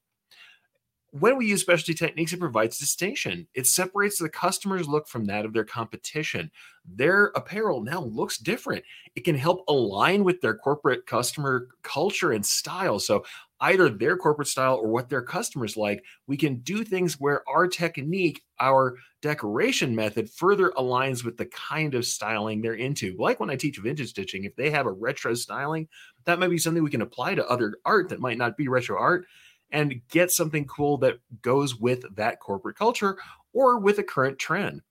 when 1.19 1.37
we 1.37 1.45
use 1.45 1.61
specialty 1.61 1.93
techniques, 1.93 2.33
it 2.33 2.39
provides 2.39 2.79
distinction. 2.79 3.47
It 3.53 3.67
separates 3.67 4.17
the 4.17 4.29
customer's 4.29 4.87
look 4.87 5.07
from 5.07 5.25
that 5.25 5.45
of 5.45 5.53
their 5.53 5.63
competition. 5.63 6.49
Their 6.85 7.25
apparel 7.35 7.83
now 7.83 8.01
looks 8.01 8.39
different. 8.39 8.83
It 9.15 9.23
can 9.23 9.35
help 9.35 9.63
align 9.67 10.23
with 10.23 10.41
their 10.41 10.55
corporate 10.55 11.05
customer 11.05 11.67
culture 11.83 12.31
and 12.31 12.43
style. 12.43 12.97
So, 12.97 13.25
either 13.59 13.89
their 13.89 14.17
corporate 14.17 14.47
style 14.47 14.77
or 14.77 14.87
what 14.87 15.07
their 15.07 15.21
customers 15.21 15.77
like, 15.77 16.03
we 16.25 16.35
can 16.35 16.55
do 16.61 16.83
things 16.83 17.19
where 17.19 17.47
our 17.47 17.67
technique, 17.67 18.41
our 18.59 18.97
decoration 19.21 19.95
method 19.95 20.31
further 20.31 20.71
aligns 20.71 21.23
with 21.23 21.37
the 21.37 21.45
kind 21.45 21.93
of 21.93 22.05
styling 22.05 22.59
they're 22.59 22.73
into. 22.73 23.15
Like 23.19 23.39
when 23.39 23.51
I 23.51 23.55
teach 23.55 23.77
vintage 23.77 24.09
stitching, 24.09 24.45
if 24.45 24.55
they 24.55 24.71
have 24.71 24.87
a 24.87 24.91
retro 24.91 25.35
styling, 25.35 25.87
that 26.25 26.39
might 26.39 26.49
be 26.49 26.57
something 26.57 26.83
we 26.83 26.89
can 26.89 27.03
apply 27.03 27.35
to 27.35 27.47
other 27.47 27.75
art 27.85 28.09
that 28.09 28.19
might 28.19 28.39
not 28.39 28.57
be 28.57 28.67
retro 28.67 28.97
art 28.99 29.27
and 29.73 29.99
get 30.09 30.31
something 30.31 30.65
cool 30.65 30.97
that 30.99 31.17
goes 31.41 31.75
with 31.75 32.05
that 32.15 32.39
corporate 32.39 32.77
culture 32.77 33.17
or 33.51 33.79
with 33.79 33.99
a 33.99 34.03
current 34.03 34.39
trend. 34.39 34.81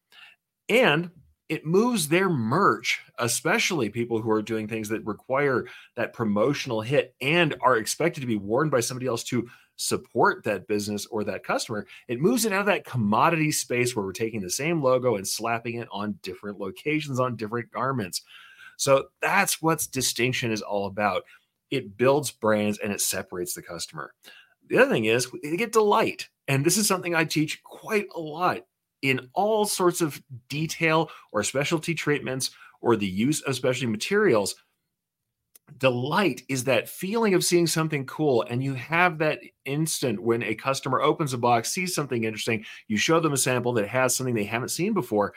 And 0.69 1.11
it 1.49 1.65
moves 1.65 2.09
their 2.09 2.29
merch, 2.29 3.01
especially 3.19 3.89
people 3.89 4.21
who 4.21 4.31
are 4.31 4.43
doing 4.43 4.67
things 4.67 4.89
that 4.89 5.07
require 5.07 5.67
that 5.97 6.13
promotional 6.13 6.81
hit 6.81 7.15
and 7.21 7.55
are 7.61 7.77
expected 7.77 8.21
to 8.21 8.27
be 8.27 8.37
worn 8.37 8.71
by 8.71 8.81
somebody 8.81 9.07
else 9.07 9.23
to 9.25 9.49
support 9.77 10.45
that 10.45 10.67
business 10.67 11.07
or 11.07 11.25
that 11.25 11.45
customer. 11.45 11.87
It 12.09 12.21
moves 12.21 12.45
it 12.45 12.53
out 12.53 12.61
of 12.61 12.67
that 12.67 12.85
commodity 12.85 13.53
space 13.53 13.95
where 13.95 14.05
we're 14.05 14.13
taking 14.13 14.41
the 14.41 14.51
same 14.51 14.83
logo 14.83 15.17
and 15.17 15.27
slapping 15.27 15.77
it 15.77 15.89
on 15.93 16.19
different 16.23 16.59
locations 16.59 17.21
on 17.21 17.37
different 17.37 17.71
garments. 17.71 18.23
So 18.77 19.09
that's 19.21 19.63
what 19.63 19.87
distinction 19.93 20.53
is 20.53 20.63
all 20.63 20.87
about. 20.87 21.23
It 21.71 21.97
builds 21.97 22.31
brands 22.31 22.79
and 22.79 22.93
it 22.93 23.01
separates 23.01 23.55
the 23.55 23.63
customer. 23.63 24.13
The 24.73 24.79
other 24.79 24.91
thing 24.91 25.05
is 25.05 25.31
they 25.43 25.59
get 25.59 25.73
delight. 25.73 26.31
And 26.49 26.65
this 26.65 26.79
is 26.79 26.89
something 26.89 27.15
I 27.15 27.27
teach 27.27 27.63
quite 27.63 28.07
a 28.15 28.21
lot 28.21 28.61
in 29.03 29.29
all 29.35 29.67
sorts 29.67 30.01
of 30.01 30.23
detail 30.49 31.11
or 31.31 31.43
specialty 31.43 31.95
treatments 31.95 32.53
or 32.81 32.97
the 32.97 33.07
use 33.07 33.43
of 33.43 33.55
specialty 33.55 33.87
materials. 33.87 34.55
delight 35.77 36.43
is 36.49 36.65
that 36.65 36.89
feeling 36.89 37.35
of 37.35 37.45
seeing 37.45 37.67
something 37.67 38.07
cool 38.07 38.47
and 38.49 38.65
you 38.65 38.73
have 38.73 39.19
that 39.19 39.41
instant 39.67 40.23
when 40.23 40.43
a 40.43 40.55
customer 40.55 41.03
opens 41.03 41.35
a 41.35 41.39
box 41.39 41.71
sees 41.71 41.95
something 41.95 42.25
interesting 42.25 42.65
you 42.89 42.97
show 42.97 43.21
them 43.21 43.33
a 43.33 43.37
sample 43.37 43.73
that 43.73 43.89
has 43.89 44.15
something 44.15 44.35
they 44.35 44.45
haven't 44.45 44.69
seen 44.69 44.93
before 44.93 45.33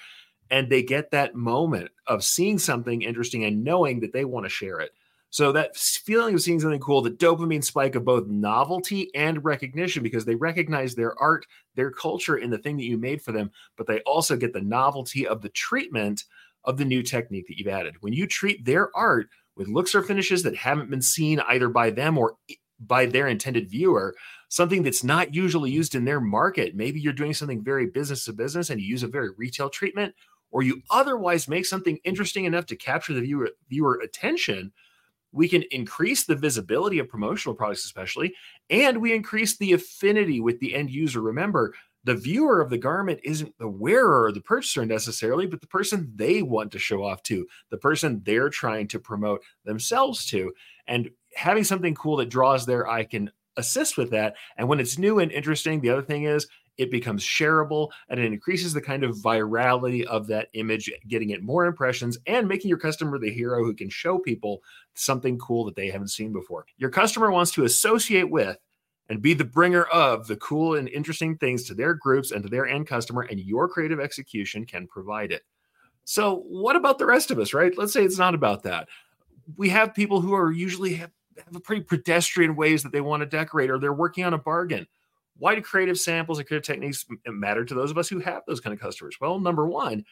and 0.49 0.69
they 0.69 0.83
get 0.83 1.11
that 1.11 1.35
moment 1.35 1.89
of 2.07 2.23
seeing 2.23 2.57
something 2.57 3.01
interesting 3.01 3.45
and 3.45 3.63
knowing 3.63 3.99
that 3.99 4.11
they 4.11 4.25
want 4.25 4.45
to 4.45 4.49
share 4.49 4.79
it 4.79 4.91
so 5.35 5.51
that 5.51 5.75
feeling 5.75 6.33
of 6.33 6.41
seeing 6.41 6.59
something 6.59 6.79
cool 6.79 7.01
the 7.01 7.11
dopamine 7.11 7.63
spike 7.63 7.95
of 7.95 8.05
both 8.05 8.27
novelty 8.27 9.13
and 9.15 9.43
recognition 9.43 10.03
because 10.03 10.25
they 10.25 10.35
recognize 10.35 10.95
their 10.95 11.19
art 11.21 11.45
their 11.75 11.91
culture 11.91 12.37
in 12.37 12.49
the 12.49 12.57
thing 12.57 12.77
that 12.77 12.85
you 12.85 12.97
made 12.97 13.21
for 13.21 13.31
them 13.31 13.51
but 13.77 13.87
they 13.87 13.99
also 14.01 14.35
get 14.35 14.53
the 14.53 14.61
novelty 14.61 15.27
of 15.27 15.41
the 15.41 15.49
treatment 15.49 16.23
of 16.63 16.77
the 16.77 16.85
new 16.85 17.03
technique 17.03 17.47
that 17.47 17.57
you've 17.57 17.67
added 17.67 17.95
when 18.01 18.13
you 18.13 18.25
treat 18.25 18.63
their 18.65 18.95
art 18.95 19.27
with 19.55 19.67
looks 19.67 19.95
or 19.95 20.01
finishes 20.01 20.43
that 20.43 20.55
haven't 20.55 20.89
been 20.89 21.01
seen 21.01 21.39
either 21.41 21.69
by 21.69 21.89
them 21.89 22.17
or 22.17 22.37
by 22.79 23.05
their 23.05 23.27
intended 23.27 23.69
viewer, 23.69 24.15
something 24.49 24.83
that's 24.83 25.03
not 25.03 25.33
usually 25.33 25.71
used 25.71 25.95
in 25.95 26.05
their 26.05 26.19
market. 26.19 26.75
Maybe 26.75 26.99
you're 26.99 27.13
doing 27.13 27.33
something 27.33 27.63
very 27.63 27.87
business 27.87 28.25
to 28.25 28.33
business 28.33 28.69
and 28.69 28.81
you 28.81 28.87
use 28.87 29.03
a 29.03 29.07
very 29.07 29.29
retail 29.37 29.69
treatment, 29.69 30.13
or 30.51 30.61
you 30.61 30.81
otherwise 30.91 31.47
make 31.47 31.65
something 31.65 31.99
interesting 32.03 32.45
enough 32.45 32.65
to 32.67 32.75
capture 32.75 33.13
the 33.13 33.21
viewer, 33.21 33.49
viewer 33.69 33.99
attention. 34.03 34.73
We 35.35 35.49
can 35.49 35.63
increase 35.71 36.23
the 36.23 36.35
visibility 36.35 36.97
of 36.99 37.09
promotional 37.09 37.55
products, 37.55 37.85
especially, 37.85 38.33
and 38.69 39.01
we 39.01 39.13
increase 39.13 39.57
the 39.57 39.73
affinity 39.73 40.39
with 40.39 40.59
the 40.59 40.73
end 40.73 40.89
user. 40.89 41.21
Remember, 41.21 41.73
the 42.05 42.15
viewer 42.15 42.61
of 42.61 42.69
the 42.69 42.77
garment 42.77 43.19
isn't 43.23 43.57
the 43.57 43.67
wearer 43.67 44.25
or 44.25 44.31
the 44.31 44.41
purchaser 44.41 44.85
necessarily, 44.85 45.45
but 45.45 45.59
the 45.59 45.67
person 45.67 46.11
they 46.15 46.41
want 46.41 46.71
to 46.71 46.79
show 46.79 47.03
off 47.03 47.21
to, 47.23 47.45
the 47.69 47.77
person 47.77 48.21
they're 48.23 48.49
trying 48.49 48.87
to 48.87 48.99
promote 48.99 49.43
themselves 49.65 50.25
to. 50.27 50.53
And 50.87 51.09
having 51.35 51.63
something 51.63 51.95
cool 51.95 52.15
that 52.17 52.29
draws 52.29 52.65
their 52.65 52.87
eye 52.87 53.03
can 53.03 53.31
assist 53.57 53.97
with 53.97 54.11
that. 54.11 54.35
And 54.57 54.67
when 54.67 54.79
it's 54.79 54.97
new 54.97 55.19
and 55.19 55.31
interesting, 55.31 55.81
the 55.81 55.89
other 55.89 56.03
thing 56.03 56.23
is 56.23 56.47
it 56.77 56.91
becomes 56.91 57.23
shareable 57.23 57.89
and 58.09 58.19
it 58.19 58.25
increases 58.25 58.73
the 58.73 58.81
kind 58.81 59.03
of 59.03 59.15
virality 59.17 60.03
of 60.03 60.27
that 60.27 60.49
image, 60.53 60.91
getting 61.07 61.29
it 61.29 61.43
more 61.43 61.65
impressions 61.65 62.17
and 62.27 62.47
making 62.47 62.69
your 62.69 62.77
customer 62.77 63.17
the 63.17 63.31
hero 63.31 63.63
who 63.63 63.73
can 63.73 63.89
show 63.89 64.19
people 64.19 64.61
something 64.93 65.37
cool 65.37 65.65
that 65.65 65.75
they 65.75 65.89
haven't 65.89 66.09
seen 66.09 66.33
before. 66.33 66.65
Your 66.77 66.89
customer 66.89 67.31
wants 67.31 67.51
to 67.51 67.63
associate 67.63 68.29
with 68.29 68.57
and 69.09 69.21
be 69.21 69.33
the 69.33 69.45
bringer 69.45 69.83
of 69.83 70.27
the 70.27 70.35
cool 70.37 70.75
and 70.75 70.89
interesting 70.89 71.37
things 71.37 71.63
to 71.63 71.73
their 71.73 71.93
groups 71.93 72.31
and 72.31 72.43
to 72.43 72.49
their 72.49 72.65
end 72.65 72.87
customer, 72.87 73.21
and 73.21 73.39
your 73.39 73.67
creative 73.67 73.99
execution 73.99 74.65
can 74.65 74.87
provide 74.87 75.31
it. 75.31 75.43
So, 76.05 76.43
what 76.47 76.75
about 76.75 76.97
the 76.97 77.05
rest 77.05 77.31
of 77.31 77.39
us, 77.39 77.53
right? 77.53 77.75
Let's 77.77 77.93
say 77.93 78.03
it's 78.03 78.17
not 78.17 78.35
about 78.35 78.63
that. 78.63 78.87
We 79.57 79.69
have 79.69 79.93
people 79.93 80.21
who 80.21 80.33
are 80.33 80.51
usually 80.51 80.95
have, 80.95 81.11
have 81.43 81.55
a 81.55 81.59
pretty 81.59 81.83
pedestrian 81.83 82.55
ways 82.55 82.83
that 82.83 82.91
they 82.91 83.01
want 83.01 83.21
to 83.21 83.27
decorate, 83.27 83.69
or 83.69 83.79
they're 83.79 83.93
working 83.93 84.23
on 84.23 84.33
a 84.33 84.39
bargain. 84.39 84.87
Why 85.37 85.55
do 85.55 85.61
creative 85.61 85.99
samples 85.99 86.39
and 86.39 86.47
creative 86.47 86.65
techniques 86.65 87.05
matter 87.27 87.65
to 87.65 87.73
those 87.73 87.91
of 87.91 87.97
us 87.97 88.07
who 88.07 88.19
have 88.19 88.43
those 88.47 88.59
kind 88.61 88.73
of 88.73 88.79
customers? 88.79 89.17
Well, 89.19 89.39
number 89.39 89.67
one, 89.67 90.05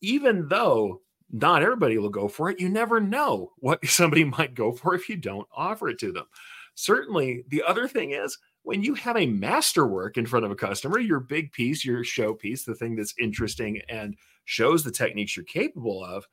even 0.00 0.48
though 0.48 1.02
not 1.30 1.62
everybody 1.62 1.98
will 1.98 2.08
go 2.08 2.28
for 2.28 2.50
it, 2.50 2.60
you 2.60 2.68
never 2.68 3.00
know 3.00 3.52
what 3.58 3.84
somebody 3.86 4.24
might 4.24 4.54
go 4.54 4.72
for 4.72 4.94
if 4.94 5.08
you 5.08 5.16
don't 5.16 5.48
offer 5.54 5.88
it 5.88 5.98
to 6.00 6.12
them. 6.12 6.26
Certainly, 6.74 7.44
the 7.48 7.62
other 7.66 7.88
thing 7.88 8.12
is 8.12 8.38
when 8.62 8.82
you 8.82 8.94
have 8.94 9.16
a 9.16 9.26
masterwork 9.26 10.16
in 10.16 10.26
front 10.26 10.44
of 10.44 10.50
a 10.50 10.56
customer, 10.56 10.98
your 10.98 11.20
big 11.20 11.52
piece, 11.52 11.84
your 11.84 12.04
show 12.04 12.34
piece, 12.34 12.64
the 12.64 12.74
thing 12.74 12.94
that's 12.94 13.14
interesting 13.18 13.80
and 13.88 14.16
shows 14.44 14.84
the 14.84 14.90
techniques 14.90 15.36
you're 15.36 15.44
capable 15.44 16.04
of, 16.04 16.26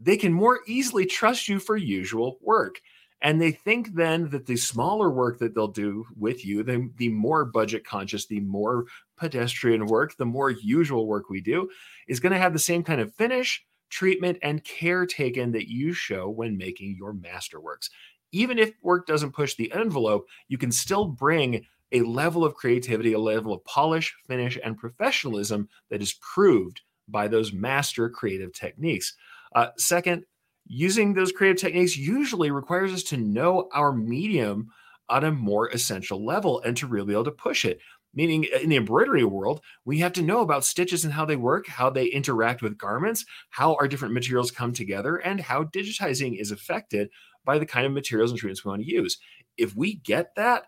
they 0.00 0.16
can 0.16 0.32
more 0.32 0.60
easily 0.66 1.06
trust 1.06 1.48
you 1.48 1.58
for 1.58 1.76
usual 1.76 2.38
work. 2.40 2.80
And 3.22 3.40
they 3.40 3.52
think 3.52 3.94
then 3.94 4.28
that 4.30 4.46
the 4.46 4.56
smaller 4.56 5.10
work 5.10 5.38
that 5.38 5.54
they'll 5.54 5.68
do 5.68 6.04
with 6.16 6.44
you, 6.44 6.62
the, 6.62 6.90
the 6.96 7.08
more 7.08 7.44
budget 7.44 7.86
conscious, 7.86 8.26
the 8.26 8.40
more 8.40 8.86
pedestrian 9.16 9.86
work, 9.86 10.16
the 10.16 10.26
more 10.26 10.50
usual 10.50 11.06
work 11.06 11.30
we 11.30 11.40
do, 11.40 11.70
is 12.08 12.20
going 12.20 12.32
to 12.32 12.38
have 12.38 12.52
the 12.52 12.58
same 12.58 12.82
kind 12.82 13.00
of 13.00 13.14
finish, 13.14 13.64
treatment, 13.90 14.38
and 14.42 14.64
care 14.64 15.06
taken 15.06 15.52
that 15.52 15.70
you 15.70 15.92
show 15.92 16.28
when 16.28 16.56
making 16.56 16.96
your 16.98 17.14
masterworks 17.14 17.88
even 18.32 18.58
if 18.58 18.72
work 18.82 19.06
doesn't 19.06 19.32
push 19.32 19.54
the 19.54 19.72
envelope, 19.72 20.26
you 20.48 20.58
can 20.58 20.72
still 20.72 21.04
bring 21.04 21.64
a 21.92 22.00
level 22.00 22.44
of 22.44 22.54
creativity, 22.54 23.12
a 23.12 23.18
level 23.18 23.52
of 23.52 23.64
polish, 23.64 24.14
finish, 24.26 24.58
and 24.64 24.78
professionalism 24.78 25.68
that 25.90 26.02
is 26.02 26.14
proved 26.14 26.80
by 27.06 27.28
those 27.28 27.52
master 27.52 28.08
creative 28.08 28.52
techniques. 28.54 29.14
Uh, 29.54 29.68
second, 29.76 30.24
using 30.72 31.12
those 31.12 31.32
creative 31.32 31.60
techniques 31.60 31.98
usually 31.98 32.50
requires 32.50 32.94
us 32.94 33.02
to 33.02 33.18
know 33.18 33.68
our 33.74 33.92
medium 33.92 34.68
on 35.10 35.22
a 35.22 35.30
more 35.30 35.68
essential 35.68 36.24
level 36.24 36.62
and 36.62 36.74
to 36.78 36.86
really 36.86 37.08
be 37.08 37.12
able 37.12 37.24
to 37.24 37.30
push 37.30 37.66
it. 37.66 37.78
Meaning, 38.14 38.46
in 38.62 38.70
the 38.70 38.76
embroidery 38.76 39.24
world, 39.24 39.60
we 39.84 39.98
have 39.98 40.14
to 40.14 40.22
know 40.22 40.40
about 40.40 40.64
stitches 40.64 41.04
and 41.04 41.12
how 41.12 41.26
they 41.26 41.36
work, 41.36 41.66
how 41.66 41.90
they 41.90 42.06
interact 42.06 42.62
with 42.62 42.78
garments, 42.78 43.26
how 43.50 43.74
our 43.74 43.86
different 43.86 44.14
materials 44.14 44.50
come 44.50 44.72
together, 44.72 45.16
and 45.16 45.40
how 45.40 45.64
digitizing 45.64 46.38
is 46.38 46.50
affected 46.50 47.10
by 47.44 47.58
the 47.58 47.66
kind 47.66 47.84
of 47.84 47.92
materials 47.92 48.30
and 48.30 48.40
treatments 48.40 48.64
we 48.64 48.70
want 48.70 48.82
to 48.82 48.90
use. 48.90 49.18
If 49.58 49.76
we 49.76 49.96
get 49.96 50.34
that, 50.36 50.64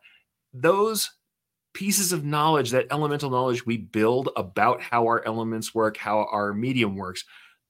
those 0.52 1.10
pieces 1.72 2.12
of 2.12 2.24
knowledge, 2.24 2.70
that 2.70 2.86
elemental 2.90 3.30
knowledge 3.30 3.64
we 3.64 3.78
build 3.78 4.28
about 4.36 4.82
how 4.82 5.04
our 5.04 5.24
elements 5.26 5.74
work, 5.74 5.96
how 5.96 6.26
our 6.30 6.52
medium 6.52 6.96
works, 6.96 7.24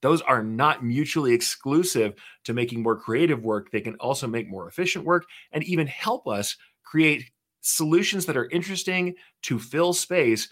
those 0.05 0.21
are 0.21 0.43
not 0.43 0.85
mutually 0.85 1.33
exclusive 1.33 2.13
to 2.43 2.53
making 2.53 2.83
more 2.83 2.95
creative 2.95 3.43
work. 3.43 3.71
They 3.71 3.81
can 3.81 3.95
also 3.95 4.27
make 4.27 4.47
more 4.47 4.67
efficient 4.67 5.03
work 5.03 5.25
and 5.51 5.63
even 5.63 5.87
help 5.87 6.27
us 6.27 6.57
create 6.83 7.31
solutions 7.61 8.27
that 8.27 8.37
are 8.37 8.47
interesting 8.51 9.15
to 9.41 9.57
fill 9.57 9.93
space, 9.93 10.47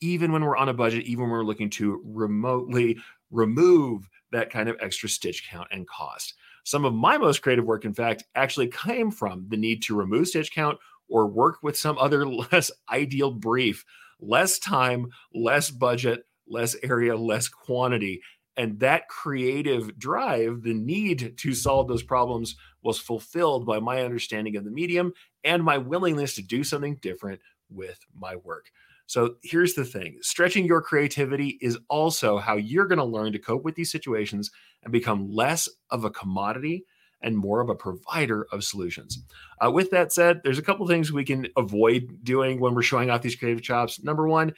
even 0.00 0.32
when 0.32 0.42
we're 0.42 0.56
on 0.56 0.70
a 0.70 0.74
budget, 0.74 1.04
even 1.04 1.24
when 1.24 1.30
we're 1.30 1.44
looking 1.44 1.68
to 1.68 2.00
remotely 2.06 2.96
remove 3.30 4.08
that 4.32 4.48
kind 4.48 4.66
of 4.66 4.78
extra 4.80 5.10
stitch 5.10 5.46
count 5.46 5.68
and 5.70 5.86
cost. 5.86 6.32
Some 6.64 6.86
of 6.86 6.94
my 6.94 7.18
most 7.18 7.42
creative 7.42 7.66
work, 7.66 7.84
in 7.84 7.92
fact, 7.92 8.24
actually 8.34 8.68
came 8.68 9.10
from 9.10 9.44
the 9.50 9.58
need 9.58 9.82
to 9.82 9.94
remove 9.94 10.28
stitch 10.28 10.52
count 10.52 10.78
or 11.06 11.26
work 11.26 11.58
with 11.62 11.76
some 11.76 11.98
other 11.98 12.26
less 12.52 12.70
ideal 12.90 13.30
brief, 13.30 13.84
less 14.20 14.58
time, 14.58 15.08
less 15.34 15.70
budget, 15.70 16.24
less 16.48 16.76
area, 16.82 17.16
less 17.16 17.48
quantity. 17.48 18.22
And 18.56 18.80
that 18.80 19.08
creative 19.08 19.98
drive, 19.98 20.62
the 20.62 20.74
need 20.74 21.36
to 21.36 21.54
solve 21.54 21.88
those 21.88 22.02
problems, 22.02 22.56
was 22.82 22.98
fulfilled 22.98 23.66
by 23.66 23.80
my 23.80 24.02
understanding 24.02 24.56
of 24.56 24.64
the 24.64 24.70
medium 24.70 25.12
and 25.44 25.62
my 25.62 25.78
willingness 25.78 26.34
to 26.36 26.42
do 26.42 26.64
something 26.64 26.96
different 27.02 27.40
with 27.68 27.98
my 28.14 28.36
work. 28.36 28.70
So 29.06 29.36
here's 29.42 29.74
the 29.74 29.84
thing 29.84 30.18
stretching 30.22 30.66
your 30.66 30.82
creativity 30.82 31.58
is 31.60 31.78
also 31.88 32.38
how 32.38 32.56
you're 32.56 32.86
going 32.86 32.98
to 32.98 33.04
learn 33.04 33.32
to 33.32 33.38
cope 33.38 33.62
with 33.62 33.76
these 33.76 33.90
situations 33.90 34.50
and 34.82 34.92
become 34.92 35.30
less 35.30 35.68
of 35.90 36.04
a 36.04 36.10
commodity 36.10 36.84
and 37.22 37.36
more 37.36 37.60
of 37.60 37.68
a 37.68 37.74
provider 37.74 38.46
of 38.52 38.64
solutions. 38.64 39.22
Uh, 39.64 39.70
with 39.70 39.90
that 39.90 40.12
said, 40.12 40.40
there's 40.42 40.58
a 40.58 40.62
couple 40.62 40.86
things 40.86 41.12
we 41.12 41.24
can 41.24 41.46
avoid 41.56 42.18
doing 42.22 42.60
when 42.60 42.74
we're 42.74 42.82
showing 42.82 43.10
off 43.10 43.22
these 43.22 43.36
creative 43.36 43.62
chops. 43.62 44.02
Number 44.02 44.28
one, 44.28 44.52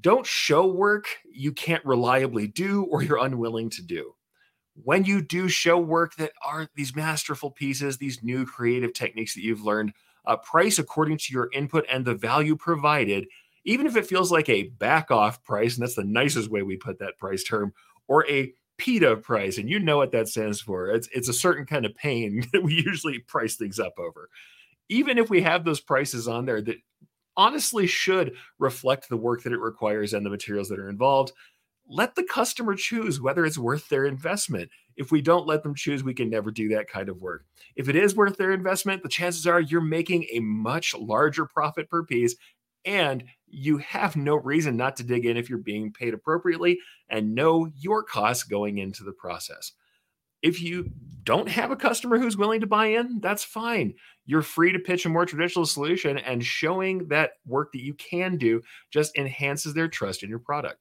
don't 0.00 0.26
show 0.26 0.66
work 0.66 1.06
you 1.30 1.52
can't 1.52 1.84
reliably 1.84 2.46
do 2.46 2.84
or 2.84 3.02
you're 3.02 3.24
unwilling 3.24 3.70
to 3.70 3.82
do. 3.82 4.14
When 4.82 5.04
you 5.04 5.20
do 5.20 5.48
show 5.48 5.78
work 5.78 6.14
that 6.16 6.32
are 6.44 6.68
these 6.74 6.96
masterful 6.96 7.50
pieces, 7.50 7.98
these 7.98 8.22
new 8.22 8.46
creative 8.46 8.94
techniques 8.94 9.34
that 9.34 9.42
you've 9.42 9.64
learned, 9.64 9.92
uh, 10.24 10.36
price 10.36 10.78
according 10.78 11.18
to 11.18 11.32
your 11.32 11.50
input 11.52 11.84
and 11.90 12.04
the 12.04 12.14
value 12.14 12.56
provided 12.56 13.26
even 13.64 13.86
if 13.86 13.96
it 13.96 14.06
feels 14.06 14.32
like 14.32 14.48
a 14.48 14.64
back 14.64 15.10
off 15.10 15.42
price, 15.44 15.74
and 15.74 15.82
that's 15.82 15.94
the 15.94 16.04
nicest 16.04 16.50
way 16.50 16.62
we 16.62 16.76
put 16.76 16.98
that 16.98 17.18
price 17.18 17.44
term, 17.44 17.72
or 18.08 18.26
a 18.28 18.52
PITA 18.78 19.16
price, 19.16 19.58
and 19.58 19.68
you 19.68 19.78
know 19.78 19.98
what 19.98 20.12
that 20.12 20.28
stands 20.28 20.60
for. 20.60 20.88
It's 20.88 21.08
it's 21.12 21.28
a 21.28 21.34
certain 21.34 21.66
kind 21.66 21.84
of 21.84 21.94
pain 21.94 22.46
that 22.52 22.62
we 22.62 22.74
usually 22.74 23.18
price 23.20 23.56
things 23.56 23.78
up 23.78 23.98
over. 23.98 24.28
Even 24.88 25.18
if 25.18 25.30
we 25.30 25.42
have 25.42 25.64
those 25.64 25.80
prices 25.80 26.26
on 26.26 26.46
there 26.46 26.62
that 26.62 26.76
honestly 27.36 27.86
should 27.86 28.34
reflect 28.58 29.08
the 29.08 29.16
work 29.16 29.42
that 29.42 29.52
it 29.52 29.60
requires 29.60 30.12
and 30.12 30.24
the 30.24 30.30
materials 30.30 30.68
that 30.68 30.78
are 30.78 30.88
involved, 30.90 31.32
let 31.88 32.14
the 32.14 32.22
customer 32.22 32.74
choose 32.74 33.20
whether 33.20 33.44
it's 33.44 33.58
worth 33.58 33.88
their 33.88 34.04
investment. 34.04 34.70
If 34.96 35.10
we 35.10 35.22
don't 35.22 35.46
let 35.46 35.62
them 35.62 35.74
choose, 35.74 36.04
we 36.04 36.14
can 36.14 36.30
never 36.30 36.50
do 36.50 36.68
that 36.68 36.88
kind 36.88 37.08
of 37.08 37.20
work. 37.20 37.44
If 37.74 37.88
it 37.88 37.96
is 37.96 38.14
worth 38.14 38.36
their 38.36 38.52
investment, 38.52 39.02
the 39.02 39.08
chances 39.08 39.46
are 39.46 39.60
you're 39.60 39.80
making 39.80 40.26
a 40.30 40.40
much 40.40 40.94
larger 40.94 41.46
profit 41.46 41.88
per 41.88 42.04
piece 42.04 42.36
and 42.84 43.24
you 43.46 43.78
have 43.78 44.16
no 44.16 44.36
reason 44.36 44.76
not 44.76 44.96
to 44.96 45.02
dig 45.02 45.26
in 45.26 45.36
if 45.36 45.48
you're 45.48 45.58
being 45.58 45.92
paid 45.92 46.14
appropriately 46.14 46.78
and 47.08 47.34
know 47.34 47.70
your 47.76 48.02
costs 48.02 48.44
going 48.44 48.78
into 48.78 49.04
the 49.04 49.12
process. 49.12 49.72
If 50.42 50.62
you 50.62 50.90
don't 51.24 51.48
have 51.48 51.70
a 51.70 51.76
customer 51.76 52.18
who's 52.18 52.36
willing 52.36 52.60
to 52.60 52.66
buy 52.66 52.86
in, 52.86 53.20
that's 53.20 53.44
fine. 53.44 53.94
You're 54.30 54.42
free 54.42 54.70
to 54.70 54.78
pitch 54.78 55.06
a 55.06 55.08
more 55.08 55.26
traditional 55.26 55.66
solution, 55.66 56.16
and 56.18 56.44
showing 56.44 57.08
that 57.08 57.32
work 57.44 57.72
that 57.72 57.82
you 57.82 57.94
can 57.94 58.36
do 58.36 58.62
just 58.92 59.18
enhances 59.18 59.74
their 59.74 59.88
trust 59.88 60.22
in 60.22 60.30
your 60.30 60.38
product. 60.38 60.78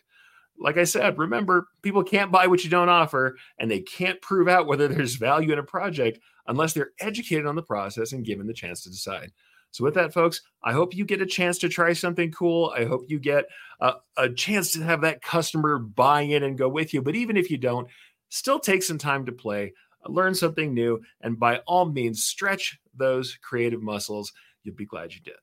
like 0.59 0.77
I 0.77 0.83
said, 0.83 1.17
remember 1.17 1.67
people 1.81 2.03
can't 2.03 2.31
buy 2.31 2.45
what 2.45 2.63
you 2.63 2.69
don't 2.69 2.89
offer, 2.89 3.37
and 3.57 3.71
they 3.71 3.79
can't 3.79 4.21
prove 4.21 4.47
out 4.47 4.67
whether 4.67 4.87
there's 4.87 5.15
value 5.15 5.51
in 5.51 5.57
a 5.57 5.63
project 5.63 6.19
unless 6.45 6.73
they're 6.73 6.91
educated 6.99 7.47
on 7.47 7.55
the 7.55 7.63
process 7.63 8.11
and 8.11 8.23
given 8.23 8.45
the 8.45 8.53
chance 8.53 8.83
to 8.83 8.91
decide. 8.91 9.31
So, 9.71 9.83
with 9.83 9.95
that, 9.95 10.13
folks, 10.13 10.41
I 10.63 10.73
hope 10.73 10.95
you 10.95 11.03
get 11.03 11.23
a 11.23 11.25
chance 11.25 11.57
to 11.59 11.69
try 11.69 11.93
something 11.93 12.31
cool. 12.31 12.71
I 12.77 12.85
hope 12.85 13.05
you 13.07 13.17
get 13.19 13.45
a, 13.81 13.93
a 14.15 14.29
chance 14.29 14.69
to 14.73 14.83
have 14.83 15.01
that 15.01 15.23
customer 15.23 15.79
buy 15.79 16.21
in 16.21 16.43
and 16.43 16.55
go 16.55 16.69
with 16.69 16.93
you. 16.93 17.01
But 17.01 17.15
even 17.15 17.35
if 17.35 17.49
you 17.49 17.57
don't, 17.57 17.87
still 18.29 18.59
take 18.59 18.83
some 18.83 18.99
time 18.99 19.25
to 19.25 19.31
play, 19.31 19.73
learn 20.09 20.33
something 20.35 20.73
new, 20.73 21.01
and 21.21 21.39
by 21.39 21.57
all 21.67 21.85
means, 21.85 22.23
stretch 22.25 22.79
those 22.95 23.37
creative 23.41 23.81
muscles. 23.81 24.31
You'll 24.63 24.75
be 24.75 24.85
glad 24.85 25.13
you 25.13 25.21
did. 25.21 25.35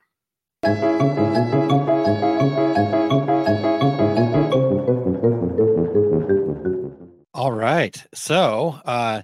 All 7.35 7.53
right. 7.53 8.03
So, 8.15 8.81
uh, 8.87 9.23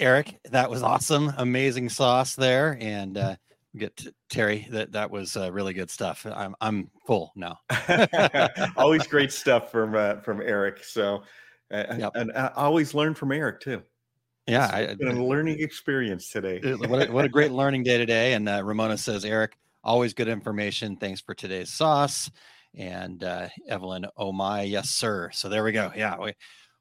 Erich, 0.00 0.38
that 0.50 0.70
was 0.70 0.82
awesome. 0.82 1.32
Amazing 1.36 1.90
sauce 1.90 2.34
there. 2.34 2.78
And 2.80 3.18
uh, 3.18 3.36
get 3.76 3.94
to 3.98 4.14
Terry. 4.30 4.66
That 4.70 4.92
that 4.92 5.10
was 5.10 5.36
uh, 5.36 5.52
really 5.52 5.74
good 5.74 5.90
stuff. 5.90 6.26
I'm 6.26 6.54
I'm 6.60 6.90
full 7.06 7.32
now. 7.36 7.58
always 8.76 9.06
great 9.06 9.30
stuff 9.30 9.70
from 9.70 9.94
uh, 9.94 10.20
from 10.20 10.40
Erich. 10.40 10.82
So, 10.84 11.22
uh, 11.70 11.84
Yep. 11.98 12.12
and 12.14 12.32
I 12.32 12.50
always 12.56 12.94
learn 12.94 13.14
from 13.14 13.30
Erich 13.30 13.60
too. 13.60 13.82
Yeah, 14.46 14.76
It's 14.76 14.98
been 14.98 15.16
a 15.16 15.24
learning 15.24 15.60
experience 15.60 16.28
today. 16.30 16.60
what 16.76 17.08
a, 17.08 17.12
what 17.12 17.24
a 17.24 17.28
great 17.30 17.50
learning 17.50 17.82
day 17.84 17.96
today. 17.96 18.34
And 18.34 18.48
uh, 18.48 18.62
Ramona 18.62 18.98
says, 18.98 19.24
Erich, 19.24 19.56
always 19.82 20.12
good 20.12 20.28
information. 20.28 20.96
Thanks 20.96 21.20
for 21.20 21.34
today's 21.34 21.70
sauce. 21.70 22.30
And 22.74 23.24
uh, 23.24 23.48
Evelyn, 23.68 24.04
oh 24.18 24.32
my, 24.32 24.62
yes, 24.62 24.90
sir. 24.90 25.30
So 25.32 25.48
there 25.48 25.64
we 25.64 25.72
go. 25.72 25.90
Yeah, 25.96 26.18
we, 26.18 26.34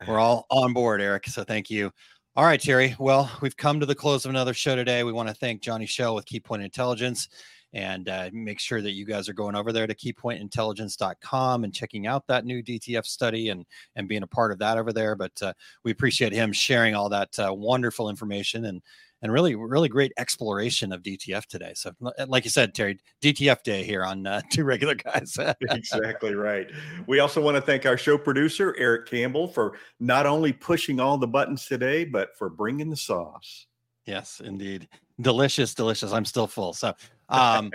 we're 0.08 0.20
all 0.20 0.46
on 0.50 0.74
board, 0.74 1.02
Erich. 1.02 1.28
So 1.28 1.44
thank 1.44 1.70
you. 1.70 1.92
All 2.36 2.44
right, 2.46 2.60
Terry. 2.60 2.96
Well, 3.00 3.32
we've 3.42 3.56
come 3.56 3.80
to 3.80 3.86
the 3.86 3.96
close 3.96 4.26
of 4.26 4.30
another 4.32 4.54
show 4.54 4.76
today. 4.76 5.04
We 5.04 5.14
want 5.14 5.30
to 5.30 5.36
thank 5.36 5.62
Johnny 5.62 5.86
Shell 5.86 6.16
with 6.16 6.26
Keypoint 6.26 6.66
Intelligence 6.66 7.30
and 7.74 8.08
uh, 8.08 8.30
make 8.32 8.60
sure 8.60 8.82
that 8.82 8.92
you 8.92 9.06
guys 9.06 9.28
are 9.28 9.34
going 9.34 9.56
over 9.56 9.72
there 9.72 9.88
to 9.88 9.96
keypointintelligence.com 9.96 11.64
and 11.64 11.74
checking 11.74 12.08
out 12.08 12.28
that 12.28 12.46
new 12.46 12.62
DTF 12.64 13.06
study 13.06 13.50
and 13.50 13.66
and 13.96 14.08
being 14.08 14.24
a 14.24 14.28
part 14.28 14.52
of 14.52 14.60
that 14.60 14.78
over 14.78 14.94
there. 14.94 15.16
But 15.16 15.42
uh, 15.42 15.54
we 15.84 15.92
appreciate 15.92 16.34
him 16.34 16.54
sharing 16.54 16.96
all 16.96 17.10
that 17.10 17.38
uh, 17.40 17.54
wonderful 17.54 18.10
information 18.10 18.66
and 18.66 18.82
and 19.24 19.32
really 19.32 19.56
really 19.56 19.90
great 19.90 20.12
exploration 20.18 20.92
of 20.92 21.02
DTF 21.02 21.46
today. 21.46 21.72
So, 21.76 21.92
like 22.28 22.44
you 22.44 22.52
said, 22.52 22.76
Terry, 22.76 23.00
DTF 23.22 23.64
day 23.64 23.84
here 23.84 24.04
on 24.04 24.28
uh, 24.28 24.42
Two 24.52 24.66
Regular 24.66 24.96
Guys. 24.96 25.38
exactly 25.62 26.36
right. 26.36 26.70
We 27.08 27.20
also 27.20 27.42
want 27.42 27.56
to 27.56 27.62
thank 27.62 27.86
our 27.86 27.98
show 27.98 28.18
producer, 28.18 28.76
Erich 28.78 29.08
Campbell, 29.08 29.48
for 29.48 29.78
not 30.00 30.26
only 30.26 30.54
pushing 30.54 31.00
all 31.00 31.18
the 31.18 31.28
buttons 31.28 31.66
today, 31.66 32.04
but 32.06 32.38
for 32.38 32.50
bringing 32.50 32.90
the 32.90 32.98
sauce. 32.98 33.66
Yes, 34.06 34.42
indeed. 34.44 34.90
Delicious, 35.22 35.74
delicious. 35.74 36.12
I'm 36.12 36.26
still 36.26 36.48
full. 36.48 36.74
So, 36.74 36.94
um, 37.30 37.72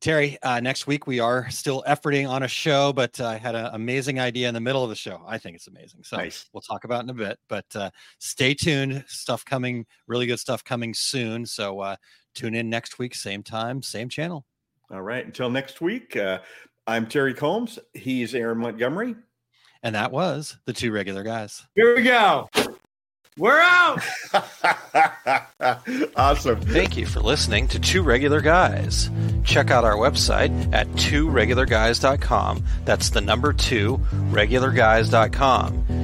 Terry, 0.00 0.36
uh, 0.42 0.60
next 0.60 0.86
week 0.86 1.06
we 1.06 1.18
are 1.18 1.48
still 1.48 1.82
efforting 1.88 2.28
on 2.28 2.42
a 2.42 2.48
show, 2.48 2.92
but 2.92 3.18
uh, 3.18 3.26
I 3.26 3.36
had 3.36 3.54
an 3.54 3.70
amazing 3.72 4.20
idea 4.20 4.48
in 4.48 4.54
the 4.54 4.60
middle 4.60 4.82
of 4.84 4.90
the 4.90 4.94
show. 4.96 5.22
I 5.26 5.38
think 5.38 5.56
it's 5.56 5.66
amazing. 5.66 6.02
So 6.02 6.18
Nice. 6.18 6.44
we'll 6.52 6.60
talk 6.60 6.84
about 6.84 7.00
it 7.00 7.04
in 7.04 7.10
a 7.10 7.14
bit, 7.14 7.38
but 7.48 7.64
uh, 7.74 7.90
stay 8.18 8.52
tuned. 8.52 9.02
Stuff 9.06 9.46
coming, 9.46 9.86
really 10.06 10.26
good 10.26 10.38
stuff 10.38 10.62
coming 10.62 10.92
soon. 10.92 11.46
So 11.46 11.80
uh, 11.80 11.96
tune 12.34 12.54
in 12.54 12.68
next 12.68 12.98
week, 12.98 13.14
same 13.14 13.42
time, 13.42 13.82
same 13.82 14.10
channel. 14.10 14.44
All 14.90 15.00
right. 15.00 15.24
Until 15.24 15.48
next 15.48 15.80
week, 15.80 16.16
uh, 16.16 16.40
I'm 16.86 17.06
Terry 17.06 17.32
Combs. 17.32 17.78
He's 17.94 18.34
Aaron 18.34 18.58
Montgomery. 18.58 19.14
And 19.82 19.94
that 19.94 20.12
was 20.12 20.58
the 20.66 20.74
two 20.74 20.92
regular 20.92 21.22
guys. 21.22 21.62
Here 21.74 21.96
we 21.96 22.02
go. 22.02 22.48
We're 23.36 23.58
out. 23.58 24.00
awesome. 26.16 26.60
Thank 26.60 26.96
you 26.96 27.04
for 27.04 27.18
listening 27.20 27.66
to 27.68 27.80
Two 27.80 28.02
Regular 28.02 28.40
Guys. 28.40 29.10
Check 29.42 29.72
out 29.72 29.84
our 29.84 29.96
website 29.96 30.72
at 30.72 30.86
tworegularguys.com. 30.92 32.64
That's 32.84 33.10
the 33.10 33.20
number 33.20 33.52
two, 33.52 33.98
regularguys.com. 34.30 36.03